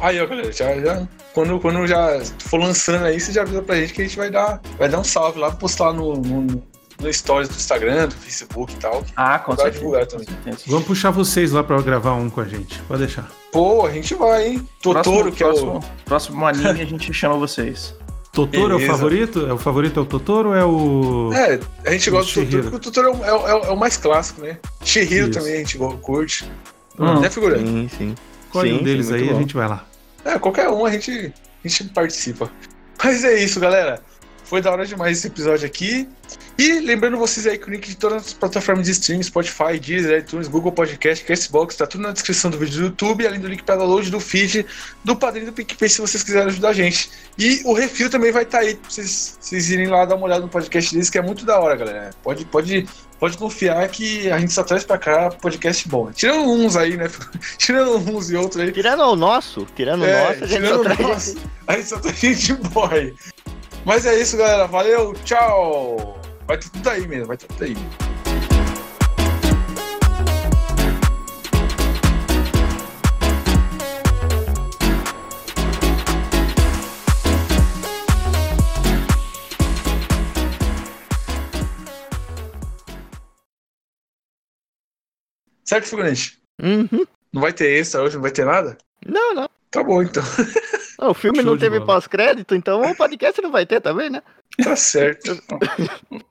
Aí, 0.00 0.20
ó, 0.20 0.26
galera, 0.26 0.50
já, 0.52 0.78
já, 0.80 1.06
quando, 1.34 1.58
quando 1.60 1.86
já 1.86 2.20
for 2.38 2.58
lançando 2.58 3.04
aí, 3.04 3.20
você 3.20 3.32
já 3.32 3.42
avisa 3.42 3.60
pra 3.62 3.76
gente 3.76 3.92
que 3.92 4.00
a 4.00 4.04
gente 4.04 4.16
vai 4.16 4.30
dar, 4.30 4.60
vai 4.78 4.88
dar 4.88 4.98
um 4.98 5.04
salve 5.04 5.38
lá, 5.38 5.50
postar 5.50 5.92
no, 5.92 6.14
no, 6.16 6.62
no 7.00 7.12
stories 7.12 7.48
do 7.48 7.56
Instagram, 7.56 8.08
do 8.08 8.14
Facebook 8.14 8.72
e 8.72 8.76
tal. 8.76 9.04
Ah, 9.16 9.38
com 9.38 9.52
Vai 9.54 9.64
certeza. 9.64 9.78
divulgar 9.78 10.04
com 10.06 10.10
também. 10.12 10.26
certeza. 10.26 10.64
Vamos 10.66 10.86
puxar 10.86 11.10
vocês 11.10 11.52
lá 11.52 11.62
pra 11.64 11.80
gravar 11.80 12.14
um 12.14 12.28
com 12.30 12.40
a 12.40 12.44
gente. 12.44 12.78
Pode 12.88 13.00
deixar. 13.04 13.30
Pô, 13.52 13.86
a 13.86 13.90
gente 13.90 14.14
vai, 14.14 14.48
hein? 14.48 14.68
Totoro, 14.82 15.32
Próximo- 15.32 15.32
que 15.32 15.42
é 15.42 15.46
o. 15.46 15.50
próximo, 15.50 15.84
próximo 16.04 16.46
anime 16.46 16.80
a 16.82 16.84
gente 16.86 17.12
chama 17.12 17.36
vocês. 17.36 17.94
Totoro 18.32 18.74
é 18.74 18.76
o 18.76 18.78
Beleza. 18.78 18.92
favorito? 18.92 19.46
É 19.46 19.52
o 19.52 19.58
favorito 19.58 19.98
é 19.98 20.02
o 20.02 20.06
Totoro 20.06 20.48
ou 20.50 20.54
é 20.54 20.64
o. 20.64 21.30
É, 21.34 21.58
a 21.84 21.92
gente 21.92 22.10
gosta 22.10 22.40
do. 22.40 22.46
Totoro, 22.46 22.62
porque 22.62 22.76
o 22.76 22.80
Totoro 22.80 23.08
é 23.08 23.12
o, 23.12 23.24
é 23.24 23.54
o- 23.54 23.64
é 23.64 23.70
o 23.70 23.76
mais 23.76 23.96
clássico, 23.96 24.42
né? 24.42 24.58
Shihiro 24.84 25.30
Isso. 25.30 25.38
também 25.38 25.54
a 25.54 25.58
gente 25.58 25.76
curte. 26.00 26.48
Hum. 26.98 27.18
Né, 27.20 27.28
figura? 27.30 27.58
Sim, 27.58 27.88
sim. 27.96 28.14
Escolhe 28.46 28.72
um 28.74 28.78
Sim, 28.78 28.84
deles 28.84 29.06
sim, 29.06 29.14
aí 29.14 29.20
muito 29.20 29.30
a 29.30 29.34
bom. 29.34 29.40
gente 29.40 29.54
vai 29.54 29.68
lá. 29.68 29.84
É, 30.24 30.38
qualquer 30.38 30.68
um 30.68 30.84
a 30.84 30.90
gente, 30.92 31.32
a 31.64 31.68
gente 31.68 31.84
participa. 31.92 32.50
Mas 33.02 33.24
é 33.24 33.42
isso, 33.42 33.58
galera. 33.58 34.00
Foi 34.44 34.60
da 34.60 34.70
hora 34.70 34.84
demais 34.86 35.18
esse 35.18 35.26
episódio 35.28 35.66
aqui. 35.66 36.08
E 36.60 36.78
lembrando 36.80 37.16
vocês 37.16 37.46
aí 37.46 37.56
que 37.56 37.66
o 37.66 37.70
link 37.70 37.88
de 37.88 37.96
todas 37.96 38.26
as 38.26 38.32
plataformas 38.34 38.84
de 38.84 38.92
streaming, 38.92 39.22
Spotify, 39.22 39.78
Deezer, 39.80 40.18
iTunes, 40.18 40.46
Google 40.46 40.70
Podcast, 40.72 41.24
Castbox, 41.24 41.74
tá 41.74 41.86
tudo 41.86 42.02
na 42.02 42.12
descrição 42.12 42.50
do 42.50 42.58
vídeo 42.58 42.80
do 42.80 42.84
YouTube, 42.88 43.26
além 43.26 43.40
do 43.40 43.48
link 43.48 43.62
para 43.62 43.76
download 43.76 44.10
do 44.10 44.20
feed 44.20 44.66
do 45.02 45.16
padrinho 45.16 45.46
do 45.46 45.52
PicPay 45.54 45.88
se 45.88 46.02
vocês 46.02 46.22
quiserem 46.22 46.48
ajudar 46.48 46.68
a 46.68 46.72
gente. 46.74 47.10
E 47.38 47.62
o 47.64 47.72
refil 47.72 48.10
também 48.10 48.30
vai 48.30 48.42
estar 48.42 48.58
aí 48.58 48.74
pra 48.74 48.90
vocês, 48.90 49.38
vocês 49.40 49.70
irem 49.70 49.86
lá 49.86 50.04
dar 50.04 50.16
uma 50.16 50.26
olhada 50.26 50.42
no 50.42 50.48
podcast 50.48 50.92
deles, 50.92 51.08
que 51.08 51.16
é 51.16 51.22
muito 51.22 51.46
da 51.46 51.58
hora, 51.58 51.74
galera. 51.76 52.10
Pode, 52.22 52.44
pode, 52.44 52.86
pode 53.18 53.38
confiar 53.38 53.88
que 53.88 54.30
a 54.30 54.38
gente 54.38 54.52
só 54.52 54.62
traz 54.62 54.84
pra 54.84 54.98
cá 54.98 55.30
podcast 55.30 55.88
bom. 55.88 56.12
Tirando 56.12 56.42
uns 56.42 56.76
aí, 56.76 56.94
né? 56.94 57.08
Tirando 57.56 57.96
uns 58.14 58.30
e 58.30 58.36
outros 58.36 58.62
aí. 58.62 58.70
Tirando 58.70 59.00
o 59.00 59.16
nosso, 59.16 59.66
tirando 59.74 60.02
o 60.02 60.04
É, 60.04 60.24
nosso, 60.28 60.44
a 60.44 60.46
gente 60.46 60.62
tirando 60.62 60.74
só 60.74 60.80
o 60.80 60.84
traz- 60.84 61.00
nosso, 61.00 61.36
a 61.66 61.72
gente 61.76 61.88
só 61.88 61.98
tem 62.00 62.12
gente 62.14 62.52
boa 62.52 62.92
aí. 62.92 63.14
Mas 63.86 64.04
é 64.04 64.20
isso, 64.20 64.36
galera. 64.36 64.66
Valeu, 64.66 65.14
tchau 65.24 66.20
vai 66.50 66.58
tudo 66.58 66.80
daí 66.80 67.06
mesmo, 67.06 67.26
vai 67.26 67.36
tudo 67.36 67.54
daí 67.60 67.74
mesmo. 67.76 67.90
Certo, 85.64 85.86
figurante? 85.86 86.42
Uhum. 86.60 87.06
Não 87.32 87.40
vai 87.40 87.52
ter 87.52 87.78
extra 87.78 88.02
hoje, 88.02 88.16
não 88.16 88.22
vai 88.22 88.32
ter 88.32 88.44
nada? 88.44 88.76
Não, 89.06 89.34
não. 89.34 89.48
Tá 89.70 89.84
bom, 89.84 90.02
então. 90.02 90.24
Não, 90.98 91.12
o 91.12 91.14
filme 91.14 91.38
Show 91.38 91.46
não 91.46 91.56
teve 91.56 91.80
pós-crédito, 91.80 92.56
então 92.56 92.82
o 92.82 92.96
podcast 92.96 93.40
não 93.40 93.52
vai 93.52 93.64
ter 93.64 93.80
também, 93.80 94.10
né? 94.10 94.20
Tá 94.62 94.74
certo. 94.74 95.40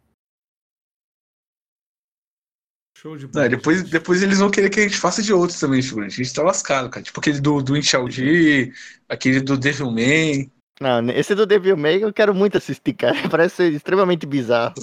Show 3.01 3.15
de 3.15 3.27
bola. 3.27 3.47
depois, 3.47 3.83
depois 3.83 4.21
eles 4.21 4.39
vão 4.39 4.51
querer 4.51 4.69
que 4.69 4.81
a 4.81 4.83
gente 4.83 4.97
faça 4.97 5.21
de 5.21 5.31
outros 5.31 5.57
também, 5.57 5.81
figurante. 5.81 6.19
A 6.19 6.23
gente 6.23 6.33
tá 6.35 6.43
lascado, 6.43 6.89
cara. 6.89 7.01
Tipo 7.01 7.19
aquele 7.19 7.39
do, 7.39 7.61
do 7.61 7.77
Inchauji, 7.77 8.73
aquele 9.07 9.39
do 9.39 9.57
Devilman. 9.57 10.51
Não, 10.81 11.09
esse 11.09 11.35
do 11.35 11.45
Devil 11.45 11.77
May 11.77 12.03
eu 12.03 12.13
quero 12.13 12.33
muito 12.33 12.57
assistir, 12.57 12.93
cara. 12.93 13.15
Parece 13.29 13.55
ser 13.55 13.73
extremamente 13.73 14.25
bizarro. 14.25 14.73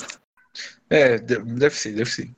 É, 0.88 1.18
de- 1.18 1.42
deve 1.42 1.74
ser, 1.74 1.94
deve 1.94 2.10
ser. 2.10 2.30